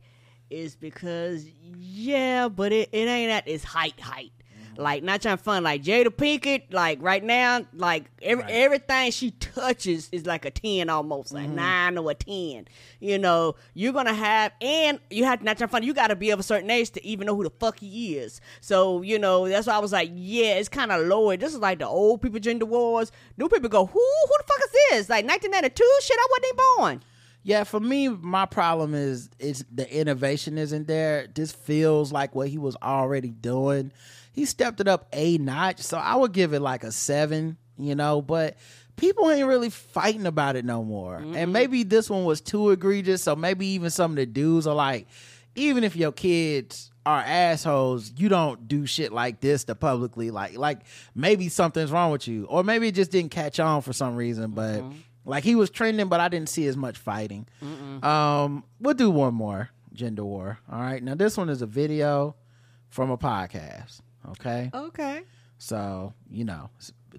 is 0.48 0.76
because, 0.76 1.44
yeah, 1.76 2.48
but 2.48 2.72
it, 2.72 2.88
it 2.92 3.08
ain't 3.08 3.30
at 3.30 3.46
its 3.46 3.64
height 3.64 3.98
height. 4.00 4.32
Like 4.78 5.02
not 5.02 5.20
trying 5.20 5.38
fun. 5.38 5.64
Like 5.64 5.82
Jada 5.82 6.06
Pinkett, 6.06 6.72
like 6.72 7.02
right 7.02 7.22
now, 7.22 7.66
like 7.74 8.04
every, 8.22 8.44
everything 8.44 9.10
she 9.10 9.32
touches 9.32 10.08
is 10.12 10.24
like 10.24 10.44
a 10.44 10.52
ten 10.52 10.88
almost, 10.88 11.32
like 11.32 11.46
mm-hmm. 11.46 11.56
nine 11.56 11.98
or 11.98 12.12
a 12.12 12.14
ten. 12.14 12.68
You 13.00 13.18
know, 13.18 13.56
you're 13.74 13.92
gonna 13.92 14.14
have, 14.14 14.52
and 14.60 15.00
you 15.10 15.24
have 15.24 15.40
to 15.40 15.44
not 15.44 15.58
trying 15.58 15.68
fun. 15.68 15.82
You 15.82 15.94
got 15.94 16.08
to 16.08 16.16
be 16.16 16.30
of 16.30 16.38
a 16.38 16.44
certain 16.44 16.70
age 16.70 16.90
to 16.90 17.04
even 17.04 17.26
know 17.26 17.34
who 17.34 17.42
the 17.42 17.50
fuck 17.50 17.80
he 17.80 18.18
is. 18.18 18.40
So 18.60 19.02
you 19.02 19.18
know, 19.18 19.48
that's 19.48 19.66
why 19.66 19.74
I 19.74 19.78
was 19.80 19.90
like, 19.90 20.12
yeah, 20.14 20.54
it's 20.54 20.68
kind 20.68 20.92
of 20.92 21.04
lower. 21.08 21.36
This 21.36 21.54
is 21.54 21.58
like 21.58 21.80
the 21.80 21.88
old 21.88 22.22
people 22.22 22.38
gender 22.38 22.64
wars. 22.64 23.10
New 23.36 23.48
people 23.48 23.68
go, 23.68 23.84
who, 23.84 23.98
who 23.98 24.34
the 24.38 24.44
fuck 24.46 24.60
is 24.60 24.70
this? 24.90 25.08
Like 25.08 25.26
1992 25.26 25.84
shit. 26.02 26.16
I 26.16 26.26
wasn't 26.30 26.46
even 26.46 26.64
born. 26.76 27.02
Yeah, 27.42 27.64
for 27.64 27.80
me, 27.80 28.08
my 28.08 28.46
problem 28.46 28.94
is 28.94 29.30
is 29.38 29.64
the 29.72 29.92
innovation 29.92 30.58
isn't 30.58 30.86
there. 30.86 31.26
This 31.34 31.50
feels 31.50 32.12
like 32.12 32.34
what 32.34 32.48
he 32.48 32.58
was 32.58 32.76
already 32.82 33.30
doing. 33.30 33.90
He 34.38 34.44
stepped 34.44 34.80
it 34.80 34.86
up 34.86 35.08
a 35.12 35.36
notch, 35.38 35.80
so 35.80 35.98
I 35.98 36.14
would 36.14 36.32
give 36.32 36.52
it 36.52 36.60
like 36.60 36.84
a 36.84 36.92
seven, 36.92 37.56
you 37.76 37.96
know. 37.96 38.22
But 38.22 38.56
people 38.94 39.28
ain't 39.28 39.48
really 39.48 39.68
fighting 39.68 40.26
about 40.26 40.54
it 40.54 40.64
no 40.64 40.84
more. 40.84 41.16
And 41.16 41.52
maybe 41.52 41.82
this 41.82 42.08
one 42.08 42.24
was 42.24 42.40
too 42.40 42.70
egregious, 42.70 43.20
so 43.20 43.34
maybe 43.34 43.66
even 43.66 43.90
some 43.90 44.12
of 44.12 44.16
the 44.16 44.26
dudes 44.26 44.68
are 44.68 44.76
like, 44.76 45.08
even 45.56 45.82
if 45.82 45.96
your 45.96 46.12
kids 46.12 46.92
are 47.04 47.18
assholes, 47.20 48.12
you 48.16 48.28
don't 48.28 48.68
do 48.68 48.86
shit 48.86 49.12
like 49.12 49.40
this 49.40 49.64
to 49.64 49.74
publicly 49.74 50.30
like 50.30 50.56
like 50.56 50.82
maybe 51.16 51.48
something's 51.48 51.90
wrong 51.90 52.12
with 52.12 52.28
you, 52.28 52.44
or 52.44 52.62
maybe 52.62 52.86
it 52.86 52.94
just 52.94 53.10
didn't 53.10 53.32
catch 53.32 53.58
on 53.58 53.82
for 53.82 53.92
some 53.92 54.14
reason, 54.14 54.52
but. 54.52 54.84
Like 55.24 55.44
he 55.44 55.56
was 55.56 55.68
trending, 55.68 56.08
but 56.08 56.20
I 56.20 56.28
didn't 56.28 56.48
see 56.48 56.66
as 56.68 56.76
much 56.76 56.96
fighting. 56.96 57.46
Um, 58.02 58.64
we'll 58.80 58.94
do 58.94 59.10
one 59.10 59.34
more 59.34 59.68
gender 59.92 60.24
war. 60.24 60.58
All 60.72 60.80
right. 60.80 61.02
Now 61.02 61.16
this 61.16 61.36
one 61.36 61.50
is 61.50 61.60
a 61.60 61.66
video 61.66 62.34
from 62.88 63.10
a 63.10 63.18
podcast. 63.18 64.00
Okay. 64.32 64.70
Okay. 64.72 65.22
So 65.58 66.12
you 66.30 66.44
know, 66.44 66.70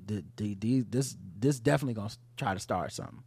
the, 0.08 0.24
the, 0.38 0.56
the, 0.56 0.82
this 0.82 1.16
this 1.40 1.60
definitely 1.60 1.94
gonna 1.96 2.12
try 2.38 2.54
to 2.54 2.60
start 2.60 2.92
something. 2.94 3.24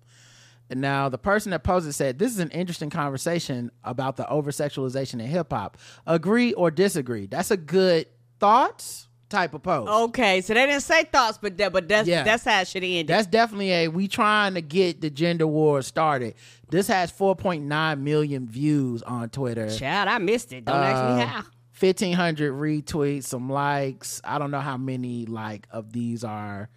And 0.70 0.80
now 0.80 1.09
the 1.10 1.18
person 1.18 1.50
that 1.50 1.64
posed 1.64 1.86
it 1.86 1.92
said, 1.92 2.18
"This 2.18 2.32
is 2.32 2.38
an 2.38 2.50
interesting 2.50 2.88
conversation 2.88 3.70
about 3.84 4.16
the 4.16 4.26
over 4.30 4.50
sexualization 4.50 5.14
in 5.14 5.26
hip 5.26 5.52
hop. 5.52 5.76
Agree 6.06 6.52
or 6.54 6.70
disagree? 6.70 7.26
That's 7.26 7.50
a 7.50 7.56
good 7.59 8.06
thoughts 8.40 9.09
type 9.28 9.54
of 9.54 9.62
post. 9.62 9.90
Okay, 9.90 10.40
so 10.42 10.52
they 10.54 10.66
didn't 10.66 10.82
say 10.82 11.04
thoughts, 11.04 11.38
but 11.40 11.56
that, 11.59 11.72
but 11.72 11.88
that's 11.88 12.06
Yeah. 12.09 12.22
that's 12.22 12.44
how 12.44 12.60
it 12.60 12.68
should 12.68 12.84
end. 12.84 13.09
That's 13.09 13.26
definitely 13.26 13.72
a 13.72 13.88
we 13.88 14.09
trying 14.09 14.54
to 14.54 14.60
get 14.62 15.00
the 15.00 15.10
gender 15.10 15.46
war 15.46 15.80
started. 15.82 16.34
This 16.70 16.86
has 16.88 17.10
4.9 17.12 18.00
million 18.00 18.46
views 18.46 19.02
on 19.02 19.28
Twitter. 19.30 19.68
Child, 19.74 20.09
I 20.09 20.18
missed 20.18 20.52
it. 20.52 20.64
Don't 20.64 20.76
ask 20.76 21.02
me 21.16 21.22
Uh, 21.22 21.26
how. 21.26 21.44
1500 21.82 22.52
retweets, 22.52 23.24
some 23.24 23.50
likes. 23.50 24.20
I 24.24 24.38
don't 24.38 24.50
know 24.52 24.60
how 24.60 24.76
many 24.76 25.26
like 25.26 25.66
of 25.72 25.92
these 25.92 26.22
are 26.22 26.68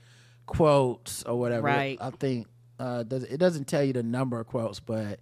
quotes 0.48 1.23
or 1.23 1.38
whatever. 1.38 1.68
Right. 1.68 1.98
I 2.02 2.10
think 2.10 2.48
uh 2.80 3.03
does 3.03 3.23
it 3.23 3.38
doesn't 3.38 3.65
tell 3.68 3.84
you 3.84 3.94
the 3.94 4.03
number 4.03 4.40
of 4.40 4.48
quotes, 4.48 4.80
but 4.80 5.19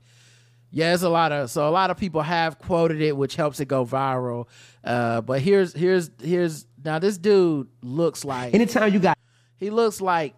yeah, 0.72 0.94
it's 0.94 1.04
a 1.04 1.10
lot 1.10 1.32
of 1.32 1.52
so 1.52 1.68
a 1.68 1.72
lot 1.72 1.92
of 1.92 1.98
people 1.98 2.22
have 2.22 2.60
quoted 2.60 3.02
it, 3.02 3.16
which 3.18 3.36
helps 3.36 3.60
it 3.60 3.68
go 3.68 3.86
viral. 3.86 4.48
Uh 4.84 5.22
but 5.22 5.42
here's 5.42 5.74
here's 5.74 6.10
here's 6.22 6.66
now 6.84 7.00
this 7.00 7.18
dude 7.18 7.68
looks 7.82 8.24
like 8.24 8.54
Anytime 8.54 8.94
you 8.94 9.00
got 9.00 9.18
he 9.58 9.70
looks 9.70 10.00
like 10.00 10.34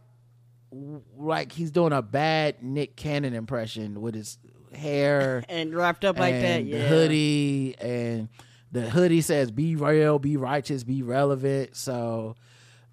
like 1.18 1.52
he's 1.52 1.72
doing 1.72 1.94
a 1.94 2.02
bad 2.02 2.64
Nick 2.64 2.96
Cannon 2.96 3.34
impression 3.34 4.02
with 4.02 4.16
his 4.16 4.38
hair 4.74 5.44
And 5.50 5.74
wrapped 5.74 6.04
up 6.04 6.18
like 6.18 6.34
that, 6.34 6.66
yeah. 6.66 6.80
the 6.80 6.88
hoodie 6.88 7.76
and 7.80 8.28
the 8.72 8.90
hoodie 8.90 9.22
says 9.22 9.52
be 9.52 9.76
real, 9.76 10.20
be 10.20 10.38
righteous, 10.38 10.84
be 10.84 11.02
relevant. 11.02 11.76
So 11.76 12.36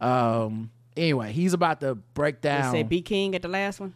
um 0.01 0.71
anyway, 0.97 1.33
he's 1.33 1.53
about 1.53 1.81
to 1.81 1.95
break 1.95 2.41
They 2.41 2.49
down 2.49 2.73
say 2.73 2.83
be 2.83 3.03
King 3.03 3.35
at 3.35 3.43
the 3.43 3.49
last 3.49 3.81
one. 3.81 3.95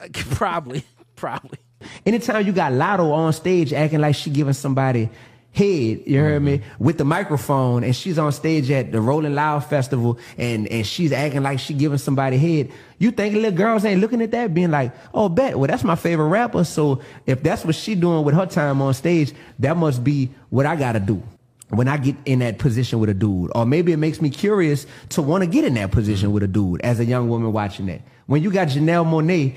probably 0.12 0.84
probably. 1.16 1.58
anytime 2.06 2.46
you 2.46 2.52
got 2.52 2.72
Lotto 2.72 3.12
on 3.12 3.32
stage 3.32 3.72
acting 3.72 4.00
like 4.00 4.14
she 4.14 4.30
giving 4.30 4.52
somebody 4.52 5.08
head, 5.52 6.02
you 6.06 6.18
heard 6.18 6.42
me, 6.42 6.58
mm-hmm. 6.58 6.84
with 6.84 6.98
the 6.98 7.04
microphone, 7.04 7.84
and 7.84 7.94
she's 7.94 8.18
on 8.18 8.32
stage 8.32 8.70
at 8.70 8.90
the 8.90 9.00
Rolling 9.00 9.34
Loud 9.34 9.60
Festival, 9.60 10.18
and 10.38 10.66
and 10.68 10.86
she's 10.86 11.12
acting 11.12 11.42
like 11.42 11.60
she 11.60 11.74
giving 11.74 11.98
somebody 11.98 12.38
head. 12.38 12.72
You 12.98 13.10
think 13.10 13.34
little 13.34 13.52
girls 13.52 13.84
ain't 13.84 14.00
looking 14.00 14.22
at 14.22 14.30
that, 14.32 14.54
being 14.54 14.70
like, 14.70 14.92
"Oh, 15.12 15.28
bet, 15.28 15.58
well 15.58 15.68
that's 15.68 15.84
my 15.84 15.94
favorite 15.94 16.28
rapper." 16.28 16.64
So 16.64 17.02
if 17.26 17.42
that's 17.42 17.64
what 17.64 17.74
she 17.74 17.94
doing 17.94 18.24
with 18.24 18.34
her 18.34 18.46
time 18.46 18.80
on 18.80 18.94
stage, 18.94 19.32
that 19.58 19.76
must 19.76 20.02
be 20.02 20.30
what 20.48 20.66
I 20.66 20.76
gotta 20.76 21.00
do. 21.00 21.22
When 21.68 21.88
I 21.88 21.96
get 21.96 22.16
in 22.26 22.40
that 22.40 22.58
position 22.58 22.98
with 22.98 23.08
a 23.08 23.14
dude, 23.14 23.50
or 23.54 23.64
maybe 23.64 23.92
it 23.92 23.96
makes 23.96 24.20
me 24.20 24.28
curious 24.28 24.86
to 25.10 25.22
want 25.22 25.42
to 25.42 25.46
get 25.48 25.64
in 25.64 25.74
that 25.74 25.90
position 25.90 26.26
mm-hmm. 26.26 26.34
with 26.34 26.42
a 26.42 26.48
dude 26.48 26.82
as 26.82 27.00
a 27.00 27.04
young 27.04 27.28
woman 27.28 27.52
watching 27.52 27.86
that. 27.86 28.02
When 28.26 28.42
you 28.42 28.50
got 28.50 28.68
Janelle 28.68 29.06
Monáe 29.06 29.56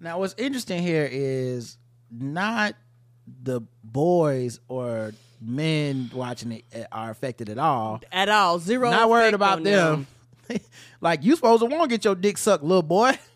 Now 0.00 0.18
what's 0.18 0.34
interesting 0.38 0.82
here 0.82 1.08
is 1.10 1.76
not 2.10 2.74
the 3.42 3.62
boys 3.94 4.60
or 4.68 5.12
men 5.40 6.10
watching 6.12 6.52
it 6.52 6.64
uh, 6.74 6.84
are 6.92 7.10
affected 7.10 7.48
at 7.48 7.56
all. 7.56 8.02
At 8.12 8.28
all. 8.28 8.58
Zero. 8.58 8.90
Not 8.90 9.08
worried 9.08 9.32
about 9.32 9.58
on 9.58 9.62
them. 9.62 10.06
like 11.00 11.24
you 11.24 11.34
supposed 11.36 11.60
to 11.62 11.66
want 11.66 11.84
to 11.84 11.88
get 11.88 12.04
your 12.04 12.14
dick 12.14 12.36
sucked, 12.36 12.62
little 12.62 12.82
boy. 12.82 13.18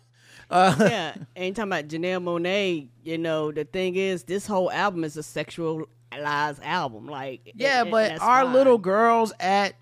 Uh, 0.51 0.75
yeah. 0.79 1.13
Ain't 1.35 1.55
talking 1.55 1.69
about 1.71 1.87
Janelle 1.87 2.23
Monáe. 2.23 2.87
You 3.03 3.19
know, 3.19 3.51
the 3.51 3.65
thing 3.65 3.95
is, 3.95 4.23
this 4.23 4.47
whole 4.47 4.71
album 4.71 5.03
is 5.03 5.15
a 5.15 5.19
sexualized 5.21 5.85
album. 6.11 7.05
Like, 7.05 7.51
Yeah, 7.53 7.81
and- 7.83 7.91
but 7.91 8.13
and 8.13 8.19
our 8.19 8.45
fine. 8.45 8.53
little 8.53 8.79
girls 8.79 9.31
at 9.39 9.75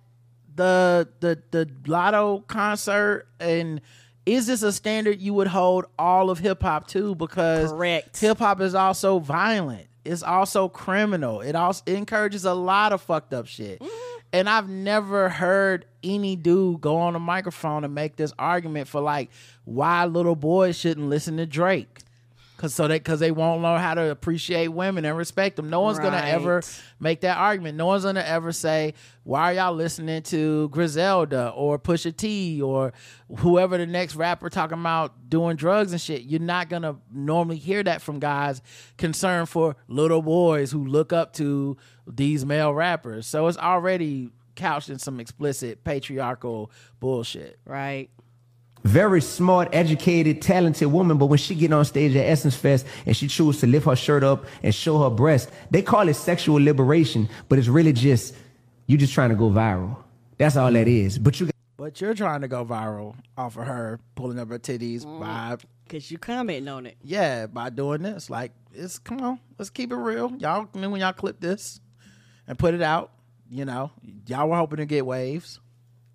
the 0.54 1.08
the 1.22 1.42
the 1.52 1.68
Latto 1.86 2.46
concert 2.48 3.30
and 3.40 3.80
is 4.26 4.48
this 4.48 4.62
a 4.62 4.74
standard 4.74 5.22
you 5.22 5.34
would 5.36 5.48
hold 5.48 5.86
all 5.98 6.30
of 6.30 6.40
hip 6.40 6.62
hop 6.62 6.88
to? 6.88 7.16
Because 7.16 7.72
hip 8.20 8.38
hop 8.38 8.60
is 8.60 8.76
also 8.76 9.20
violent. 9.20 9.87
It's 10.08 10.24
also 10.24 10.70
criminal. 10.70 11.42
It 11.42 11.56
also 11.56 11.84
it 11.86 11.96
encourages 11.96 12.46
a 12.46 12.54
lot 12.54 12.94
of 12.94 13.02
fucked 13.02 13.34
up 13.34 13.48
shit. 13.48 13.80
Mm-hmm. 13.80 14.18
And 14.34 14.50
I've 14.50 14.68
never 14.68 15.30
heard 15.30 15.86
any 16.04 16.36
dude 16.36 16.82
go 16.82 16.98
on 16.98 17.16
a 17.16 17.20
microphone 17.20 17.84
and 17.84 17.96
make 17.96 18.18
this 18.18 18.34
argument 18.38 18.88
for 18.88 19.02
like 19.02 19.30
why 19.64 20.06
little 20.06 20.36
boys 20.36 20.78
shouldn't 20.78 21.08
listen 21.08 21.38
to 21.38 21.46
Drake. 21.46 22.00
Cause 22.58 22.74
so 22.74 22.88
they 22.88 23.00
cause 23.00 23.20
they 23.20 23.30
won't 23.30 23.62
learn 23.62 23.80
how 23.80 23.94
to 23.94 24.10
appreciate 24.10 24.70
women 24.70 25.06
and 25.06 25.16
respect 25.16 25.58
them. 25.58 25.70
No 25.70 25.82
one's 25.82 26.00
gonna 26.00 26.18
ever 26.18 26.64
make 27.00 27.22
that 27.22 27.38
argument. 27.38 27.78
No 27.78 27.86
one's 27.86 28.04
gonna 28.04 28.22
ever 28.22 28.52
say, 28.52 28.96
"Why 29.24 29.52
are 29.52 29.54
y'all 29.54 29.76
listening 29.76 30.24
to 30.24 30.68
Griselda 30.70 31.50
or 31.50 31.78
Pusha 31.78 32.18
T 32.18 32.60
or 32.60 32.94
whoever 33.38 33.78
the 33.78 33.86
next 33.86 34.16
rapper 34.16 34.50
talking 34.50 34.80
about 34.80 35.30
doing 35.30 35.56
drugs 35.56 35.92
and 35.92 36.02
shit?" 36.02 36.24
You're 36.24 36.40
not 36.40 36.68
gonna 36.68 36.96
normally 37.14 37.58
hear 37.58 37.84
that 37.84 38.02
from 38.02 38.18
guys 38.18 38.64
concerned 38.98 39.50
for 39.50 39.76
little 39.88 40.24
boys 40.24 40.72
who 40.72 40.84
look 40.84 41.14
up 41.14 41.34
to 41.34 41.78
these 42.08 42.44
male 42.44 42.74
rappers. 42.74 43.28
So 43.28 43.46
it's 43.46 43.58
already 43.60 44.32
couched 44.56 44.90
in 44.90 44.98
some 44.98 45.20
explicit 45.20 45.84
patriarchal 45.84 46.72
bullshit. 47.00 47.60
Right. 47.66 48.10
Very 48.88 49.22
smart, 49.22 49.70
educated, 49.74 50.42
talented 50.42 50.88
woman, 50.88 51.18
but 51.18 51.28
when 51.28 51.38
she 51.38 51.54
get 51.54 51.72
on 51.74 51.86
stage 51.86 52.16
at 52.16 52.26
Essence 52.26 52.56
Fest 52.56 52.86
and 53.06 53.16
she 53.16 53.28
chooses 53.28 53.62
to 53.62 53.68
lift 53.68 53.86
her 53.86 53.96
shirt 53.96 54.24
up 54.24 54.46
and 54.64 54.74
show 54.74 55.04
her 55.04 55.10
breast, 55.10 55.52
they 55.70 55.82
call 55.82 56.08
it 56.08 56.16
sexual 56.16 56.56
liberation, 56.56 57.30
but 57.50 57.60
it's 57.60 57.68
really 57.68 57.94
just 57.94 58.34
you 58.88 58.98
just 58.98 59.14
trying 59.14 59.30
to 59.30 59.36
go 59.36 59.50
viral. 59.50 59.98
That's 60.38 60.56
all 60.56 60.72
that 60.72 60.88
is. 60.88 61.20
But 61.20 61.40
you 61.40 61.50
But 61.76 62.00
you're 62.00 62.14
trying 62.14 62.42
to 62.42 62.48
go 62.48 62.66
viral 62.66 63.16
off 63.38 63.58
of 63.58 63.68
her 63.68 64.00
pulling 64.16 64.40
up 64.40 64.50
her 64.50 64.60
titties 64.60 65.04
mm-hmm. 65.04 65.20
by 65.20 65.58
Because 65.84 66.10
you 66.10 66.18
commenting 66.18 66.68
on 66.70 66.86
it. 66.86 66.98
yeah, 67.04 67.48
by 67.48 67.70
doing 67.70 68.02
this. 68.02 68.30
Like, 68.30 68.54
it's 68.74 68.98
come 69.00 69.22
on, 69.22 69.40
let's 69.58 69.70
keep 69.70 69.92
it 69.92 69.96
real. 69.96 70.32
Y'all, 70.38 70.68
I 70.74 70.78
mean, 70.78 70.92
when 70.92 71.02
y'all 71.02 71.14
clip 71.14 71.40
this 71.40 71.82
and 72.48 72.58
put 72.58 72.74
it 72.74 72.82
out, 72.82 73.12
you 73.50 73.66
know, 73.66 73.92
y'all 74.26 74.48
were 74.50 74.56
hoping 74.56 74.78
to 74.78 74.86
get 74.86 75.06
waves. 75.06 75.60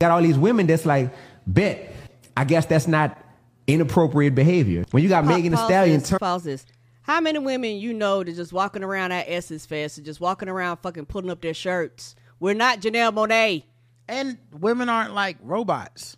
got 0.01 0.11
all 0.11 0.23
these 0.23 0.39
women 0.39 0.67
that's 0.67 0.87
like, 0.87 1.13
bet. 1.47 1.95
I 2.37 2.45
guess 2.45 2.67
that's 2.67 2.89
not 2.89 3.19
inappropriate 3.67 4.35
behavior. 4.35 4.85
When 4.91 5.03
you 5.03 5.09
got 5.09 5.25
Pa- 5.25 5.31
Megan 5.31 5.53
Thee 5.53 5.59
Stallion 5.59 6.01
this, 6.01 6.11
pause 6.19 6.45
this. 6.45 6.67
How 7.03 7.21
many 7.21 7.39
women 7.39 7.77
you 7.77 7.93
know 7.93 8.23
that 8.23 8.35
just 8.35 8.53
walking 8.53 8.85
around 8.85 9.13
at 9.13 9.27
Essence 9.29 9.67
Fest 9.67 9.99
and 9.99 10.07
just 10.07 10.21
walking 10.21 10.49
around 10.49 10.79
fucking 10.79 11.07
putting 11.07 11.31
up 11.31 11.41
their 11.41 11.55
shirts? 11.55 12.15
We're 12.39 12.55
not 12.55 12.81
Janelle 12.81 13.13
Monáe. 13.13 13.65
And 14.09 14.39
women 14.53 14.89
aren't 14.89 15.15
like 15.15 15.37
robots. 15.43 16.17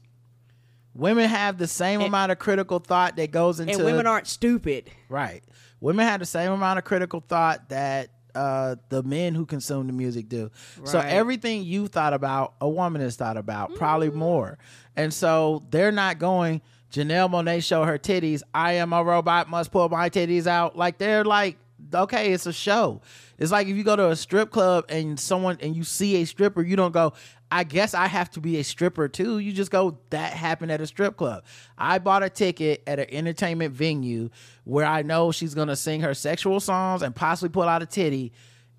Women 0.95 1.28
have 1.28 1.59
the 1.59 1.66
same 1.66 2.01
amount 2.01 2.32
of 2.32 2.39
critical 2.39 2.78
thought 2.78 3.16
that 3.16 3.31
goes 3.31 3.61
into 3.61 3.74
And 3.74 3.85
women 3.85 4.07
aren't 4.07 4.27
stupid. 4.27 4.91
Right. 5.09 5.43
Women 5.81 6.07
have 6.07 6.20
the 6.20 6.27
same 6.27 6.53
amount 6.53 6.78
of 6.78 6.85
critical 6.85 7.20
thought 7.20 7.69
that 7.70 8.11
uh, 8.35 8.77
the 8.89 9.03
men 9.03 9.35
who 9.35 9.47
consume 9.47 9.86
the 9.86 9.93
music 9.93 10.28
do. 10.28 10.51
So 10.85 10.99
everything 10.99 11.65
you 11.65 11.89
thought 11.89 12.15
about, 12.15 12.55
a 12.61 12.69
woman 12.69 13.01
has 13.03 13.16
thought 13.16 13.36
about, 13.36 13.74
probably 13.74 14.11
more. 14.11 14.59
And 14.97 15.12
so 15.12 15.65
they're 15.71 15.93
not 15.93 16.19
going, 16.19 16.61
Janelle 16.93 17.31
Monáe 17.31 17.62
show 17.62 17.85
her 17.85 17.99
titties. 17.99 18.43
I 18.55 18.75
am 18.75 18.93
a 18.93 19.03
robot, 19.03 19.49
must 19.49 19.73
pull 19.73 19.89
my 19.89 20.11
titties 20.11 20.47
out. 20.47 20.77
Like 20.77 20.99
they're 20.99 21.25
like, 21.25 21.59
okay, 21.93 22.33
it's 22.33 22.47
a 22.47 22.53
show. 22.53 23.01
It's 23.39 23.51
like 23.51 23.66
if 23.66 23.77
you 23.77 23.83
go 23.83 23.97
to 23.97 24.11
a 24.11 24.16
strip 24.16 24.51
club 24.51 24.85
and 24.89 25.19
someone 25.19 25.59
and 25.61 25.75
you 25.75 25.83
see 25.83 26.16
a 26.16 26.25
stripper, 26.25 26.62
you 26.62 26.77
don't 26.77 26.93
go, 26.93 27.15
I 27.51 27.65
guess 27.65 27.95
I 27.95 28.07
have 28.07 28.31
to 28.33 28.41
be 28.41 28.59
a 28.59 28.65
stripper 28.65 29.09
too. 29.09 29.39
You 29.39 29.53
just 29.53 29.71
go, 29.71 29.99
that 30.11 30.33
happened 30.33 30.71
at 30.71 30.81
a 30.81 30.87
strip 30.87 31.16
club. 31.16 31.45
I 31.77 31.99
bought 31.99 32.23
a 32.23 32.31
ticket 32.31 32.83
at 32.87 32.99
an 33.01 33.07
entertainment 33.11 33.75
venue 33.75 34.31
where 34.65 34.87
I 34.87 35.03
know 35.03 35.33
she's 35.33 35.55
gonna 35.55 35.77
sing 35.77 36.01
her 36.03 36.15
sexual 36.15 36.61
songs 36.61 37.03
and 37.03 37.15
possibly 37.15 37.49
pull 37.51 37.65
out 37.65 37.83
a 37.83 37.87
titty. 37.87 38.33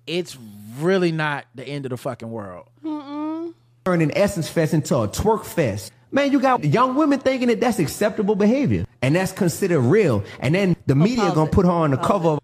It's 0.06 0.38
really 0.78 1.12
not 1.12 1.46
the 1.54 1.66
end 1.66 1.84
of 1.84 1.90
the 1.90 1.96
fucking 1.96 2.30
world. 2.30 2.68
Turn 2.82 4.02
an 4.02 4.10
Essence 4.16 4.48
Fest 4.48 4.74
into 4.74 4.96
a 4.96 5.08
twerk 5.08 5.44
fest. 5.44 5.92
Man, 6.10 6.32
you 6.32 6.40
got 6.40 6.64
young 6.64 6.94
women 6.94 7.18
thinking 7.18 7.48
that 7.48 7.60
that's 7.60 7.78
acceptable 7.78 8.36
behavior 8.36 8.86
and 9.02 9.16
that's 9.16 9.32
considered 9.32 9.80
real. 9.80 10.24
And 10.40 10.54
then 10.54 10.76
the 10.86 10.94
media 10.94 11.24
pause 11.24 11.34
gonna 11.34 11.50
it. 11.50 11.52
put 11.52 11.66
her 11.66 11.72
on 11.72 11.90
the 11.90 11.96
Pause 11.96 12.06
cover 12.06 12.28
it. 12.28 12.32
of 12.34 12.40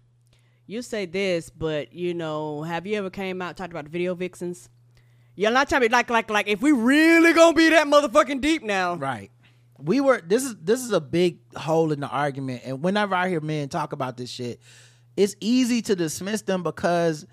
You 0.67 0.81
say 0.81 1.05
this, 1.05 1.49
but 1.49 1.93
you 1.93 2.13
know, 2.13 2.63
have 2.63 2.85
you 2.85 2.97
ever 2.97 3.09
came 3.09 3.41
out 3.41 3.57
talked 3.57 3.71
about 3.71 3.85
the 3.85 3.89
video 3.89 4.15
vixens? 4.15 4.69
You're 5.35 5.51
not 5.51 5.69
trying 5.69 5.81
to 5.81 5.89
be 5.89 5.91
like 5.93 6.09
like 6.09 6.29
like 6.29 6.47
if 6.47 6.61
we 6.61 6.71
really 6.71 7.33
gonna 7.33 7.55
be 7.55 7.69
that 7.69 7.87
motherfucking 7.87 8.41
deep 8.41 8.63
now. 8.63 8.95
Right. 8.95 9.31
We 9.79 10.01
were 10.01 10.21
this 10.21 10.43
is 10.43 10.55
this 10.61 10.81
is 10.81 10.91
a 10.91 11.01
big 11.01 11.39
hole 11.55 11.91
in 11.91 11.99
the 12.01 12.07
argument. 12.07 12.61
And 12.65 12.83
whenever 12.83 13.15
I 13.15 13.29
hear 13.29 13.41
men 13.41 13.69
talk 13.69 13.93
about 13.93 14.17
this 14.17 14.29
shit, 14.29 14.59
it's 15.17 15.35
easy 15.39 15.81
to 15.83 15.95
dismiss 15.95 16.43
them 16.43 16.63
because 16.63 17.25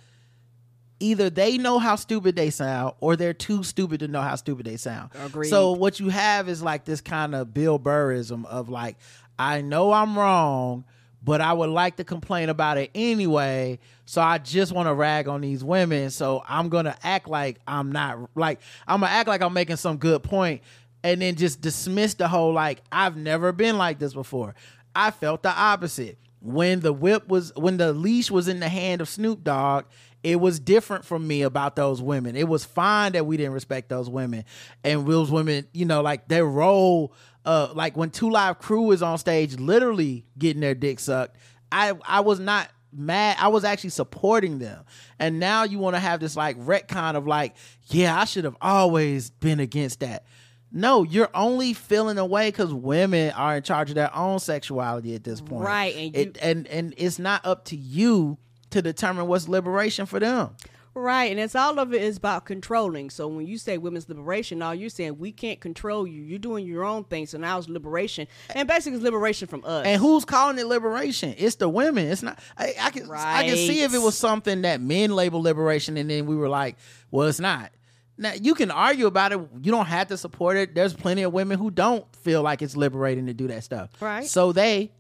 either 1.00 1.30
they 1.30 1.58
know 1.58 1.78
how 1.78 1.96
stupid 1.96 2.36
they 2.36 2.50
sound 2.50 2.94
or 3.00 3.16
they're 3.16 3.34
too 3.34 3.62
stupid 3.62 4.00
to 4.00 4.08
know 4.08 4.20
how 4.20 4.36
stupid 4.36 4.66
they 4.66 4.76
sound. 4.76 5.10
Agreed. 5.24 5.48
So 5.48 5.72
what 5.72 5.98
you 5.98 6.10
have 6.10 6.48
is 6.48 6.62
like 6.62 6.84
this 6.84 7.00
kind 7.00 7.34
of 7.34 7.52
Bill 7.52 7.78
Burrism 7.78 8.44
of 8.46 8.68
like, 8.68 8.96
I 9.38 9.62
know 9.62 9.92
I'm 9.92 10.18
wrong, 10.18 10.84
but 11.22 11.40
I 11.40 11.52
would 11.52 11.70
like 11.70 11.96
to 11.96 12.04
complain 12.04 12.48
about 12.48 12.78
it 12.78 12.90
anyway. 12.94 13.78
So 14.04 14.20
I 14.20 14.38
just 14.38 14.72
want 14.72 14.88
to 14.88 14.94
rag 14.94 15.28
on 15.28 15.40
these 15.40 15.64
women. 15.64 16.10
So 16.10 16.42
I'm 16.48 16.68
gonna 16.68 16.96
act 17.02 17.28
like 17.28 17.60
I'm 17.66 17.92
not 17.92 18.30
like 18.34 18.60
I'm 18.86 19.00
gonna 19.00 19.12
act 19.12 19.28
like 19.28 19.40
I'm 19.40 19.52
making 19.52 19.76
some 19.76 19.98
good 19.98 20.22
point, 20.22 20.62
and 21.02 21.22
then 21.22 21.36
just 21.36 21.60
dismiss 21.60 22.14
the 22.14 22.28
whole 22.28 22.52
like 22.52 22.82
I've 22.90 23.16
never 23.16 23.52
been 23.52 23.78
like 23.78 23.98
this 23.98 24.14
before. 24.14 24.54
I 24.94 25.10
felt 25.10 25.42
the 25.42 25.50
opposite 25.50 26.18
when 26.40 26.80
the 26.80 26.92
whip 26.92 27.28
was 27.28 27.54
when 27.54 27.76
the 27.76 27.92
leash 27.92 28.30
was 28.30 28.48
in 28.48 28.60
the 28.60 28.68
hand 28.68 29.00
of 29.00 29.08
Snoop 29.08 29.44
Dogg. 29.44 29.84
It 30.22 30.40
was 30.40 30.60
different 30.60 31.04
from 31.04 31.26
me 31.26 31.42
about 31.42 31.76
those 31.76 32.02
women. 32.02 32.36
It 32.36 32.48
was 32.48 32.64
fine 32.64 33.12
that 33.12 33.26
we 33.26 33.36
didn't 33.36 33.52
respect 33.52 33.88
those 33.88 34.08
women, 34.08 34.44
and 34.84 35.06
those 35.06 35.30
women, 35.30 35.66
you 35.72 35.84
know, 35.84 36.02
like 36.02 36.28
their 36.28 36.44
role 36.44 37.14
uh 37.46 37.68
like 37.74 37.96
when 37.96 38.10
Two 38.10 38.30
Live 38.30 38.58
Crew 38.58 38.90
is 38.90 39.02
on 39.02 39.16
stage 39.16 39.58
literally 39.58 40.26
getting 40.38 40.60
their 40.60 40.74
dick 40.74 41.00
sucked, 41.00 41.36
I 41.72 41.94
I 42.06 42.20
was 42.20 42.38
not 42.38 42.68
mad. 42.92 43.36
I 43.40 43.48
was 43.48 43.64
actually 43.64 43.90
supporting 43.90 44.58
them. 44.58 44.84
And 45.18 45.38
now 45.38 45.64
you 45.64 45.78
want 45.78 45.96
to 45.96 46.00
have 46.00 46.20
this 46.20 46.36
like 46.36 46.58
retcon 46.58 47.14
of 47.14 47.26
like, 47.26 47.54
yeah, 47.86 48.18
I 48.18 48.24
should 48.24 48.44
have 48.44 48.56
always 48.60 49.30
been 49.30 49.60
against 49.60 50.00
that. 50.00 50.24
No, 50.72 51.02
you're 51.02 51.30
only 51.34 51.72
feeling 51.72 52.16
away 52.18 52.48
because 52.48 52.72
women 52.72 53.32
are 53.32 53.56
in 53.56 53.62
charge 53.62 53.90
of 53.90 53.96
their 53.96 54.14
own 54.14 54.38
sexuality 54.38 55.16
at 55.16 55.24
this 55.24 55.40
point. 55.40 55.64
Right, 55.64 55.96
and 55.96 56.16
it, 56.16 56.38
and 56.40 56.66
and 56.68 56.94
it's 56.96 57.18
not 57.18 57.44
up 57.44 57.64
to 57.66 57.76
you 57.76 58.38
to 58.70 58.82
determine 58.82 59.26
what's 59.26 59.48
liberation 59.48 60.06
for 60.06 60.20
them. 60.20 60.56
Right, 60.92 61.30
and 61.30 61.38
it's 61.38 61.54
all 61.54 61.78
of 61.78 61.94
it 61.94 62.02
is 62.02 62.16
about 62.16 62.44
controlling. 62.46 63.10
So 63.10 63.28
when 63.28 63.46
you 63.46 63.58
say 63.58 63.78
women's 63.78 64.08
liberation, 64.08 64.60
all 64.60 64.74
you're 64.74 64.90
saying 64.90 65.18
we 65.18 65.30
can't 65.30 65.60
control 65.60 66.04
you. 66.04 66.20
You're 66.20 66.40
doing 66.40 66.66
your 66.66 66.84
own 66.84 67.04
thing. 67.04 67.26
So 67.26 67.38
now 67.38 67.58
it's 67.58 67.68
liberation, 67.68 68.26
and 68.52 68.66
basically 68.66 68.96
it's 68.96 69.04
liberation 69.04 69.46
from 69.46 69.64
us. 69.64 69.86
And 69.86 70.00
who's 70.00 70.24
calling 70.24 70.58
it 70.58 70.66
liberation? 70.66 71.36
It's 71.38 71.54
the 71.56 71.68
women. 71.68 72.08
It's 72.08 72.24
not. 72.24 72.40
I, 72.58 72.74
I 72.80 72.90
can 72.90 73.08
I 73.08 73.46
can 73.46 73.56
see 73.56 73.82
if 73.82 73.94
it 73.94 74.00
was 74.00 74.18
something 74.18 74.62
that 74.62 74.80
men 74.80 75.12
label 75.12 75.40
liberation, 75.40 75.96
and 75.96 76.10
then 76.10 76.26
we 76.26 76.34
were 76.34 76.48
like, 76.48 76.76
well, 77.12 77.28
it's 77.28 77.40
not. 77.40 77.70
Now 78.18 78.32
you 78.32 78.54
can 78.54 78.72
argue 78.72 79.06
about 79.06 79.32
it. 79.32 79.38
You 79.62 79.70
don't 79.70 79.86
have 79.86 80.08
to 80.08 80.16
support 80.16 80.56
it. 80.56 80.74
There's 80.74 80.92
plenty 80.92 81.22
of 81.22 81.32
women 81.32 81.56
who 81.56 81.70
don't 81.70 82.04
feel 82.16 82.42
like 82.42 82.62
it's 82.62 82.76
liberating 82.76 83.26
to 83.26 83.32
do 83.32 83.46
that 83.46 83.62
stuff. 83.62 83.90
Right. 84.00 84.26
So 84.26 84.52
they 84.52 84.90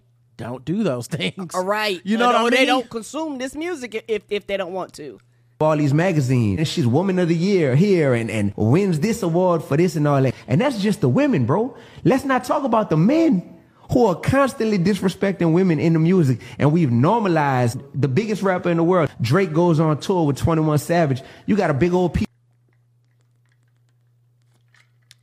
don't 0.40 0.64
do 0.64 0.82
those 0.82 1.06
things. 1.18 1.54
All 1.54 1.64
right, 1.64 2.00
You 2.04 2.16
know 2.18 2.26
what 2.26 2.34
I 2.36 2.42
mean? 2.42 2.50
They 2.50 2.66
don't 2.66 2.88
consume 2.90 3.38
this 3.38 3.54
music 3.54 4.04
if 4.08 4.22
if 4.28 4.46
they 4.46 4.56
don't 4.56 4.72
want 4.72 4.92
to. 4.94 5.20
all 5.60 5.76
these 5.76 5.92
magazines. 5.94 6.58
And 6.58 6.66
she's 6.66 6.86
woman 6.86 7.18
of 7.18 7.28
the 7.28 7.36
year 7.36 7.76
here 7.76 8.14
and, 8.14 8.30
and 8.30 8.52
wins 8.56 8.98
this 9.00 9.22
award 9.22 9.62
for 9.62 9.76
this 9.76 9.94
and 9.96 10.08
all 10.08 10.22
that. 10.22 10.34
And 10.48 10.60
that's 10.60 10.80
just 10.80 11.00
the 11.02 11.08
women, 11.08 11.44
bro. 11.46 11.76
Let's 12.02 12.24
not 12.24 12.44
talk 12.44 12.64
about 12.64 12.88
the 12.90 12.96
men 12.96 13.58
who 13.92 14.06
are 14.06 14.14
constantly 14.14 14.78
disrespecting 14.78 15.52
women 15.52 15.78
in 15.78 15.92
the 15.92 15.98
music. 15.98 16.40
And 16.58 16.72
we've 16.72 16.90
normalized 16.90 17.78
the 17.94 18.08
biggest 18.08 18.40
rapper 18.42 18.70
in 18.70 18.76
the 18.78 18.84
world. 18.84 19.10
Drake 19.20 19.52
goes 19.52 19.78
on 19.80 19.98
tour 20.00 20.24
with 20.26 20.36
21 20.38 20.78
Savage. 20.78 21.22
You 21.44 21.56
got 21.56 21.70
a 21.70 21.74
big 21.74 21.92
old 21.92 22.14
piece. 22.14 22.26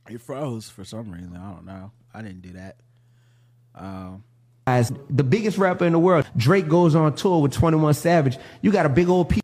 It 0.08 0.20
froze 0.20 0.68
for 0.70 0.84
some 0.84 1.10
reason. 1.10 1.36
I 1.36 1.52
don't 1.52 1.66
know. 1.66 1.90
I 2.14 2.22
didn't 2.22 2.42
do 2.42 2.52
that. 2.52 2.76
Um, 3.74 4.24
As 4.68 4.92
the 5.08 5.24
biggest 5.24 5.56
rapper 5.56 5.86
in 5.86 5.94
the 5.94 5.98
world, 5.98 6.26
Drake 6.36 6.68
goes 6.68 6.94
on 6.94 7.14
tour 7.14 7.40
with 7.40 7.52
21 7.54 7.94
Savage. 7.94 8.36
You 8.60 8.70
got 8.70 8.84
a 8.84 8.90
big 8.90 9.08
old 9.08 9.30
piece. 9.30 9.40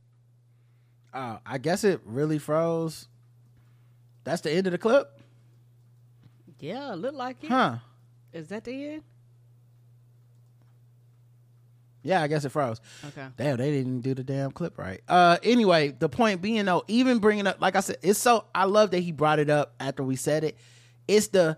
uh, 1.15 1.39
I 1.47 1.57
guess 1.57 1.83
it 1.83 2.03
really 2.05 2.39
froze. 2.39 3.09
That's 4.25 4.43
the 4.43 4.53
end 4.53 4.67
of 4.67 4.73
the 4.73 4.79
clip, 4.79 5.19
Yeah, 6.61 6.93
look 6.95 7.15
like 7.15 7.43
it. 7.43 7.49
huh? 7.49 7.77
Is 8.35 8.49
that 8.49 8.65
the 8.65 8.73
end? 8.87 9.03
Yeah, 12.03 12.21
I 12.21 12.27
guess 12.27 12.45
it 12.45 12.51
froze. 12.51 12.83
Okay. 13.07 13.27
Damn, 13.39 13.57
they 13.57 13.71
didn't 13.71 14.01
do 14.03 14.13
the 14.15 14.23
damn 14.25 14.51
clip 14.53 14.77
right. 14.77 15.01
Uh, 15.09 15.39
anyway, 15.43 15.89
the 15.99 16.09
point 16.11 16.43
being 16.43 16.67
though, 16.67 16.85
even 16.87 17.19
bringing 17.19 17.47
up, 17.47 17.63
like 17.63 17.77
I 17.77 17.81
said, 17.81 17.97
it's 18.03 18.19
so 18.19 18.45
I 18.55 18.65
love 18.65 18.91
that 18.91 19.01
he 19.01 19.11
brought 19.11 19.39
it 19.39 19.49
up 19.49 19.73
after 19.81 20.03
we 20.03 20.17
said 20.17 20.45
it. 20.45 20.59
It's 21.09 21.29
the 21.29 21.57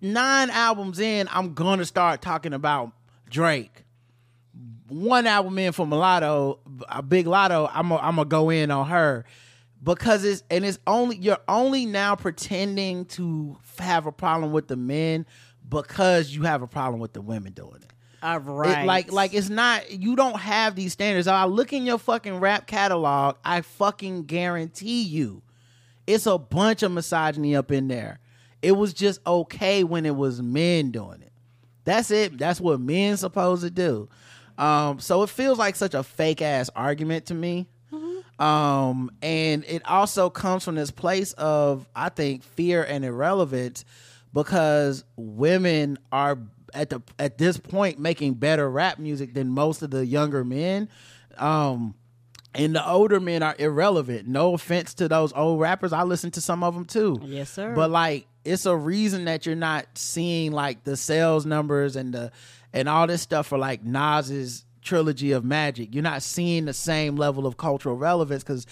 nine 0.00 0.50
albums 0.50 0.98
in. 0.98 1.28
I'm 1.30 1.54
gonna 1.54 1.84
start 1.84 2.22
talking 2.22 2.52
about 2.52 2.92
Drake. 3.28 3.84
One 4.88 5.26
album 5.26 5.58
in 5.58 5.72
for 5.72 5.86
Mulatto, 5.86 6.60
a 6.88 7.02
big 7.02 7.26
Latto. 7.26 7.68
I'm 7.72 7.88
gonna 7.88 8.00
I'm 8.02 8.16
gonna 8.16 8.28
go 8.28 8.50
in 8.50 8.70
on 8.70 8.86
her 8.88 9.24
because 9.82 10.24
it's 10.24 10.44
and 10.50 10.64
it's 10.64 10.78
only 10.86 11.16
you're 11.16 11.38
only 11.48 11.86
now 11.86 12.14
pretending 12.14 13.04
to 13.06 13.56
have 13.78 14.06
a 14.06 14.12
problem 14.12 14.52
with 14.52 14.68
the 14.68 14.76
men 14.76 15.26
because 15.68 16.30
you 16.34 16.42
have 16.44 16.62
a 16.62 16.66
problem 16.68 17.00
with 17.00 17.12
the 17.14 17.20
women 17.20 17.52
doing 17.52 17.76
it. 17.82 17.92
All 18.22 18.62
It- 18.82 18.86
like 18.86 19.10
like 19.12 19.34
it's 19.34 19.48
not 19.48 19.90
you 19.90 20.14
don't 20.14 20.38
have 20.38 20.76
these 20.76 20.92
standards. 20.92 21.26
I 21.26 21.44
look 21.46 21.72
in 21.72 21.84
your 21.84 21.98
fucking 21.98 22.38
rap 22.38 22.68
catalog, 22.68 23.36
I 23.44 23.62
fucking 23.62 24.24
guarantee 24.26 25.02
you 25.02 25.42
it's 26.06 26.26
a 26.26 26.38
bunch 26.38 26.84
of 26.84 26.92
misogyny 26.92 27.56
up 27.56 27.72
in 27.72 27.88
there. 27.88 28.20
It 28.62 28.72
was 28.72 28.92
just 28.94 29.20
okay 29.26 29.84
when 29.84 30.06
it 30.06 30.16
was 30.16 30.42
men 30.42 30.90
doing 30.90 31.22
it. 31.22 31.32
That's 31.84 32.10
it. 32.10 32.36
That's 32.38 32.60
what 32.60 32.80
men 32.80 33.16
supposed 33.16 33.62
to 33.62 33.70
do. 33.70 34.08
Um, 34.58 34.98
so 34.98 35.22
it 35.22 35.30
feels 35.30 35.58
like 35.58 35.76
such 35.76 35.94
a 35.94 36.02
fake 36.02 36.42
ass 36.42 36.70
argument 36.74 37.26
to 37.26 37.34
me. 37.34 37.68
Um, 38.38 39.10
and 39.22 39.64
it 39.64 39.82
also 39.86 40.28
comes 40.28 40.64
from 40.64 40.74
this 40.74 40.90
place 40.90 41.32
of, 41.34 41.88
I 41.94 42.10
think, 42.10 42.42
fear 42.42 42.82
and 42.84 43.04
irrelevance 43.04 43.84
because 44.34 45.04
women 45.16 45.98
are 46.12 46.38
at 46.74 46.90
the 46.90 47.00
at 47.18 47.38
this 47.38 47.56
point 47.56 47.98
making 47.98 48.34
better 48.34 48.68
rap 48.68 48.98
music 48.98 49.32
than 49.32 49.48
most 49.48 49.80
of 49.82 49.90
the 49.90 50.04
younger 50.04 50.44
men. 50.44 50.88
Um, 51.38 51.94
and 52.54 52.74
the 52.74 52.86
older 52.86 53.20
men 53.20 53.42
are 53.42 53.54
irrelevant. 53.58 54.26
No 54.28 54.54
offense 54.54 54.94
to 54.94 55.08
those 55.08 55.32
old 55.32 55.60
rappers. 55.60 55.92
I 55.92 56.02
listen 56.02 56.30
to 56.32 56.40
some 56.40 56.62
of 56.62 56.74
them 56.74 56.84
too. 56.84 57.18
Yes, 57.22 57.50
sir. 57.50 57.74
But 57.74 57.90
like 57.90 58.26
it's 58.46 58.66
a 58.66 58.76
reason 58.76 59.24
that 59.24 59.44
you're 59.44 59.54
not 59.54 59.86
seeing 59.94 60.52
like 60.52 60.84
the 60.84 60.96
sales 60.96 61.44
numbers 61.44 61.96
and 61.96 62.14
the 62.14 62.32
and 62.72 62.88
all 62.88 63.06
this 63.06 63.22
stuff 63.22 63.46
for 63.46 63.58
like 63.58 63.84
Nas's 63.84 64.64
trilogy 64.82 65.32
of 65.32 65.44
Magic. 65.44 65.94
You're 65.94 66.02
not 66.02 66.22
seeing 66.22 66.64
the 66.64 66.72
same 66.72 67.16
level 67.16 67.46
of 67.46 67.56
cultural 67.56 67.96
relevance 67.96 68.42
because 68.42 68.66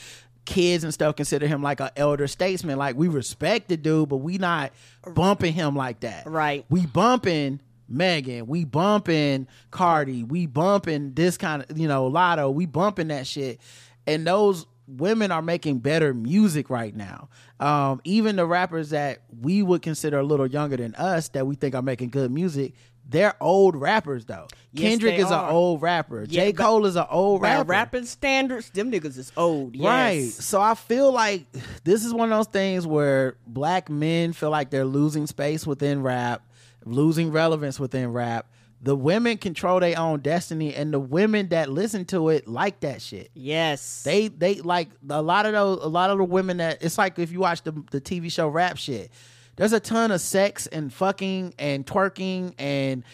kids 0.45 0.85
and 0.85 0.93
stuff 0.93 1.17
consider 1.17 1.47
him 1.47 1.63
like 1.63 1.81
an 1.81 1.91
elder 1.97 2.27
statesman. 2.27 2.79
Like 2.79 2.97
we 2.97 3.09
respect 3.09 3.69
the 3.69 3.77
dude, 3.77 4.09
but 4.09 4.19
we 4.19 4.39
not 4.39 4.73
bumping 5.15 5.53
him 5.53 5.75
like 5.75 6.01
that. 6.01 6.27
Right. 6.27 6.65
We 6.69 6.87
bumping 6.87 7.61
Megan. 7.89 8.47
We 8.47 8.65
bumping 8.65 9.49
Cardi. 9.71 10.23
We 10.23 10.47
bumping 10.47 11.15
this 11.15 11.37
kind 11.37 11.65
of 11.69 11.79
you 11.79 11.89
know 11.89 12.11
Latto. 12.11 12.53
We 12.53 12.67
bumping 12.67 13.09
that 13.09 13.27
shit, 13.27 13.61
and 14.07 14.27
those 14.27 14.67
women 14.87 15.33
are 15.33 15.43
making 15.43 15.79
better 15.79 16.13
music 16.15 16.71
right 16.71 16.95
now. 16.95 17.29
Um, 17.61 18.01
even 18.05 18.37
the 18.37 18.47
rappers 18.47 18.91
that 18.91 19.23
we 19.41 19.63
would 19.63 19.83
consider 19.83 20.19
a 20.19 20.23
little 20.23 20.47
younger 20.47 20.77
than 20.77 20.95
us 20.95 21.29
that 21.31 21.47
we 21.47 21.55
think 21.55 21.75
are 21.75 21.83
making 21.83 22.11
good 22.11 22.31
music, 22.31 22.75
they're 23.07 23.35
old 23.41 23.77
rappers 23.77 24.25
though. 24.25 24.47
Yes, 24.73 24.91
Kendrick 24.91 25.19
is 25.19 25.31
are. 25.31 25.49
an 25.49 25.55
old 25.55 25.83
rapper. 25.83 26.25
Yeah, 26.29 26.45
J. 26.45 26.53
Cole 26.53 26.87
is 26.87 26.97
an 26.97 27.07
old 27.11 27.43
rapper. 27.43 27.65
rapping 27.69 28.07
standards, 28.07 28.71
them 28.71 28.91
niggas 28.91 29.19
is 29.19 29.33
old. 29.37 29.77
Yes. 29.77 29.85
Right. 29.85 30.31
So 30.33 30.61
I 30.61 30.75
feel 30.75 31.13
like 31.13 31.47
this 31.85 32.05
is 32.05 32.13
one 32.15 32.33
of 32.33 32.39
those 32.39 32.53
things 32.53 32.87
where 32.87 33.37
black 33.47 33.91
men 33.91 34.33
feel 34.33 34.51
like 34.51 34.71
they're 34.71 34.85
losing 34.85 35.27
space 35.27 35.67
within 35.67 36.03
rap, 36.03 36.43
losing 36.85 37.31
relevance 37.31 37.79
within 37.79 38.13
rap. 38.13 38.47
The 38.85 38.95
women 38.95 39.39
control 39.39 39.81
their 39.81 39.99
own 39.99 40.21
destiny, 40.21 40.75
and 40.75 40.93
the 40.93 41.01
women 41.01 41.49
that 41.49 41.71
listen 41.71 42.05
to 42.05 42.29
it 42.29 42.47
like 42.47 42.81
that 42.81 43.01
shit. 43.01 43.31
Yes. 43.33 44.03
They 44.03 44.29
they 44.29 44.57
like 44.57 44.91
a 45.09 45.23
lot 45.23 45.47
of 45.47 45.53
those 45.53 45.79
a 45.83 45.89
lot 45.89 46.11
of 46.11 46.19
the 46.19 46.25
women 46.25 46.59
that 46.59 46.83
it's 46.83 46.99
like 46.99 47.19
if 47.19 47.33
you 47.33 47.41
watch 47.41 47.63
the 47.63 47.73
the 47.91 48.01
TV 48.01 48.31
show 48.31 48.47
rap 48.47 48.77
shit. 48.77 49.11
There's 49.57 49.73
a 49.73 49.81
ton 49.81 50.11
of 50.11 50.21
sex 50.21 50.67
and 50.67 50.93
fucking 50.93 51.55
and 51.59 51.87
twerking 51.87 52.55
and 52.59 53.05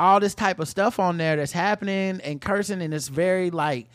all 0.00 0.18
this 0.18 0.34
type 0.34 0.58
of 0.58 0.66
stuff 0.66 0.98
on 0.98 1.16
there 1.16 1.36
that's 1.36 1.52
happening 1.52 2.20
and 2.24 2.40
cursing 2.40 2.82
and 2.82 2.92
it's 2.92 3.06
very 3.06 3.50
like 3.50 3.86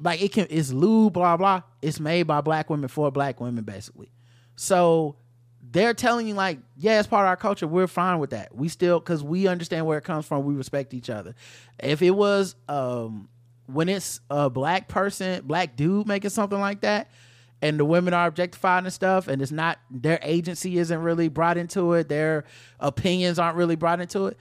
like 0.00 0.22
it 0.22 0.32
can 0.32 0.46
it's 0.48 0.72
lewd 0.72 1.12
blah 1.12 1.36
blah. 1.36 1.60
It's 1.82 2.00
made 2.00 2.22
by 2.22 2.40
black 2.40 2.70
women 2.70 2.88
for 2.88 3.12
black 3.12 3.42
women 3.42 3.64
basically. 3.64 4.10
So 4.56 5.16
they're 5.74 5.92
telling 5.92 6.28
you 6.28 6.34
like, 6.34 6.60
yeah, 6.76 7.00
it's 7.00 7.08
part 7.08 7.24
of 7.24 7.28
our 7.28 7.36
culture. 7.36 7.66
We're 7.66 7.88
fine 7.88 8.20
with 8.20 8.30
that. 8.30 8.54
We 8.54 8.68
still 8.68 9.00
because 9.00 9.24
we 9.24 9.48
understand 9.48 9.84
where 9.86 9.98
it 9.98 10.04
comes 10.04 10.24
from. 10.24 10.44
We 10.44 10.54
respect 10.54 10.94
each 10.94 11.10
other. 11.10 11.34
If 11.80 12.00
it 12.00 12.12
was 12.12 12.54
um 12.68 13.28
when 13.66 13.88
it's 13.88 14.20
a 14.30 14.48
black 14.48 14.88
person, 14.88 15.44
black 15.44 15.74
dude 15.76 16.06
making 16.06 16.30
something 16.30 16.60
like 16.60 16.82
that, 16.82 17.10
and 17.60 17.78
the 17.78 17.84
women 17.84 18.14
are 18.14 18.26
objectified 18.28 18.84
and 18.84 18.92
stuff, 18.92 19.26
and 19.26 19.42
it's 19.42 19.50
not 19.50 19.78
their 19.90 20.20
agency 20.22 20.78
isn't 20.78 21.02
really 21.02 21.28
brought 21.28 21.56
into 21.56 21.94
it, 21.94 22.08
their 22.08 22.44
opinions 22.78 23.40
aren't 23.40 23.56
really 23.56 23.76
brought 23.76 24.00
into 24.00 24.26
it. 24.26 24.38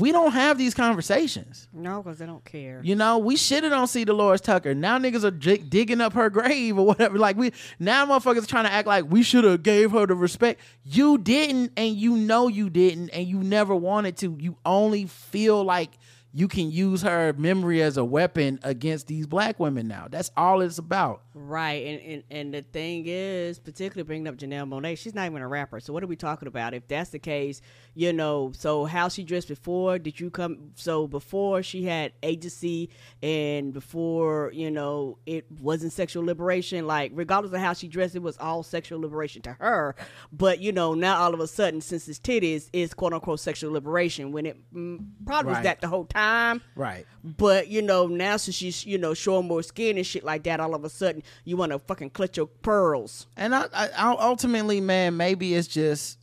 We 0.00 0.10
don't 0.10 0.32
have 0.32 0.58
these 0.58 0.74
conversations. 0.74 1.68
no, 1.72 2.02
because 2.02 2.18
they 2.18 2.26
don't 2.26 2.44
care. 2.44 2.80
You 2.82 2.96
know, 2.96 3.18
we 3.18 3.36
shitted 3.36 3.70
on 3.76 3.86
C. 3.86 4.04
Dolores 4.04 4.40
Tucker. 4.40 4.74
Now 4.74 4.98
niggas 4.98 5.22
are 5.22 5.30
dig- 5.30 5.70
digging 5.70 6.00
up 6.00 6.12
her 6.14 6.28
grave 6.28 6.76
or 6.76 6.84
whatever. 6.86 7.18
Like 7.18 7.36
we 7.36 7.52
now 7.78 8.04
motherfuckers 8.06 8.42
are 8.42 8.46
trying 8.48 8.64
to 8.64 8.72
act 8.72 8.88
like 8.88 9.04
we 9.08 9.22
should 9.22 9.44
have 9.44 9.62
gave 9.62 9.92
her 9.92 10.04
the 10.06 10.14
respect. 10.16 10.60
You 10.84 11.18
didn't, 11.18 11.72
and 11.76 11.94
you 11.94 12.16
know 12.16 12.48
you 12.48 12.68
didn't, 12.68 13.10
and 13.10 13.26
you 13.28 13.38
never 13.38 13.76
wanted 13.76 14.16
to. 14.18 14.36
You 14.40 14.56
only 14.64 15.06
feel 15.06 15.62
like 15.62 15.90
you 16.36 16.48
can 16.48 16.70
use 16.70 17.00
her 17.00 17.32
memory 17.38 17.80
as 17.80 17.96
a 17.96 18.04
weapon 18.04 18.60
against 18.62 19.06
these 19.06 19.26
black 19.26 19.58
women 19.58 19.88
now. 19.88 20.06
That's 20.10 20.30
all 20.36 20.60
it's 20.60 20.76
about. 20.76 21.22
Right, 21.32 21.86
and, 21.86 22.00
and 22.02 22.22
and 22.30 22.54
the 22.54 22.60
thing 22.60 23.04
is, 23.06 23.58
particularly 23.58 24.06
bringing 24.06 24.28
up 24.28 24.36
Janelle 24.36 24.68
Monáe, 24.68 24.98
she's 24.98 25.14
not 25.14 25.24
even 25.24 25.40
a 25.40 25.48
rapper. 25.48 25.80
So 25.80 25.94
what 25.94 26.02
are 26.02 26.06
we 26.06 26.16
talking 26.16 26.46
about? 26.46 26.74
If 26.74 26.88
that's 26.88 27.08
the 27.08 27.18
case, 27.18 27.62
you 27.94 28.12
know, 28.12 28.52
so 28.54 28.84
how 28.84 29.08
she 29.08 29.24
dressed 29.24 29.48
before? 29.48 29.98
Did 29.98 30.20
you 30.20 30.28
come? 30.28 30.72
So 30.74 31.06
before 31.06 31.62
she 31.62 31.84
had 31.84 32.12
agency, 32.22 32.90
and 33.22 33.72
before 33.72 34.50
you 34.52 34.70
know 34.70 35.16
it 35.24 35.46
wasn't 35.58 35.94
sexual 35.94 36.22
liberation. 36.22 36.86
Like 36.86 37.12
regardless 37.14 37.54
of 37.54 37.60
how 37.60 37.72
she 37.72 37.88
dressed, 37.88 38.14
it 38.14 38.22
was 38.22 38.36
all 38.36 38.62
sexual 38.62 39.00
liberation 39.00 39.40
to 39.42 39.54
her. 39.54 39.94
But 40.32 40.60
you 40.60 40.70
know, 40.72 40.92
now 40.92 41.16
all 41.22 41.32
of 41.32 41.40
a 41.40 41.46
sudden, 41.46 41.80
since 41.80 42.06
it's 42.08 42.18
titties, 42.18 42.68
is 42.74 42.92
quote 42.92 43.14
unquote 43.14 43.40
sexual 43.40 43.72
liberation 43.72 44.32
when 44.32 44.44
it 44.44 44.58
mm, 44.74 45.02
probably 45.24 45.54
was 45.54 45.62
that 45.62 45.80
the 45.80 45.88
whole 45.88 46.04
time. 46.04 46.25
Right. 46.74 47.06
But 47.24 47.68
you 47.68 47.82
know, 47.82 48.06
now 48.06 48.36
since 48.36 48.56
she's 48.56 48.84
you 48.84 48.98
know 48.98 49.14
showing 49.14 49.46
more 49.46 49.62
skin 49.62 49.96
and 49.96 50.06
shit 50.06 50.24
like 50.24 50.44
that, 50.44 50.60
all 50.60 50.74
of 50.74 50.84
a 50.84 50.90
sudden 50.90 51.22
you 51.44 51.56
want 51.56 51.72
to 51.72 51.78
fucking 51.78 52.10
clutch 52.10 52.36
your 52.36 52.46
pearls. 52.46 53.26
And 53.36 53.54
I, 53.54 53.66
I, 53.72 53.88
I 53.96 54.16
ultimately, 54.18 54.80
man, 54.80 55.16
maybe 55.16 55.54
it's 55.54 55.68
just 55.68 56.18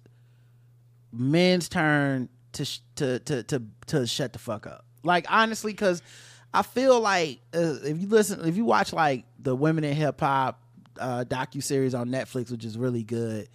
men's 1.12 1.70
turn 1.70 2.30
to 2.54 2.66
sh- 2.66 2.80
to 2.96 3.20
to 3.20 3.44
to 3.44 3.62
to 3.88 4.08
shut 4.08 4.34
the 4.34 4.40
fuck 4.40 4.68
up. 4.68 4.86
Like 5.04 5.26
honestly, 5.30 5.74
because 5.74 6.02
I 6.54 6.62
feel 6.62 7.00
like 7.00 7.40
uh, 7.54 7.78
if 7.84 8.02
you 8.02 8.08
listen, 8.08 8.48
if 8.48 8.56
you 8.56 8.66
watch 8.66 8.94
like 8.94 9.26
the 9.40 9.56
Women 9.56 9.84
in 9.84 9.96
Hip 9.96 10.20
Hop 10.20 10.62
uh, 11.00 11.26
docu 11.28 11.64
series 11.64 11.96
on 11.96 12.10
Netflix, 12.10 12.52
which 12.52 12.64
is 12.64 12.78
really 12.78 13.04
good, 13.04 13.50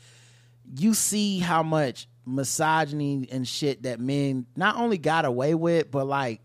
you 0.76 0.94
see 0.94 1.38
how 1.38 1.62
much 1.62 2.08
misogyny 2.28 3.28
and 3.30 3.46
shit 3.46 3.82
that 3.82 4.00
men 4.00 4.46
not 4.56 4.76
only 4.76 4.98
got 4.98 5.24
away 5.24 5.54
with, 5.54 5.90
but 5.90 6.06
like 6.06 6.42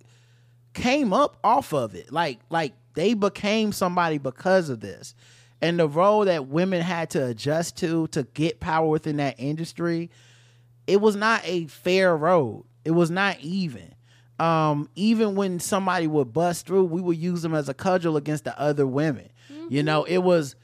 came 0.73 1.14
up 1.14 1.38
off 1.43 1.73
of 1.73 1.95
it. 1.95 2.11
Like 2.11 2.39
like 2.49 2.73
they 2.93 3.14
became 3.14 3.72
somebody 3.72 4.18
because 4.18 4.69
of 4.69 4.80
this. 4.80 5.14
And 5.61 5.80
the 5.80 5.88
role 5.88 6.26
that 6.26 6.47
women 6.47 6.81
had 6.81 7.10
to 7.11 7.26
adjust 7.27 7.77
to 7.77 8.07
to 8.07 8.23
get 8.23 8.60
power 8.60 8.88
within 8.88 9.18
that 9.18 9.35
industry, 9.38 10.10
it 10.88 10.99
was 10.99 11.15
not 11.15 11.41
a 11.45 11.68
fair 11.68 12.15
road. 12.15 12.65
It 12.84 12.91
was 12.91 13.10
not 13.10 13.39
even. 13.39 13.93
Um, 14.39 14.89
even 14.95 15.35
when 15.35 15.60
somebody 15.60 16.07
would 16.07 16.34
bust 16.34 16.65
through, 16.65 16.85
we 16.85 16.99
would 16.99 17.18
use 17.18 17.43
them 17.43 17.53
as 17.53 17.69
a 17.69 17.73
cudgel 17.73 18.18
against 18.18 18.43
the 18.43 18.60
other 18.60 18.85
women. 18.85 19.30
You 19.69 19.84
know, 19.84 20.03
it 20.03 20.18
was 20.18 20.55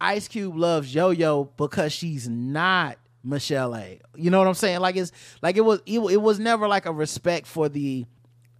Ice 0.00 0.28
Cube 0.28 0.56
loves 0.56 0.94
Yo 0.94 1.10
Yo 1.10 1.44
because 1.56 1.92
she's 1.92 2.28
not 2.28 2.98
Michel'le 3.28 4.00
You 4.16 4.30
know 4.30 4.38
what 4.38 4.48
I'm 4.48 4.54
saying? 4.54 4.80
Like 4.80 4.96
it's 4.96 5.12
like 5.42 5.56
it 5.56 5.64
was 5.64 5.80
it, 5.86 5.98
it 5.98 6.22
was 6.22 6.38
never 6.38 6.66
like 6.66 6.86
a 6.86 6.92
respect 6.92 7.46
for 7.46 7.68
the 7.68 8.06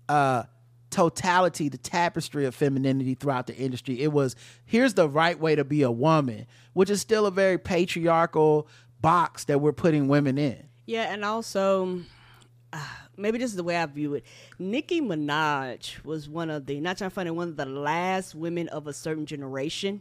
uh 0.09 0.45
totality, 0.91 1.69
the 1.69 1.79
tapestry 1.79 2.47
of 2.47 2.55
femininity 2.55 3.15
throughout 3.15 3.47
the 3.47 3.57
industry. 3.57 4.01
It 4.01 4.13
was 4.13 4.37
here's 4.65 4.95
the 4.95 5.09
right 5.09 5.39
way 5.39 5.55
to 5.55 5.65
be 5.65 5.83
a 5.83 5.91
woman, 5.91 6.47
which 6.73 6.91
is 6.91 7.01
still 7.01 7.27
a 7.27 7.31
very 7.31 7.59
patriarchal 7.59 8.69
box 9.01 9.45
that 9.45 9.61
we're 9.61 9.73
putting 9.73 10.09
women 10.09 10.39
in. 10.39 10.69
Yeah, 10.87 11.13
and 11.13 11.25
also 11.25 12.01
uh, 12.73 12.83
maybe 13.17 13.39
this 13.39 13.51
is 13.51 13.57
the 13.57 13.65
way 13.65 13.77
I 13.77 13.87
view 13.87 14.15
it. 14.15 14.25
Nicki 14.59 15.01
Minaj 15.01 16.03
was 16.05 16.29
one 16.29 16.51
of 16.51 16.67
the 16.67 16.81
not 16.81 16.99
trying 16.99 17.11
to 17.11 17.15
find 17.15 17.29
it, 17.29 17.33
one 17.33 17.49
of 17.49 17.57
the 17.57 17.67
last 17.67 18.35
women 18.35 18.69
of 18.69 18.87
a 18.87 18.93
certain 18.93 19.27
generation. 19.27 20.01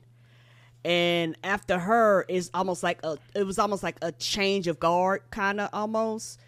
And 0.85 1.35
after 1.43 1.79
her 1.79 2.25
is 2.29 2.49
almost 2.53 2.83
like 2.83 3.03
a 3.03 3.17
it 3.35 3.43
was 3.43 3.59
almost 3.59 3.83
like 3.83 3.97
a 4.01 4.11
change 4.11 4.67
of 4.67 4.79
guard 4.79 5.23
kind 5.31 5.59
of 5.59 5.69
almost. 5.73 6.39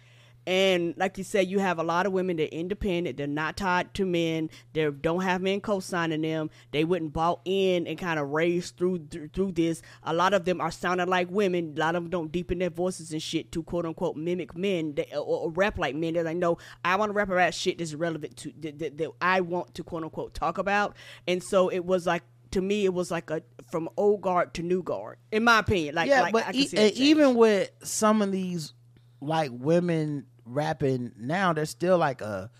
And 0.46 0.94
like 0.96 1.18
you 1.18 1.24
said, 1.24 1.48
you 1.48 1.58
have 1.58 1.78
a 1.78 1.82
lot 1.82 2.06
of 2.06 2.12
women 2.12 2.38
that 2.38 2.44
are 2.44 2.56
independent. 2.56 3.18
They're 3.18 3.26
not 3.26 3.56
tied 3.56 3.92
to 3.94 4.06
men. 4.06 4.48
They 4.72 4.90
don't 4.90 5.20
have 5.20 5.42
men 5.42 5.60
co-signing 5.60 6.22
them. 6.22 6.50
They 6.70 6.82
wouldn't 6.84 7.12
bought 7.12 7.40
in 7.44 7.86
and 7.86 7.98
kind 7.98 8.18
of 8.18 8.30
raised 8.30 8.76
through 8.76 9.06
th- 9.10 9.30
through 9.32 9.52
this. 9.52 9.82
A 10.02 10.14
lot 10.14 10.32
of 10.32 10.46
them 10.46 10.60
are 10.60 10.70
sounding 10.70 11.08
like 11.08 11.30
women. 11.30 11.74
A 11.76 11.80
lot 11.80 11.94
of 11.94 12.04
them 12.04 12.10
don't 12.10 12.32
deepen 12.32 12.58
their 12.58 12.70
voices 12.70 13.12
and 13.12 13.22
shit 13.22 13.52
to 13.52 13.62
quote 13.62 13.84
unquote 13.84 14.16
mimic 14.16 14.56
men 14.56 14.94
they, 14.94 15.06
or, 15.12 15.18
or 15.18 15.50
rap 15.50 15.78
like 15.78 15.94
men. 15.94 16.14
They're 16.14 16.24
like, 16.24 16.38
no, 16.38 16.56
I 16.84 16.96
want 16.96 17.10
to 17.10 17.14
rap 17.14 17.28
about 17.28 17.52
shit 17.54 17.78
that's 17.78 17.94
relevant 17.94 18.36
to 18.38 18.52
that, 18.60 18.78
that, 18.78 18.98
that 18.98 19.10
I 19.20 19.42
want 19.42 19.74
to 19.74 19.84
quote 19.84 20.04
unquote 20.04 20.34
talk 20.34 20.56
about. 20.56 20.96
And 21.28 21.42
so 21.44 21.68
it 21.68 21.84
was 21.84 22.06
like 22.06 22.22
to 22.52 22.60
me, 22.60 22.84
it 22.84 22.92
was 22.94 23.10
like 23.10 23.30
a 23.30 23.42
from 23.70 23.88
old 23.96 24.20
guard 24.20 24.54
to 24.54 24.62
new 24.62 24.82
guard, 24.82 25.18
in 25.30 25.44
my 25.44 25.58
opinion. 25.60 25.94
Like, 25.94 26.08
yeah, 26.08 26.22
like, 26.22 26.32
but 26.32 26.42
I 26.46 26.52
can 26.52 26.60
e- 26.60 26.66
see 26.66 26.76
that 26.76 26.82
and 26.82 26.92
change. 26.94 27.08
even 27.08 27.34
with 27.34 27.70
some 27.82 28.22
of 28.22 28.32
these 28.32 28.72
like 29.20 29.50
women 29.52 30.26
rapping 30.44 31.12
now, 31.18 31.52
there's 31.52 31.70
still 31.70 31.98
like 31.98 32.20
a 32.20 32.50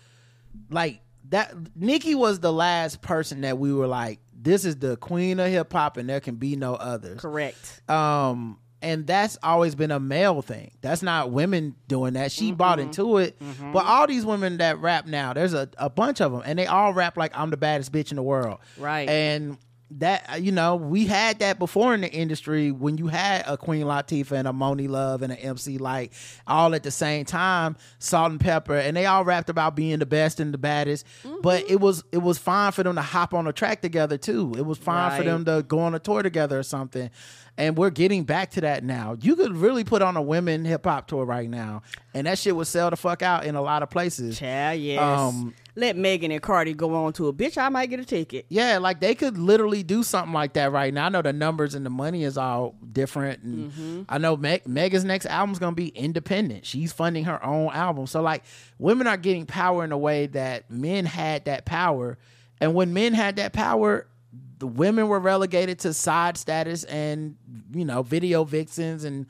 like 0.69 1.01
that. 1.29 1.53
Nicki 1.75 2.15
was 2.15 2.39
the 2.39 2.53
last 2.53 3.01
person 3.01 3.41
that 3.41 3.57
we 3.57 3.73
were 3.73 3.87
like, 3.87 4.19
this 4.33 4.65
is 4.65 4.77
the 4.77 4.97
queen 4.97 5.39
of 5.39 5.49
hip 5.49 5.71
hop, 5.71 5.97
and 5.97 6.09
there 6.09 6.19
can 6.19 6.35
be 6.35 6.55
no 6.55 6.75
others. 6.75 7.19
correct. 7.21 7.81
Um, 7.89 8.59
and 8.83 9.05
that's 9.05 9.37
always 9.43 9.75
been 9.75 9.91
a 9.91 9.99
male 9.99 10.41
thing. 10.41 10.71
That's 10.81 11.03
not 11.03 11.29
women 11.29 11.75
doing 11.87 12.13
that. 12.13 12.31
She 12.31 12.51
bought 12.51 12.79
into 12.79 13.17
it. 13.17 13.39
But 13.71 13.85
all 13.85 14.07
these 14.07 14.25
women 14.25 14.57
that 14.57 14.79
rap 14.79 15.05
now, 15.05 15.33
there's 15.33 15.53
a, 15.53 15.69
a 15.77 15.87
bunch 15.87 16.19
of 16.19 16.31
them, 16.31 16.41
and 16.43 16.57
they 16.57 16.65
all 16.65 16.91
rap 16.91 17.15
like 17.15 17.37
I'm 17.37 17.51
the 17.51 17.57
baddest 17.57 17.91
bitch 17.91 18.09
in 18.09 18.15
the 18.15 18.23
world. 18.23 18.57
Right. 18.79 19.07
And 19.07 19.59
that 19.99 20.41
you 20.41 20.51
know, 20.51 20.75
we 20.75 21.05
had 21.05 21.39
that 21.39 21.59
before 21.59 21.93
in 21.93 22.01
the 22.01 22.11
industry 22.11 22.71
when 22.71 22.97
you 22.97 23.07
had 23.07 23.43
a 23.45 23.57
Queen 23.57 23.83
Latifah 23.85 24.31
and 24.31 24.47
a 24.47 24.51
Monie 24.51 24.89
Love 24.89 25.21
and 25.21 25.31
an 25.31 25.39
MC 25.39 25.77
Lyte 25.77 26.13
all 26.47 26.73
at 26.73 26.83
the 26.83 26.91
same 26.91 27.25
time, 27.25 27.75
Salt-N-Pepa, 27.99 28.81
and 28.87 28.95
they 28.95 29.05
all 29.05 29.23
rapped 29.25 29.49
about 29.49 29.75
being 29.75 29.99
the 29.99 30.05
best 30.05 30.39
and 30.39 30.53
the 30.53 30.57
baddest. 30.57 31.05
But 31.41 31.69
it 31.69 31.79
was 31.79 32.03
it 32.11 32.19
was 32.19 32.37
fine 32.37 32.71
for 32.71 32.83
them 32.83 32.95
to 32.95 33.01
hop 33.01 33.33
on 33.33 33.47
a 33.47 33.53
track 33.53 33.81
together 33.81 34.17
too. 34.17 34.53
It 34.57 34.65
was 34.65 34.77
fine 34.77 35.17
for 35.17 35.23
them 35.23 35.45
to 35.45 35.63
go 35.67 35.79
on 35.79 35.95
a 35.95 35.99
tour 35.99 36.23
together 36.23 36.57
or 36.59 36.63
something. 36.63 37.09
And 37.57 37.77
we're 37.77 37.89
getting 37.89 38.23
back 38.23 38.51
to 38.51 38.61
that 38.61 38.83
now. 38.83 39.17
You 39.19 39.35
could 39.35 39.55
really 39.55 39.83
put 39.83 40.01
on 40.01 40.15
a 40.15 40.21
women 40.21 40.63
hip 40.63 40.85
hop 40.85 41.07
tour 41.07 41.25
right 41.25 41.49
now, 41.49 41.83
and 42.13 42.25
that 42.25 42.39
shit 42.39 42.55
would 42.55 42.67
sell 42.67 42.89
the 42.89 42.95
fuck 42.95 43.21
out 43.21 43.45
in 43.45 43.55
a 43.55 43.61
lot 43.61 43.83
of 43.83 43.89
places. 43.89 44.39
Yeah, 44.39 44.71
yes. 44.71 45.01
Um, 45.01 45.53
Let 45.75 45.95
Megan 45.95 46.31
and 46.31 46.41
Cardi 46.41 46.73
go 46.73 46.93
on 46.95 47.13
to 47.13 47.27
a 47.27 47.33
bitch. 47.33 47.57
I 47.57 47.69
might 47.69 47.89
get 47.89 47.99
a 47.99 48.05
ticket. 48.05 48.45
Yeah, 48.49 48.77
like 48.79 48.99
they 48.99 49.15
could 49.15 49.37
literally 49.37 49.83
do 49.83 50.03
something 50.03 50.33
like 50.33 50.53
that 50.53 50.71
right 50.71 50.93
now. 50.93 51.05
I 51.05 51.09
know 51.09 51.21
the 51.21 51.31
numbers 51.31 51.75
and 51.75 51.85
the 51.85 51.89
money 51.89 52.23
is 52.23 52.37
all 52.37 52.75
different, 52.91 53.43
and 53.43 53.71
mm-hmm. 53.71 54.01
I 54.09 54.17
know 54.17 54.35
Meg, 54.35 54.67
Megan's 54.67 55.05
next 55.05 55.25
album's 55.27 55.59
gonna 55.59 55.75
be 55.75 55.87
independent. 55.87 56.65
She's 56.65 56.91
funding 56.91 57.23
her 57.23 57.43
own 57.45 57.71
album, 57.71 58.07
so 58.07 58.21
like 58.21 58.43
women 58.79 59.07
are 59.07 59.17
getting 59.17 59.45
power 59.45 59.83
in 59.85 59.93
a 59.93 59.97
way 59.97 60.27
that 60.27 60.69
men 60.69 61.05
had 61.05 61.45
that 61.45 61.65
power, 61.65 62.17
and 62.59 62.73
when 62.73 62.93
men 62.93 63.13
had 63.13 63.37
that 63.37 63.53
power, 63.53 64.07
the 64.59 64.67
women 64.67 65.07
were 65.07 65.19
relegated 65.19 65.79
to 65.79 65.93
side 65.93 66.35
status 66.35 66.83
and 66.83 67.37
you 67.73 67.85
know 67.85 68.03
video 68.03 68.43
vixens 68.43 69.05
and 69.05 69.25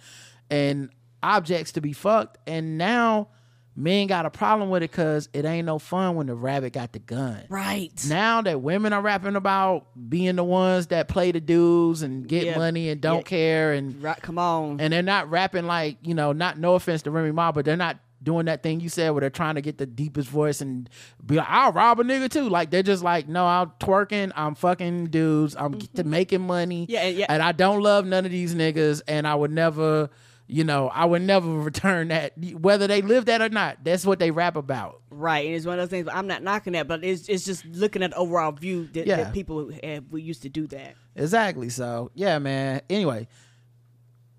and 0.49 0.89
objects 1.21 1.73
to 1.73 1.81
be 1.81 1.93
fucked, 1.93 2.37
and 2.47 2.79
now. 2.79 3.29
Men 3.75 4.07
got 4.07 4.25
a 4.25 4.29
problem 4.29 4.69
with 4.69 4.83
it 4.83 4.91
because 4.91 5.29
it 5.33 5.45
ain't 5.45 5.65
no 5.65 5.79
fun 5.79 6.15
when 6.15 6.27
the 6.27 6.35
rabbit 6.35 6.73
got 6.73 6.91
the 6.91 6.99
gun 6.99 7.43
Right. 7.49 7.91
now 8.07 8.41
that 8.41 8.61
women 8.61 8.93
are 8.93 9.01
rapping 9.01 9.35
about 9.35 9.87
being 10.09 10.35
the 10.35 10.43
ones 10.43 10.87
that 10.87 11.07
play 11.07 11.31
the 11.31 11.39
dudes 11.39 12.01
and 12.01 12.27
get 12.27 12.57
money 12.57 12.89
and 12.89 12.99
don't 12.99 13.25
care 13.25 13.73
and 13.73 14.01
Right. 14.03 14.21
Come 14.21 14.37
on. 14.37 14.81
and 14.81 14.91
they're 14.91 15.01
not 15.01 15.29
rapping 15.29 15.65
like 15.65 15.97
you 16.01 16.13
know 16.13 16.33
not 16.33 16.59
no 16.59 16.75
offense 16.75 17.01
to 17.03 17.11
Remy 17.11 17.31
Ma 17.31 17.51
but 17.51 17.65
they're 17.65 17.77
not 17.77 17.97
doing 18.23 18.45
that 18.45 18.61
thing 18.63 18.79
you 18.79 18.89
said 18.89 19.11
where 19.11 19.21
they're 19.21 19.29
trying 19.29 19.55
to 19.55 19.61
get 19.61 19.77
the 19.77 19.85
deepest 19.85 20.29
voice 20.29 20.61
and 20.61 20.89
be 21.25 21.35
like, 21.35 21.47
I'll 21.49 21.71
rob 21.71 21.99
a 21.99 22.03
nigga 22.03 22.29
too. 22.29 22.49
Like 22.49 22.69
they're 22.69 22.83
just 22.83 23.03
like, 23.03 23.27
no, 23.27 23.45
I'm 23.45 23.71
twerking, 23.79 24.31
I'm 24.35 24.55
fucking 24.55 25.07
dudes, 25.07 25.55
I'm 25.55 25.73
mm-hmm. 25.73 25.95
to 25.97 26.03
making 26.03 26.41
money. 26.41 26.85
Yeah, 26.89 27.07
yeah. 27.07 27.25
And 27.29 27.41
I 27.41 27.51
don't 27.51 27.81
love 27.81 28.05
none 28.05 28.25
of 28.25 28.31
these 28.31 28.53
niggas, 28.53 29.01
and 29.07 29.27
I 29.27 29.35
would 29.35 29.51
never, 29.51 30.09
you 30.53 30.65
know, 30.65 30.89
I 30.89 31.05
would 31.05 31.21
never 31.21 31.47
return 31.69 32.09
that. 32.09 32.33
Whether 32.59 32.85
they 32.85 33.01
live 33.01 33.25
that 33.25 33.41
or 33.41 33.47
not, 33.47 33.83
that's 33.85 34.05
what 34.05 34.19
they 34.19 34.31
rap 34.31 34.57
about. 34.57 35.01
Right, 35.09 35.45
and 35.45 35.55
it's 35.55 35.65
one 35.65 35.79
of 35.79 35.89
those 35.89 35.97
things. 35.97 36.09
I'm 36.13 36.27
not 36.27 36.43
knocking 36.43 36.73
that, 36.73 36.87
but 36.89 37.03
it's 37.05 37.29
it's 37.29 37.45
just 37.45 37.65
looking 37.65 38.03
at 38.03 38.11
the 38.11 38.17
overall 38.17 38.51
view 38.51 38.87
that, 38.93 39.07
Yeah. 39.07 39.17
that 39.17 39.33
people 39.33 39.71
have, 39.81 40.03
we 40.11 40.21
used 40.21 40.41
to 40.41 40.49
do 40.49 40.67
that. 40.67 40.95
Exactly. 41.15 41.69
So 41.69 42.11
yeah, 42.15 42.37
man. 42.39 42.81
Anyway, 42.89 43.27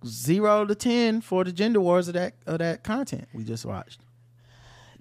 zero 0.04 0.66
to 0.66 0.74
ten 0.74 1.20
for 1.20 1.44
the 1.44 1.52
gender 1.52 1.80
wars 1.80 2.08
of 2.08 2.14
that 2.14 2.34
of 2.46 2.58
that 2.58 2.84
content 2.84 3.28
we 3.32 3.42
just 3.44 3.64
watched. 3.64 4.00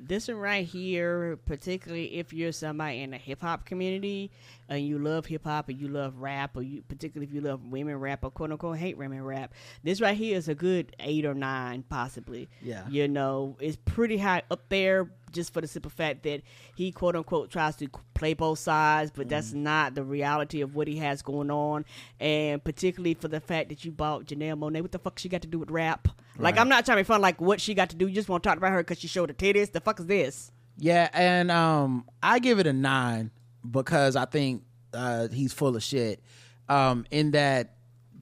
This 0.04 0.28
one 0.28 0.38
right 0.38 0.66
here, 0.66 1.38
particularly 1.46 2.16
if 2.16 2.34
you're 2.34 2.52
somebody 2.52 3.02
in 3.02 3.12
the 3.12 3.18
hip 3.18 3.42
hop 3.42 3.66
community 3.66 4.32
and 4.72 4.88
you 4.88 4.98
love 4.98 5.26
hip 5.26 5.44
hop 5.44 5.68
and 5.68 5.80
you 5.80 5.90
love 5.90 6.18
rap, 6.18 6.56
or 6.56 6.62
you 6.62 6.82
particularly 6.88 7.28
if 7.28 7.34
you 7.34 7.42
love 7.42 7.66
women 7.66 7.98
rap 7.98 8.24
or 8.24 8.32
quote 8.32 8.52
unquote 8.52 8.78
hate 8.78 8.98
women 8.98 9.22
rap, 9.22 9.54
this 9.84 10.00
right 10.00 10.16
here 10.16 10.38
is 10.38 10.48
a 10.48 10.56
good 10.56 10.96
eight 11.02 11.26
or 11.26 11.34
nine, 11.34 11.84
possibly. 11.90 12.50
Yeah. 12.62 12.88
you 12.88 13.10
know, 13.10 13.58
it's 13.60 13.78
pretty 13.84 14.18
high 14.18 14.44
up 14.50 14.70
there 14.70 15.12
just 15.34 15.54
for 15.54 15.60
the 15.60 15.68
simple 15.68 15.92
fact 15.92 16.24
that 16.24 16.42
he 16.74 16.92
quote 16.94 17.18
unquote 17.18 17.52
tries 17.52 17.76
to 17.78 17.90
play 18.14 18.34
both 18.34 18.60
sides, 18.60 19.12
but 19.14 19.28
that's 19.28 19.52
not 19.52 19.94
the 19.94 20.04
reality 20.04 20.62
of 20.62 20.74
what 20.74 20.88
he 20.88 20.96
has 20.98 21.22
going 21.22 21.52
on, 21.52 21.84
and 22.22 22.64
particularly 22.64 23.14
for 23.14 23.28
the 23.28 23.42
fact 23.42 23.68
that 23.70 23.84
you 23.84 23.92
bought 23.92 24.24
Janelle 24.24 24.58
Monáe, 24.58 24.82
what 24.82 24.94
the 24.94 25.00
fuck 25.00 25.20
she 25.20 25.28
got 25.28 25.42
to 25.42 25.50
do 25.50 25.60
with 25.60 25.70
rap? 25.70 26.08
Like, 26.38 26.58
I'm 26.58 26.70
not 26.70 26.86
trying 26.86 26.98
to 26.98 27.04
be 27.04 27.08
fun. 27.08 27.22
Like, 27.22 27.40
what 27.40 27.62
she 27.62 27.76
got 27.76 27.90
to 27.92 27.96
do? 27.96 28.08
You 28.08 28.16
just 28.16 28.28
want 28.28 28.42
to 28.42 28.50
talk 28.50 28.58
about 28.58 28.72
her 28.72 28.80
because 28.80 29.00
she 29.00 29.08
showed 29.08 29.30
her 29.30 29.36
titties? 29.36 29.72
The 29.72 29.80
fuck 29.80 30.00
is 30.00 30.08
this? 30.08 30.52
Yeah, 30.78 31.08
and 31.14 31.52
um, 31.52 32.06
I 32.24 32.40
give 32.40 32.58
it 32.58 32.66
a 32.66 32.74
nine 32.74 33.30
because 33.70 34.16
I 34.16 34.26
think 34.26 34.64
uh, 34.94 35.28
he's 35.30 35.54
full 35.54 35.76
of 35.76 35.84
shit. 35.84 36.24
Um, 36.70 37.06
in 37.12 37.32
that 37.32 37.76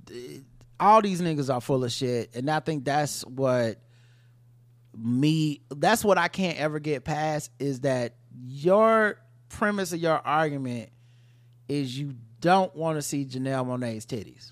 uh, 0.09 0.13
all 0.79 1.01
these 1.01 1.21
niggas 1.21 1.53
are 1.53 1.61
full 1.61 1.83
of 1.83 1.91
shit, 1.91 2.35
and 2.35 2.49
I 2.49 2.59
think 2.59 2.85
that's 2.85 3.25
what 3.25 3.77
me. 4.97 5.61
That's 5.69 6.03
what 6.03 6.17
I 6.17 6.27
can't 6.27 6.57
ever 6.57 6.79
get 6.79 7.03
past 7.03 7.51
is 7.59 7.81
that 7.81 8.15
your 8.45 9.17
premise 9.49 9.93
of 9.93 9.99
your 9.99 10.19
argument 10.25 10.89
is 11.67 11.97
you 11.97 12.15
don't 12.39 12.73
want 12.75 12.97
to 12.97 13.01
see 13.01 13.25
Janelle 13.25 13.65
Monáe's 13.65 14.05
titties. 14.05 14.51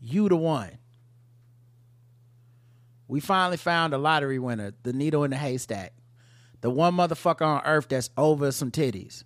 You 0.00 0.28
the 0.28 0.36
one. 0.36 0.78
We 3.06 3.20
finally 3.20 3.58
found 3.58 3.92
a 3.92 3.98
lottery 3.98 4.38
winner, 4.38 4.72
the 4.82 4.92
needle 4.92 5.24
in 5.24 5.30
the 5.30 5.36
haystack. 5.36 5.92
The 6.64 6.70
one 6.70 6.94
motherfucker 6.94 7.42
on 7.42 7.60
earth 7.66 7.88
that's 7.88 8.08
over 8.16 8.50
some 8.50 8.70
titties. 8.70 9.22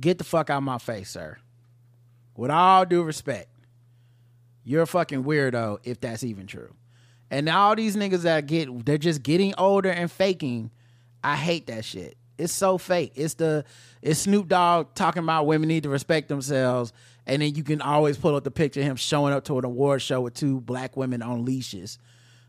Get 0.00 0.16
the 0.16 0.24
fuck 0.24 0.48
out 0.48 0.56
of 0.56 0.62
my 0.62 0.78
face, 0.78 1.10
sir. 1.10 1.36
With 2.34 2.50
all 2.50 2.86
due 2.86 3.02
respect, 3.02 3.50
you're 4.64 4.80
a 4.80 4.86
fucking 4.86 5.24
weirdo 5.24 5.80
if 5.84 6.00
that's 6.00 6.24
even 6.24 6.46
true. 6.46 6.72
And 7.30 7.50
all 7.50 7.76
these 7.76 7.96
niggas 7.96 8.22
that 8.22 8.46
get, 8.46 8.86
they're 8.86 8.96
just 8.96 9.22
getting 9.22 9.52
older 9.58 9.90
and 9.90 10.10
faking. 10.10 10.70
I 11.22 11.36
hate 11.36 11.66
that 11.66 11.84
shit. 11.84 12.16
It's 12.38 12.54
so 12.54 12.78
fake. 12.78 13.12
It's 13.14 13.34
the, 13.34 13.66
it's 14.00 14.20
Snoop 14.20 14.48
Dogg 14.48 14.94
talking 14.94 15.22
about 15.22 15.46
women 15.46 15.68
need 15.68 15.82
to 15.82 15.90
respect 15.90 16.30
themselves, 16.30 16.94
and 17.26 17.42
then 17.42 17.54
you 17.54 17.62
can 17.62 17.82
always 17.82 18.16
pull 18.16 18.36
up 18.36 18.44
the 18.44 18.50
picture 18.50 18.80
of 18.80 18.86
him 18.86 18.96
showing 18.96 19.34
up 19.34 19.44
to 19.44 19.58
an 19.58 19.66
award 19.66 20.00
show 20.00 20.22
with 20.22 20.32
two 20.32 20.62
black 20.62 20.96
women 20.96 21.20
on 21.20 21.44
leashes 21.44 21.98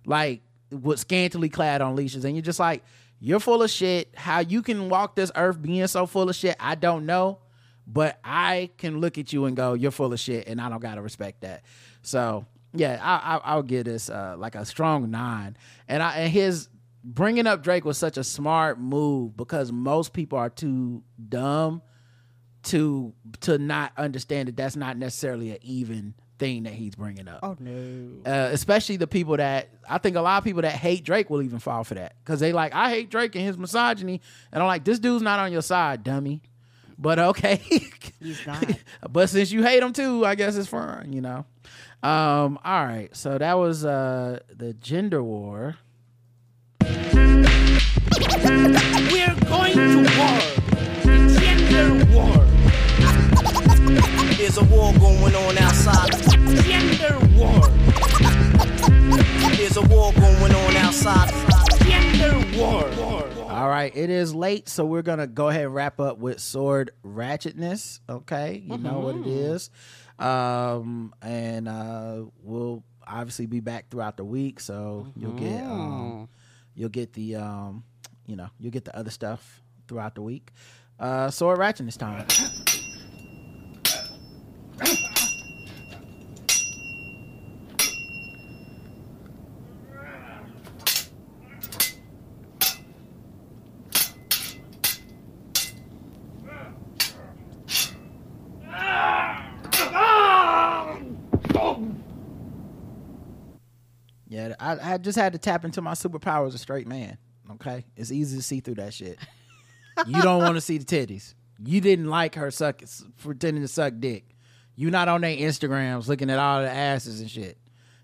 like 0.05 0.41
with 0.71 0.99
scantily 0.99 1.49
clad 1.49 1.81
on 1.81 1.95
leashes, 1.95 2.25
and 2.25 2.35
you're 2.35 2.43
just 2.43 2.59
like, 2.59 2.83
you're 3.23 3.39
full 3.39 3.63
of 3.63 3.69
shit. 3.69 4.13
How 4.15 4.39
you 4.39 4.61
can 4.61 4.89
walk 4.89 5.15
this 5.15 5.31
earth 5.37 5.61
being 5.61 5.87
so 5.87 6.05
full 6.05 6.29
of 6.29 6.35
shit, 6.35 6.57
I 6.59 6.75
don't 6.75 7.05
know, 7.05 7.39
but 7.87 8.19
I 8.21 8.69
can 8.77 8.99
look 8.99 9.17
at 9.17 9.31
you 9.31 9.45
and 9.45 9.55
go, 9.55 9.75
you're 9.75 9.91
full 9.91 10.11
of 10.11 10.19
shit, 10.19 10.45
and 10.47 10.59
I 10.59 10.67
don't 10.67 10.81
gotta 10.81 11.01
respect 11.01 11.39
that. 11.41 11.63
So 12.01 12.45
yeah, 12.73 12.99
I, 13.01 13.35
I, 13.35 13.41
I'll 13.53 13.63
give 13.63 13.85
this 13.85 14.09
uh, 14.09 14.35
like 14.37 14.55
a 14.55 14.65
strong 14.65 15.09
nine, 15.09 15.55
and 15.87 16.03
I 16.03 16.17
and 16.17 16.33
his 16.33 16.67
bringing 17.01 17.47
up 17.47 17.63
Drake 17.63 17.85
was 17.85 17.97
such 17.97 18.17
a 18.17 18.25
smart 18.25 18.77
move 18.77 19.37
because 19.37 19.71
most 19.71 20.11
people 20.11 20.37
are 20.37 20.49
too 20.49 21.01
dumb 21.29 21.81
to 22.63 23.13
to 23.39 23.57
not 23.57 23.93
understand 23.95 24.49
that 24.49 24.57
that's 24.57 24.75
not 24.75 24.97
necessarily 24.97 25.51
an 25.51 25.59
even 25.61 26.13
thing 26.39 26.63
that 26.63 26.73
he's 26.73 26.95
bringing 26.95 27.27
up 27.27 27.39
Oh 27.43 27.55
no. 27.59 28.09
uh, 28.25 28.49
especially 28.51 28.97
the 28.97 29.05
people 29.07 29.37
that 29.37 29.69
I 29.87 29.97
think 29.99 30.15
a 30.15 30.21
lot 30.21 30.39
of 30.39 30.43
people 30.43 30.63
that 30.63 30.71
hate 30.73 31.03
Drake 31.03 31.29
will 31.29 31.41
even 31.41 31.59
fall 31.59 31.83
for 31.83 31.93
that 31.95 32.15
because 32.23 32.39
they 32.39 32.51
like 32.53 32.73
I 32.73 32.89
hate 32.89 33.09
Drake 33.11 33.35
and 33.35 33.45
his 33.45 33.57
misogyny, 33.57 34.19
and 34.51 34.61
I'm 34.63 34.67
like 34.67 34.83
this 34.83 34.99
dude's 34.99 35.21
not 35.23 35.39
on 35.39 35.51
your 35.51 35.61
side, 35.61 36.03
dummy. 36.03 36.41
But 36.97 37.19
okay, 37.19 37.61
He's 38.19 38.45
not. 38.47 38.65
but 39.09 39.29
since 39.29 39.51
you 39.51 39.63
hate 39.63 39.81
him 39.83 39.93
too, 39.93 40.25
I 40.25 40.35
guess 40.35 40.55
it's 40.55 40.67
fine, 40.69 41.11
you 41.13 41.21
know. 41.21 41.45
Um, 42.03 42.59
all 42.63 42.85
right, 42.85 43.09
so 43.15 43.37
that 43.37 43.57
was 43.57 43.83
uh 43.85 44.39
the 44.55 44.73
gender 44.73 45.21
war. 45.23 45.77
We're 46.81 47.43
going 49.47 49.73
to 49.73 49.97
war. 50.17 50.39
The 51.03 51.17
gender 51.39 52.05
war. 52.13 52.45
There's 54.43 54.57
a 54.57 54.63
war 54.65 54.91
going 54.99 55.33
on 55.35 55.57
outside. 55.57 56.21
Gender 56.65 57.17
war. 57.37 57.65
There's 59.55 59.77
a 59.77 59.81
war 59.83 60.11
going 60.11 60.53
on 60.53 60.75
outside. 60.75 61.31
Gender 61.85 62.59
war. 62.59 62.83
All 63.49 63.69
right, 63.69 63.95
it 63.95 64.09
is 64.09 64.35
late, 64.35 64.67
so 64.67 64.83
we're 64.83 65.01
gonna 65.01 65.27
go 65.27 65.47
ahead 65.47 65.63
and 65.63 65.73
wrap 65.73 66.01
up 66.01 66.17
with 66.17 66.41
sword 66.41 66.91
ratchetness. 67.05 68.01
Okay, 68.09 68.61
you 68.67 68.77
know 68.77 68.99
what 68.99 69.15
it 69.15 69.27
is, 69.27 69.69
um, 70.19 71.15
and 71.21 71.69
uh, 71.69 72.23
we'll 72.41 72.83
obviously 73.07 73.45
be 73.45 73.61
back 73.61 73.89
throughout 73.89 74.17
the 74.17 74.25
week, 74.25 74.59
so 74.59 75.07
you'll 75.15 75.39
get 75.39 75.63
um, 75.63 76.27
you'll 76.75 76.89
get 76.89 77.13
the 77.13 77.37
um, 77.37 77.85
you 78.25 78.35
know 78.35 78.49
you'll 78.59 78.71
get 78.71 78.83
the 78.83 78.93
other 78.93 79.09
stuff 79.09 79.63
throughout 79.87 80.15
the 80.15 80.21
week. 80.21 80.51
Uh, 80.99 81.29
sword 81.29 81.59
ratchetness 81.59 81.97
time. 81.97 82.25
Yeah, 104.33 104.55
I, 104.81 104.93
I 104.93 104.97
just 104.97 105.17
had 105.17 105.33
to 105.33 105.39
tap 105.39 105.65
into 105.65 105.81
my 105.81 105.93
superpower 105.93 106.47
as 106.47 106.53
a 106.53 106.57
straight 106.57 106.87
man. 106.87 107.17
Okay, 107.51 107.85
it's 107.95 108.11
easy 108.11 108.37
to 108.37 108.43
see 108.43 108.59
through 108.59 108.75
that 108.75 108.93
shit. 108.93 109.17
you 110.07 110.21
don't 110.21 110.41
want 110.41 110.55
to 110.55 110.61
see 110.61 110.77
the 110.77 110.85
titties. 110.85 111.33
You 111.63 111.81
didn't 111.81 112.09
like 112.09 112.35
her 112.35 112.51
suck 112.51 112.81
pretending 113.21 113.63
to 113.63 113.67
suck 113.67 113.93
dick. 113.99 114.25
You 114.75 114.89
not 114.89 115.07
on 115.07 115.21
their 115.21 115.35
Instagrams 115.35 116.07
looking 116.07 116.29
at 116.29 116.39
all 116.39 116.61
the 116.61 116.69
asses 116.69 117.21
and 117.21 117.29
shit. 117.29 117.57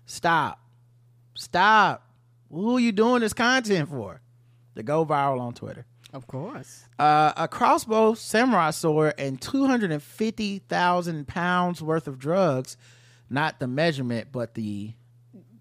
Stop, 0.06 0.60
stop. 1.34 2.06
Who 2.50 2.76
are 2.76 2.80
you 2.80 2.92
doing 2.92 3.20
this 3.20 3.32
content 3.32 3.88
for? 3.88 4.20
To 4.76 4.82
go 4.82 5.04
viral 5.04 5.40
on 5.40 5.52
Twitter. 5.52 5.84
Of 6.12 6.26
course. 6.26 6.84
Uh, 6.98 7.32
a 7.36 7.48
crossbow, 7.48 8.14
samurai 8.14 8.70
sword, 8.70 9.14
and 9.18 9.40
two 9.40 9.66
hundred 9.66 9.92
and 9.92 10.02
fifty 10.02 10.58
thousand 10.58 11.26
pounds 11.28 11.82
worth 11.82 12.08
of 12.08 12.18
drugs. 12.18 12.76
Not 13.28 13.60
the 13.60 13.68
measurement, 13.68 14.28
but 14.32 14.54
the 14.54 14.94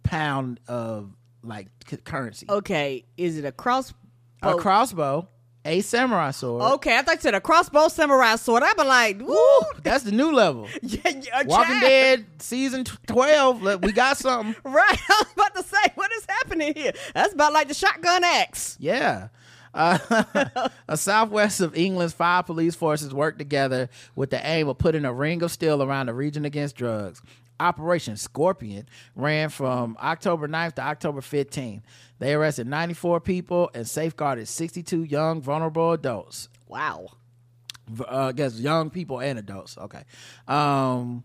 pound 0.03 0.59
of 0.67 1.11
like 1.43 1.67
c- 1.87 1.97
currency. 1.97 2.45
Okay, 2.49 3.05
is 3.17 3.37
it 3.37 3.45
a 3.45 3.51
cross? 3.51 3.93
A 4.41 4.55
crossbow, 4.55 5.27
a 5.65 5.81
samurai 5.81 6.31
sword. 6.31 6.61
Okay, 6.75 6.97
I 6.97 7.01
thought 7.01 7.15
you 7.15 7.21
said 7.21 7.35
a 7.35 7.41
crossbow 7.41 7.89
samurai 7.89 8.37
sword. 8.37 8.63
I'd 8.63 8.77
be 8.77 8.83
like, 8.85 9.19
woo. 9.19 9.37
That's 9.83 10.05
the 10.05 10.13
new 10.13 10.31
level. 10.31 10.67
yeah, 10.81 10.99
yeah, 11.05 11.43
Walking 11.45 11.65
child. 11.67 11.81
Dead 11.81 12.25
season 12.39 12.83
tw- 12.85 13.05
twelve. 13.05 13.61
Look, 13.61 13.81
we 13.81 13.91
got 13.91 14.17
something. 14.17 14.55
Right. 14.63 14.97
I 15.09 15.23
was 15.23 15.33
about 15.33 15.55
to 15.55 15.63
say, 15.63 15.91
what 15.95 16.09
is 16.13 16.25
happening 16.29 16.73
here? 16.73 16.93
That's 17.13 17.33
about 17.33 17.51
like 17.51 17.67
the 17.67 17.73
shotgun 17.73 18.23
axe. 18.23 18.77
Yeah. 18.79 19.27
Uh, 19.73 19.99
a 20.87 20.97
southwest 20.97 21.61
of 21.61 21.75
England's 21.75 22.13
five 22.13 22.45
police 22.47 22.75
forces 22.75 23.13
worked 23.13 23.37
together 23.37 23.89
with 24.15 24.29
the 24.31 24.43
aim 24.47 24.67
of 24.67 24.77
putting 24.79 25.05
a 25.05 25.13
ring 25.13 25.43
of 25.43 25.51
steel 25.51 25.83
around 25.83 26.07
the 26.07 26.13
region 26.13 26.43
against 26.45 26.75
drugs. 26.75 27.21
Operation 27.59 28.15
Scorpion 28.17 28.87
ran 29.15 29.49
from 29.49 29.97
October 30.01 30.47
9th 30.47 30.75
to 30.75 30.81
October 30.81 31.21
15th. 31.21 31.81
They 32.19 32.33
arrested 32.33 32.67
94 32.67 33.21
people 33.21 33.69
and 33.73 33.87
safeguarded 33.87 34.47
62 34.47 35.03
young, 35.03 35.41
vulnerable 35.41 35.91
adults. 35.91 36.49
Wow. 36.67 37.07
uh, 37.99 38.03
I 38.27 38.31
guess 38.33 38.59
young 38.59 38.89
people 38.89 39.19
and 39.19 39.39
adults. 39.39 39.77
Okay. 39.77 40.03
Um, 40.47 41.23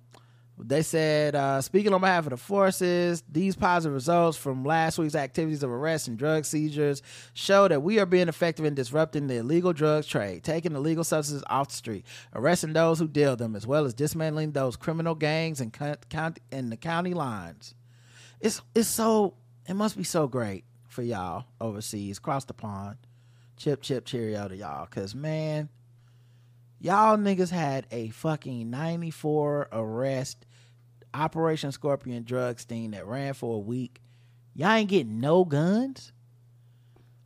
They 0.57 0.83
said, 0.83 1.35
uh, 1.35 1.61
speaking 1.61 1.93
on 1.93 2.01
behalf 2.01 2.27
of 2.27 2.31
the 2.31 2.37
forces, 2.37 3.25
these 3.29 3.57
positive 3.57 3.93
results 3.93 4.39
from 4.39 4.65
last 4.65 4.99
week's 4.99 5.17
activities 5.17 5.65
of 5.65 5.71
arrests 5.71 6.07
and 6.07 6.17
drug 6.17 6.45
seizures 6.45 7.03
show 7.33 7.67
that 7.67 7.83
we 7.83 7.99
are 7.99 8.07
being 8.07 8.29
effective 8.29 8.65
in 8.65 8.75
disrupting 8.75 9.27
the 9.27 9.37
illegal 9.37 9.73
drugs 9.73 10.07
trade, 10.07 10.45
taking 10.45 10.77
illegal 10.77 11.03
substances 11.03 11.43
off 11.49 11.69
the 11.69 11.75
street, 11.75 12.07
arresting 12.35 12.73
those 12.73 13.01
who 13.01 13.09
deal 13.09 13.35
them, 13.35 13.57
as 13.57 13.67
well 13.67 13.85
as 13.85 13.95
dismantling 13.95 14.53
those 14.53 14.77
criminal 14.77 15.17
gangs 15.17 15.61
and 15.61 15.73
county 15.73 16.41
and 16.53 16.71
the 16.71 16.77
county 16.77 17.15
lines. 17.15 17.75
It's 18.41 18.63
it's 18.77 18.89
so 18.89 19.35
it 19.69 19.75
must 19.75 19.97
be 19.97 20.05
so 20.05 20.29
great 20.29 20.65
for 20.87 21.03
y'all 21.03 21.47
overseas, 21.61 22.19
across 22.19 22.45
the 22.45 22.55
pond. 22.55 22.97
Chip 23.57 23.83
chip 23.83 24.05
cheerio 24.05 24.47
to 24.47 24.57
y'all, 24.57 24.87
cause 24.87 25.15
man, 25.17 25.69
y'all 26.81 27.17
niggas 27.17 27.51
had 27.51 27.87
a 27.91 28.09
fucking 28.11 28.71
94 28.71 29.69
arrest 29.73 30.47
Operation 31.13 31.73
Scorpion 31.73 32.25
drug 32.25 32.59
sting 32.59 32.91
that 32.91 33.07
ran 33.07 33.35
for 33.35 33.57
a 33.57 33.59
week. 33.61 34.01
Y'all 34.55 34.73
ain't 34.73 34.91
getting 34.91 35.21
no 35.21 35.45
guns. 35.45 36.13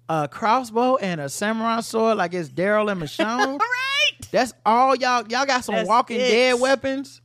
A 0.09 0.29
crossbow 0.29 0.97
and 0.97 1.21
a 1.21 1.29
samurai 1.29 1.81
sword 1.81 2.17
like 2.17 2.33
it's 2.33 2.49
Daryl 2.49 2.91
and 2.91 3.03
Michonne. 3.03 3.59
right. 3.61 4.29
That's 4.31 4.55
all 4.65 4.95
y'all. 4.95 5.27
Y'all 5.29 5.47
got 5.47 5.65
some 5.65 5.75
That's 5.75 5.89
Walking 5.89 6.19
it. 6.19 6.31
Dead 6.31 6.61
weapons. 6.61 7.21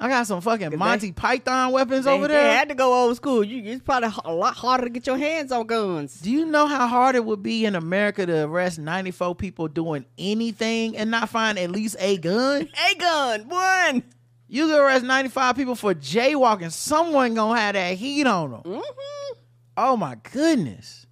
I 0.00 0.08
got 0.08 0.28
some 0.28 0.40
fucking 0.40 0.78
Monty 0.78 1.10
Python 1.10 1.72
weapons 1.72 2.04
They, 2.04 2.12
over 2.12 2.28
they 2.28 2.34
there. 2.34 2.56
had 2.56 2.68
to 2.68 2.76
go 2.76 2.94
old 2.94 3.16
school. 3.16 3.42
You, 3.42 3.72
it's 3.72 3.82
probably 3.82 4.10
a 4.24 4.32
lot 4.32 4.54
harder 4.54 4.84
to 4.84 4.90
get 4.90 5.06
your 5.08 5.18
hands 5.18 5.50
on 5.50 5.66
guns. 5.66 6.20
Do 6.20 6.30
you 6.30 6.46
know 6.46 6.66
how 6.68 6.86
hard 6.86 7.16
it 7.16 7.24
would 7.24 7.42
be 7.42 7.64
in 7.66 7.74
America 7.74 8.24
to 8.24 8.44
arrest 8.44 8.78
94 8.78 9.34
people 9.34 9.66
doing 9.66 10.04
anything 10.16 10.96
and 10.96 11.10
not 11.10 11.28
find 11.30 11.58
at 11.58 11.70
least 11.72 11.96
a 11.98 12.16
gun? 12.16 12.68
A 12.92 12.94
gun, 12.94 13.48
one. 13.48 14.04
You 14.46 14.68
could 14.68 14.78
arrest 14.78 15.04
95 15.04 15.56
people 15.56 15.74
for 15.74 15.94
jaywalking. 15.94 16.70
Someone 16.70 17.34
gonna 17.34 17.58
have 17.60 17.74
that 17.74 17.94
heat 17.96 18.26
on 18.26 18.52
them. 18.52 18.62
Mm-hmm. 18.62 19.38
Oh 19.76 19.96
my 19.96 20.16
goodness. 20.32 21.06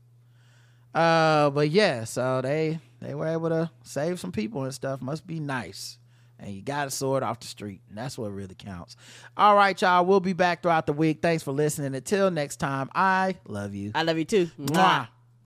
Uh, 0.94 1.50
but 1.50 1.70
yeah, 1.70 2.04
so 2.04 2.40
they 2.40 2.78
they 3.00 3.14
were 3.14 3.26
able 3.26 3.48
to 3.50 3.70
save 3.82 4.18
some 4.20 4.32
people 4.32 4.62
and 4.64 4.72
stuff. 4.72 5.02
Must 5.02 5.26
be 5.26 5.40
nice. 5.40 5.98
And 6.38 6.52
you 6.52 6.62
got 6.62 6.86
a 6.86 6.90
sword 6.90 7.22
off 7.22 7.40
the 7.40 7.46
street. 7.46 7.80
And 7.88 7.96
that's 7.96 8.18
what 8.18 8.30
really 8.30 8.54
counts. 8.54 8.96
All 9.36 9.56
right, 9.56 9.80
y'all. 9.80 10.04
We'll 10.04 10.20
be 10.20 10.34
back 10.34 10.62
throughout 10.62 10.86
the 10.86 10.92
week. 10.92 11.22
Thanks 11.22 11.42
for 11.42 11.52
listening. 11.52 11.94
Until 11.94 12.30
next 12.30 12.56
time, 12.56 12.90
I 12.94 13.36
love 13.46 13.74
you. 13.74 13.92
I 13.94 14.02
love 14.02 14.18
you 14.18 14.24
too. 14.24 14.50
Mwah. 14.60 15.08